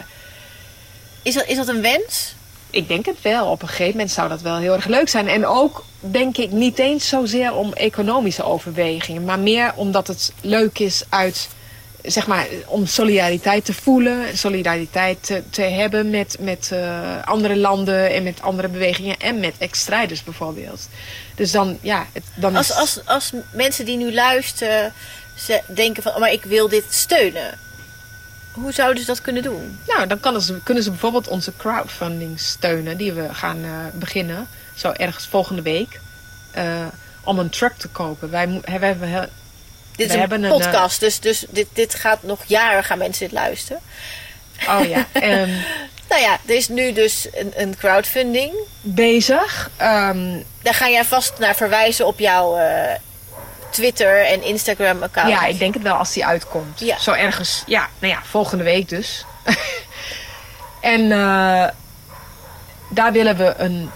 Is 1.22 1.34
dat, 1.34 1.46
is 1.46 1.56
dat 1.56 1.68
een 1.68 1.80
wens? 1.80 2.34
Ik 2.70 2.88
denk 2.88 3.06
het 3.06 3.22
wel. 3.22 3.46
Op 3.46 3.62
een 3.62 3.68
gegeven 3.68 3.92
moment 3.92 4.10
zou 4.10 4.28
dat 4.28 4.40
wel 4.40 4.56
heel 4.56 4.72
erg 4.72 4.86
leuk 4.86 5.08
zijn. 5.08 5.28
En 5.28 5.46
ook, 5.46 5.84
denk 6.00 6.36
ik, 6.36 6.50
niet 6.50 6.78
eens 6.78 7.08
zozeer 7.08 7.54
om 7.54 7.72
economische 7.72 8.44
overwegingen. 8.44 9.24
Maar 9.24 9.38
meer 9.38 9.72
omdat 9.74 10.06
het 10.06 10.32
leuk 10.40 10.78
is 10.78 11.04
uit, 11.08 11.48
zeg 12.04 12.26
maar, 12.26 12.46
om 12.66 12.86
solidariteit 12.86 13.64
te 13.64 13.72
voelen. 13.72 14.38
Solidariteit 14.38 15.22
te, 15.22 15.42
te 15.50 15.62
hebben 15.62 16.10
met, 16.10 16.36
met 16.40 16.70
eh, 16.72 17.22
andere 17.24 17.56
landen 17.56 18.14
en 18.14 18.22
met 18.22 18.42
andere 18.42 18.68
bewegingen. 18.68 19.18
En 19.18 19.40
met 19.40 19.54
ex-strijders 19.58 20.24
bijvoorbeeld. 20.24 20.88
Dus 21.34 21.50
dan, 21.50 21.78
ja, 21.80 22.06
het, 22.12 22.24
dan 22.34 22.56
Als, 22.56 22.70
is... 22.70 22.76
als, 22.76 23.00
als 23.04 23.32
mensen 23.52 23.84
die 23.84 23.96
nu 23.96 24.14
luisteren 24.14 24.92
ze 25.34 25.60
denken 25.66 26.02
van, 26.02 26.12
oh, 26.12 26.18
maar 26.18 26.32
ik 26.32 26.44
wil 26.44 26.68
dit 26.68 26.84
steunen. 26.88 27.58
Hoe 28.52 28.72
zouden 28.72 29.00
ze 29.00 29.06
dat 29.06 29.20
kunnen 29.20 29.42
doen? 29.42 29.78
Nou, 29.86 30.06
dan 30.06 30.20
kan 30.20 30.40
ze, 30.40 30.60
kunnen 30.62 30.82
ze 30.82 30.90
bijvoorbeeld 30.90 31.28
onze 31.28 31.52
crowdfunding 31.56 32.40
steunen, 32.40 32.96
die 32.96 33.12
we 33.12 33.34
gaan 33.34 33.64
eh, 33.64 33.70
beginnen, 33.92 34.48
zo 34.74 34.90
ergens 34.90 35.26
volgende 35.26 35.62
week, 35.62 36.00
eh, 36.50 36.86
om 37.24 37.38
een 37.38 37.50
truck 37.50 37.76
te 37.76 37.88
kopen. 37.88 38.30
Wij, 38.30 38.60
wij 38.64 38.78
hebben 38.88 39.30
Dit 39.96 40.08
is 40.08 40.14
een 40.14 40.44
eh, 40.44 40.50
podcast, 40.50 41.00
dus, 41.00 41.20
dus 41.20 41.44
dit, 41.48 41.66
dit 41.72 41.94
gaat 41.94 42.22
nog 42.22 42.40
jaren 42.46 42.84
gaan 42.84 42.98
mensen 42.98 43.24
dit 43.24 43.32
luisteren. 43.38 43.82
oh 44.68 44.88
ja, 44.88 45.06
ehm, 45.12 45.50
Nou 46.08 46.20
ja, 46.20 46.38
er 46.46 46.54
is 46.54 46.68
nu 46.68 46.92
dus 46.92 47.28
een, 47.32 47.52
een 47.56 47.76
crowdfunding. 47.76 48.54
bezig. 48.80 49.70
Ehm, 49.76 50.40
Daar 50.62 50.74
ga 50.74 50.88
jij 50.88 51.04
vast 51.04 51.38
naar 51.38 51.54
verwijzen 51.54 52.06
op 52.06 52.18
jouw 52.18 52.56
eh, 52.56 52.94
Twitter 53.70 54.26
en 54.26 54.42
Instagram 54.42 55.02
account. 55.02 55.30
Ja, 55.30 55.44
ik 55.44 55.58
denk 55.58 55.74
het 55.74 55.82
wel 55.82 55.94
als 55.94 56.12
die 56.12 56.26
uitkomt. 56.26 56.80
Ja. 56.80 56.98
Zo 56.98 57.12
ergens, 57.12 57.62
ja, 57.66 57.88
nou 57.98 58.12
ja, 58.12 58.20
volgende 58.24 58.64
week 58.64 58.88
dus. 58.88 59.24
en 60.80 61.12
eh, 61.12 61.68
daar 62.90 63.12
willen 63.12 63.36
we 63.36 63.54
een, 63.56 63.90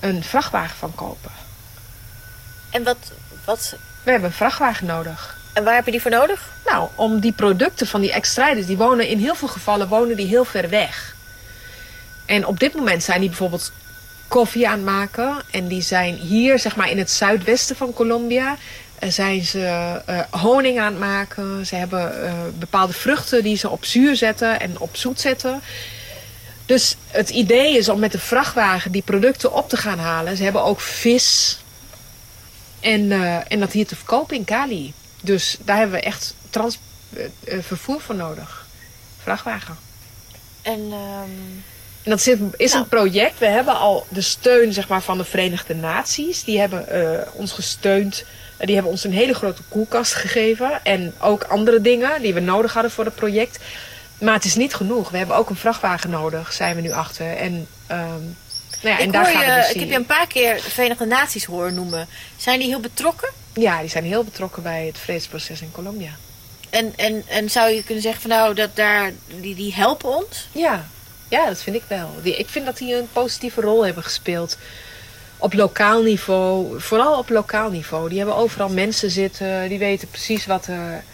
een 0.00 0.22
vrachtwagen 0.22 0.76
van 0.76 0.94
kopen. 0.94 1.30
En 2.70 2.82
wat, 2.82 2.96
wat, 3.44 3.76
We 4.08 4.14
hebben 4.14 4.32
een 4.32 4.36
vrachtwagen 4.36 4.86
nodig. 4.86 5.36
en 5.52 5.64
waar 5.64 5.74
heb 5.74 5.84
je 5.84 5.90
die 5.90 6.00
voor 6.00 6.10
nodig? 6.10 6.48
Nou, 6.64 6.88
om 6.94 7.20
die 7.20 7.32
producten 7.32 7.86
van 7.86 8.00
die 8.00 8.12
extruiders, 8.12 8.66
die 8.66 8.76
wonen 8.76 9.08
in 9.08 9.18
heel 9.18 9.34
veel 9.34 9.48
gevallen 9.48 9.88
wonen 9.88 10.16
die 10.16 10.26
heel 10.26 10.44
ver 10.44 10.68
weg. 10.68 11.14
En 12.26 12.46
op 12.46 12.60
dit 12.60 12.74
moment 12.74 13.02
zijn 13.02 13.20
die 13.20 13.28
bijvoorbeeld 13.28 13.72
koffie 14.28 14.68
aan 14.68 14.74
het 14.74 14.84
maken. 14.84 15.36
En 15.50 15.68
die 15.68 15.82
zijn 15.82 16.14
hier, 16.14 16.58
zeg 16.58 16.76
maar 16.76 16.90
in 16.90 16.98
het 16.98 17.10
zuidwesten 17.10 17.76
van 17.76 17.92
Colombia, 17.92 18.56
eh, 18.98 19.10
zijn 19.10 19.44
ze 19.44 20.00
eh, 20.06 20.20
honing 20.30 20.80
aan 20.80 20.92
het 20.92 21.00
maken. 21.00 21.66
Ze 21.66 21.74
hebben 21.74 22.24
eh, 22.24 22.32
bepaalde 22.58 22.92
vruchten 22.92 23.42
die 23.42 23.56
ze 23.56 23.68
op 23.68 23.84
zuur 23.84 24.16
zetten 24.16 24.60
en 24.60 24.78
op 24.78 24.96
zoet 24.96 25.20
zetten. 25.20 25.60
Dus 26.66 26.96
het 27.08 27.30
idee 27.30 27.78
is 27.78 27.88
om 27.88 27.98
met 27.98 28.12
de 28.12 28.18
vrachtwagen 28.18 28.92
die 28.92 29.02
producten 29.02 29.52
op 29.52 29.68
te 29.68 29.76
gaan 29.76 29.98
halen. 29.98 30.36
Ze 30.36 30.42
hebben 30.42 30.64
ook 30.64 30.80
vis. 30.80 31.58
En, 32.80 33.12
eh, 33.12 33.52
en 33.52 33.60
dat 33.60 33.72
hier 33.72 33.86
te 33.86 33.96
verkopen 33.96 34.36
in 34.36 34.44
Cali. 34.44 34.92
Dus 35.22 35.58
daar 35.64 35.76
hebben 35.76 35.98
we 36.00 36.04
echt 36.04 36.34
trans, 36.50 36.78
eh, 37.12 37.24
eh, 37.24 37.62
vervoer 37.62 38.00
voor 38.00 38.14
nodig. 38.14 38.66
Vrachtwagen. 39.22 39.76
En 40.62 40.80
ehm, 40.92 41.30
En 42.02 42.10
dat 42.16 42.26
is, 42.26 42.34
is 42.56 42.72
Nou. 42.72 42.82
een 42.82 42.88
project. 42.88 43.38
We 43.38 43.46
hebben 43.46 43.76
al 43.78 44.06
de 44.08 44.20
steun 44.20 44.72
zeg 44.72 44.88
maar, 44.88 45.02
van 45.02 45.18
de 45.18 45.24
Verenigde 45.24 45.74
Naties. 45.74 46.44
Die 46.44 46.58
hebben 46.58 46.86
ons 47.32 47.52
gesteund. 47.52 48.24
Die 48.58 48.74
hebben 48.74 48.92
ons 48.92 49.04
een 49.04 49.12
hele 49.12 49.34
grote 49.34 49.62
koelkast 49.68 50.14
gegeven. 50.14 50.84
En 50.84 51.14
ook 51.20 51.42
andere 51.42 51.80
dingen 51.80 52.22
die 52.22 52.34
we 52.34 52.40
nodig 52.40 52.72
hadden 52.72 52.90
voor 52.90 53.04
het 53.04 53.14
project. 53.14 53.58
Maar 54.20 54.34
het 54.34 54.44
is 54.44 54.54
niet 54.54 54.74
genoeg. 54.74 55.10
We 55.10 55.18
hebben 55.18 55.36
ook 55.36 55.50
een 55.50 55.56
vrachtwagen 55.56 56.10
nodig, 56.10 56.52
zijn 56.52 56.74
we 56.76 56.80
nu 56.80 56.90
achter. 56.92 57.36
En, 57.36 57.66
ehm, 57.86 58.22
nou 58.82 58.94
ja, 58.94 58.98
en 59.00 59.06
ik, 59.06 59.12
daar 59.12 59.24
hoor 59.24 59.32
gaan 59.32 59.44
we 59.44 59.50
je, 59.50 59.60
dus 59.60 59.72
ik 59.72 59.80
heb 59.80 59.88
je 59.88 59.94
een 59.94 60.06
paar 60.06 60.26
keer 60.26 60.54
de 60.54 60.70
Verenigde 60.70 61.06
Naties 61.06 61.44
horen 61.44 61.74
noemen. 61.74 62.08
Zijn 62.36 62.58
die 62.58 62.68
heel 62.68 62.80
betrokken? 62.80 63.30
Ja, 63.52 63.80
die 63.80 63.90
zijn 63.90 64.04
heel 64.04 64.24
betrokken 64.24 64.62
bij 64.62 64.86
het 64.86 64.98
vredesproces 64.98 65.60
in 65.60 65.72
Colombia. 65.72 66.10
En, 66.70 66.92
en, 66.96 67.22
en 67.26 67.50
zou 67.50 67.70
je 67.70 67.84
kunnen 67.84 68.02
zeggen 68.02 68.20
van 68.20 68.30
nou, 68.30 68.54
dat 68.54 68.76
daar, 68.76 69.12
die, 69.40 69.54
die 69.54 69.74
helpen 69.74 70.16
ons? 70.16 70.48
Ja, 70.52 70.86
ja 71.28 71.46
dat 71.46 71.62
vind 71.62 71.76
ik 71.76 71.82
wel. 71.88 72.10
Die, 72.22 72.36
ik 72.36 72.48
vind 72.48 72.66
dat 72.66 72.78
die 72.78 72.96
een 72.96 73.08
positieve 73.12 73.60
rol 73.60 73.84
hebben 73.84 74.02
gespeeld. 74.02 74.58
Op 75.36 75.52
lokaal 75.52 76.02
niveau, 76.02 76.80
vooral 76.80 77.18
op 77.18 77.28
lokaal 77.28 77.70
niveau. 77.70 78.08
Die 78.08 78.18
hebben 78.18 78.36
overal 78.36 78.68
mensen 78.68 79.10
zitten, 79.10 79.68
die 79.68 79.78
weten 79.78 80.08
precies 80.08 80.46
wat 80.46 80.66
er 80.66 81.04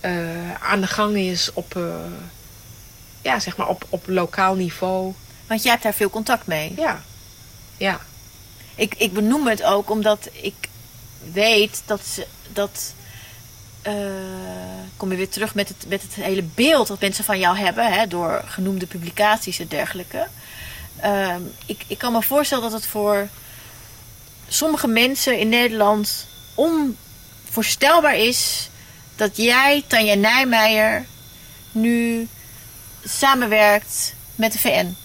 eh, 0.00 0.62
aan 0.62 0.80
de 0.80 0.86
gang 0.86 1.16
is 1.16 1.50
op, 1.52 1.76
eh, 1.76 1.82
ja, 3.22 3.40
zeg 3.40 3.56
maar 3.56 3.68
op, 3.68 3.86
op 3.88 4.02
lokaal 4.06 4.54
niveau. 4.54 5.12
Want 5.46 5.62
jij 5.62 5.70
hebt 5.70 5.82
daar 5.82 5.94
veel 5.94 6.10
contact 6.10 6.46
mee. 6.46 6.72
Ja, 6.76 7.02
ja, 7.76 8.00
Ik, 8.74 8.94
ik 8.94 9.12
benoem 9.12 9.46
het 9.46 9.62
ook 9.62 9.90
omdat 9.90 10.28
ik 10.32 10.54
weet 11.32 11.82
dat 11.86 12.00
ze 12.06 12.26
dat. 12.52 12.94
eh, 13.82 13.94
kom 14.96 15.10
je 15.10 15.16
weer 15.16 15.28
terug 15.28 15.54
met 15.54 15.68
het, 15.68 15.84
met 15.88 16.02
het 16.02 16.14
hele 16.14 16.42
beeld 16.42 16.86
dat 16.86 17.00
mensen 17.00 17.24
van 17.24 17.38
jou 17.38 17.56
hebben, 17.58 17.92
hè, 17.92 18.06
door 18.06 18.42
genoemde 18.46 18.86
publicaties 18.86 19.58
en 19.58 19.68
dergelijke. 19.68 20.26
Ehm, 21.00 21.40
ik, 21.66 21.84
ik 21.86 21.98
kan 21.98 22.12
me 22.12 22.22
voorstellen 22.22 22.64
dat 22.64 22.72
het 22.80 22.86
voor 22.86 23.28
sommige 24.48 24.86
mensen 24.86 25.38
in 25.38 25.48
Nederland 25.48 26.26
onvoorstelbaar 26.54 28.16
is 28.16 28.68
dat 29.16 29.36
jij, 29.36 29.84
Tanja 29.86 30.14
Nijmeijer, 30.14 31.06
nu 31.72 32.28
samenwerkt 33.04 34.14
met 34.34 34.52
de 34.52 34.58
VN. 34.58 34.96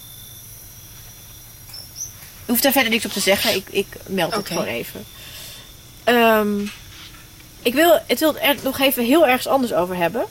Hoeft 2.52 2.64
daar 2.64 2.72
verder 2.72 2.92
niks 2.92 3.04
op 3.04 3.12
te 3.12 3.20
zeggen. 3.20 3.54
Ik, 3.54 3.66
ik 3.70 3.86
meld 4.06 4.34
het 4.34 4.46
gewoon 4.46 4.64
even. 4.64 5.04
Ehm, 6.04 6.60
ik 7.62 7.74
wil 7.74 8.00
het 8.06 8.20
wil 8.20 8.38
er 8.38 8.56
nog 8.62 8.78
even 8.78 9.04
heel 9.04 9.26
ergens 9.26 9.46
anders 9.46 9.72
over 9.72 9.96
hebben. 9.96 10.26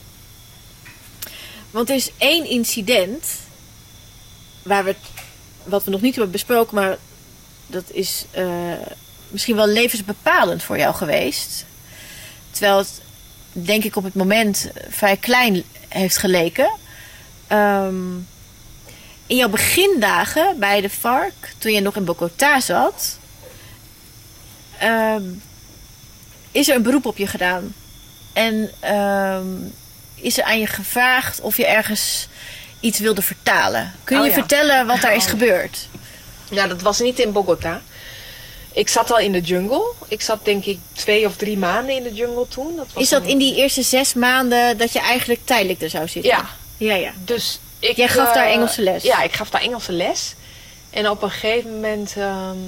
Want 1.70 1.88
er 1.88 1.94
is 1.94 2.10
één 2.18 2.44
incident 2.44 3.26
waar 4.62 4.84
we 4.84 4.94
wat 5.64 5.84
we 5.84 5.90
nog 5.90 6.00
niet 6.00 6.14
hebben 6.14 6.32
besproken, 6.32 6.74
maar 6.74 6.96
dat 7.66 7.84
is 7.90 8.24
eh, 8.30 8.46
misschien 9.28 9.56
wel 9.56 9.66
levensbepalend 9.66 10.62
voor 10.62 10.78
jou 10.78 10.94
geweest. 10.94 11.64
Terwijl 12.50 12.78
het, 12.78 13.00
denk 13.52 13.84
ik, 13.84 13.96
op 13.96 14.04
het 14.04 14.14
moment 14.14 14.70
vrij 14.88 15.16
klein 15.16 15.62
heeft 15.88 16.16
geleken. 16.16 16.72
Ehm, 17.46 18.16
in 19.32 19.38
jouw 19.38 19.48
begindagen 19.48 20.58
bij 20.58 20.80
de 20.80 20.90
FARC, 20.90 21.32
toen 21.58 21.72
je 21.72 21.80
nog 21.80 21.96
in 21.96 22.04
Bogota 22.04 22.60
zat, 22.60 23.18
ehm, 24.78 25.22
is 26.50 26.68
er 26.68 26.76
een 26.76 26.82
beroep 26.82 27.06
op 27.06 27.16
je 27.16 27.26
gedaan. 27.26 27.74
En 28.32 28.70
ehm, 28.80 29.46
is 30.14 30.38
er 30.38 30.44
aan 30.44 30.58
je 30.60 30.66
gevraagd 30.66 31.40
of 31.40 31.56
je 31.56 31.66
ergens 31.66 32.28
iets 32.80 32.98
wilde 32.98 33.22
vertalen. 33.22 33.92
Kun 34.04 34.16
je 34.16 34.22
Oh 34.22 34.28
ja. 34.28 34.34
vertellen 34.34 34.86
wat 34.86 35.00
daar 35.00 35.14
is 35.14 35.24
Oh. 35.24 35.30
gebeurd? 35.30 35.88
Ja, 36.50 36.66
dat 36.66 36.82
was 36.82 37.00
niet 37.00 37.18
in 37.18 37.32
Bogota. 37.32 37.80
Ik 38.72 38.88
zat 38.88 39.10
al 39.10 39.18
in 39.18 39.32
de 39.32 39.40
jungle. 39.40 39.92
Ik 40.08 40.20
zat 40.20 40.44
denk 40.44 40.64
ik 40.64 40.78
twee 40.92 41.26
of 41.26 41.36
drie 41.36 41.58
maanden 41.58 41.94
in 41.96 42.02
de 42.02 42.12
jungle 42.12 42.48
toen. 42.48 42.76
Dat 42.76 42.86
was 42.92 43.02
Is 43.02 43.08
dat 43.08 43.22
een- 43.22 43.28
in 43.28 43.38
die 43.38 43.56
eerste 43.56 43.82
zes 43.82 44.14
maanden 44.14 44.78
dat 44.78 44.92
je 44.92 45.00
eigenlijk 45.00 45.40
tijdelijk 45.44 45.82
er 45.82 45.90
zou 45.90 46.08
zitten? 46.08 46.30
Ja. 46.30 46.48
Ja, 46.76 46.94
ja. 46.94 47.12
Dus 47.24 47.58
ik, 47.82 47.96
Jij 47.96 48.08
gaf 48.08 48.32
daar 48.32 48.46
eh, 48.46 48.52
Engelse 48.52 48.82
les? 48.82 49.02
Ja, 49.02 49.22
ik 49.22 49.32
gaf 49.32 49.50
daar 49.50 49.60
Engelse 49.60 49.92
les. 49.92 50.34
En 50.90 51.10
op 51.10 51.22
een 51.22 51.30
gegeven 51.30 51.74
moment 51.74 52.14
ehm, 52.16 52.58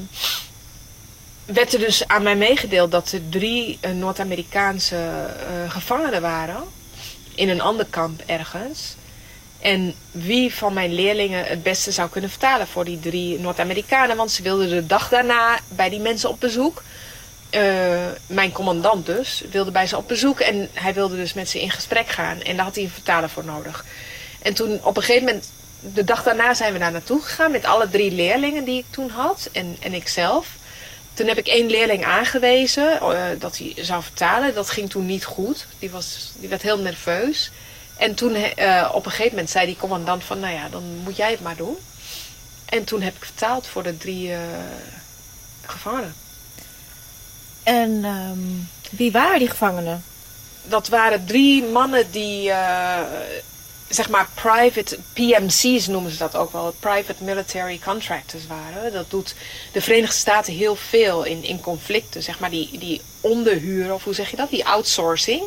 werd 1.45 1.73
er 1.73 1.79
dus 1.79 2.09
aan 2.09 2.23
mij 2.23 2.37
meegedeeld 2.37 2.91
dat 2.91 3.13
er 3.13 3.29
drie 3.29 3.79
eh, 3.81 3.91
Noord-Amerikaanse 3.91 4.97
eh, 4.97 5.71
gevangenen 5.71 6.21
waren. 6.21 6.63
In 7.35 7.49
een 7.49 7.61
ander 7.61 7.87
kamp 7.91 8.23
ergens. 8.27 8.95
En 9.61 9.95
wie 10.11 10.55
van 10.55 10.73
mijn 10.73 10.95
leerlingen 10.95 11.45
het 11.45 11.63
beste 11.63 11.93
zou 11.93 12.11
kunnen 12.11 12.31
vertalen 12.31 12.67
voor 12.67 12.85
die 12.85 13.01
drie 13.01 13.39
Noord-Amerikanen. 13.39 14.17
Want 14.17 14.31
ze 14.31 14.43
wilden 14.43 14.69
de 14.69 14.87
dag 14.87 15.09
daarna 15.09 15.59
bij 15.69 15.89
die 15.89 16.01
mensen 16.01 16.29
op 16.29 16.41
bezoek. 16.41 16.83
Mijn 18.27 18.53
commandant 18.53 19.07
dus, 19.07 19.43
wilde 19.51 19.71
bij 19.71 19.87
ze 19.87 19.97
op 19.97 20.09
bezoek. 20.09 20.41
En 20.41 20.69
hij 20.73 20.95
wilde 20.95 21.17
dus 21.17 21.33
met 21.33 21.49
ze 21.49 21.61
in 21.61 21.71
gesprek 21.71 22.09
gaan. 22.09 22.41
En 22.43 22.57
daar 22.57 22.65
had 22.65 22.75
hij 22.75 22.85
een 22.85 22.91
vertaler 22.91 23.29
voor 23.29 23.45
nodig. 23.45 23.85
En 24.45 24.55
toen 24.55 24.81
op 24.83 24.97
een 24.97 25.03
gegeven 25.03 25.27
moment, 25.27 25.51
de 25.81 26.05
dag 26.05 26.23
daarna 26.23 26.55
zijn 26.55 26.73
we 26.73 26.79
daar 26.79 26.93
naartoe 26.93 27.23
gegaan 27.23 27.51
met 27.51 27.65
alle 27.65 27.89
drie 27.89 28.11
leerlingen 28.11 28.65
die 28.65 28.79
ik 28.79 28.85
toen 28.91 29.11
had 29.11 29.49
en, 29.53 29.77
en 29.81 29.95
ikzelf. 29.95 30.49
Toen 31.15 31.27
heb 31.27 31.39
ik 31.39 31.47
één 31.47 31.67
leerling 31.67 32.05
aangewezen 32.05 33.01
eh, 33.01 33.23
dat 33.39 33.59
hij 33.59 33.75
zou 33.77 34.03
vertalen. 34.03 34.55
Dat 34.55 34.71
ging 34.71 34.91
toen 34.91 35.07
niet 35.07 35.25
goed. 35.25 35.67
Die, 35.79 35.91
was, 35.91 36.33
die 36.37 36.49
werd 36.49 36.63
heel 36.63 36.79
nerveus. 36.79 37.51
En 37.97 38.15
toen 38.15 38.35
eh, 38.35 38.91
op 38.95 39.05
een 39.05 39.11
gegeven 39.11 39.31
moment 39.31 39.51
zei 39.51 39.67
die 39.67 39.77
commandant 39.77 40.25
van, 40.25 40.41
nou 40.41 40.55
ja, 40.55 40.69
dan 40.69 40.83
moet 41.05 41.17
jij 41.17 41.31
het 41.31 41.41
maar 41.41 41.57
doen. 41.57 41.77
En 42.65 42.85
toen 42.85 43.03
heb 43.03 43.17
ik 43.17 43.25
vertaald 43.25 43.67
voor 43.67 43.83
de 43.83 43.97
drie 43.97 44.33
eh, 44.33 44.39
gevangenen. 45.67 46.15
En 47.63 48.05
ehm, 48.05 48.39
wie 48.91 49.13
waren 49.13 49.39
die 49.39 49.51
gevangenen? 49.51 50.05
dat 50.67 50.89
waren 50.89 51.27
drie 51.27 51.65
mannen 51.65 52.11
die, 52.11 52.53
zeg 53.89 54.09
maar, 54.09 54.29
private 54.35 54.99
PMC's 55.13 55.87
noemen 55.87 56.11
ze 56.11 56.19
dat 56.19 56.37
ook 56.37 56.53
wel, 56.53 56.75
private 56.81 57.25
military 57.25 57.81
contractors 57.85 58.47
waren. 58.47 58.93
Dat 58.93 59.11
doet 59.11 59.35
de 59.73 59.81
Verenigde 59.81 60.17
Staten 60.17 60.53
heel 60.53 60.77
veel 60.77 61.25
in, 61.25 61.45
in 61.45 61.61
conflicten, 61.61 62.23
zeg 62.23 62.39
maar, 62.39 62.51
die, 62.51 62.79
die 62.79 63.01
onderhuren, 63.21 63.95
of 63.95 64.05
hoe 64.05 64.15
zeg 64.15 64.31
je 64.31 64.37
dat, 64.37 64.51
die 64.51 64.67
outsourcing 64.67 65.43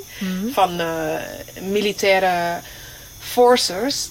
van 0.51 0.80
eh, 0.80 1.15
militaire 1.61 2.59
forces. 3.19 4.09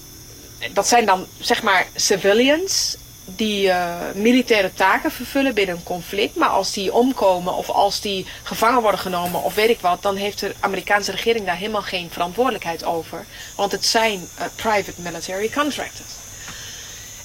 Dat 0.73 0.89
zijn 0.89 1.07
dan, 1.07 1.27
zeg 1.39 1.63
maar, 1.63 1.87
civilians 1.95 2.97
die 3.27 3.71
eh, 3.71 3.95
militaire 4.15 4.75
taken 4.75 5.11
vervullen 5.11 5.55
binnen 5.55 5.77
een 5.77 5.83
conflict. 5.83 6.37
Maar 6.37 6.49
als 6.49 6.73
die 6.73 6.93
omkomen 6.93 7.55
of 7.55 7.71
als 7.71 8.01
die 8.01 8.27
gevangen 8.43 8.83
worden 8.83 9.01
genomen 9.01 9.43
of 9.43 9.55
weet 9.55 9.69
ik 9.69 9.81
wat, 9.81 10.03
dan 10.03 10.17
heeft 10.17 10.41
de 10.41 10.55
Amerikaanse 10.61 11.11
regering 11.11 11.47
daar 11.47 11.57
helemaal 11.57 11.83
geen 11.83 12.11
verantwoordelijkheid 12.11 12.85
over. 12.85 13.25
Want 13.57 13.73
het 13.73 13.85
zijn 13.85 14.29
eh, 14.35 14.47
private 14.57 15.01
military 15.01 15.51
contractors. 15.51 16.11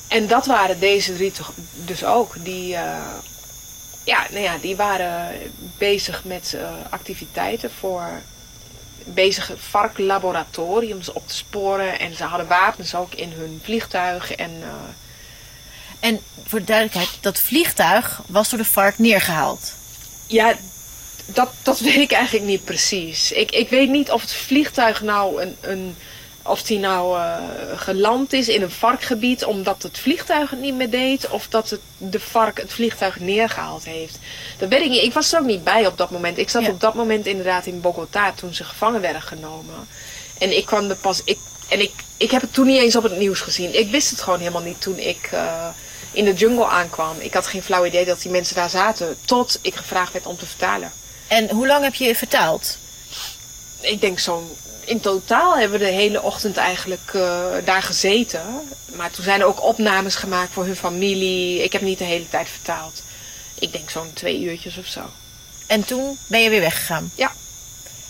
En 0.07 0.27
dat 0.27 0.45
waren 0.45 0.79
deze 0.79 1.15
drie 1.15 1.31
dus 1.73 2.03
ook. 2.03 2.33
Die, 2.43 2.75
eh, 2.75 2.97
ja, 4.03 4.25
nou 4.29 4.43
ja, 4.43 4.57
die 4.57 4.75
waren 4.75 5.31
bezig 5.77 6.23
met 6.23 6.57
activiteiten 6.89 7.71
voor 7.79 8.09
bezig 9.05 9.51
varklaboratoriums 9.57 11.11
op 11.11 11.27
te 11.27 11.35
sporen. 11.35 11.99
En 11.99 12.15
ze 12.15 12.23
hadden 12.23 12.47
wapens 12.47 12.95
ook 12.95 13.13
in 13.13 13.31
hun 13.31 13.59
vliegtuig. 13.63 14.35
En 14.35 14.63
En 16.01 16.19
voor 16.47 16.59
de 16.59 16.65
duidelijkheid, 16.65 17.09
dat 17.21 17.39
vliegtuig 17.39 18.21
was 18.27 18.49
door 18.49 18.59
de 18.59 18.65
FARC 18.65 18.97
neergehaald. 18.97 19.73
ja, 20.27 20.55
dat, 21.25 21.49
dat 21.61 21.79
weet 21.79 21.95
ik 21.95 22.11
eigenlijk 22.11 22.45
niet 22.45 22.63
precies. 22.65 23.31
Ik, 23.31 23.51
ik 23.51 23.69
weet 23.69 23.89
niet 23.89 24.11
of 24.11 24.21
het 24.21 24.33
vliegtuig 24.33 25.01
nou 25.01 25.41
een, 25.41 25.57
een 25.61 25.95
of 26.43 26.63
die 26.63 26.79
nou 26.79 27.17
uh, 27.19 27.35
geland 27.75 28.33
is 28.33 28.47
in 28.47 28.61
een 28.61 28.71
varkgebied 28.71 29.45
omdat 29.45 29.83
het 29.83 29.99
vliegtuig 29.99 30.49
het 30.49 30.59
niet 30.59 30.73
meer 30.75 30.89
deed. 30.89 31.29
Of 31.29 31.47
dat 31.47 31.69
het, 31.69 31.79
de 31.97 32.19
vark 32.19 32.57
het 32.61 32.73
vliegtuig 32.73 33.19
neergehaald 33.19 33.85
heeft. 33.85 34.17
Dat 34.57 34.69
weet 34.69 34.81
ik 34.81 34.89
niet. 34.89 35.03
Ik 35.03 35.13
was 35.13 35.33
er 35.33 35.39
ook 35.39 35.45
niet 35.45 35.63
bij 35.63 35.87
op 35.87 35.97
dat 35.97 36.11
moment. 36.11 36.37
Ik 36.37 36.49
zat 36.49 36.63
Ja. 36.63 36.69
op 36.69 36.79
dat 36.79 36.93
moment 36.93 37.25
inderdaad 37.25 37.65
in 37.65 37.81
Bogota 37.81 38.31
toen 38.31 38.53
ze 38.53 38.63
gevangen 38.63 39.01
werden 39.01 39.21
genomen. 39.21 39.87
En 40.37 40.57
ik 40.57 40.65
kwam 40.65 40.89
er 40.89 40.95
pas. 40.95 41.21
Ik, 41.23 41.37
en 41.69 41.79
ik, 41.81 41.91
ik 42.17 42.31
heb 42.31 42.41
het 42.41 42.53
toen 42.53 42.65
niet 42.67 42.81
eens 42.81 42.95
op 42.95 43.03
het 43.03 43.17
nieuws 43.17 43.39
gezien. 43.39 43.79
Ik 43.79 43.91
wist 43.91 44.09
het 44.09 44.21
gewoon 44.21 44.39
helemaal 44.39 44.61
niet 44.61 44.81
toen 44.81 44.97
ik 44.99 45.29
eh, 45.31 45.67
in 46.11 46.25
de 46.25 46.33
jungle 46.33 46.65
aankwam. 46.67 47.15
Ik 47.19 47.33
had 47.33 47.47
geen 47.47 47.63
flauw 47.63 47.85
idee 47.85 48.05
dat 48.05 48.21
die 48.21 48.31
mensen 48.31 48.55
daar 48.55 48.69
zaten. 48.69 49.17
Tot 49.25 49.59
ik 49.61 49.75
gevraagd 49.75 50.13
werd 50.13 50.25
om 50.25 50.37
te 50.37 50.45
vertalen. 50.45 50.91
En 51.27 51.49
hoe 51.49 51.67
lang 51.67 51.83
heb 51.83 51.93
je 51.93 52.15
vertaald? 52.15 52.77
Ik 53.79 54.01
denk 54.01 54.19
zo'n. 54.19 54.49
In 54.85 54.99
totaal 54.99 55.57
hebben 55.57 55.79
we 55.79 55.85
de 55.85 55.91
hele 55.91 56.21
ochtend 56.21 56.57
eigenlijk 56.57 57.13
eh, 57.13 57.45
daar 57.65 57.83
gezeten. 57.83 58.41
Maar 58.95 59.11
toen 59.11 59.23
zijn 59.23 59.39
er 59.39 59.45
ook 59.45 59.63
opnames 59.63 60.15
gemaakt 60.15 60.53
voor 60.53 60.65
hun 60.65 60.75
familie. 60.75 61.63
Ik 61.63 61.71
heb 61.71 61.81
niet 61.81 61.97
de 61.97 62.03
hele 62.03 62.29
tijd 62.29 62.49
vertaald. 62.49 63.03
Ik 63.59 63.71
denk 63.71 63.89
zo'n 63.89 64.13
twee 64.13 64.41
uurtjes 64.41 64.77
of 64.77 64.85
zo. 64.85 65.01
En 65.67 65.85
toen 65.85 66.17
ben 66.27 66.41
je 66.41 66.49
weer 66.49 66.61
weggegaan. 66.61 67.11
Ja. 67.15 67.31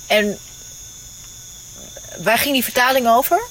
En 0.07 0.39
waar 2.17 2.37
ging 2.37 2.53
die 2.53 2.63
vertaling 2.63 3.07
over? 3.07 3.41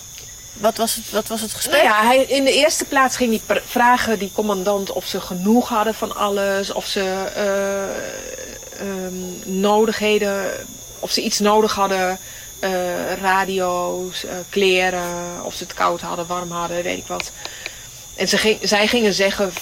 Wat 0.61 0.77
was 0.77 0.95
het, 0.95 1.11
wat 1.11 1.27
was 1.29 1.41
het 1.41 1.53
gesprek? 1.55 1.83
Ja, 1.83 2.05
hij, 2.07 2.23
in 2.23 2.45
de 2.45 2.53
eerste 2.53 2.85
plaats 2.85 3.17
ging 3.17 3.41
pr- 3.47 3.59
vragen 3.67 4.19
die 4.19 4.31
commandant 4.35 4.93
of 4.93 5.07
ze 5.07 5.21
genoeg 5.21 5.69
hadden 5.69 5.95
van 5.95 6.17
alles. 6.17 6.73
Of 6.73 6.87
ze 6.87 7.01
eh, 7.35 8.87
ehm, 8.87 9.61
nodigheden, 9.61 10.67
of 10.99 11.11
ze 11.11 11.23
iets 11.23 11.39
nodig 11.39 11.75
hadden. 11.75 12.19
eh, 12.61 13.13
radio's, 13.21 14.25
eh, 14.25 14.31
kleren, 14.49 15.45
of 15.45 15.55
ze 15.55 15.63
het 15.65 15.75
koud 15.75 16.01
hadden, 16.01 16.27
warm 16.27 16.51
hadden, 16.51 16.83
weet 16.83 16.99
ik 16.99 17.07
wat. 17.07 17.31
En 18.17 18.29
ze 18.29 18.39
ging, 18.39 18.59
zij 18.63 18.87
gingen 18.87 19.15
zeggen, 19.15 19.53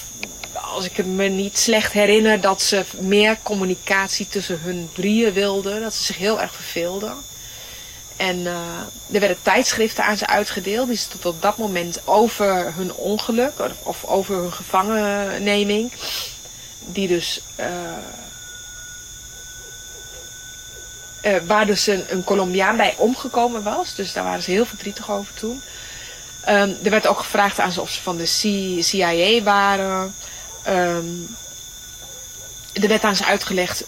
als 0.74 0.84
ik 0.84 1.06
me 1.06 1.28
niet 1.28 1.58
slecht 1.58 1.92
herinner, 1.92 2.40
dat 2.40 2.62
ze 2.62 2.84
meer 2.98 3.38
communicatie 3.42 4.28
tussen 4.28 4.60
hun 4.62 4.90
drieën 4.94 5.32
wilden. 5.32 5.80
Dat 5.80 5.94
ze 5.94 6.04
zich 6.04 6.18
heel 6.18 6.40
erg 6.40 6.54
verveelden. 6.54 7.14
En 8.18 8.46
eh, 8.46 8.54
er 9.12 9.20
werden 9.20 9.42
tijdschriften 9.42 10.04
aan 10.04 10.16
ze 10.16 10.26
uitgedeeld. 10.26 10.88
Die 10.88 10.96
ze 10.96 11.08
tot 11.08 11.26
op 11.26 11.42
dat 11.42 11.56
moment 11.56 12.00
over 12.04 12.74
hun 12.74 12.94
ongeluk 12.94 13.52
of- 13.82 14.04
over 14.04 14.36
hun 14.36 14.52
gevangenneming. 14.52 15.92
Die 16.86 17.08
dus. 17.08 17.40
eh, 17.56 17.66
eh, 21.20 21.42
waar 21.46 21.66
dus 21.66 21.86
een, 21.86 22.24
Colombiaan 22.24 22.76
bij 22.76 22.94
omgekomen 22.98 23.62
was. 23.62 23.94
Dus 23.94 24.12
daar 24.12 24.24
waren 24.24 24.42
ze 24.42 24.50
heel 24.50 24.66
verdrietig 24.66 25.10
over 25.10 25.34
toen. 25.34 25.62
Ehm, 26.44 26.72
er 26.82 26.90
werd 26.90 27.06
ook 27.06 27.18
gevraagd 27.18 27.58
aan 27.58 27.72
ze 27.72 27.80
of 27.80 27.90
ze 27.90 28.02
van 28.02 28.16
de 28.16 28.26
CIA 28.82 29.42
waren. 29.42 30.14
Ehm, 30.62 31.06
er 32.72 32.88
werd 32.88 33.04
aan 33.04 33.16
ze 33.16 33.24
uitgelegd 33.24 33.84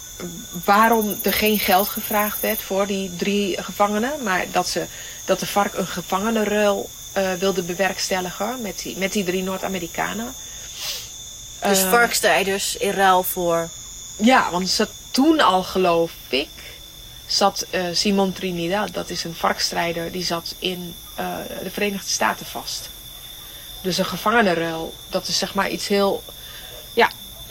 waarom 0.65 1.19
er 1.23 1.33
geen 1.33 1.59
geld 1.59 1.89
gevraagd 1.89 2.41
werd 2.41 2.63
voor 2.63 2.87
die 2.87 3.17
drie 3.17 3.63
gevangenen. 3.63 4.23
Maar 4.23 4.45
dat, 4.53 4.69
ze, 4.69 4.87
dat 5.25 5.41
de 5.41 5.47
vark 5.47 5.75
een 5.75 5.87
gevangenenruil 5.87 6.91
eh 7.13 7.33
wilde 7.33 7.63
bewerkstelligen 7.63 8.63
met 8.63 8.79
die, 8.79 8.99
met 8.99 9.13
die 9.13 9.25
drie 9.25 9.43
Noord-Amerikanen. 9.43 10.35
Dus 11.63 11.83
Eh, 11.83 11.91
varkstrijders 11.91 12.77
in 12.77 12.91
ruil 12.91 13.23
voor... 13.23 13.69
ja, 14.17 14.51
want 14.51 14.69
ze 14.71 14.89
toen 15.11 15.41
al, 15.41 15.63
geloof 15.63 16.13
ik, 16.29 16.49
zat 17.27 17.67
eh, 17.71 17.85
Simon 17.93 18.33
Trinidad, 18.33 18.95
dat 18.95 19.11
is 19.11 19.25
een 19.25 19.35
varkstrijder, 19.35 20.13
die 20.13 20.25
zat 20.25 20.55
in 20.59 20.95
de 21.63 21.71
Verenigde 21.71 22.11
Staten 22.11 22.47
vast. 22.47 22.89
Dus 23.83 23.99
een 23.99 24.05
gevangenenruil, 24.05 24.95
dat 25.09 25.29
is 25.29 25.39
zeg 25.39 25.55
maar 25.55 25.71
iets 25.71 25.89
heel 25.89 26.23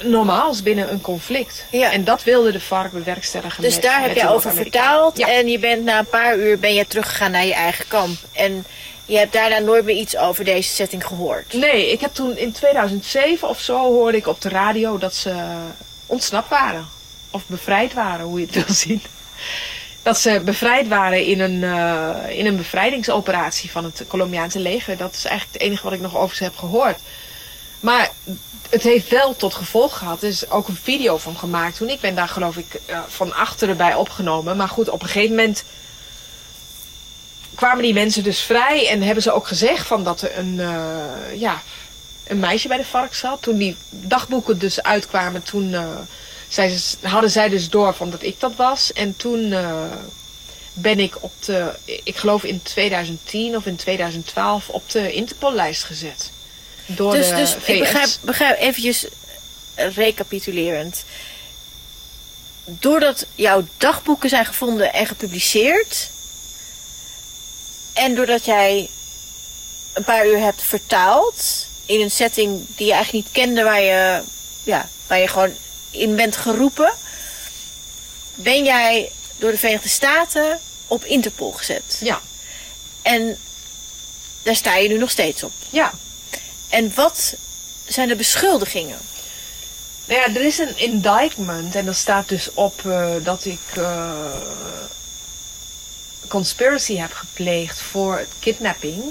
normaals 0.04 0.64
binnen 0.64 0.92
een 0.92 1.02
conflict. 1.02 1.66
Ja. 1.72 1.92
En 1.92 2.04
dat 2.04 2.24
wilde 2.24 2.52
de 2.52 2.60
vark 2.60 2.92
bewerkstelligen. 2.92 3.64
Dus 3.64 3.74
met- 3.74 3.84
daar 3.84 4.02
heb 4.02 4.16
je 4.16 4.30
over 4.30 4.54
vertaald. 4.54 5.18
Ja. 5.18 5.28
En 5.28 5.48
je 5.48 5.60
bent 5.60 5.84
na 5.84 6.00
een 6.00 6.06
paar 6.10 6.38
uur 6.38 6.60
ben 6.60 6.74
je 6.74 6.88
teruggegaan 6.88 7.32
naar 7.32 7.46
je 7.46 7.54
eigen 7.54 7.88
kamp. 7.88 8.18
En 8.32 8.66
je 9.06 9.18
hebt 9.18 9.34
daarna 9.34 9.60
nooit 9.60 9.86
meer 9.86 9.96
iets 9.96 10.18
over 10.18 10.44
deze 10.46 10.70
setting 10.74 11.06
gehoord. 11.06 11.54
Nee, 11.54 11.92
ik 11.92 12.00
heb 12.02 12.14
toen 12.14 12.38
in 12.38 12.52
2007 12.52 13.48
of 13.50 13.60
zo 13.60 13.78
hoorde 13.78 14.18
ik 14.18 14.28
op 14.28 14.42
de 14.42 14.50
radio 14.50 14.98
dat 14.98 15.16
ze 15.16 15.34
ontsnapt 16.06 16.50
waren. 16.50 16.88
Of 17.32 17.42
bevrijd 17.46 17.94
waren, 17.94 18.26
hoe 18.26 18.40
je 18.40 18.46
het 18.46 18.56
wil 18.66 18.76
zien. 18.76 19.02
Dat 20.04 20.20
ze 20.20 20.42
bevrijd 20.46 20.88
waren 20.88 21.26
in 21.26 21.40
een, 21.40 21.64
eh, 21.64 22.38
in 22.38 22.46
een 22.46 22.58
bevrijdingsoperatie 22.58 23.72
van 23.72 23.84
het 23.84 24.04
Colombiaanse 24.08 24.60
leger. 24.60 24.98
Dat 24.98 25.14
is 25.14 25.26
eigenlijk 25.26 25.54
het 25.54 25.62
enige 25.70 25.84
wat 25.84 25.94
ik 25.94 26.02
nog 26.02 26.18
over 26.18 26.36
ze 26.36 26.44
heb 26.44 26.58
gehoord. 26.58 26.98
Maar 27.80 28.12
het 28.70 28.84
heeft 28.84 29.10
wel 29.10 29.36
tot 29.36 29.54
gevolg 29.54 29.98
gehad. 29.98 30.22
Er 30.22 30.30
is 30.30 30.50
ook 30.50 30.68
een 30.68 30.80
video 30.82 31.18
van 31.18 31.38
gemaakt 31.38 31.78
toen. 31.78 31.90
Ik 31.90 32.00
ben 32.00 32.16
daar 32.16 32.28
geloof 32.28 32.58
ik 32.58 32.80
eh, 32.86 33.00
van 33.08 33.34
achteren 33.34 33.78
bij 33.78 33.96
opgenomen. 33.96 34.58
Maar 34.58 34.70
goed, 34.70 34.90
op 34.90 35.02
een 35.02 35.08
gegeven 35.08 35.36
moment 35.36 35.64
kwamen 37.56 37.84
die 37.84 37.94
mensen 37.94 38.24
dus 38.24 38.40
vrij. 38.40 38.88
En 38.88 39.02
hebben 39.02 39.24
ze 39.24 39.32
ook 39.32 39.48
gezegd 39.48 39.88
van 39.88 40.04
dat 40.04 40.22
er 40.22 40.38
een, 40.38 40.60
eh, 40.60 41.40
ja, 41.40 41.62
een 42.28 42.40
meisje 42.40 42.68
bij 42.68 42.78
de 42.78 42.86
vark 42.86 43.14
zat. 43.14 43.42
Toen 43.42 43.58
die 43.58 43.78
dagboeken 43.90 44.60
dus 44.60 44.84
uitkwamen, 44.84 45.44
toen 45.44 45.74
eh, 45.74 45.88
zij, 46.48 46.78
hadden 47.02 47.32
zij 47.32 47.50
dus 47.50 47.70
door 47.70 47.94
van 47.94 48.10
dat 48.10 48.24
ik 48.24 48.40
dat 48.40 48.56
was. 48.56 48.94
En 48.94 49.16
toen 49.16 49.54
ben 50.74 51.00
ik 51.00 51.16
op 51.20 51.32
de, 51.46 51.72
ik 52.04 52.18
geloof 52.18 52.44
in 52.44 52.62
2010 52.64 53.56
of 53.56 53.66
in 53.66 53.76
2012, 53.76 54.70
op 54.70 54.90
de 54.90 55.12
Interpol-lijst 55.12 55.84
gezet. 55.84 56.32
Door 56.96 57.14
Dus, 57.14 57.30
de 57.30 57.36
dus 57.36 57.52
VS. 57.54 57.68
ik 57.68 57.80
begrijp, 57.80 58.10
begrijp 58.22 58.60
eventjes 58.60 59.06
recapitulerend. 59.76 61.04
Doordat 62.66 63.26
jouw 63.36 63.66
dagboeken 63.78 64.30
zijn 64.30 64.46
gevonden 64.46 64.94
en 64.94 65.06
gepubliceerd. 65.06 66.10
En 67.94 68.16
doordat 68.16 68.46
jij 68.46 68.90
een 69.94 70.04
paar 70.04 70.28
uur 70.28 70.40
hebt 70.40 70.62
vertaald. 70.62 71.66
In 71.86 72.02
een 72.02 72.12
setting 72.12 72.66
die 72.76 72.86
je 72.88 72.94
eigenlijk 72.94 73.26
niet 73.26 73.34
kende. 73.34 73.64
Waar 73.64 73.82
je, 73.82 74.22
ja, 74.64 74.90
waar 75.08 75.20
je 75.20 75.28
gewoon 75.28 75.54
in 75.92 76.16
bent 76.16 76.36
geroepen. 76.38 76.94
Ben 78.36 78.64
jij 78.64 79.12
door 79.38 79.52
de 79.52 79.58
Verenigde 79.58 79.90
Staten 79.90 80.60
op 80.88 81.04
Interpol 81.06 81.52
gezet. 81.52 81.98
Ja, 82.00 82.22
En 83.02 83.38
daar 84.44 84.56
sta 84.56 84.76
je 84.76 84.88
nu 84.90 84.98
nog 84.98 85.10
steeds 85.10 85.44
op. 85.44 85.52
ja. 85.70 85.94
En 86.70 86.92
wat 86.96 87.36
zijn 87.88 88.08
de 88.08 88.16
beschuldigingen? 88.16 89.00
Nou 90.06 90.20
ja, 90.20 90.36
er 90.36 90.46
is 90.46 90.58
een 90.58 90.78
indictment 90.78 91.76
en 91.76 91.88
er 91.88 91.96
staat 91.96 92.30
dus 92.30 92.54
op 92.54 92.86
eh, 92.86 93.12
dat 93.24 93.46
ik 93.46 93.60
eh, 93.76 94.32
conspiracy 96.28 96.96
heb 96.96 97.14
gepleegd 97.14 97.80
voor 97.82 98.26
kidnapping. 98.40 99.04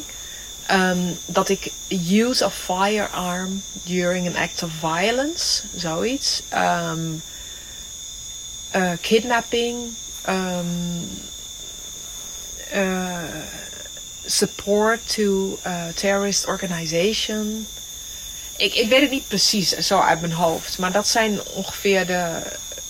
Ehm, 0.67 1.13
dat 1.27 1.49
ik 1.49 1.73
use 2.11 2.45
of 2.45 2.55
firearm 2.55 3.63
during 3.83 4.27
an 4.27 4.37
act 4.43 4.63
of 4.63 4.71
violence, 4.81 5.63
zoiets. 5.77 6.43
Eh, 8.71 8.93
kidnapping. 9.01 9.95
eh, 12.71 13.19
support 14.29 15.15
to 15.15 15.59
a 15.67 15.91
terrorist 15.95 16.47
organization. 16.47 17.67
Ik, 18.57 18.75
ik 18.75 18.89
weet 18.89 19.01
het 19.01 19.11
niet 19.11 19.29
precies 19.29 19.69
zo 19.69 19.99
uit 19.99 20.21
mijn 20.21 20.33
hoofd. 20.33 20.79
Maar 20.79 20.93
dat 20.93 21.09
zijn 21.09 21.41
ongeveer 21.45 22.07
de, 22.07 22.43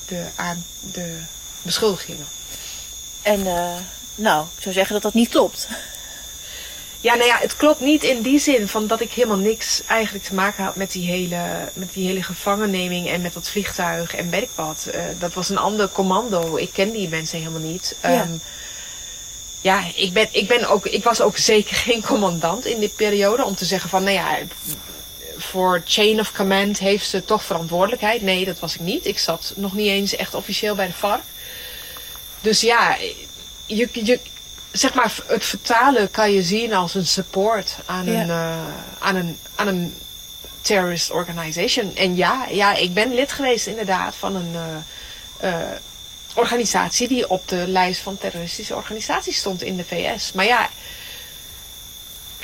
de, 0.06 0.24
aan, 0.34 0.64
de 0.92 1.16
beschuldigingen. 1.62 2.26
En 3.22 3.46
eh, 3.46 3.76
nou, 4.14 4.46
ik 4.56 4.62
zou 4.62 4.74
zeggen 4.74 4.92
dat 4.92 5.02
dat 5.02 5.14
niet 5.14 5.28
klopt. 5.28 5.68
Ja, 7.00 7.14
nou 7.14 7.26
ja, 7.26 7.38
het 7.40 7.56
klopt 7.56 7.80
niet 7.80 8.02
in 8.02 8.22
die 8.22 8.38
zin 8.38 8.68
van 8.68 8.86
dat 8.86 9.00
ik 9.00 9.12
helemaal 9.12 9.36
niks 9.36 9.82
eigenlijk 9.86 10.24
te 10.24 10.34
maken 10.34 10.64
had 10.64 10.76
met 10.76 10.92
die 10.92 11.10
hele, 11.10 11.70
met 11.72 11.92
die 11.92 12.06
hele 12.06 12.22
gevangenneming 12.22 13.08
en 13.08 13.20
met 13.20 13.34
dat 13.34 13.48
vliegtuig 13.48 14.14
en 14.14 14.30
weet 14.30 14.42
ik 14.42 14.50
wat. 14.54 14.86
Eh, 14.92 15.02
dat 15.18 15.34
was 15.34 15.48
een 15.48 15.58
ander 15.58 15.88
commando. 15.88 16.56
Ik 16.56 16.72
ken 16.72 16.90
die 16.90 17.08
mensen 17.08 17.38
helemaal 17.38 17.60
niet. 17.60 17.96
Ja. 18.02 18.08
Ehm, 18.08 18.32
ja, 19.60 19.84
ik, 19.94 20.12
ben, 20.12 20.28
ik, 20.30 20.48
ben 20.48 20.68
ook, 20.68 20.86
ik 20.86 21.04
was 21.04 21.20
ook 21.20 21.36
zeker 21.36 21.76
geen 21.86 22.02
commandant 22.02 22.66
in 22.66 22.78
die 22.78 22.92
periode 22.96 23.44
om 23.44 23.54
te 23.54 23.64
zeggen 23.64 23.90
van, 23.90 24.02
nou 24.02 24.14
ja, 24.14 24.38
voor 25.36 25.82
chain 25.84 26.20
of 26.20 26.32
command 26.32 26.78
heeft 26.78 27.08
ze 27.08 27.24
toch 27.24 27.44
verantwoordelijkheid. 27.44 28.22
Nee, 28.22 28.44
dat 28.44 28.58
was 28.58 28.74
ik 28.74 28.80
niet. 28.80 29.06
Ik 29.06 29.18
zat 29.18 29.52
nog 29.56 29.72
niet 29.72 29.88
eens 29.88 30.16
echt 30.16 30.34
officieel 30.34 30.74
bij 30.74 30.86
de 30.86 30.92
FARC. 30.92 31.22
Dus 32.40 32.60
ja, 32.60 32.96
je, 33.66 33.88
je, 33.92 34.20
zeg 34.72 34.94
maar, 34.94 35.14
het 35.26 35.44
vertalen 35.44 36.10
kan 36.10 36.32
je 36.32 36.42
zien 36.42 36.74
als 36.74 36.94
een 36.94 37.06
support 37.06 37.76
aan, 37.86 38.06
Ja. 38.06 38.20
een, 38.22 38.30
eh, 38.30 38.56
aan, 38.98 39.16
een, 39.16 39.38
aan 39.54 39.66
een 39.66 39.94
terrorist 40.60 41.10
organization. 41.10 41.96
En 41.96 42.16
ja, 42.16 42.46
ja, 42.50 42.74
ik 42.74 42.94
ben 42.94 43.14
lid 43.14 43.32
geweest 43.32 43.66
inderdaad 43.66 44.14
van 44.14 44.36
een, 44.36 44.54
eh, 44.54 45.52
eh, 45.52 45.76
organisatie 46.38 47.08
die 47.08 47.28
op 47.28 47.48
de 47.48 47.64
lijst 47.66 48.00
van 48.00 48.18
terroristische 48.18 48.74
organisaties 48.74 49.36
stond 49.36 49.62
in 49.62 49.76
de 49.76 49.84
VS. 49.84 50.32
Maar 50.32 50.44
ja, 50.44 50.68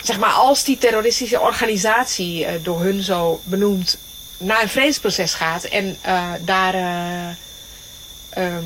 zeg 0.03 0.19
maar, 0.19 0.33
als 0.33 0.65
die 0.65 0.79
terroristische 0.79 1.41
organisatie 1.41 2.45
eh, 2.45 2.55
door 2.63 2.81
hun 2.81 3.03
zo 3.03 3.41
benoemd 3.45 3.99
naar 4.39 4.63
een 4.63 4.69
vredesproces 4.69 5.35
gaat 5.35 5.65
en 5.65 5.99
eh, 6.01 6.33
daar 6.41 6.75
eh, 6.75 7.29
ehm, 8.31 8.65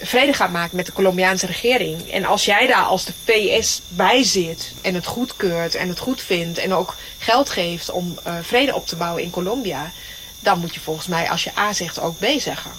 vrede 0.00 0.32
gaat 0.32 0.52
maken 0.52 0.76
met 0.76 0.86
de 0.86 0.92
Colombiaanse 0.92 1.46
regering. 1.46 2.10
En 2.10 2.24
als 2.24 2.44
jij 2.44 2.66
daar 2.66 2.84
als 2.84 3.04
de 3.04 3.12
VS 3.24 3.80
bij 3.88 4.22
zit 4.22 4.72
en 4.80 4.94
het 4.94 5.06
goedkeurt 5.06 5.74
en 5.74 5.88
het 5.88 5.98
goed 5.98 6.22
vindt 6.22 6.58
en 6.58 6.74
ook 6.74 6.94
geld 7.18 7.50
geeft 7.50 7.90
om 7.90 8.18
vrede 8.42 8.74
op 8.74 8.86
te 8.86 8.96
bouwen 8.96 9.22
in 9.22 9.30
Colombia, 9.30 9.92
dan 10.40 10.58
moet 10.58 10.74
je 10.74 10.80
volgens 10.80 11.06
mij 11.06 11.30
als 11.30 11.44
je 11.44 11.58
A 11.58 11.72
zegt 11.72 12.00
ook 12.00 12.18
B 12.18 12.24
zeggen. 12.38 12.70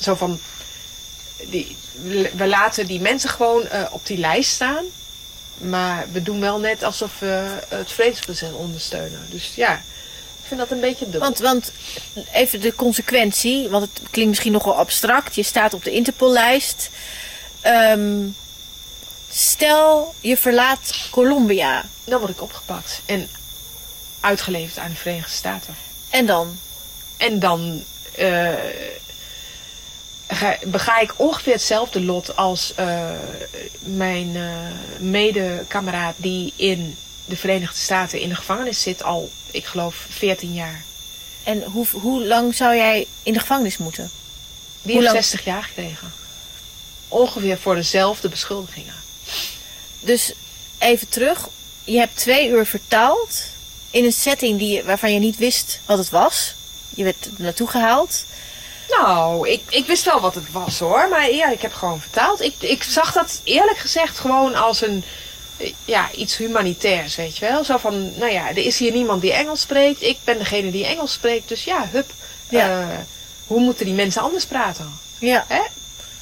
Zo 0.00 0.14
van, 0.14 0.40
die, 1.44 1.76
we 2.36 2.46
laten 2.46 2.86
die 2.86 3.00
mensen 3.00 3.30
gewoon 3.30 3.66
eh, 3.66 3.86
op 3.90 4.06
die 4.06 4.18
lijst 4.18 4.50
staan. 4.50 4.84
Maar 5.58 6.06
we 6.12 6.22
doen 6.22 6.40
wel 6.40 6.58
net 6.58 6.82
alsof 6.82 7.18
we 7.18 7.58
het 7.68 7.92
vredesproces 7.92 8.52
ondersteunen. 8.52 9.26
Dus 9.30 9.52
ja, 9.54 9.74
ik 10.40 10.52
vind 10.52 10.60
dat 10.60 10.70
een 10.70 10.80
beetje 10.80 11.04
dubbel. 11.04 11.20
Want, 11.20 11.38
want 11.38 11.72
even 12.32 12.60
de 12.60 12.74
consequentie, 12.74 13.68
want 13.68 13.82
het 13.82 14.00
klinkt 14.10 14.30
misschien 14.30 14.52
nogal 14.52 14.76
abstract. 14.76 15.34
Je 15.34 15.42
staat 15.42 15.74
op 15.74 15.84
de 15.84 15.90
Interpollijst. 15.90 16.90
Ehm, 17.60 18.26
stel, 19.30 20.14
je 20.20 20.36
verlaat 20.36 21.08
Colombia. 21.10 21.84
Dan 22.04 22.18
word 22.18 22.30
ik 22.30 22.42
opgepakt 22.42 23.00
en 23.06 23.28
uitgeleverd 24.20 24.78
aan 24.78 24.90
de 24.90 24.96
Verenigde 24.96 25.32
Staten. 25.32 25.76
En 26.10 26.26
dan? 26.26 26.58
En 27.16 27.38
dan 27.38 27.84
eh, 28.16 28.54
bega 30.64 30.98
ik 30.98 31.14
ongeveer 31.16 31.52
hetzelfde 31.52 32.00
lot 32.00 32.36
als 32.36 32.74
eh, 32.74 33.10
mijn 33.80 34.36
eh 34.36 34.52
mede-kameraad 34.98 36.14
die 36.16 36.52
in 36.56 36.96
de 37.24 37.36
Verenigde 37.36 37.78
Staten 37.78 38.20
in 38.20 38.28
de 38.28 38.34
gevangenis 38.34 38.82
zit 38.82 39.02
al, 39.02 39.30
ik 39.50 39.64
geloof, 39.64 40.06
14 40.08 40.54
jaar. 40.54 40.84
En 41.42 41.62
hoe, 41.62 41.86
hoe 41.92 42.26
lang 42.26 42.54
zou 42.54 42.76
jij 42.76 43.06
in 43.22 43.32
de 43.32 43.38
gevangenis 43.38 43.76
moeten? 43.76 44.10
Die 44.82 44.94
Hoe 44.94 45.02
heeft 45.02 45.14
lang? 45.14 45.24
60 45.24 45.44
jaar 45.44 45.62
gekregen. 45.62 46.12
Ongeveer 47.08 47.58
voor 47.58 47.74
dezelfde 47.74 48.28
beschuldigingen. 48.28 48.94
Dus 50.00 50.32
even 50.78 51.08
terug. 51.08 51.48
Je 51.84 51.98
hebt 51.98 52.16
twee 52.16 52.48
uur 52.48 52.66
vertaald 52.66 53.42
in 53.90 54.04
een 54.04 54.12
setting 54.12 54.58
die, 54.58 54.82
waarvan 54.82 55.12
je 55.12 55.18
niet 55.18 55.36
wist 55.36 55.80
wat 55.86 55.98
het 55.98 56.10
was. 56.10 56.54
Je 56.94 57.04
werd 57.04 57.24
er 57.24 57.32
naartoe 57.36 57.68
gehaald. 57.68 58.24
Nou, 58.88 59.48
ik, 59.48 59.62
ik 59.68 59.86
wist 59.86 60.04
wel 60.04 60.20
wat 60.20 60.34
het 60.34 60.52
was 60.52 60.78
hoor. 60.78 61.08
Maar 61.08 61.30
ja, 61.30 61.50
ik 61.50 61.62
heb 61.62 61.72
gewoon 61.72 62.00
vertaald. 62.00 62.40
Ik, 62.40 62.54
ik 62.58 62.82
zag 62.82 63.12
dat 63.12 63.40
eerlijk 63.44 63.78
gezegd 63.78 64.18
gewoon 64.18 64.54
als 64.54 64.80
een, 64.82 65.04
eh, 65.56 65.72
ja, 65.84 66.10
iets 66.14 66.36
humanitairs, 66.36 67.16
weet 67.16 67.38
je 67.38 67.46
wel. 67.46 67.64
Zo 67.64 67.76
van, 67.76 68.18
nou 68.18 68.32
ja, 68.32 68.48
er 68.48 68.66
is 68.66 68.78
hier 68.78 68.92
niemand 68.92 69.20
die 69.20 69.32
Engels 69.32 69.60
spreekt. 69.60 70.02
Ik 70.02 70.18
ben 70.24 70.38
degene 70.38 70.70
die 70.70 70.86
Engels 70.86 71.12
spreekt. 71.12 71.48
Dus 71.48 71.64
ja, 71.64 71.88
hup. 71.92 72.10
Ja. 72.48 72.80
Eh, 72.80 72.98
hoe 73.46 73.60
moeten 73.60 73.86
die 73.86 73.94
mensen 73.94 74.22
anders 74.22 74.46
praten? 74.46 74.98
Ja. 75.18 75.44
Hè? 75.48 75.60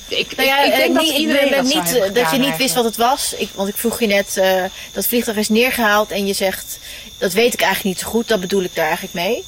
Ik, 0.09 0.37
Nou 0.37 0.49
ja, 0.49 0.63
ik, 0.63 0.73
ik 0.73 0.77
denk 0.77 0.89
eh, 0.89 0.95
dat 0.95 1.05
niet, 1.05 1.17
iedereen 1.19 1.51
dat 1.51 1.65
niet, 1.65 1.95
eh, 1.95 2.15
dat 2.15 2.31
je 2.31 2.39
niet 2.39 2.57
wist 2.57 2.75
wat 2.75 2.85
het 2.85 2.97
was. 2.97 3.35
Ik, 3.35 3.49
want 3.55 3.69
ik 3.69 3.77
vroeg 3.77 4.01
je 4.01 4.07
net, 4.07 4.37
eh, 4.37 4.65
dat 4.93 5.07
vliegtuig 5.07 5.37
is 5.37 5.49
neergehaald 5.49 6.11
en 6.11 6.27
je 6.27 6.33
zegt, 6.33 6.79
dat 7.19 7.33
weet 7.33 7.55
ik 7.55 7.61
eigenlijk 7.61 7.97
niet 7.97 8.05
zo 8.05 8.11
goed. 8.11 8.29
Dat 8.29 8.41
bedoel 8.41 8.63
ik 8.63 8.75
daar 8.75 8.85
eigenlijk 8.85 9.15
mee. 9.15 9.45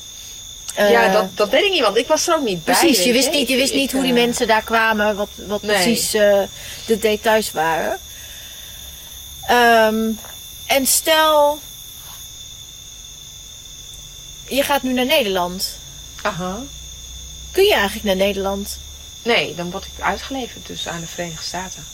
Eh, 0.77 0.91
ja, 0.91 1.09
dat, 1.13 1.37
dat 1.37 1.49
weet 1.49 1.65
ik 1.65 1.71
niet, 1.71 1.81
want 1.83 1.97
ik 1.97 2.07
was 2.07 2.29
er 2.29 2.35
ook 2.35 2.43
niet 2.45 2.65
bij. 2.65 2.75
Precies, 2.75 3.05
je 3.05 3.13
wist 3.13 3.31
niet, 3.31 3.49
je 3.49 3.57
wist 3.57 3.73
Ik, 3.73 3.79
niet 3.79 3.93
hoe 3.93 4.03
die 4.03 4.11
eh, 4.11 4.17
mensen 4.17 4.47
daar 4.47 4.63
kwamen, 4.63 5.17
wat, 5.17 5.29
wat 5.47 5.63
Nee. 5.63 5.83
precies 5.83 6.15
eh, 6.15 6.43
de 6.87 6.99
details 6.99 7.53
waren. 7.53 7.99
Ehm, 9.47 10.11
en 10.67 10.87
stel, 10.87 11.61
je 14.49 14.63
gaat 14.63 14.83
nu 14.83 14.93
naar 14.93 15.07
Nederland. 15.07 15.79
Aha. 16.23 16.59
Kun 17.51 17.65
je 17.65 17.75
eigenlijk 17.75 18.05
naar 18.05 18.17
Nederland? 18.17 18.79
Nee, 19.23 19.55
dan 19.55 19.71
word 19.71 19.85
ik 19.85 20.03
uitgeleverd 20.05 20.67
dus 20.67 20.89
aan 20.89 21.01
de 21.01 21.07
Verenigde 21.07 21.45
Staten. 21.45 21.85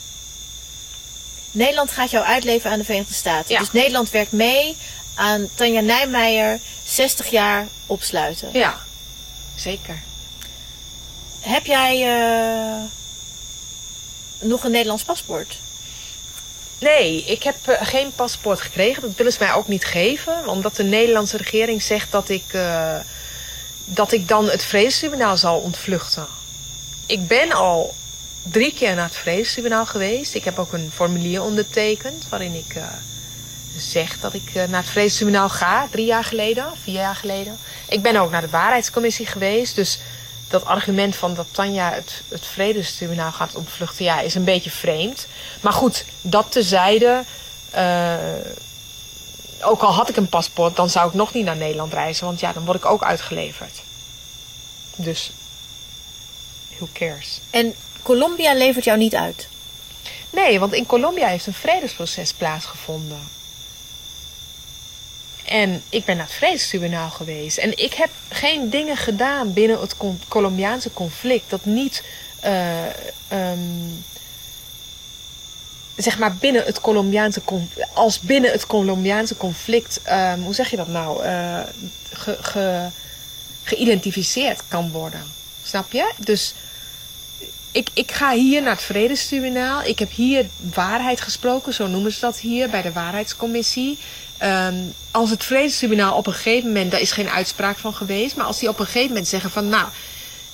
Nederland 1.50 1.90
gaat 1.90 2.10
jou 2.10 2.24
uitleveren 2.24 2.72
aan 2.72 2.78
de 2.78 2.84
Verenigde 2.84 3.14
Staten. 3.14 3.54
Ja. 3.54 3.58
Dus 3.58 3.72
Nederland 3.72 4.10
werkt 4.10 4.32
mee 4.32 4.76
aan 5.14 5.48
Tanja 5.54 5.80
Nijmeijer 5.80 6.60
60 6.84 7.30
jaar 7.30 7.68
opsluiten. 7.86 8.48
Ja, 8.52 8.80
zeker. 9.56 10.02
Heb 11.40 11.66
jij 11.66 12.02
eh, 12.02 12.82
nog 14.40 14.64
een 14.64 14.70
Nederlands 14.70 15.02
paspoort? 15.02 15.58
Nee, 16.78 17.24
ik 17.24 17.42
heb 17.42 17.56
eh, 17.66 17.86
geen 17.86 18.12
paspoort 18.14 18.60
gekregen. 18.60 19.02
Dat 19.02 19.14
willen 19.14 19.32
ze 19.32 19.38
mij 19.40 19.52
ook 19.52 19.68
niet 19.68 19.84
geven. 19.84 20.48
Omdat 20.48 20.76
de 20.76 20.82
Nederlandse 20.82 21.36
regering 21.36 21.82
zegt 21.82 22.10
dat 22.10 22.28
ik, 22.28 22.44
eh, 22.50 22.96
dat 23.84 24.12
ik 24.12 24.28
dan 24.28 24.48
het 24.48 24.64
vredestribunaal 24.64 25.36
zal 25.36 25.58
ontvluchten. 25.58 26.26
Ik 27.06 27.26
ben 27.26 27.52
al 27.52 27.94
drie 28.42 28.72
keer 28.74 28.94
naar 28.94 29.04
het 29.04 29.16
vredestribunaal 29.16 29.86
geweest. 29.86 30.34
Ik 30.34 30.44
heb 30.44 30.58
ook 30.58 30.72
een 30.72 30.90
formulier 30.94 31.42
ondertekend 31.42 32.24
waarin 32.28 32.54
ik 32.54 32.76
zeg 33.76 34.20
dat 34.20 34.34
ik 34.34 34.54
eh, 34.54 34.68
naar 34.68 34.80
het 34.80 34.90
vredestribunaal 34.90 35.48
ga. 35.48 35.88
Drie 35.90 36.06
jaar 36.06 36.24
geleden, 36.24 36.66
vier 36.82 36.94
jaar 36.94 37.16
geleden. 37.16 37.58
Ik 37.88 38.02
ben 38.02 38.16
ook 38.16 38.30
naar 38.30 38.40
de 38.40 38.48
waarheidscommissie 38.48 39.26
geweest. 39.26 39.74
Dus 39.74 39.98
dat 40.48 40.64
argument 40.64 41.16
van 41.16 41.34
dat 41.34 41.46
Tanja 41.50 41.92
het, 41.92 42.22
het 42.28 42.46
vredestribunaal 42.46 43.32
gaat 43.32 43.54
ontvluchten, 43.54 44.04
ja, 44.04 44.20
is 44.20 44.34
een 44.34 44.44
beetje 44.44 44.70
vreemd. 44.70 45.26
Maar 45.60 45.72
goed, 45.72 46.04
dat 46.20 46.52
tezijde. 46.52 47.24
eh 47.70 48.14
ook 49.62 49.82
al 49.82 49.92
had 49.92 50.08
ik 50.08 50.16
een 50.16 50.28
paspoort, 50.28 50.76
dan 50.76 50.90
zou 50.90 51.08
ik 51.08 51.14
nog 51.14 51.32
niet 51.32 51.44
naar 51.44 51.56
Nederland 51.56 51.92
reizen. 51.92 52.26
Want 52.26 52.40
ja, 52.40 52.52
dan 52.52 52.64
word 52.64 52.76
ik 52.76 52.84
ook 52.84 53.02
uitgeleverd. 53.02 53.82
Dus, 54.96 55.32
who 56.76 56.88
cares? 56.92 57.40
En 57.50 57.74
Colombia 58.02 58.54
levert 58.54 58.84
jou 58.84 58.98
niet 58.98 59.14
uit. 59.14 59.48
Nee, 60.30 60.60
want 60.60 60.72
in 60.72 60.86
Colombia 60.86 61.28
heeft 61.28 61.46
een 61.46 61.54
vredesproces 61.54 62.32
plaatsgevonden. 62.32 63.28
En 65.44 65.82
ik 65.88 66.04
ben 66.04 66.16
naar 66.16 66.26
het 66.26 66.34
vredestribunaal 66.34 67.10
geweest. 67.10 67.56
En 67.58 67.78
ik 67.78 67.94
heb 67.94 68.10
geen 68.28 68.70
dingen 68.70 68.96
gedaan 68.96 69.52
binnen 69.52 69.80
het 69.80 69.94
Colombiaanse 70.28 70.92
conflict 70.92 71.50
dat 71.50 71.64
niet. 71.64 72.02
eh, 72.40 72.86
ehm, 73.28 73.58
zeg 75.96 76.18
maar 76.18 76.34
binnen 76.36 76.64
het 76.64 76.80
Colombiaanse. 76.80 77.40
Als 77.92 78.20
binnen 78.20 78.50
het 78.52 78.66
Colombiaanse 78.66 79.36
conflict. 79.36 80.00
ehm, 80.02 80.40
hoe 80.40 80.54
zeg 80.54 80.70
je 80.70 80.76
dat 80.76 80.88
nou? 80.88 81.22
eh, 81.24 81.60
ge, 82.12 82.36
ge- 82.40 82.88
geïdentificeerd 83.62 84.60
kan 84.68 84.90
worden. 84.90 85.22
Snap 85.64 85.92
je? 85.92 86.12
Dus 86.18 86.54
ik, 87.72 87.88
ik 87.94 88.12
ga 88.12 88.32
hier 88.34 88.62
naar 88.62 88.72
het 88.74 88.82
Vredestribunaal. 88.82 89.82
Ik 89.84 89.98
heb 89.98 90.10
hier 90.12 90.46
waarheid 90.74 91.20
gesproken, 91.20 91.74
zo 91.74 91.86
noemen 91.86 92.12
ze 92.12 92.20
dat 92.20 92.38
hier 92.38 92.70
bij 92.70 92.82
de 92.82 92.92
waarheidscommissie. 92.92 93.98
Ehm, 94.42 94.74
als 95.10 95.30
het 95.30 95.44
Vredestribunaal 95.44 96.16
op 96.16 96.26
een 96.26 96.32
gegeven 96.32 96.66
moment, 96.66 96.90
daar 96.90 97.00
is 97.00 97.12
geen 97.12 97.28
uitspraak 97.28 97.78
van 97.78 97.94
geweest, 97.94 98.36
maar 98.36 98.46
als 98.46 98.58
die 98.58 98.68
op 98.68 98.78
een 98.78 98.86
gegeven 98.86 99.08
moment 99.08 99.28
zeggen 99.28 99.50
van 99.50 99.68
nou, 99.68 99.86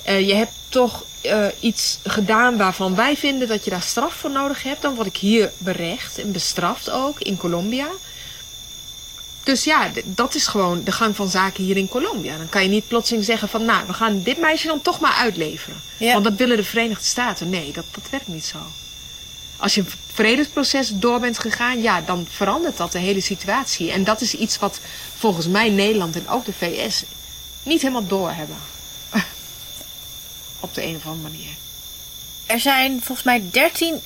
eh, 0.03 0.27
je 0.27 0.33
hebt 0.33 0.51
toch 0.67 1.03
eh, 1.21 1.45
iets 1.59 1.99
gedaan 2.03 2.57
waarvan 2.57 2.95
wij 2.95 3.17
vinden 3.17 3.47
dat 3.47 3.63
je 3.63 3.69
daar 3.69 3.81
straf 3.81 4.13
voor 4.13 4.31
nodig 4.31 4.63
hebt, 4.63 4.81
dan 4.81 4.95
word 4.95 5.07
ik 5.07 5.17
hier 5.17 5.51
berecht 5.57 6.17
en 6.17 6.31
bestraft 6.31 6.89
ook 6.89 7.19
in 7.19 7.37
Colombia. 7.37 7.87
Dus 9.43 9.63
ja, 9.63 9.91
dat 10.05 10.35
is 10.35 10.47
gewoon 10.47 10.83
de 10.83 10.91
gang 10.91 11.15
van 11.15 11.29
zaken 11.29 11.63
hier 11.63 11.77
in 11.77 11.87
Colombia. 11.87 12.37
Dan 12.37 12.49
kan 12.49 12.63
je 12.63 12.69
niet 12.69 12.87
plotseling 12.87 13.25
zeggen 13.25 13.49
van 13.49 13.65
nou, 13.65 13.87
we 13.87 13.93
gaan 13.93 14.21
dit 14.23 14.39
meisje 14.39 14.67
dan 14.67 14.81
toch 14.81 14.99
maar 14.99 15.13
uitleveren. 15.13 15.81
Ja. 15.97 16.11
Want 16.13 16.23
dat 16.23 16.35
willen 16.35 16.57
de 16.57 16.63
Verenigde 16.63 17.05
Staten. 17.05 17.49
Nee, 17.49 17.71
dat, 17.71 17.85
dat 17.91 18.09
werkt 18.09 18.27
niet 18.27 18.45
zo. 18.45 18.57
Als 19.59 19.75
je 19.75 19.81
een 19.81 19.91
vredesproces 20.13 20.89
door 20.93 21.19
bent 21.19 21.39
gegaan, 21.39 21.81
ja, 21.81 22.01
dan 22.01 22.27
verandert 22.29 22.77
dat 22.77 22.91
de 22.91 22.99
hele 22.99 23.21
situatie. 23.21 23.91
En 23.91 24.03
dat 24.03 24.21
is 24.21 24.33
iets 24.33 24.57
wat 24.59 24.79
volgens 25.17 25.47
mij 25.47 25.69
Nederland 25.69 26.15
en 26.15 26.29
ook 26.29 26.45
de 26.45 26.53
VS 26.53 27.03
niet 27.63 27.81
helemaal 27.81 28.07
doorhebben. 28.07 28.57
Op 30.59 30.73
de 30.73 30.83
een 30.83 30.95
of 30.95 31.05
andere 31.05 31.29
manier. 31.29 31.51
Er 32.45 32.59
zijn 32.59 33.01
volgens 33.03 33.25
mij 33.25 33.43
13 33.51 34.01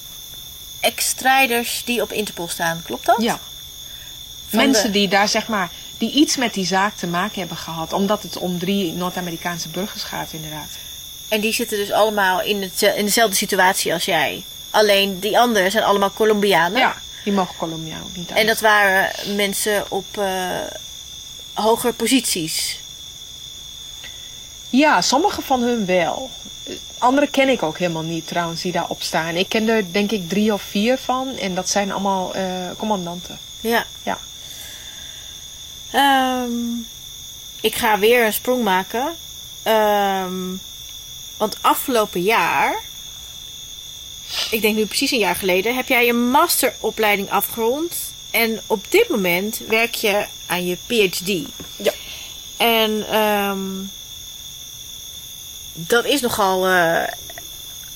ex-strijders 0.80 1.82
die 1.86 2.02
op 2.02 2.12
Interpol 2.12 2.48
staan. 2.48 2.82
Klopt 2.86 3.06
dat? 3.06 3.22
Ja. 3.22 3.40
Van 4.48 4.60
Mensen 4.60 4.92
de- 4.92 4.92
die 4.92 5.08
daar 5.08 5.28
zeg 5.28 5.48
maar, 5.48 5.72
die 5.98 6.12
iets 6.12 6.38
met 6.38 6.54
die 6.54 6.66
zaak 6.66 6.98
te 6.98 7.08
maken 7.08 7.40
hebben 7.40 7.58
gehad. 7.58 7.94
Omdat 7.94 8.24
het 8.24 8.38
om 8.38 8.60
drie 8.60 8.92
Noord-Amerikaanse 8.94 9.70
burgers 9.70 10.04
gaat 10.04 10.34
inderdaad. 10.34 10.70
En 11.28 11.42
die 11.42 11.54
zitten 11.54 11.78
dus 11.78 11.92
allemaal 11.92 12.42
in, 12.42 12.62
het, 12.62 12.82
in 12.82 13.06
dezelfde 13.06 13.36
situatie 13.36 13.94
als 13.94 14.06
jij. 14.06 14.44
Alleen 14.74 15.20
die 15.20 15.40
anderen 15.40 15.72
zijn 15.72 15.84
allemaal 15.84 16.12
Colombianen. 16.12 16.80
Ja, 16.80 16.96
die 17.24 17.34
mogen 17.34 17.56
Colombia 17.58 17.98
ook 18.04 18.16
niet 18.16 18.30
uit. 18.30 18.40
En 18.40 18.48
dat 18.48 18.60
waren 18.60 19.36
mensen 19.36 19.86
op 19.90 20.06
eh 20.18 20.60
hogere 21.54 21.94
posities. 21.94 22.80
Ja, 24.70 25.02
sommige 25.02 25.42
van 25.42 25.62
hun 25.62 25.86
wel. 25.86 26.30
andere 26.98 27.28
ken 27.28 27.50
ik 27.50 27.64
ook 27.64 27.78
helemaal 27.78 28.04
niet 28.04 28.28
trouwens 28.28 28.62
die 28.62 28.72
daarop 28.72 29.02
staan. 29.02 29.36
Ik 29.36 29.50
ken 29.50 29.70
er 29.70 29.94
denk 29.94 30.12
ik 30.12 30.30
drie 30.30 30.54
of 30.54 30.62
vier 30.62 30.98
van. 30.98 31.38
En 31.38 31.56
dat 31.56 31.70
zijn 31.70 31.92
allemaal 31.92 32.36
eh, 32.36 32.44
commandanten. 32.78 33.40
Ja. 33.62 33.86
Ja. 34.04 34.18
Ehm, 35.92 36.52
ik 37.62 37.76
ga 37.76 38.00
weer 38.00 38.26
een 38.26 38.34
sprong 38.34 38.64
maken. 38.64 39.16
Ehm, 39.64 40.56
want 41.38 41.58
afgelopen 41.62 42.22
jaar, 42.22 42.82
ik 44.52 44.62
denk 44.62 44.76
nu 44.76 44.86
precies 44.86 45.12
een 45.12 45.20
jaar 45.20 45.36
geleden, 45.36 45.76
heb 45.76 45.88
jij 45.88 46.06
je 46.06 46.14
masteropleiding 46.14 47.30
afgerond. 47.30 48.14
En 48.32 48.62
op 48.68 48.86
dit 48.90 49.10
moment 49.10 49.62
werk 49.68 49.96
je 49.96 50.26
aan 50.46 50.66
je 50.66 50.78
PhD. 50.86 51.48
Ja. 51.78 51.94
En 52.58 53.06
ehm, 53.10 53.62
dat 55.74 56.06
is 56.06 56.22
nogal 56.22 56.68
eh, 56.68 57.08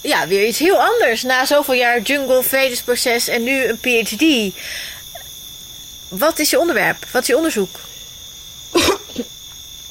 ja, 0.01 0.27
weer 0.27 0.47
iets 0.47 0.59
heel 0.59 0.81
anders. 0.81 1.23
Na 1.23 1.45
zoveel 1.45 1.73
jaar 1.73 2.01
jungle, 2.01 2.43
vredesproces 2.43 3.27
en 3.27 3.43
nu 3.43 3.65
een 3.65 3.77
PhD. 3.77 4.55
Wat 6.07 6.39
is 6.39 6.49
je 6.49 6.59
onderwerp? 6.59 7.05
Wat 7.11 7.21
is 7.21 7.27
je 7.27 7.35
onderzoek? 7.35 7.79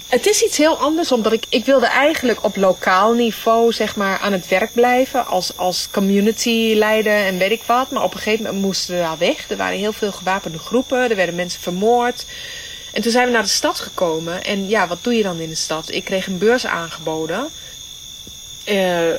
Het 0.07 0.27
is 0.27 0.43
iets 0.43 0.57
heel 0.57 0.79
anders, 0.79 1.13
omdat 1.13 1.33
ik, 1.33 1.45
ik 1.49 1.65
wilde 1.65 1.87
eigenlijk 1.87 2.45
op 2.45 2.57
lokaal 2.57 3.13
niveau 3.13 3.73
zeg 3.73 3.97
maar, 3.97 4.19
aan 4.19 4.33
het 4.33 4.49
werk 4.49 4.73
blijven. 4.73 5.27
Als, 5.27 5.57
als 5.57 5.89
community 5.91 6.73
leider 6.77 7.25
en 7.27 7.39
weet 7.39 7.51
ik 7.51 7.63
wat. 7.67 7.91
Maar 7.91 8.03
op 8.03 8.15
een 8.15 8.21
gegeven 8.21 8.45
moment 8.45 8.65
moesten 8.65 8.95
we 8.95 9.01
daar 9.01 9.19
weg. 9.19 9.51
Er 9.51 9.57
waren 9.57 9.79
heel 9.79 9.93
veel 9.93 10.13
gewapende 10.13 10.59
groepen. 10.59 11.11
Er 11.11 11.17
werden 11.17 11.35
mensen 11.35 11.61
vermoord. 11.61 12.25
En 12.93 13.03
toen 13.03 13.11
zijn 13.13 13.27
we 13.27 13.33
naar 13.33 13.43
de 13.43 13.49
stad 13.49 13.81
gekomen. 13.81 14.45
En 14.45 14.69
ja, 14.69 14.89
wat 14.89 15.05
doe 15.05 15.15
je 15.17 15.23
dan 15.23 15.41
in 15.41 15.49
de 15.49 15.55
stad? 15.55 15.91
Ik 15.91 16.05
kreeg 16.05 16.27
een 16.27 16.39
beurs 16.39 16.67
aangeboden. 16.67 17.49
Eh, 18.65 19.11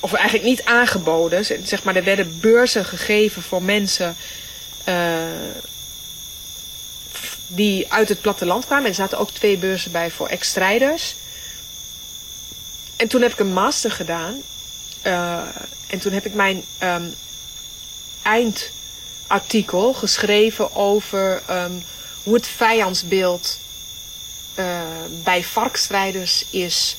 of 0.00 0.12
eigenlijk 0.12 0.48
niet 0.48 0.64
aangeboden. 0.64 1.44
Zeg 1.44 1.82
maar, 1.82 1.96
er 1.96 2.04
werden 2.04 2.38
beurzen 2.40 2.84
gegeven 2.84 3.42
voor 3.42 3.62
mensen... 3.62 4.16
eh, 4.84 4.94
die 7.52 7.92
uit 7.92 8.08
het 8.08 8.20
platteland 8.20 8.66
kwamen. 8.66 8.84
En 8.84 8.90
er 8.90 8.96
zaten 8.96 9.18
ook 9.18 9.30
twee 9.30 9.56
beurzen 9.56 9.92
bij 9.92 10.10
voor 10.10 10.28
ex-strijders. 10.28 11.16
En 12.96 13.08
toen 13.08 13.22
heb 13.22 13.32
ik 13.32 13.38
een 13.38 13.52
master 13.52 13.90
gedaan. 13.90 14.42
Eh, 15.02 15.42
en 15.86 15.98
toen 15.98 16.12
heb 16.12 16.26
ik 16.26 16.34
mijn 16.34 16.64
ehm, 16.78 17.08
eindartikel 18.22 19.92
geschreven 19.92 20.74
over 20.74 21.42
ehm, 21.46 21.72
hoe 22.22 22.34
het 22.34 22.46
vijandsbeeld 22.46 23.58
eh, 24.54 24.80
bij 25.22 25.44
varkstrijders 25.44 26.44
is 26.50 26.96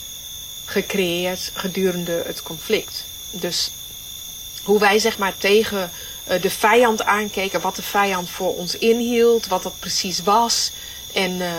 gecreëerd 0.66 1.52
gedurende 1.54 2.24
het 2.26 2.44
conflict. 2.44 3.06
Dus 3.32 3.72
hoe 4.64 4.80
wij 4.80 5.00
zeg 5.00 5.18
maar 5.18 5.38
tegen 5.38 5.92
de 6.42 6.50
vijand 6.50 7.04
aankeken, 7.04 7.62
wat 7.62 7.76
de 7.76 7.82
vijand 7.82 8.30
voor 8.30 8.56
ons 8.56 8.78
inhield, 8.78 9.48
wat 9.48 9.64
dat 9.64 9.80
precies 9.80 10.22
was 10.24 10.72
en, 11.14 11.42
eh, 11.42 11.52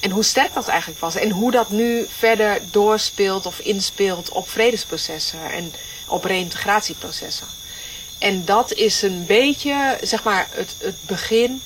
en 0.00 0.10
hoe 0.10 0.22
sterk 0.22 0.54
dat 0.54 0.68
eigenlijk 0.68 1.00
was. 1.00 1.14
En 1.14 1.30
hoe 1.30 1.50
dat 1.50 1.70
nu 1.70 2.06
verder 2.18 2.60
doorspeelt 2.70 3.46
of 3.46 3.58
inspeelt 3.58 4.28
op 4.28 4.48
vredesprocessen 4.48 5.50
en 5.50 5.72
op 6.06 6.24
reïntegratieprocessen. 6.24 7.46
En 8.18 8.44
dat 8.44 8.72
is 8.72 9.02
een 9.02 9.26
beetje, 9.26 9.98
zeg 10.02 10.22
maar, 10.22 10.48
het, 10.50 10.74
het 10.78 10.96
begin 11.06 11.62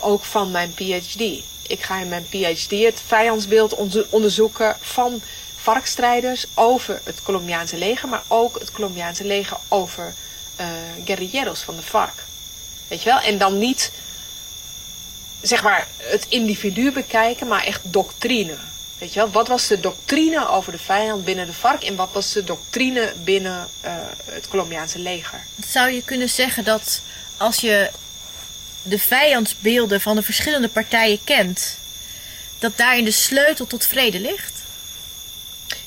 ook 0.00 0.24
van 0.24 0.50
mijn 0.50 0.74
PhD. 0.74 1.20
Ik 1.66 1.82
ga 1.82 1.98
in 1.98 2.08
mijn 2.08 2.26
PhD 2.28 2.70
het 2.70 3.02
vijandsbeeld 3.06 3.74
onderzoeken 4.10 4.76
van 4.80 5.20
varkstrijders 5.56 6.46
over 6.54 7.00
het 7.04 7.22
Colombiaanse 7.22 7.76
leger, 7.76 8.08
maar 8.08 8.22
ook 8.28 8.58
het 8.58 8.72
Colombiaanse 8.72 9.24
leger 9.24 9.56
over 9.68 10.14
eh 10.58 10.66
guerrilleros 11.04 11.60
van 11.60 11.76
de 11.76 11.82
vark. 11.82 12.24
Weet 12.88 13.02
je 13.02 13.08
wel? 13.08 13.20
En 13.20 13.38
dan 13.38 13.58
niet, 13.58 13.92
zeg 15.42 15.62
maar, 15.62 15.86
het 15.96 16.26
individu 16.28 16.92
bekijken, 16.92 17.46
maar 17.46 17.64
echt 17.64 17.80
doctrine. 17.82 18.56
Weet 18.98 19.12
je 19.12 19.18
wel? 19.18 19.30
Wat 19.30 19.48
was 19.48 19.66
de 19.66 19.80
doctrine 19.80 20.48
over 20.48 20.72
de 20.72 20.78
vijand 20.78 21.24
binnen 21.24 21.46
de 21.46 21.52
vark 21.52 21.82
en 21.82 21.96
wat 21.96 22.12
was 22.12 22.32
de 22.32 22.44
doctrine 22.44 23.12
binnen 23.24 23.68
eh, 23.80 23.92
het 24.24 24.48
Colombiaanse 24.48 24.98
leger? 24.98 25.40
Zou 25.66 25.90
je 25.90 26.02
kunnen 26.02 26.28
zeggen 26.28 26.64
dat 26.64 27.02
als 27.36 27.56
je 27.56 27.90
de 28.82 28.98
vijandsbeelden 28.98 30.00
van 30.00 30.16
de 30.16 30.22
verschillende 30.22 30.68
partijen 30.68 31.24
kent, 31.24 31.78
dat 32.58 32.76
daarin 32.76 33.04
de 33.04 33.10
sleutel 33.10 33.66
tot 33.66 33.86
vrede 33.86 34.20
ligt? 34.20 34.62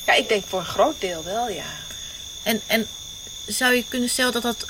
Ja, 0.06 0.12
ik 0.12 0.28
denk 0.28 0.44
voor 0.48 0.58
een 0.58 0.66
groot 0.66 1.00
deel 1.00 1.24
wel, 1.24 1.48
ja. 1.48 1.80
En, 2.42 2.62
en 2.66 2.86
zou 3.46 3.74
je 3.74 3.84
kunnen 3.88 4.08
stellen 4.08 4.32
dat 4.32 4.42
dat 4.42 4.66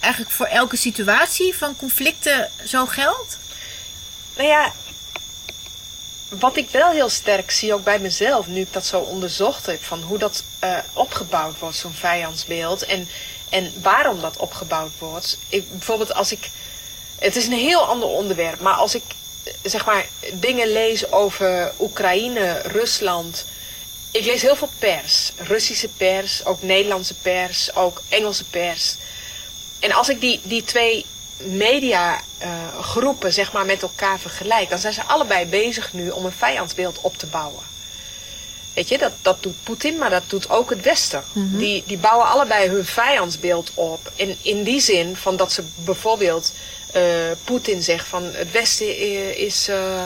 eigenlijk 0.00 0.34
voor 0.34 0.46
elke 0.46 0.76
situatie 0.76 1.54
van 1.54 1.76
conflicten 1.76 2.50
zo 2.64 2.86
geldt? 2.86 3.38
Nou 4.36 4.48
ja, 4.48 4.72
wat 6.28 6.56
ik 6.56 6.70
wel 6.70 6.90
heel 6.90 7.08
sterk 7.08 7.50
zie, 7.50 7.74
ook 7.74 7.84
bij 7.84 7.98
mezelf, 7.98 8.46
nu 8.46 8.60
ik 8.60 8.72
dat 8.72 8.86
zo 8.86 9.00
onderzocht 9.00 9.66
heb, 9.66 9.84
van 9.84 10.02
hoe 10.02 10.18
dat 10.18 10.44
eh, 10.58 10.78
opgebouwd 10.92 11.58
wordt, 11.58 11.76
zo'n 11.76 11.94
vijandsbeeld. 11.94 12.84
En, 12.84 13.08
en 13.48 13.72
waarom 13.82 14.20
dat 14.20 14.36
opgebouwd 14.36 14.92
wordt. 14.98 15.38
Ik, 15.48 15.70
bijvoorbeeld 15.70 16.14
als 16.14 16.32
ik. 16.32 16.50
Het 17.18 17.36
is 17.36 17.46
een 17.46 17.52
heel 17.52 17.86
ander 17.86 18.08
onderwerp, 18.08 18.60
maar 18.60 18.74
als 18.74 18.94
ik 18.94 19.02
eh, 19.44 19.52
zeg 19.62 19.86
maar 19.86 20.06
dingen 20.32 20.72
lees 20.72 21.12
over 21.12 21.72
Oekraïne, 21.78 22.60
Rusland. 22.60 23.44
Ik 24.10 24.24
lees 24.24 24.42
heel 24.42 24.56
veel 24.56 24.70
pers. 24.78 25.32
Russische 25.36 25.88
pers, 25.88 26.44
ook 26.44 26.62
Nederlandse 26.62 27.14
pers, 27.14 27.74
ook 27.74 28.02
Engelse 28.08 28.44
pers. 28.44 28.96
En 29.78 29.92
als 29.92 30.08
ik 30.08 30.20
die, 30.20 30.40
die 30.42 30.64
twee 30.64 31.06
mediagroepen 31.36 33.32
zeg 33.32 33.52
maar 33.52 33.66
met 33.66 33.82
elkaar 33.82 34.18
vergelijk, 34.18 34.68
dan 34.68 34.78
zijn 34.78 34.92
ze 34.92 35.04
allebei 35.04 35.46
bezig 35.46 35.92
nu 35.92 36.10
om 36.10 36.24
een 36.24 36.32
vijandsbeeld 36.32 36.98
op 37.00 37.16
te 37.16 37.26
bouwen. 37.26 37.62
Weet 38.74 38.88
je, 38.88 38.98
dat, 38.98 39.12
dat 39.22 39.42
doet 39.42 39.62
Poetin, 39.62 39.98
maar 39.98 40.10
dat 40.10 40.22
doet 40.26 40.50
ook 40.50 40.70
het 40.70 40.82
Westen. 40.82 41.24
die, 41.34 41.82
die 41.86 41.98
bouwen 41.98 42.26
allebei 42.26 42.68
hun 42.68 42.84
vijandsbeeld 42.84 43.70
op. 43.74 44.12
En 44.16 44.36
in 44.42 44.62
die 44.62 44.80
zin 44.80 45.16
van 45.16 45.36
dat 45.36 45.52
ze 45.52 45.62
bijvoorbeeld 45.74 46.52
eh, 46.92 47.02
Poetin 47.44 47.82
zegt 47.82 48.06
van 48.06 48.24
het 48.32 48.50
Westen 48.50 49.36
is 49.36 49.68
eh, 49.68 50.04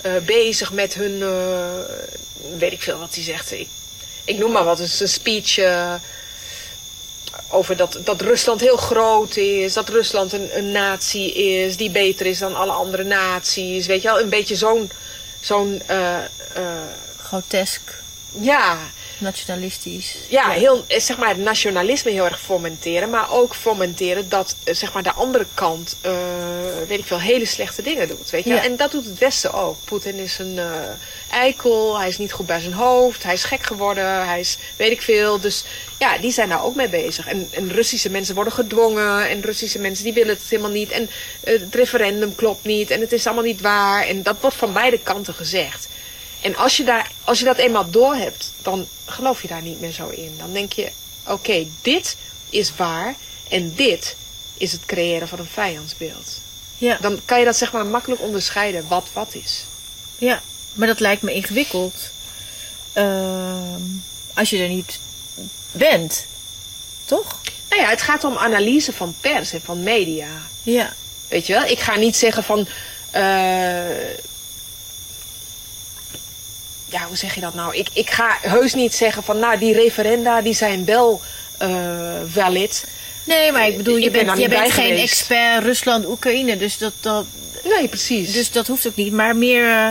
eh, 0.00 0.12
bezig 0.22 0.72
met 0.72 0.94
hun, 0.94 1.22
eh, 1.22 1.28
weet 2.58 2.72
ik 2.72 2.82
veel 2.82 2.98
wat 2.98 3.14
hij 3.14 3.24
zegt. 3.24 3.52
Ik, 3.52 3.68
ik 4.24 4.38
noem 4.38 4.52
maar 4.52 4.64
wat, 4.64 4.78
het 4.78 4.88
is 4.88 5.00
een 5.00 5.08
speech 5.08 5.58
eh, 5.58 5.94
over 7.48 7.76
dat, 7.76 7.98
dat 8.04 8.20
Rusland 8.20 8.60
heel 8.60 8.76
groot 8.76 9.36
is, 9.36 9.72
dat 9.72 9.88
Rusland 9.88 10.32
een, 10.32 10.58
een 10.58 10.72
natie 10.72 11.34
is 11.34 11.76
die 11.76 11.90
beter 11.90 12.26
is 12.26 12.38
dan 12.38 12.56
alle 12.56 12.72
andere 12.72 13.04
naties. 13.04 13.86
Weet 13.86 14.02
je 14.02 14.08
wel, 14.08 14.20
een 14.20 14.28
beetje 14.28 14.56
zo'n, 14.56 14.90
zo'n 15.40 15.82
eh, 15.86 16.24
eh, 16.24 16.24
Grotesk, 17.22 18.02
ja, 18.40 18.78
nationalistisch. 19.18 20.16
ja, 20.28 20.50
heel, 20.50 20.84
eh, 20.86 21.00
zeg 21.00 21.16
maar, 21.16 21.28
het 21.28 21.38
nationalisme 21.38 22.10
heel 22.10 22.24
erg 22.24 22.40
fomenteren. 22.40 23.10
Maar 23.10 23.32
ook 23.32 23.54
fomenteren 23.54 24.28
dat 24.28 24.56
eh, 24.64 24.74
zeg 24.74 24.92
maar, 24.92 25.02
de 25.02 25.12
andere 25.12 25.46
kant, 25.54 25.96
eh, 26.00 26.12
weet 26.88 26.98
ik 26.98 27.04
veel, 27.04 27.20
hele 27.20 27.44
slechte 27.44 27.82
dingen 27.82 28.08
doet. 28.08 28.30
Weet 28.30 28.44
je? 28.44 28.50
Ja. 28.50 28.64
En 28.64 28.76
dat 28.76 28.90
doet 28.90 29.04
het 29.04 29.18
Westen 29.18 29.52
ook. 29.52 29.76
Poetin 29.84 30.14
is 30.14 30.38
een 30.38 30.60
eikel, 31.30 31.98
hij 31.98 32.08
is 32.08 32.18
niet 32.18 32.32
goed 32.32 32.46
bij 32.46 32.60
zijn 32.60 32.72
hoofd, 32.72 33.22
hij 33.22 33.34
is 33.34 33.44
gek 33.44 33.62
geworden, 33.62 34.26
hij 34.26 34.40
is 34.40 34.58
weet 34.76 34.90
ik 34.90 35.02
veel. 35.02 35.40
Dus 35.40 35.64
ja, 35.98 36.18
die 36.18 36.32
zijn 36.32 36.48
daar 36.48 36.64
ook 36.64 36.74
mee 36.74 36.88
bezig. 36.88 37.26
En, 37.26 37.48
en 37.50 37.72
Russische 37.72 38.10
mensen 38.10 38.34
worden 38.34 38.52
gedwongen 38.52 39.28
en 39.28 39.40
Russische 39.40 39.78
mensen 39.78 40.04
die 40.04 40.12
willen 40.12 40.34
het 40.34 40.42
helemaal 40.48 40.70
niet. 40.70 40.90
En 40.90 41.10
het 41.40 41.74
referendum 41.74 42.34
klopt 42.34 42.64
niet 42.64 42.90
en 42.90 43.00
het 43.00 43.12
is 43.12 43.26
allemaal 43.26 43.44
niet 43.44 43.60
waar. 43.60 44.06
En 44.06 44.22
dat 44.22 44.36
wordt 44.40 44.56
van 44.56 44.72
beide 44.72 44.98
kanten 44.98 45.34
gezegd. 45.34 45.88
En 46.40 46.56
als 46.56 46.76
je, 46.76 46.84
daar, 46.84 47.10
als 47.24 47.38
je 47.38 47.44
dat 47.44 47.56
eenmaal 47.56 47.90
doorhebt, 47.90 48.52
dan 48.62 48.88
geloof 49.06 49.42
je 49.42 49.48
daar 49.48 49.62
niet 49.62 49.80
meer 49.80 49.92
zo 49.92 50.08
in. 50.08 50.34
Dan 50.38 50.52
denk 50.52 50.72
je, 50.72 50.90
oké, 51.26 51.66
dit 51.82 52.16
is 52.50 52.72
waar 52.76 53.14
en 53.48 53.74
dit 53.74 54.16
is 54.56 54.72
het 54.72 54.84
creëren 54.86 55.28
van 55.28 55.38
een 55.38 55.48
vijandsbeeld. 55.52 56.40
Ja. 56.78 56.98
Dan 57.00 57.20
kan 57.24 57.38
je 57.38 57.44
dat 57.44 57.56
zeg 57.56 57.72
maar 57.72 57.86
makkelijk 57.86 58.20
onderscheiden 58.20 58.84
wat 58.88 59.06
wat 59.12 59.34
is. 59.34 59.64
Ja, 60.18 60.42
maar 60.72 60.86
dat 60.86 61.00
lijkt 61.00 61.22
me 61.22 61.32
ingewikkeld. 61.32 61.94
Ehm, 62.92 63.80
als 64.34 64.50
je 64.50 64.58
er 64.62 64.68
niet 64.68 64.98
bent. 65.72 66.26
Toch? 67.04 67.40
Nou 67.68 67.82
ja, 67.82 67.88
het 67.88 68.02
gaat 68.02 68.24
om 68.24 68.36
analyse 68.36 68.92
van 68.92 69.14
pers 69.20 69.52
en 69.52 69.60
van 69.64 69.82
media. 69.82 70.28
Ja. 70.62 70.94
Weet 71.28 71.46
je 71.46 71.52
wel? 71.52 71.64
Ik 71.64 71.78
ga 71.80 71.96
niet 71.96 72.16
zeggen 72.16 72.44
van. 72.44 72.66
eh, 73.10 73.84
ja, 76.90 77.06
hoe 77.06 77.16
zeg 77.16 77.34
je 77.34 77.40
dat 77.40 77.54
nou? 77.54 77.76
Ik, 77.76 77.88
ik 77.92 78.10
ga 78.10 78.38
heus 78.40 78.74
niet 78.74 78.94
zeggen 78.94 79.22
van. 79.22 79.38
Nou, 79.38 79.58
die 79.58 79.74
referenda 79.74 80.42
die 80.42 80.54
zijn 80.54 80.84
wel 80.84 81.20
eh, 81.58 81.70
valid. 82.32 82.86
Nee, 83.24 83.52
maar 83.52 83.68
ik 83.68 83.76
bedoel, 83.76 83.96
je 83.96 84.10
ben 84.10 84.26
bent, 84.26 84.38
je 84.38 84.48
bent 84.48 84.72
geen 84.72 84.84
geweest. 84.84 85.02
expert 85.02 85.62
Rusland, 85.62 86.06
Oekraïne. 86.06 86.56
Dus 86.56 86.78
dat, 86.78 86.92
dat, 87.00 87.24
Nee, 87.68 87.88
precies. 87.88 88.32
Dus 88.32 88.50
dat 88.50 88.66
hoeft 88.66 88.86
ook 88.86 88.96
niet, 88.96 89.12
maar 89.12 89.36
meer. 89.36 89.68
eh, 89.70 89.88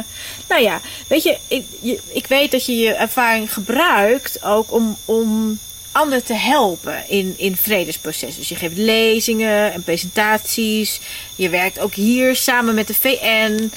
nou 0.47 0.61
ja, 0.61 0.81
weet 1.07 1.23
je 1.23 1.37
ik, 1.47 1.65
je, 1.81 1.99
ik 2.07 2.27
weet 2.27 2.51
dat 2.51 2.65
je 2.65 2.77
je 2.77 2.93
ervaring 2.93 3.53
gebruikt 3.53 4.43
ook 4.43 4.71
om, 4.73 4.97
om 5.05 5.59
anderen 5.91 6.23
te 6.23 6.33
helpen 6.33 7.03
in, 7.07 7.33
in 7.37 7.55
vredesprocessen. 7.57 8.39
Dus 8.39 8.49
je 8.49 8.55
geeft 8.55 8.77
lezingen 8.77 9.73
en 9.73 9.83
presentaties. 9.83 10.99
Je 11.35 11.49
werkt 11.49 11.79
ook 11.79 11.93
hier 11.93 12.35
samen 12.35 12.75
met 12.75 12.87
de 12.87 12.93
VN. 12.93 13.71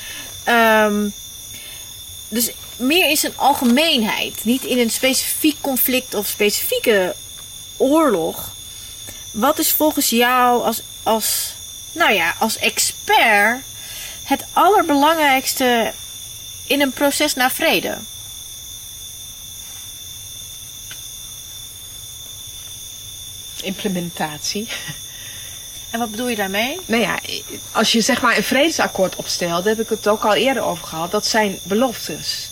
Ehm, 0.44 1.08
dus 2.28 2.50
meer 2.78 3.08
in 3.08 3.16
zijn 3.16 3.36
algemeenheid. 3.36 4.44
Niet 4.44 4.64
in 4.64 4.78
een 4.78 4.90
specifiek 4.90 5.56
conflict 5.60 6.14
of 6.14 6.26
specifieke 6.26 7.14
oorlog. 7.76 8.50
Wat 9.30 9.58
is 9.58 9.72
volgens 9.72 10.10
jou 10.10 10.64
als, 10.64 10.82
als, 11.02 11.54
nou 11.92 12.12
ja, 12.12 12.34
als 12.38 12.58
expert 12.58 13.60
het 14.22 14.44
allerbelangrijkste 14.52 15.92
in 16.66 16.80
een 16.80 16.92
proces 16.92 17.34
naar 17.34 17.52
vrede? 17.52 17.98
Implementatie. 23.62 24.68
En 25.90 25.98
wat 25.98 26.10
bedoel 26.10 26.28
je 26.28 26.36
daarmee? 26.36 26.80
Nou 26.86 27.02
ja, 27.02 27.18
als 27.72 27.92
je 27.92 28.00
zeg 28.00 28.22
maar 28.22 28.36
een 28.36 28.42
vredesakkoord 28.42 29.16
opstelt, 29.16 29.64
daar 29.64 29.76
heb 29.76 29.84
ik 29.84 29.88
het 29.88 30.08
ook 30.08 30.24
al 30.24 30.34
eerder 30.34 30.62
over 30.62 30.86
gehad, 30.86 31.10
dat 31.10 31.26
zijn 31.26 31.58
beloftes. 31.62 32.50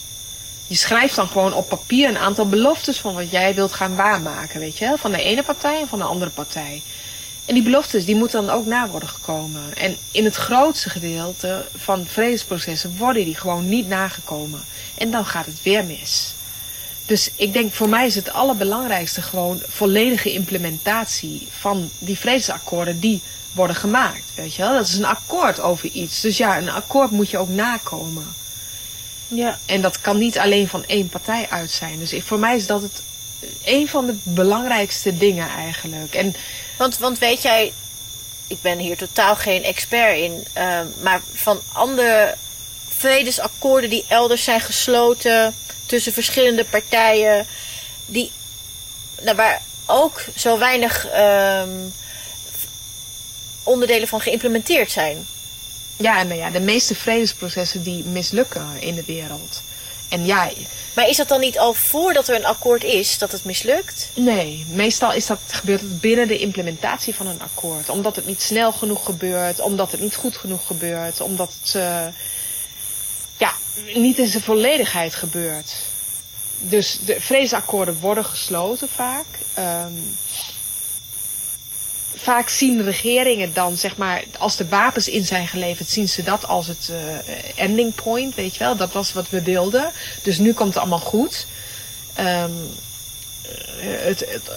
Je 0.66 0.74
schrijft 0.74 1.14
dan 1.14 1.28
gewoon 1.28 1.55
op 1.55 1.68
papier 1.68 2.09
een 2.09 2.18
aantal 2.18 2.48
beloftes 2.48 3.01
van 3.01 3.14
wat 3.14 3.30
jij 3.30 3.55
wilt 3.55 3.72
gaan 3.72 3.97
waarmaken, 3.97 4.60
weet 4.60 4.78
je 4.78 4.84
wel? 4.84 4.97
Van 4.97 5.12
de 5.12 5.22
ene 5.22 5.43
partij 5.43 5.80
en 5.80 5.88
van 5.88 5.98
de 5.98 6.05
andere 6.05 6.30
partij. 6.30 6.82
En 7.44 7.55
die 7.55 7.62
beloftes, 7.62 8.05
die 8.05 8.16
moeten 8.16 8.47
dan 8.47 8.55
ook 8.55 8.66
na 8.66 8.88
worden 8.88 9.09
gekomen. 9.09 9.76
En 9.76 9.97
in 10.10 10.24
het 10.24 10.34
grootste 10.34 10.90
gedeelte 10.90 11.66
van 11.76 12.06
vredesprocessen 12.06 12.97
worden 12.97 13.24
die 13.24 13.34
gewoon 13.34 13.68
niet 13.68 13.88
nagekomen. 13.88 14.64
En 14.94 15.10
dan 15.10 15.26
gaat 15.26 15.47
het 15.47 15.62
weer 15.62 15.84
mis. 15.84 16.34
Dus 17.06 17.30
ik 17.36 17.52
denk 17.52 17.72
voor 17.72 17.88
mij 17.88 18.06
is 18.06 18.14
het 18.14 18.32
allerbelangrijkste 18.32 19.22
gewoon 19.22 19.62
volledige 19.66 20.32
implementatie 20.32 21.48
van 21.59 21.90
die 21.98 22.18
vredesakkoorden 22.18 23.01
die 23.01 23.22
worden 23.52 23.76
gemaakt. 23.76 24.24
Weet 24.34 24.55
je 24.55 24.62
wel? 24.62 24.72
Dat 24.72 24.88
is 24.88 24.97
een 24.97 25.05
akkoord 25.05 25.60
over 25.60 25.88
iets. 25.88 26.20
Dus 26.20 26.36
ja, 26.36 26.59
een 26.59 26.70
akkoord 26.70 27.10
moet 27.10 27.30
je 27.30 27.38
ook 27.38 27.48
nakomen. 27.48 28.34
Ja. 29.28 29.59
En 29.66 29.81
dat 29.81 30.01
kan 30.01 30.19
niet 30.19 30.39
alleen 30.39 30.69
van 30.69 30.85
één 30.86 31.09
partij 31.09 31.47
uit 31.51 31.70
zijn. 31.70 31.98
Dus 31.98 32.12
ik, 32.12 32.24
voor 32.24 32.39
mij 32.39 32.57
is 32.57 32.66
dat 32.66 32.82
het 32.82 33.03
een 33.65 33.89
van 33.89 34.07
de 34.07 34.15
belangrijkste 34.23 35.16
dingen 35.16 35.48
eigenlijk. 35.48 36.15
En 36.15 36.35
Want, 36.77 36.98
want 36.98 37.19
weet 37.19 37.43
jij, 37.43 37.73
ik 38.47 38.61
ben 38.61 38.78
hier 38.78 38.97
totaal 38.97 39.36
geen 39.36 39.65
expert 39.65 40.19
in, 40.19 40.47
eh, 40.53 40.81
maar 41.03 41.23
van 41.32 41.61
andere 41.73 42.35
vredesakkoorden 42.89 43.90
die 43.90 44.05
elders 44.09 44.44
zijn 44.44 44.61
gesloten 44.61 45.55
tussen 45.86 46.12
verschillende 46.12 46.65
partijen, 46.65 47.47
die, 48.07 48.32
nou, 49.20 49.36
waar 49.36 49.62
ook 49.86 50.24
zo 50.36 50.59
weinig 50.59 51.07
ehm, 51.07 51.70
onderdelen 53.62 54.09
van 54.09 54.20
geïmplementeerd 54.20 54.90
zijn. 54.90 55.27
Ja, 55.97 56.23
nou 56.23 56.39
ja, 56.39 56.51
de 56.51 56.60
meeste 56.60 56.94
vredesprocessen 56.94 57.82
die 57.82 58.05
mislukken 58.05 58.81
in 58.81 58.94
de 58.94 59.05
wereld. 59.06 59.62
En 60.09 60.27
ja, 60.27 60.51
Maar 60.94 61.09
is 61.09 61.16
dat 61.16 61.28
dan 61.28 61.40
niet 61.40 61.59
al 61.59 61.74
voordat 61.74 62.28
er 62.28 62.35
een 62.35 62.44
akkoord 62.44 62.85
is 62.85 63.18
dat 63.18 63.32
het 63.32 63.44
mislukt? 63.44 64.10
Nee, 64.14 64.66
meestal 64.68 65.12
is 65.12 65.27
dat, 65.27 65.39
gebeurt 65.47 65.81
het 65.81 66.01
binnen 66.01 66.28
de 66.28 66.39
implementatie 66.39 67.14
van 67.14 67.27
een 67.27 67.40
akkoord. 67.40 67.89
Omdat 67.89 68.16
het 68.16 68.27
niet 68.27 68.43
snel 68.43 68.73
genoeg 68.73 69.05
gebeurt, 69.05 69.60
omdat 69.60 69.90
het 69.90 70.01
niet 70.01 70.14
goed 70.14 70.36
genoeg 70.36 70.66
gebeurt, 70.66 71.20
omdat 71.20 71.52
het 71.62 71.74
eh, 71.74 72.06
ja, 73.36 73.52
niet 73.94 74.18
in 74.18 74.27
zijn 74.27 74.43
volledigheid 74.43 75.14
gebeurt. 75.14 75.74
Dus 76.59 76.98
de 77.05 77.20
vredesakkoorden 77.20 78.01
worden 78.01 78.24
gesloten 78.24 78.89
vaak. 78.89 79.27
Ehm, 79.55 79.93
vaak 82.16 82.48
zien 82.48 82.82
regeringen 82.82 83.52
dan, 83.55 83.76
zeg 83.76 83.97
maar, 83.97 84.22
als 84.38 84.56
de 84.56 84.68
wapens 84.68 85.09
in 85.09 85.24
zijn 85.24 85.48
geleverd, 85.48 85.88
zien 85.88 86.09
ze 86.09 86.22
dat 86.22 86.47
als 86.47 86.66
het 86.66 86.90
eh, 86.90 87.64
ending 87.64 87.94
point, 87.94 88.34
weet 88.34 88.52
je 88.56 88.64
wel. 88.64 88.76
Dat 88.76 88.93
was 88.93 89.12
wat 89.12 89.30
we 89.30 89.43
wilden. 89.43 89.90
Dus 90.22 90.38
nu 90.38 90.52
komt 90.52 90.68
het 90.68 90.78
allemaal 90.78 90.98
goed. 90.98 91.47
Ehm, 92.14 92.51
het, 93.80 94.20
het 94.28 94.51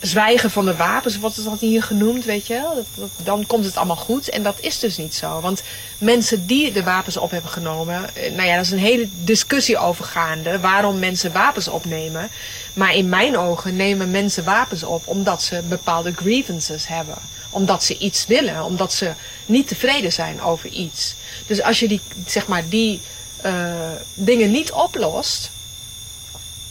zwijgen 0.00 0.50
van 0.50 0.64
de 0.64 0.76
wapens, 0.76 1.18
wat 1.18 1.36
is 1.36 1.44
dat 1.44 1.60
hier 1.60 1.82
genoemd, 1.82 2.24
weet 2.24 2.46
je 2.46 2.54
wel. 2.54 2.84
Dat- 2.94 3.10
dan 3.24 3.46
komt 3.46 3.64
het 3.64 3.76
allemaal 3.76 3.96
goed. 3.96 4.28
En 4.28 4.42
dat 4.42 4.56
is 4.60 4.78
dus 4.78 4.96
niet 4.96 5.14
zo. 5.14 5.40
Want 5.40 5.62
mensen 5.98 6.46
die 6.46 6.72
de 6.72 6.82
wapens 6.82 7.16
op 7.16 7.30
hebben 7.30 7.50
genomen, 7.50 8.14
eh, 8.16 8.32
nou 8.32 8.48
ja, 8.48 8.56
dat 8.56 8.64
is 8.64 8.70
een 8.70 8.78
hele 8.78 9.08
discussie 9.24 9.78
overgaande 9.78 10.60
waarom 10.60 10.98
mensen 10.98 11.32
wapens 11.32 11.68
opnemen. 11.68 12.28
Maar 12.72 12.94
in 12.94 13.08
mijn 13.08 13.38
ogen 13.38 13.76
nemen 13.76 14.10
mensen 14.10 14.44
wapens 14.44 14.82
op 14.82 15.06
omdat 15.06 15.42
ze 15.42 15.62
bepaalde 15.68 16.12
grievances 16.12 16.86
hebben. 16.86 17.18
Omdat 17.50 17.84
ze 17.84 17.98
iets 17.98 18.26
willen, 18.26 18.64
omdat 18.64 18.92
ze 18.92 19.12
niet 19.46 19.68
tevreden 19.68 20.12
zijn 20.12 20.42
over 20.42 20.68
iets. 20.68 21.14
Dus 21.46 21.62
als 21.62 21.80
je 21.80 21.88
die, 21.88 22.00
zeg 22.26 22.46
maar, 22.46 22.68
die 22.68 23.00
eh, 23.40 23.90
dingen 24.14 24.50
niet 24.50 24.72
oplost, 24.72 25.50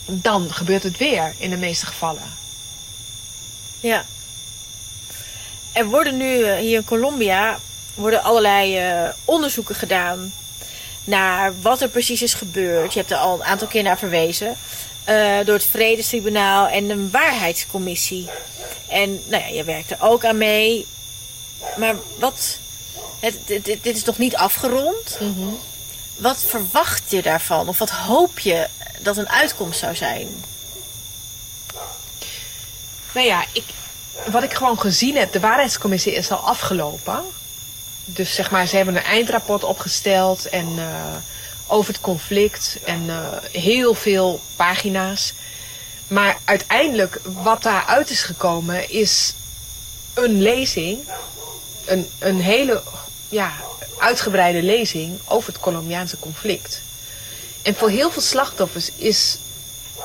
dan 0.06 0.52
gebeurt 0.52 0.82
het 0.82 0.96
weer 0.96 1.34
in 1.38 1.50
de 1.50 1.56
meeste 1.56 1.86
gevallen. 1.86 2.22
Ja. 3.80 4.04
Er 5.72 5.86
worden 5.86 6.16
nu 6.16 6.42
eh, 6.42 6.58
hier 6.58 6.76
in 6.76 6.84
Colombia 6.84 7.58
worden 7.94 8.22
allerlei 8.22 8.78
eh, 8.78 9.08
onderzoeken 9.24 9.74
gedaan 9.74 10.32
naar 11.04 11.60
wat 11.60 11.80
er 11.80 11.88
precies 11.88 12.22
is 12.22 12.34
gebeurd. 12.34 12.92
Je 12.92 12.98
hebt 12.98 13.10
er 13.10 13.16
al 13.16 13.34
een 13.34 13.44
aantal 13.44 13.68
keer 13.68 13.82
naar 13.82 13.98
verwezen. 13.98 14.56
Eh, 15.04 15.36
door 15.44 15.54
het 15.54 15.64
Vredestribunaal 15.64 16.68
en 16.68 16.90
een 16.90 17.10
waarheidscommissie. 17.10 18.28
En 18.88 19.22
nou 19.26 19.42
ja, 19.42 19.48
je 19.48 19.64
werkt 19.64 19.90
er 19.90 19.96
ook 20.00 20.24
aan 20.24 20.38
mee. 20.38 20.86
Maar 21.76 21.94
wat. 22.18 22.58
Het, 23.20 23.36
dit, 23.64 23.86
is 23.86 24.04
nog 24.04 24.18
niet 24.18 24.36
afgerond. 24.36 25.18
Wat 26.16 26.44
verwacht 26.46 27.10
je 27.10 27.22
daarvan? 27.22 27.68
Of 27.68 27.78
wat 27.78 27.90
hoop 27.90 28.38
je 28.38 28.68
dat 28.98 29.16
een 29.16 29.28
uitkomst 29.28 29.78
zou 29.78 29.94
zijn? 29.94 30.44
Nou 33.12 33.26
ja, 33.26 33.44
ik, 33.52 33.64
wat 34.26 34.42
ik 34.42 34.54
gewoon 34.54 34.80
gezien 34.80 35.16
heb, 35.16 35.32
de 35.32 35.40
waarheidscommissie 35.40 36.14
is 36.14 36.30
al 36.30 36.38
afgelopen. 36.38 37.22
Dus 38.04 38.34
zeg 38.34 38.50
maar, 38.50 38.66
ze 38.66 38.76
hebben 38.76 38.96
een 38.96 39.02
eindrapport 39.02 39.64
opgesteld 39.64 40.48
en 40.48 40.68
eh, 40.78 40.84
over 41.72 41.92
het 41.92 42.02
conflict 42.02 42.78
en 42.84 43.10
eh, 43.10 43.16
heel 43.52 43.94
veel 43.94 44.40
pagina's. 44.56 45.32
Maar 46.08 46.38
uiteindelijk, 46.44 47.20
wat 47.24 47.62
daaruit 47.62 48.10
is 48.10 48.22
gekomen, 48.22 48.90
is 48.90 49.34
een 50.14 50.42
lezing, 50.42 50.98
een, 51.84 52.08
een 52.18 52.40
hele 52.40 52.82
ja, 53.28 53.52
uitgebreide 53.98 54.62
lezing 54.62 55.18
over 55.24 55.52
het 55.52 55.62
Colombiaanse 55.62 56.18
conflict. 56.18 56.80
En 57.62 57.74
voor 57.74 57.90
heel 57.90 58.10
veel 58.10 58.22
slachtoffers 58.22 58.90
is 58.96 59.38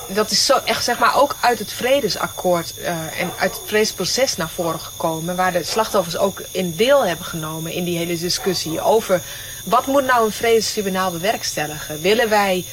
dat 0.07 0.31
is 0.31 0.45
zo 0.45 0.59
echt 0.65 0.83
zeg 0.83 0.99
maar 0.99 1.15
ook 1.15 1.35
uit 1.41 1.59
het 1.59 1.73
vredesakkoord 1.73 2.77
eh, 2.77 3.19
en 3.21 3.31
uit 3.37 3.55
het 3.55 3.61
vredesproces 3.65 4.35
naar 4.35 4.49
voren 4.49 4.79
gekomen. 4.79 5.35
Waar 5.35 5.51
de 5.51 5.63
slachtoffers 5.63 6.17
ook 6.17 6.41
in 6.51 6.75
deel 6.75 7.05
hebben 7.05 7.25
genomen 7.25 7.71
in 7.71 7.83
die 7.83 7.97
hele 7.97 8.17
discussie 8.17 8.81
over 8.81 9.21
wat 9.69 9.85
moet 9.85 10.05
nou 10.05 10.25
een 10.25 10.31
vredestribunaal 10.31 11.11
bewerkstelligen. 11.11 12.01
Willen 12.01 12.29
wij 12.29 12.65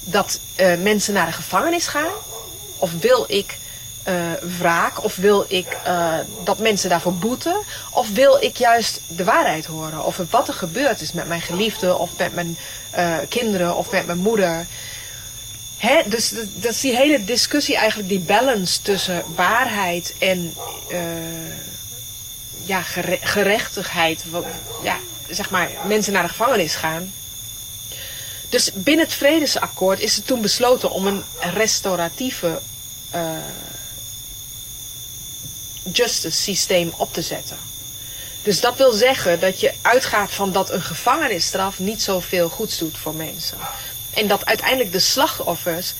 dat 0.00 0.40
eh, 0.54 0.74
mensen 0.82 1.14
naar 1.14 1.26
de 1.26 1.32
gevangenis 1.32 1.86
gaan? 1.86 2.12
Of 2.78 2.90
wil 3.00 3.24
ik 3.28 3.58
eh, 4.02 4.14
wraak? 4.58 5.04
Of 5.04 5.16
wil 5.16 5.44
ik 5.48 5.76
eh, 5.84 6.14
dat 6.44 6.58
mensen 6.58 6.88
daarvoor 6.90 7.14
boeten? 7.14 7.56
Of 7.90 8.10
wil 8.10 8.42
ik 8.42 8.56
juist 8.56 9.00
de 9.06 9.24
waarheid 9.24 9.66
horen 9.66 10.04
over 10.04 10.26
wat 10.30 10.48
er 10.48 10.54
gebeurd 10.54 11.00
is 11.00 11.12
met 11.12 11.28
mijn 11.28 11.40
geliefde 11.40 11.96
of 11.96 12.10
met 12.18 12.34
mijn 12.34 12.56
kinderen 13.28 13.76
of 13.76 13.90
met 13.90 14.06
mijn 14.06 14.18
moeder? 14.18 14.66
Hè, 15.76 16.02
dus 16.06 16.30
dat, 16.54 16.72
is 16.72 16.80
die 16.80 16.96
hele 16.96 17.24
discussie 17.24 17.76
eigenlijk, 17.76 18.08
die 18.08 18.20
balance 18.20 18.82
tussen 18.82 19.22
waarheid 19.34 20.14
en 20.18 20.54
ja, 22.64 22.82
gere- 22.82 23.18
gerechtigheid. 23.20 24.24
Ja, 24.82 24.96
zeg 25.30 25.50
maar, 25.50 25.70
mensen 25.86 26.12
naar 26.12 26.22
de 26.22 26.28
gevangenis 26.28 26.74
gaan. 26.74 27.12
Dus 28.48 28.70
binnen 28.74 29.04
het 29.04 29.14
vredesakkoord 29.14 30.00
is 30.00 30.16
er 30.16 30.22
toen 30.22 30.40
besloten 30.40 30.90
om 30.90 31.06
een 31.06 31.24
restauratieve 31.40 32.60
eh, 33.10 33.30
justice 35.92 36.42
systeem 36.42 36.92
op 36.96 37.12
te 37.12 37.22
zetten. 37.22 37.56
Dus 38.42 38.60
dat 38.60 38.76
wil 38.76 38.92
zeggen 38.92 39.40
dat 39.40 39.60
je 39.60 39.72
uitgaat 39.82 40.30
van 40.30 40.52
dat 40.52 40.70
een 40.70 40.82
gevangenisstraf 40.82 41.78
niet 41.78 42.02
zoveel 42.02 42.48
goeds 42.48 42.78
doet 42.78 42.98
voor 42.98 43.14
mensen. 43.14 43.58
En 44.14 44.28
dat 44.28 44.46
uiteindelijk 44.46 44.92
de 44.92 44.98
slachtoffers 44.98 45.94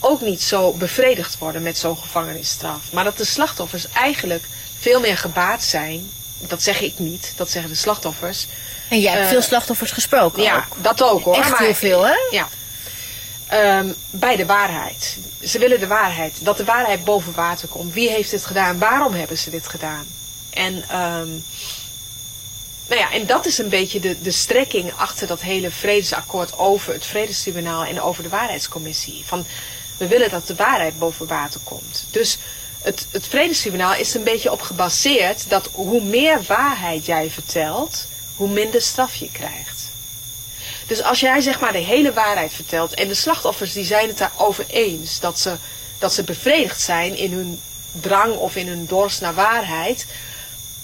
ook 0.00 0.20
niet 0.20 0.42
zo 0.42 0.72
bevredigd 0.72 1.38
worden 1.38 1.62
met 1.62 1.78
zo'n 1.78 1.98
gevangenisstraf. 1.98 2.92
Maar 2.92 3.04
dat 3.04 3.16
de 3.16 3.24
slachtoffers 3.24 3.88
eigenlijk 3.88 4.44
veel 4.78 5.00
meer 5.00 5.16
gebaat 5.16 5.62
zijn, 5.62 6.10
dat 6.38 6.62
zeg 6.62 6.80
ik 6.80 6.98
niet, 6.98 7.32
dat 7.36 7.50
zeggen 7.50 7.70
de 7.70 7.76
slachtoffers, 7.76 8.46
En 8.88 9.00
jij 9.00 9.12
hebt 9.12 9.24
Eh, 9.24 9.30
veel 9.30 9.42
slachtoffers 9.42 9.90
gesproken. 9.90 10.42
Ja, 10.42 10.56
ook. 10.56 10.82
dat 10.82 11.02
ook 11.02 11.24
hoor. 11.24 11.34
Echt 11.36 11.50
maar- 11.50 11.60
heel 11.60 11.74
veel, 11.74 12.06
hè? 12.06 12.14
Ja. 12.30 12.48
Ehm, 13.46 13.92
bij 14.10 14.36
de 14.36 14.46
waarheid. 14.46 15.16
Ze 15.44 15.58
willen 15.58 15.80
de 15.80 15.86
waarheid. 15.86 16.34
Dat 16.40 16.56
de 16.56 16.64
waarheid 16.64 17.04
boven 17.04 17.34
water 17.34 17.68
komt. 17.68 17.92
Wie 17.92 18.10
heeft 18.10 18.30
dit 18.30 18.46
gedaan? 18.46 18.78
Waarom 18.78 19.14
hebben 19.14 19.38
ze 19.38 19.50
dit 19.50 19.68
gedaan? 19.68 20.06
En, 20.50 20.84
ehm, 20.88 21.28
nou 22.88 23.00
ja, 23.00 23.12
en 23.12 23.26
dat 23.26 23.46
is 23.46 23.58
een 23.58 23.68
beetje 23.68 24.00
de, 24.00 24.22
de 24.22 24.30
strekking 24.30 24.92
achter 24.96 25.26
dat 25.26 25.40
hele 25.40 25.70
vredesakkoord 25.70 26.58
over 26.58 26.92
het 26.92 27.06
Vredestribunaal 27.06 27.84
en 27.84 28.00
over 28.00 28.22
de 28.22 28.28
waarheidscommissie. 28.28 29.22
Van, 29.26 29.46
we 29.96 30.06
willen 30.06 30.30
dat 30.30 30.46
de 30.46 30.54
waarheid 30.54 30.98
boven 30.98 31.26
water 31.26 31.60
komt. 31.64 32.04
Dus 32.10 32.38
het, 32.84 33.06
het 33.10 33.26
Vredestribunaal 33.26 33.94
is 33.94 34.14
een 34.14 34.22
beetje 34.22 34.52
op 34.52 34.60
gebaseerd 34.60 35.50
dat 35.50 35.68
hoe 35.72 36.02
meer 36.02 36.42
waarheid 36.46 37.06
jij 37.06 37.30
vertelt, 37.30 38.06
hoe 38.36 38.48
minder 38.48 38.80
straf 38.80 39.14
je 39.14 39.30
krijgt. 39.32 39.90
Dus 40.86 41.02
als 41.02 41.20
jij 41.20 41.40
zeg 41.40 41.60
maar 41.60 41.72
de 41.72 41.78
hele 41.78 42.12
waarheid 42.12 42.52
vertelt 42.52 42.94
en 42.94 43.08
de 43.08 43.14
slachtoffers 43.14 43.72
die 43.72 43.84
zijn 43.84 44.08
het 44.08 44.18
daarover 44.18 44.64
eens 44.68 45.20
dat 45.20 45.38
ze, 45.38 45.56
dat 45.98 46.12
ze 46.12 46.22
bevredigd 46.22 46.80
zijn 46.80 47.16
in 47.16 47.32
hun 47.32 47.60
drang 47.92 48.34
of 48.34 48.56
in 48.56 48.68
hun 48.68 48.86
dorst 48.86 49.20
naar 49.20 49.34
waarheid, 49.34 50.06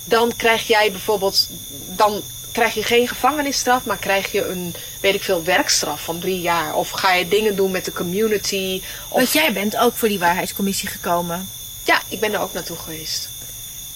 dan 0.05 0.36
krijg 0.36 0.66
jij 0.66 0.90
bijvoorbeeld, 0.90 1.48
dan 1.86 2.22
krijg 2.52 2.74
je 2.74 2.82
geen 2.82 3.09
gevangenisstraf, 3.09 3.85
maar 3.85 3.97
krijg 3.97 4.32
je 4.32 4.47
een, 4.47 4.74
weet 5.01 5.14
ik 5.14 5.22
veel, 5.22 5.44
werkstraf 5.44 6.05
van 6.05 6.18
drie 6.18 6.40
jaar. 6.40 6.74
Of 6.74 6.90
ga 6.90 7.12
je 7.12 7.28
dingen 7.28 7.56
doen 7.56 7.70
met 7.70 7.85
de 7.85 7.93
community. 7.93 8.82
Want 9.09 9.32
jij 9.32 9.52
bent 9.52 9.77
ook 9.77 9.97
voor 9.97 10.09
die 10.09 10.18
waarheidscommissie 10.18 10.89
gekomen. 10.89 11.48
Ja, 11.85 12.02
ik 12.09 12.20
ben 12.20 12.32
er 12.32 12.40
ook 12.40 12.52
naartoe 12.52 12.77
geweest. 12.77 13.28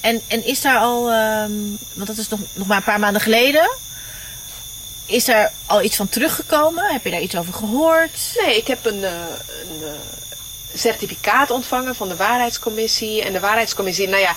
En, 0.00 0.22
en 0.26 0.44
is 0.44 0.60
daar 0.60 0.78
al, 0.78 1.10
ehm, 1.10 1.52
want 1.92 2.06
dat 2.06 2.16
is 2.16 2.28
nog, 2.28 2.40
nog 2.52 2.66
maar 2.66 2.76
een 2.76 2.82
paar 2.82 3.00
maanden 3.00 3.22
geleden. 3.22 3.70
Is 5.06 5.24
daar 5.24 5.52
al 5.66 5.82
iets 5.82 5.96
van 5.96 6.08
teruggekomen? 6.08 6.92
Heb 6.92 7.04
je 7.04 7.10
daar 7.10 7.20
iets 7.20 7.36
over 7.36 7.52
gehoord? 7.52 8.40
Nee, 8.44 8.56
ik 8.56 8.66
heb 8.66 8.84
een, 8.84 9.04
eh, 9.04 9.12
een 9.70 9.82
eh, 9.84 9.92
certificaat 10.74 11.50
ontvangen 11.50 11.94
van 11.94 12.08
de 12.08 12.16
waarheidscommissie. 12.16 13.22
En 13.22 13.32
de 13.32 13.40
waarheidscommissie, 13.40 14.08
nou 14.08 14.20
ja, 14.20 14.36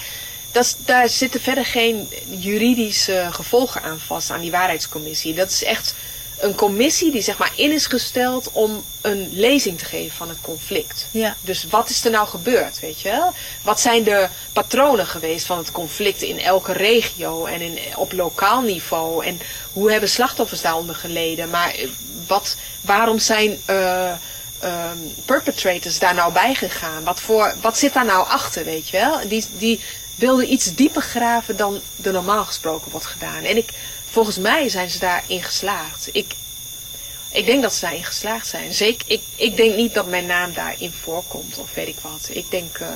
dat 0.51 0.77
daar 0.85 1.09
zitten 1.09 1.41
verder 1.41 1.65
geen 1.65 2.09
juridische 2.29 3.27
gevolgen 3.31 3.81
aan 3.81 3.99
vast 3.99 4.31
aan 4.31 4.41
die 4.41 4.51
waarheidscommissie. 4.51 5.33
Dat 5.33 5.49
is 5.49 5.63
echt 5.63 5.93
een 6.39 6.55
commissie 6.55 7.11
die 7.11 7.21
zeg 7.21 7.37
maar 7.37 7.51
in 7.55 7.71
is 7.71 7.85
gesteld 7.85 8.49
om 8.51 8.83
een 9.01 9.29
lezing 9.33 9.77
te 9.77 9.85
geven 9.85 10.17
van 10.17 10.29
het 10.29 10.37
conflict. 10.41 11.07
Ja. 11.11 11.35
Dus 11.41 11.67
wat 11.69 11.89
is 11.89 12.05
er 12.05 12.11
nou 12.11 12.27
gebeurd, 12.27 12.79
weet 12.79 13.01
je 13.01 13.09
wel? 13.09 13.33
Wat 13.61 13.79
zijn 13.79 14.03
de 14.03 14.27
patronen 14.53 15.07
geweest 15.07 15.45
van 15.45 15.57
het 15.57 15.71
conflict 15.71 16.21
in 16.21 16.39
elke 16.39 16.73
regio 16.73 17.45
en 17.45 17.61
in, 17.61 17.79
op 17.95 18.11
lokaal 18.11 18.61
niveau? 18.61 19.25
En 19.25 19.39
hoe 19.73 19.91
hebben 19.91 20.09
slachtoffers 20.09 20.61
daaronder 20.61 20.95
geleden? 20.95 21.49
Maar 21.49 21.69
eh, 21.73 21.87
wat, 22.27 22.55
waarom 22.81 23.19
zijn 23.19 23.61
eh, 23.65 24.11
ehm, 24.59 24.97
perpetrators 25.25 25.99
daar 25.99 26.15
nou 26.15 26.33
bij 26.33 26.53
gegaan? 26.53 27.03
Wat, 27.03 27.21
voor, 27.21 27.55
wat 27.61 27.77
zit 27.77 27.93
daar 27.93 28.05
nou 28.05 28.27
achter, 28.27 28.65
weet 28.65 28.89
je 28.89 28.97
wel? 28.97 29.27
Die, 29.27 29.45
die 29.57 29.79
wilden 30.15 30.51
iets 30.51 30.75
dieper 30.75 31.01
graven 31.01 31.57
dan 31.57 31.81
er 32.03 32.11
normaal 32.11 32.45
gesproken 32.45 32.91
wordt 32.91 33.05
gedaan. 33.05 33.43
En 33.43 33.57
ik, 33.57 33.69
volgens 34.17 34.37
mij 34.37 34.69
zijn 34.69 34.89
ze 34.89 34.99
daarin 34.99 35.43
geslaagd. 35.43 36.09
Ik, 36.11 36.35
ik 37.31 37.45
denk 37.45 37.61
dat 37.61 37.73
ze 37.73 37.81
daarin 37.81 38.03
geslaagd 38.03 38.47
zijn. 38.47 38.73
Zeker, 38.73 39.11
ik, 39.11 39.21
ik 39.35 39.57
denk 39.57 39.75
niet 39.75 39.93
dat 39.93 40.07
mijn 40.07 40.25
naam 40.25 40.53
daarin 40.53 40.91
voorkomt 40.91 41.57
of 41.57 41.73
weet 41.73 41.87
ik 41.87 41.99
wat. 42.01 42.29
Ik 42.31 42.51
denk 42.51 42.77
eh, 42.77 42.87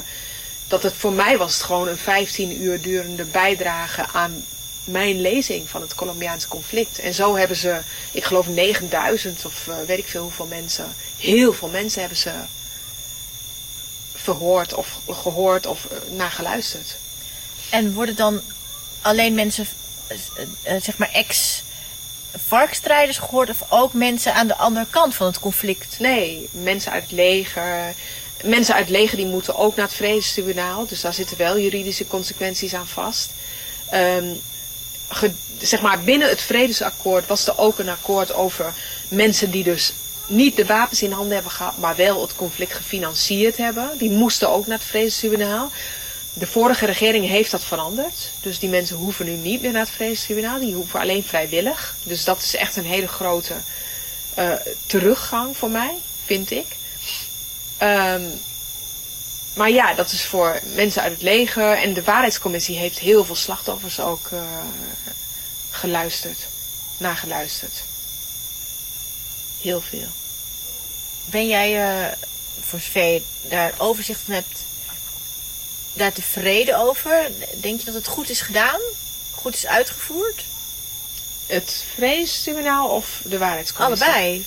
dat 0.68 0.84
het 0.84 0.94
voor 0.94 1.12
mij 1.12 1.38
was 1.38 1.54
het 1.54 1.64
gewoon 1.64 1.88
een 1.88 1.98
15 1.98 2.62
uur 2.62 2.82
durende 2.82 3.24
bijdrage 3.24 4.06
aan 4.12 4.46
mijn 4.84 5.22
lezing 5.22 5.70
van 5.70 5.82
het 5.82 5.96
Colombiaanse 5.96 6.48
conflict. 6.48 7.00
En 7.00 7.14
zo 7.14 7.36
hebben 7.36 7.58
ze, 7.58 7.82
ik 8.12 8.24
geloof 8.24 8.48
9000 8.48 9.46
of 9.46 9.68
eh, 9.68 9.76
weet 9.88 9.98
ik 9.98 10.08
veel 10.08 10.24
hoeveel 10.24 10.46
mensen, 10.46 10.96
heel 11.18 11.54
veel 11.54 11.70
mensen 11.70 12.00
hebben 12.00 12.18
ze 12.18 12.32
verhoord 14.16 14.74
of 14.74 14.98
gehoord 15.08 15.66
of 15.66 15.86
eh, 15.86 15.98
naar 16.12 16.32
geluisterd. 16.32 16.96
En 17.70 17.94
worden 17.94 18.16
dan 18.16 18.42
alleen 19.02 19.34
mensen, 19.34 19.68
zeg 20.64 20.98
maar 20.98 21.12
ex-varkstrijders 21.12 23.18
gehoord 23.18 23.50
of 23.50 23.64
ook 23.70 23.94
mensen 23.94 24.34
aan 24.34 24.48
de 24.48 24.56
andere 24.56 24.86
kant 24.90 25.16
van 25.16 25.28
het 25.28 25.40
conflict? 25.40 26.00
Nee, 26.00 26.50
mensen 26.52 26.92
uit 26.92 27.04
het 27.04 27.12
leger. 27.12 27.94
Mensen 28.44 28.76
uit 28.76 28.88
het 28.88 28.98
leger 28.98 29.18
die 29.18 29.26
moeten 29.26 29.56
ook 29.56 29.76
naar 29.76 29.86
het 29.86 29.96
vredestribunaal. 29.96 30.88
Dus 30.88 31.02
daar 31.02 31.14
zitten 31.14 31.38
wel 31.38 31.60
juridische 31.60 32.08
consequenties 32.08 32.74
aan 32.74 32.88
vast. 32.88 33.32
Ehm, 33.90 34.26
zeg 35.60 35.82
maar, 35.82 36.04
binnen 36.04 36.30
het 36.30 36.42
vredesakkoord 36.42 37.28
was 37.28 37.48
er 37.48 37.58
ook 37.58 37.80
een 37.80 37.90
akkoord 37.90 38.34
over 38.34 38.74
mensen 39.08 39.52
die 39.52 39.64
dus 39.64 39.94
niet 40.28 40.56
de 40.56 40.66
wapens 40.66 41.02
in 41.02 41.12
handen 41.12 41.34
hebben 41.34 41.52
gehad, 41.52 41.78
maar 41.78 41.96
wel 41.96 42.22
het 42.22 42.36
conflict 42.36 42.74
gefinancierd 42.74 43.58
hebben. 43.58 43.90
Die 43.98 44.12
moesten 44.12 44.50
ook 44.50 44.68
naar 44.68 44.78
het 44.78 44.88
vredestribunaal. 44.88 45.72
De 46.34 46.48
vorige 46.48 46.86
regering 46.86 47.28
heeft 47.28 47.52
dat 47.52 47.64
veranderd. 47.64 48.32
Dus 48.42 48.60
die 48.60 48.70
mensen 48.70 48.96
hoeven 48.96 49.26
nu 49.26 49.32
niet 49.32 49.62
meer 49.62 49.72
naar 49.72 49.82
het 49.82 49.92
vredestribunaal. 49.92 50.60
Die 50.60 50.74
hoeven 50.74 51.00
alleen 51.00 51.24
vrijwillig. 51.24 51.96
Dus 52.04 52.24
dat 52.24 52.42
is 52.42 52.56
echt 52.56 52.76
een 52.76 52.86
hele 52.86 53.08
grote 53.08 53.54
eh, 54.34 54.54
teruggang 54.86 55.58
voor 55.58 55.70
mij, 55.70 55.94
vind 56.26 56.52
ik. 56.52 56.66
Ehm, 57.78 58.24
maar 59.54 59.70
ja, 59.70 59.94
dat 59.94 60.12
is 60.12 60.26
voor 60.26 60.60
mensen 60.76 61.02
uit 61.02 61.12
het 61.12 61.22
leger. 61.22 61.78
En 61.78 61.94
de 61.94 62.04
waarheidscommissie 62.04 62.78
heeft 62.78 63.00
heel 63.00 63.26
veel 63.26 63.36
slachtoffers 63.36 64.00
ook 64.00 64.28
eh, 64.32 64.42
geluisterd. 65.70 66.38
Nageluisterd. 66.98 67.84
Heel 69.62 69.82
veel. 69.82 70.08
Ben 71.26 71.48
jij, 71.48 71.90
eh, 71.90 72.18
voor 72.60 72.80
zover 72.80 73.14
je 73.14 73.22
daar 73.50 73.74
overzicht 73.78 74.22
van 74.26 74.34
hebt, 74.34 74.66
daar 75.94 76.14
tevreden 76.14 76.78
over? 76.80 77.32
Denk 77.62 77.80
je 77.80 77.86
dat 77.86 77.94
het 77.94 78.08
goed 78.08 78.30
is 78.30 78.42
gedaan? 78.42 78.80
Goed 79.32 79.56
is 79.56 79.68
uitgevoerd? 79.68 80.46
Het 81.46 81.84
vredestribunaal 81.96 82.90
of 82.90 83.22
de 83.24 83.38
waarheidscommissie? 83.38 84.08
Allebei. 84.08 84.46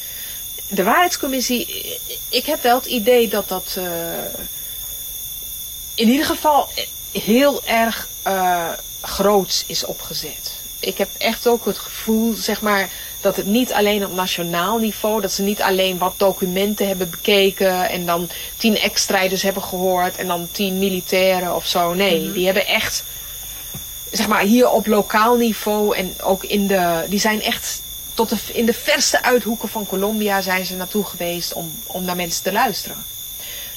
De 0.68 0.82
waarheidscommissie, 0.82 1.98
ik 2.28 2.46
heb 2.46 2.62
wel 2.62 2.76
het 2.76 2.86
idee 2.86 3.28
dat 3.28 3.48
dat 3.48 3.74
eh, 3.76 3.84
in 5.94 6.08
ieder 6.08 6.26
geval 6.26 6.68
heel 7.12 7.64
erg 7.64 8.08
eh 8.22 8.72
groots 9.04 9.64
is 9.66 9.84
opgezet. 9.84 10.52
Ik 10.80 10.98
heb 10.98 11.08
echt 11.18 11.46
ook 11.46 11.64
het 11.64 11.78
gevoel, 11.78 12.34
zeg 12.34 12.60
maar, 12.60 12.90
dat 13.24 13.36
het 13.36 13.46
niet 13.46 13.72
alleen 13.72 14.04
op 14.04 14.12
nationaal 14.12 14.78
niveau, 14.78 15.20
dat 15.20 15.32
ze 15.32 15.42
niet 15.42 15.62
alleen 15.62 15.98
wat 15.98 16.14
documenten 16.16 16.86
hebben 16.86 17.10
bekeken 17.10 17.88
en 17.88 18.06
dan 18.06 18.28
tien 18.56 18.78
ex-strijders 18.78 19.42
hebben 19.42 19.62
gehoord 19.62 20.16
en 20.16 20.26
dan 20.26 20.48
tien 20.50 20.78
militairen 20.78 21.54
of 21.54 21.66
zo. 21.66 21.94
Nee, 21.94 22.32
die 22.32 22.44
hebben 22.44 22.66
echt, 22.66 23.04
zeg 24.12 24.28
maar, 24.28 24.40
hier 24.40 24.70
op 24.70 24.86
lokaal 24.86 25.36
niveau 25.36 25.96
en 25.96 26.14
ook 26.22 26.44
in 26.44 26.66
de, 26.66 27.04
die 27.08 27.18
zijn 27.18 27.42
echt 27.42 27.82
tot 28.14 28.28
de, 28.28 28.36
in 28.52 28.66
de 28.66 28.74
verste 28.74 29.22
uithoeken 29.22 29.68
van 29.68 29.86
Colombia 29.86 30.40
zijn 30.40 30.66
ze 30.66 30.76
naartoe 30.76 31.04
geweest 31.04 31.52
om, 31.52 31.72
om 31.86 32.04
naar 32.04 32.16
mensen 32.16 32.42
te 32.42 32.52
luisteren. 32.52 33.04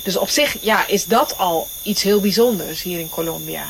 Dus 0.04 0.18
op 0.18 0.30
zich 0.30 0.58
ja, 0.62 0.88
is 0.88 1.06
dat 1.06 1.38
al 1.38 1.68
iets 1.84 2.04
heel 2.04 2.20
bijzonders 2.20 2.82
hier 2.82 3.00
in 3.00 3.10
Colombia. 3.10 3.66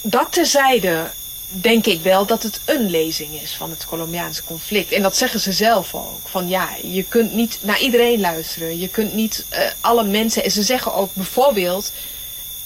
Dat 0.00 0.32
terzijde 0.32 1.10
denk 1.52 1.86
ik 1.86 2.00
wel 2.00 2.26
dat 2.26 2.42
het 2.42 2.60
een 2.64 2.90
lezing 2.90 3.40
is 3.42 3.54
van 3.54 3.70
het 3.70 3.86
Colombiaanse 3.86 4.44
conflict. 4.44 4.92
En 4.92 5.02
dat 5.02 5.16
zeggen 5.16 5.40
ze 5.40 5.52
zelf 5.52 5.94
ook. 5.94 6.20
Van 6.24 6.48
ja, 6.48 6.68
je 6.82 7.02
kunt 7.02 7.32
niet 7.32 7.58
naar 7.60 7.80
iedereen 7.80 8.20
luisteren. 8.20 8.78
Je 8.78 8.88
kunt 8.88 9.12
niet 9.12 9.44
eh, 9.48 9.60
alle 9.80 10.04
mensen... 10.04 10.44
En 10.44 10.50
ze 10.50 10.62
zeggen 10.62 10.94
ook 10.94 11.14
bijvoorbeeld... 11.14 11.92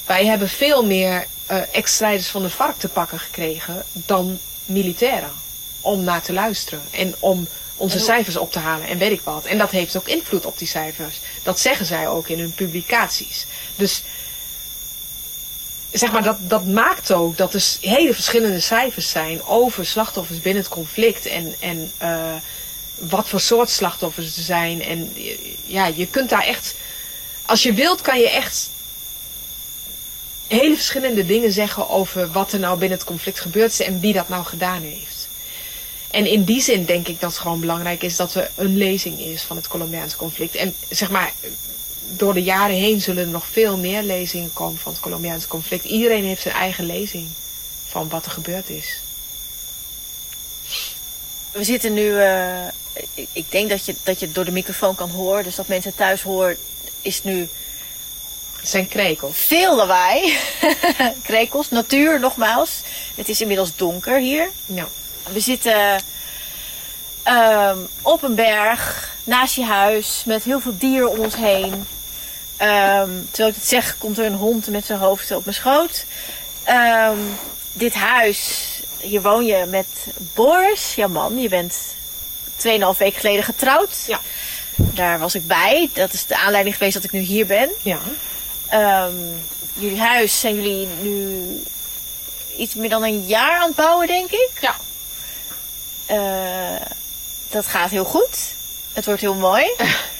Wij 0.06 0.26
hebben 0.26 0.48
veel 0.48 0.84
meer 0.84 1.26
eh 1.46 1.60
ex-strijders 1.72 2.28
van 2.28 2.42
de 2.42 2.50
vark 2.50 2.78
te 2.78 2.88
pakken 2.88 3.18
gekregen 3.18 3.84
dan 3.92 4.38
militairen. 4.64 5.32
Om 5.80 6.04
naar 6.04 6.22
te 6.22 6.32
luisteren. 6.32 6.82
En 6.90 7.14
om 7.18 7.48
onze 7.76 7.98
cijfers 7.98 8.36
op 8.36 8.52
te 8.52 8.58
halen 8.58 8.86
en 8.88 8.98
weet 8.98 9.10
ik 9.10 9.20
wat. 9.20 9.44
En 9.44 9.58
dat 9.58 9.70
heeft 9.70 9.96
ook 9.96 10.08
invloed 10.08 10.46
op 10.46 10.58
die 10.58 10.68
cijfers. 10.68 11.20
Dat 11.42 11.60
zeggen 11.60 11.86
zij 11.86 12.08
ook 12.08 12.28
in 12.28 12.38
hun 12.38 12.54
publicaties. 12.54 13.46
Dus 13.76 14.02
zeg 15.92 16.12
maar, 16.12 16.22
dat, 16.22 16.36
dat 16.40 16.66
maakt 16.66 17.12
ook 17.12 17.36
dat 17.36 17.54
er 17.54 17.64
hele 17.80 18.14
verschillende 18.14 18.60
cijfers 18.60 19.10
zijn 19.10 19.44
over 19.44 19.86
slachtoffers 19.86 20.40
binnen 20.40 20.62
het 20.62 20.72
conflict. 20.72 21.26
En, 21.26 21.54
en 21.60 21.92
eh, 21.96 22.34
wat 22.98 23.28
voor 23.28 23.40
soort 23.40 23.70
slachtoffers 23.70 24.36
er 24.36 24.42
zijn. 24.42 24.82
En 24.82 25.12
eh, 25.16 25.38
ja, 25.64 25.86
je 25.86 26.06
kunt 26.06 26.30
daar 26.30 26.44
echt, 26.44 26.74
als 27.46 27.62
je 27.62 27.72
wilt, 27.72 28.00
kan 28.00 28.18
je 28.18 28.30
echt 28.30 28.70
hele 30.46 30.74
verschillende 30.74 31.26
dingen 31.26 31.52
zeggen 31.52 31.88
over 31.88 32.30
wat 32.32 32.52
er 32.52 32.58
nou 32.58 32.78
binnen 32.78 32.98
het 32.98 33.06
conflict 33.06 33.40
gebeurd 33.40 33.70
is 33.70 33.80
en 33.80 34.00
wie 34.00 34.12
dat 34.12 34.28
nou 34.28 34.44
gedaan 34.44 34.82
heeft. 34.82 35.28
En 36.10 36.26
in 36.26 36.44
die 36.44 36.62
zin 36.62 36.84
denk 36.84 37.08
ik 37.08 37.20
dat 37.20 37.30
het 37.30 37.40
gewoon 37.40 37.60
belangrijk 37.60 38.02
is 38.02 38.16
dat 38.16 38.34
er 38.34 38.50
een 38.54 38.76
lezing 38.76 39.20
is 39.20 39.42
van 39.42 39.56
het 39.56 39.68
Colombiaanse 39.68 40.16
conflict. 40.16 40.54
En 40.54 40.74
zeg 40.90 41.10
maar, 41.10 41.32
door 42.08 42.34
de 42.34 42.42
jaren 42.42 42.76
heen 42.76 43.00
zullen 43.00 43.22
er 43.24 43.30
nog 43.30 43.46
veel 43.52 43.76
meer 43.76 44.02
lezingen 44.02 44.52
komen 44.52 44.78
van 44.78 44.92
het 44.92 45.00
Colombiaanse 45.00 45.48
conflict. 45.48 45.84
Iedereen 45.84 46.24
heeft 46.24 46.42
zijn 46.42 46.54
eigen 46.54 46.86
lezing 46.86 47.28
van 47.88 48.08
wat 48.08 48.24
er 48.24 48.30
gebeurd 48.30 48.70
is. 48.70 49.00
we 51.52 51.64
zitten 51.64 51.92
nu. 51.94 52.18
eh, 52.20 52.66
ik- 53.32 53.50
denk 53.50 53.70
dat 53.70 53.84
je, 53.84 53.94
dat 54.02 54.20
je 54.20 54.26
het 54.26 54.34
door 54.34 54.44
de 54.44 54.50
microfoon 54.52 54.94
kan 54.94 55.10
horen. 55.10 55.44
Dus 55.44 55.54
dat 55.54 55.68
mensen 55.68 55.94
thuis 55.94 56.22
horen. 56.22 56.56
Is 57.02 57.22
nu 57.22 57.48
Het 58.60 58.68
zijn 58.68 58.88
krekels. 58.88 59.36
veel 59.38 59.76
lawaai. 59.76 60.36
Krekels, 61.22 61.70
natuur 61.70 62.20
nogmaals. 62.20 62.70
Het 63.14 63.28
is 63.28 63.40
inmiddels 63.40 63.76
donker 63.76 64.18
hier. 64.18 64.48
Ja. 64.66 64.88
We 65.32 65.40
zitten 65.40 66.00
ehm, 67.22 67.78
op 68.02 68.22
een 68.22 68.34
berg 68.34 69.14
naast 69.24 69.54
je 69.54 69.64
huis 69.64 70.22
met 70.26 70.44
heel 70.44 70.60
veel 70.60 70.76
dieren 70.78 71.10
om 71.10 71.18
ons 71.18 71.36
heen. 71.36 71.86
Ehm, 72.56 73.10
terwijl 73.30 73.48
ik 73.48 73.54
het 73.54 73.68
zeg, 73.68 73.98
komt 73.98 74.18
er 74.18 74.24
een 74.24 74.34
hond 74.34 74.66
met 74.68 74.84
zijn 74.84 74.98
hoofd 74.98 75.30
op 75.30 75.44
mijn 75.44 75.56
schoot. 75.56 76.04
Ehm, 76.64 77.18
dit 77.72 77.94
huis, 77.94 78.68
hier 79.00 79.22
woon 79.22 79.46
je 79.46 79.64
met 79.68 79.86
Boris, 80.34 80.94
jouw 80.94 81.08
man. 81.08 81.40
Je 81.40 81.48
bent 81.48 81.74
2,5 82.56 82.98
weken 82.98 83.20
geleden 83.20 83.44
getrouwd. 83.44 84.04
Ja. 84.06 84.20
Daar 84.76 85.18
was 85.18 85.34
ik 85.34 85.46
bij. 85.46 85.90
Dat 85.92 86.12
is 86.12 86.26
de 86.26 86.36
aanleiding 86.36 86.76
geweest 86.76 86.94
dat 86.94 87.04
ik 87.04 87.12
nu 87.12 87.20
hier 87.20 87.46
ben. 87.46 87.70
Ja. 87.82 87.98
Ehm, 88.68 89.14
jullie 89.74 90.00
huis 90.00 90.40
zijn 90.40 90.54
jullie 90.54 90.88
nu 91.02 91.40
iets 92.56 92.74
meer 92.74 92.88
dan 92.88 93.02
een 93.02 93.26
jaar 93.26 93.58
aan 93.60 93.66
het 93.66 93.76
bouwen, 93.76 94.06
denk 94.06 94.30
ik. 94.30 94.50
Ja. 94.60 94.76
Eh, 96.06 96.86
dat 97.50 97.66
gaat 97.66 97.90
heel 97.90 98.04
goed. 98.04 98.54
Het 98.92 99.04
wordt 99.04 99.20
heel 99.20 99.34
mooi. 99.34 99.64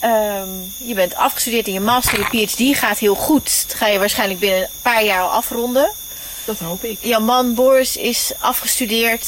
Ehm, 0.00 0.48
je 0.76 0.94
bent 0.94 1.14
afgestudeerd 1.14 1.66
in 1.66 1.72
je 1.72 1.80
master, 1.80 2.18
je 2.32 2.46
PhD 2.46 2.78
gaat 2.78 2.98
heel 2.98 3.14
goed. 3.14 3.64
Dat 3.68 3.76
ga 3.76 3.86
je 3.86 3.98
waarschijnlijk 3.98 4.40
binnen 4.40 4.62
een 4.62 4.68
paar 4.82 5.04
jaar 5.04 5.22
al 5.22 5.30
afronden. 5.30 5.92
Dat 6.44 6.58
hoop 6.58 6.84
ik. 6.84 6.98
Jouw 7.00 7.20
man 7.20 7.54
Boris 7.54 7.96
is 7.96 8.32
afgestudeerd 8.38 9.26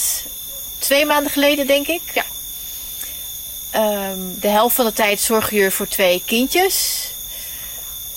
twee 0.78 1.06
maanden 1.06 1.32
geleden, 1.32 1.66
denk 1.66 1.86
ik. 1.86 2.02
Ja. 2.14 2.24
Ehm, 3.70 4.20
de 4.40 4.48
helft 4.48 4.74
van 4.74 4.84
de 4.84 4.92
tijd 4.92 5.20
zorgen 5.20 5.56
jullie 5.56 5.70
voor 5.70 5.88
twee 5.88 6.22
kindjes. 6.26 7.08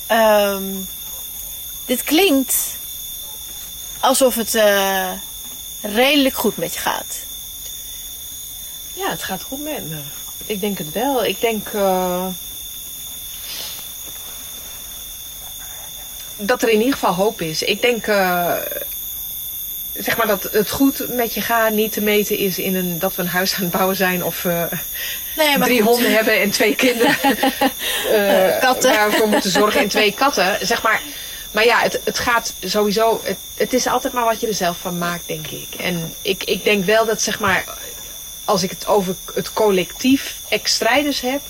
Ehm, 0.07 0.63
dit 1.85 2.03
klinkt 2.03 2.75
alsof 3.99 4.35
het 4.35 4.55
eh, 4.55 5.11
redelijk 5.81 6.35
goed 6.35 6.57
met 6.57 6.73
je 6.73 6.79
gaat. 6.79 7.15
Ja, 8.93 9.09
het 9.09 9.23
gaat 9.23 9.43
goed 9.43 9.63
met 9.63 9.89
me. 9.89 10.01
Ik 10.45 10.61
denk 10.61 10.77
het 10.77 10.91
wel. 10.91 11.25
Ik 11.25 11.41
denk 11.41 11.67
eh, 11.73 12.27
dat 16.37 16.61
er 16.61 16.69
in 16.69 16.79
ieder 16.79 16.93
geval 16.93 17.13
hoop 17.13 17.41
is. 17.41 17.63
Ik 17.63 17.81
denk 17.81 18.07
eh, 18.07 18.55
zeg 19.93 20.17
maar 20.17 20.27
dat 20.27 20.43
het 20.43 20.69
goed 20.69 21.05
met 21.09 21.33
je 21.33 21.41
gaat 21.41 21.71
niet 21.71 21.91
te 21.91 22.01
meten 22.01 22.37
is 22.37 22.57
in 22.59 22.75
een 22.75 22.99
dat 22.99 23.15
we 23.15 23.21
een 23.21 23.27
huis 23.27 23.55
aan 23.55 23.61
het 23.61 23.71
bouwen 23.71 23.95
zijn 23.95 24.23
of 24.23 24.45
eh, 24.45 24.63
Nee, 25.37 25.57
maar 25.57 25.67
drie 25.67 25.81
goed. 25.81 25.91
honden 25.91 26.13
hebben 26.13 26.41
en 26.41 26.51
twee 26.51 26.75
kinderen 26.75 27.17
katten. 28.67 28.91
waarvoor 28.93 29.27
moeten 29.27 29.51
zorgen 29.51 29.81
en 29.81 29.87
twee 29.87 30.13
katten. 30.13 30.57
Zeg 30.61 30.83
maar. 30.83 31.01
Maar 31.51 31.65
ja, 31.65 31.79
het, 31.79 31.99
het 32.03 32.19
gaat 32.19 32.53
sowieso. 32.63 33.21
Het, 33.23 33.37
het 33.55 33.73
is 33.73 33.87
altijd 33.87 34.13
maar 34.13 34.23
wat 34.25 34.39
je 34.39 34.47
er 34.47 34.53
zelf 34.53 34.77
van 34.77 34.97
maakt, 34.97 35.27
denk 35.27 35.47
ik. 35.47 35.67
En 35.79 36.13
ik, 36.21 36.43
ik 36.43 36.63
denk 36.63 36.85
wel 36.85 37.05
dat 37.05 37.21
zeg 37.21 37.39
maar 37.39 37.63
als 38.45 38.63
ik 38.63 38.69
het 38.69 38.87
over 38.87 39.15
het 39.33 39.53
collectief 39.53 40.37
ex-strijders 40.49 41.21
heb, 41.21 41.41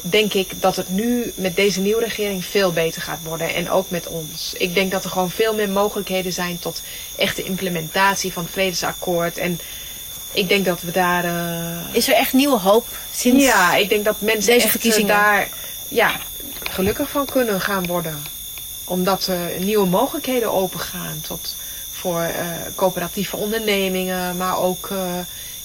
denk 0.00 0.32
ik 0.34 0.62
dat 0.62 0.76
het 0.76 0.88
nu 0.88 1.32
met 1.34 1.56
deze 1.56 1.80
nieuwe 1.80 2.04
regering 2.04 2.44
veel 2.44 2.72
beter 2.72 3.02
gaat 3.02 3.18
worden. 3.22 3.54
En 3.54 3.70
ook 3.70 3.90
met 3.90 4.06
ons. 4.06 4.52
Ik 4.58 4.74
denk 4.74 4.90
dat 4.90 5.04
er 5.04 5.10
gewoon 5.10 5.30
veel 5.30 5.54
meer 5.54 5.68
mogelijkheden 5.68 6.32
zijn 6.32 6.58
tot 6.58 6.82
echte 7.16 7.42
implementatie 7.42 8.32
van 8.32 8.42
het 8.42 8.52
vredesakkoord. 8.52 9.38
En 9.38 9.60
ik 10.32 10.48
denk 10.48 10.64
dat 10.64 10.80
we 10.80 10.90
daar. 10.90 11.24
eh, 11.24 11.94
Is 11.94 12.08
er 12.08 12.14
echt 12.14 12.32
nieuwe 12.32 12.58
hoop 12.58 12.86
sinds... 13.12 13.44
ja, 13.44 13.74
ik 13.74 13.88
denk 13.88 14.04
dat 14.04 14.20
mensen 14.20 14.52
Deze 14.52 14.54
echt, 14.54 14.64
eh, 14.64 14.70
verkiezingen. 14.70 15.08
daar 15.08 15.48
ja, 15.88 16.20
gelukkig 16.70 17.10
van 17.10 17.26
kunnen 17.26 17.60
gaan 17.60 17.86
worden. 17.86 18.22
Omdat 18.84 19.26
er 19.26 19.50
nieuwe 19.58 19.86
mogelijkheden 19.86 20.52
opengaan 20.52 21.20
tot, 21.20 21.56
voor 21.92 22.20
eh, 22.20 22.46
coöperatieve 22.74 23.36
ondernemingen, 23.36 24.36
maar 24.36 24.58
ook 24.58 24.88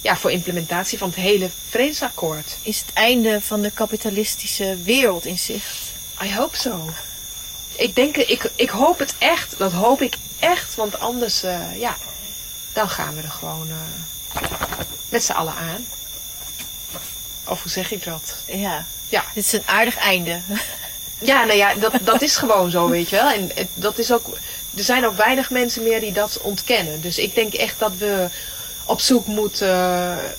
ja, 0.05 0.17
voor 0.17 0.31
implementatie 0.31 0.97
van 0.97 1.09
het 1.09 1.17
hele 1.17 1.49
vredesakkoord. 1.69 2.57
Is 2.61 2.79
het 2.79 2.93
einde 2.93 3.41
van 3.41 3.61
de 3.61 3.71
kapitalistische 3.71 4.77
wereld 4.83 5.25
in 5.25 5.37
zicht? 5.37 5.77
I 6.23 6.33
hope 6.35 6.57
so. 6.57 6.89
Ik 7.75 7.95
denk, 7.95 8.17
ik, 8.17 8.51
ik 8.55 8.69
hoop 8.69 8.99
het 8.99 9.15
echt. 9.17 9.57
Dat 9.57 9.71
hoop 9.71 10.01
ik 10.01 10.15
echt. 10.39 10.75
Want 10.75 10.99
anders, 10.99 11.43
eh, 11.43 11.79
ja, 11.79 11.97
dan 12.73 12.89
gaan 12.89 13.15
we 13.15 13.21
er 13.21 13.29
gewoon 13.29 13.67
eh, 13.69 14.41
met 15.09 15.23
z'n 15.23 15.31
allen 15.31 15.55
aan. 15.55 15.85
Of 17.47 17.61
hoe 17.61 17.71
zeg 17.71 17.91
ik 17.91 18.03
dat? 18.03 18.35
Ja. 18.47 18.85
Ja. 19.09 19.23
Dit 19.33 19.45
is 19.45 19.51
een 19.51 19.67
aardig 19.67 19.97
einde. 19.97 20.41
Ja, 21.19 21.43
nou 21.43 21.57
ja, 21.57 21.73
dat, 21.73 21.93
dat 22.01 22.21
is 22.21 22.37
gewoon 22.37 22.71
zo, 22.71 22.89
weet 22.89 23.09
je 23.09 23.15
wel. 23.15 23.29
En 23.29 23.51
het, 23.53 23.67
dat 23.73 23.97
is 23.97 24.11
ook, 24.11 24.37
er 24.75 24.83
zijn 24.83 25.05
ook 25.05 25.17
weinig 25.17 25.49
mensen 25.49 25.83
meer 25.83 25.99
die 25.99 26.11
dat 26.11 26.39
ontkennen. 26.41 27.01
Dus 27.01 27.17
ik 27.17 27.35
denk 27.35 27.53
echt 27.53 27.79
dat 27.79 27.91
we 27.97 28.29
op 28.85 28.99
zoek 29.01 29.25
moeten. 29.25 29.69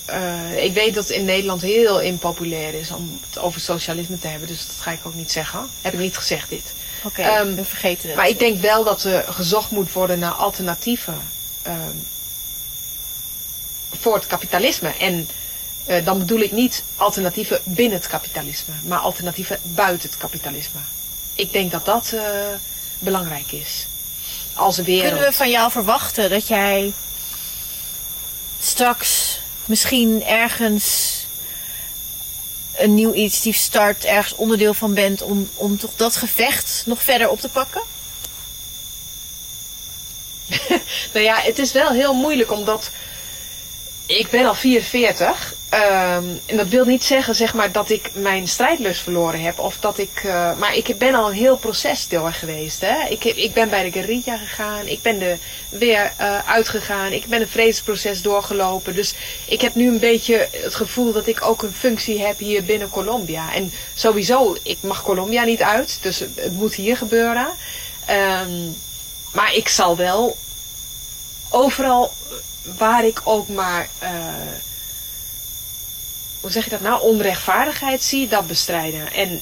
eh, 0.05 0.65
ik 0.65 0.73
weet 0.75 0.95
dat 0.95 1.09
het 1.09 1.17
in 1.17 1.25
Nederland 1.25 1.63
heel 1.63 2.01
impopulair 2.01 2.75
is 2.75 2.91
om 2.91 3.21
het 3.29 3.39
over 3.39 3.61
socialisme 3.61 4.19
te 4.19 4.27
hebben. 4.27 4.49
Dus 4.49 4.67
dat 4.67 4.77
ga 4.81 4.91
ik 4.91 5.01
ook 5.07 5.15
niet 5.15 5.33
zeggen. 5.33 5.69
Heb 5.81 5.93
ik 5.93 5.99
niet 5.99 6.17
gezegd 6.17 6.49
dit. 6.49 6.73
Oké, 7.03 7.23
Ehm, 7.23 7.55
we 7.55 7.65
vergeten 7.65 8.09
het. 8.09 8.17
Maar 8.17 8.29
ik 8.29 8.39
denk 8.39 8.61
wel 8.61 8.85
dat 8.85 9.05
er 9.05 9.25
gezocht 9.31 9.71
moet 9.71 9.93
worden 9.93 10.19
naar 10.19 10.33
alternatieven 10.33 11.21
ehm, 11.63 11.97
voor 14.01 14.15
het 14.15 14.27
kapitalisme. 14.27 14.89
En 15.01 15.29
eh, 15.85 16.05
dan 16.05 16.19
bedoel 16.19 16.41
ik 16.41 16.53
niet 16.53 16.83
alternatieven 16.97 17.61
binnen 17.65 17.99
het 17.99 18.07
kapitalisme, 18.09 18.75
maar 18.85 18.99
alternatieven 18.99 19.59
buiten 19.63 20.09
het 20.09 20.19
kapitalisme. 20.19 20.81
Ik 21.35 21.53
denk 21.53 21.71
dat 21.71 21.85
dat 21.85 22.13
eh, 22.15 22.21
belangrijk 22.99 23.53
is. 23.53 23.87
Als 24.55 24.77
wereld. 24.79 25.09
Kunnen 25.11 25.29
we 25.31 25.33
van 25.37 25.51
jou 25.51 25.71
verwachten 25.71 26.31
dat 26.31 26.49
jij 26.49 26.93
straks 28.61 29.39
misschien 29.65 30.25
ergens 30.25 31.15
een 32.77 32.95
nieuw 32.95 33.13
initiatief 33.13 33.57
start, 33.57 34.05
ergens 34.05 34.35
onderdeel 34.35 34.75
van 34.75 34.95
bent 34.95 35.23
om, 35.23 35.51
om 35.55 35.79
toch 35.79 35.93
dat 35.97 36.17
gevecht 36.17 36.83
nog 36.87 37.03
verder 37.03 37.29
op 37.29 37.41
te 37.41 37.49
pakken? 37.49 37.83
Nou 41.13 41.25
ja, 41.25 41.37
het 41.37 41.59
is 41.59 41.73
wel 41.73 41.91
heel 41.91 42.15
moeilijk 42.15 42.51
omdat 42.51 42.91
ik 44.07 44.31
ben 44.31 44.47
al 44.47 44.55
44. 44.55 45.55
Ehm, 45.83 46.25
en 46.47 46.57
dat 46.57 46.69
wil 46.69 46.85
niet 46.85 47.05
zeggen 47.05 47.35
zeg 47.35 47.55
maar, 47.55 47.73
dat 47.73 47.91
ik 47.91 48.11
mijn 48.15 48.49
strijdlust 48.49 49.01
verloren 49.01 49.41
heb. 49.41 49.59
Of 49.59 49.77
dat 49.79 49.99
ik, 49.99 50.21
eh, 50.25 50.59
maar 50.59 50.75
ik 50.75 50.99
ben 50.99 51.15
al 51.15 51.29
een 51.29 51.35
heel 51.35 51.57
proces 51.57 52.09
door 52.09 52.33
geweest. 52.33 52.81
Hè? 52.81 53.09
Ik, 53.09 53.25
ik 53.25 53.53
ben 53.53 53.69
bij 53.69 53.83
de 53.83 53.93
guerrilla 53.93 54.37
gegaan. 54.37 54.87
Ik 54.87 55.03
ben 55.03 55.21
er 55.21 55.39
weer 55.69 56.13
eh, 56.17 56.49
uitgegaan. 56.49 57.13
Ik 57.13 57.27
ben 57.27 57.41
een 57.41 57.49
vredesproces 57.49 58.23
doorgelopen. 58.23 58.95
Dus 58.95 59.15
ik 59.47 59.61
heb 59.61 59.75
nu 59.75 59.89
een 59.89 59.99
beetje 59.99 60.49
het 60.51 60.75
gevoel 60.75 61.13
dat 61.13 61.27
ik 61.27 61.45
ook 61.45 61.63
een 61.63 61.75
functie 61.75 62.21
heb 62.21 62.39
hier 62.39 62.65
binnen 62.65 62.91
Colombia. 62.91 63.55
En 63.55 63.73
sowieso, 63.95 64.57
ik 64.63 64.79
mag 64.81 65.03
Colombia 65.03 65.45
niet 65.45 65.63
uit. 65.63 65.99
Dus 66.03 66.19
het, 66.19 66.31
het 66.35 66.53
moet 66.53 66.75
hier 66.75 66.97
gebeuren. 66.97 67.49
Ehm, 68.07 68.71
maar 69.33 69.55
ik 69.55 69.69
zal 69.69 69.97
wel 69.97 70.37
overal 71.51 72.13
waar 72.77 73.05
ik 73.05 73.21
ook 73.25 73.49
maar, 73.49 73.89
eh, 73.99 74.11
hoe 76.41 76.51
zeg 76.51 76.65
je 76.65 76.71
dat 76.71 76.81
nou, 76.81 77.03
onrechtvaardigheid 77.03 78.03
zie, 78.03 78.29
dat 78.29 78.47
bestrijden. 78.47 79.13
En 79.13 79.41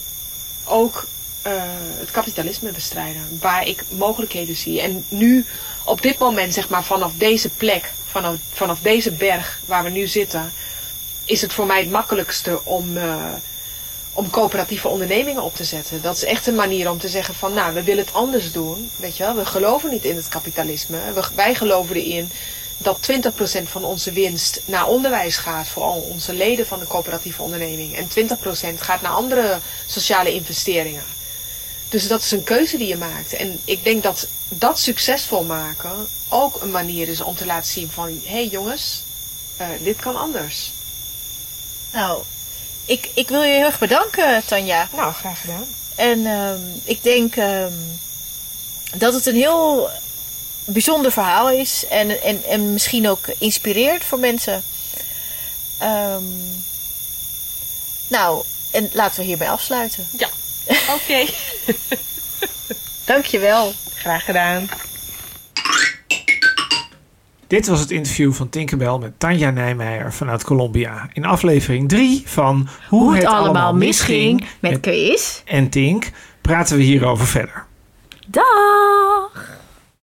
ook 0.64 1.06
eh, 1.42 1.52
het 1.98 2.10
kapitalisme 2.10 2.70
bestrijden, 2.70 3.38
waar 3.40 3.66
ik 3.66 3.84
mogelijkheden 3.88 4.56
zie. 4.56 4.80
En 4.80 5.04
nu, 5.08 5.46
op 5.84 6.02
dit 6.02 6.18
moment, 6.18 6.54
zeg 6.54 6.68
maar, 6.68 6.84
vanaf 6.84 7.12
deze 7.16 7.48
plek, 7.48 7.92
vanaf, 8.10 8.36
vanaf 8.52 8.80
deze 8.80 9.12
berg 9.12 9.60
waar 9.64 9.84
we 9.84 9.90
nu 9.90 10.06
zitten, 10.06 10.52
is 11.24 11.40
het 11.42 11.52
voor 11.52 11.66
mij 11.66 11.80
het 11.80 11.90
makkelijkste 11.90 12.64
om, 12.64 12.96
eh, 12.96 13.32
om 14.12 14.30
coöperatieve 14.30 14.88
ondernemingen 14.88 15.42
op 15.42 15.54
te 15.54 15.64
zetten. 15.64 16.02
Dat 16.02 16.16
is 16.16 16.24
echt 16.24 16.46
een 16.46 16.54
manier 16.54 16.90
om 16.90 16.98
te 16.98 17.08
zeggen 17.08 17.34
van, 17.34 17.54
nou, 17.54 17.74
we 17.74 17.82
willen 17.82 18.04
het 18.04 18.14
anders 18.14 18.52
doen. 18.52 18.90
Weet 18.96 19.16
je 19.16 19.24
wel, 19.24 19.34
we 19.34 19.46
geloven 19.46 19.90
niet 19.90 20.04
in 20.04 20.16
het 20.16 20.28
kapitalisme. 20.28 20.98
Wij 21.34 21.54
geloven 21.54 21.96
erin 21.96 22.30
dat 22.78 23.10
20% 23.10 23.62
van 23.64 23.84
onze 23.84 24.12
winst 24.12 24.60
naar 24.64 24.86
onderwijs 24.86 25.36
gaat 25.36 25.68
voor 25.68 25.82
al 25.82 26.00
onze 26.00 26.32
leden 26.32 26.66
van 26.66 26.78
de 26.78 26.86
coöperatieve 26.86 27.42
onderneming. 27.42 27.96
En 27.96 28.08
20% 28.76 28.78
gaat 28.78 29.02
naar 29.02 29.12
andere 29.12 29.58
sociale 29.86 30.34
investeringen. 30.34 31.04
Dus 31.88 32.08
dat 32.08 32.22
is 32.22 32.30
een 32.30 32.44
keuze 32.44 32.76
die 32.76 32.88
je 32.88 32.96
maakt. 32.96 33.32
En 33.32 33.60
ik 33.64 33.84
denk 33.84 34.02
dat 34.02 34.28
dat 34.48 34.78
succesvol 34.78 35.42
maken 35.42 36.08
ook 36.28 36.62
een 36.62 36.70
manier 36.70 37.08
is 37.08 37.20
om 37.20 37.36
te 37.36 37.46
laten 37.46 37.72
zien 37.72 37.90
van... 37.90 38.20
hé 38.24 38.32
hey 38.32 38.46
jongens, 38.46 39.02
eh, 39.56 39.66
dit 39.80 40.00
kan 40.00 40.16
anders. 40.16 40.72
Nou, 41.92 42.22
ik, 42.84 43.10
ik 43.14 43.28
wil 43.28 43.42
je 43.42 43.52
heel 43.52 43.64
erg 43.64 43.78
bedanken, 43.78 44.42
Tanja. 44.46 44.88
Nou, 44.94 45.12
graag 45.12 45.40
gedaan. 45.40 45.66
En 45.94 46.26
ehm, 46.26 46.60
ik 46.84 47.02
denk 47.02 47.36
ehm, 47.36 47.72
dat 48.94 49.14
het 49.14 49.26
een 49.26 49.34
heel 49.34 49.90
bijzonder 50.64 51.12
verhaal 51.12 51.50
is. 51.50 51.86
En, 51.90 52.22
en, 52.22 52.44
en 52.44 52.72
misschien 52.72 53.08
ook 53.08 53.26
inspireert 53.38 54.04
voor 54.04 54.18
mensen. 54.18 54.62
Ehm, 55.80 56.22
nou, 58.08 58.44
en 58.72 58.90
laten 58.92 59.20
we 59.20 59.26
hierbij 59.26 59.50
afsluiten. 59.50 60.06
Ja. 60.18 60.28
Oké. 60.94 61.26
Dankjewel. 63.06 63.72
Graag 63.94 64.24
gedaan. 64.24 64.68
Dit 67.46 67.66
was 67.66 67.80
het 67.80 67.90
interview 67.90 68.32
van 68.32 68.48
Tinkerbell 68.48 68.98
met 68.98 69.18
Tanja 69.18 69.50
Nijmeijer 69.50 70.12
vanuit 70.12 70.44
Colombia. 70.44 71.08
In 71.12 71.24
aflevering 71.24 71.88
3 71.88 72.22
van 72.26 72.68
Hoe, 72.88 73.16
het, 73.16 73.24
allemaal 73.24 73.74
misging 73.74 74.46
met 74.60 74.78
Chris. 74.80 75.42
en 75.44 75.68
Tink 75.68 76.10
praten 76.40 76.76
we 76.76 76.82
hierover 76.82 77.26
verder. 77.26 77.66
Dag! 78.26 79.62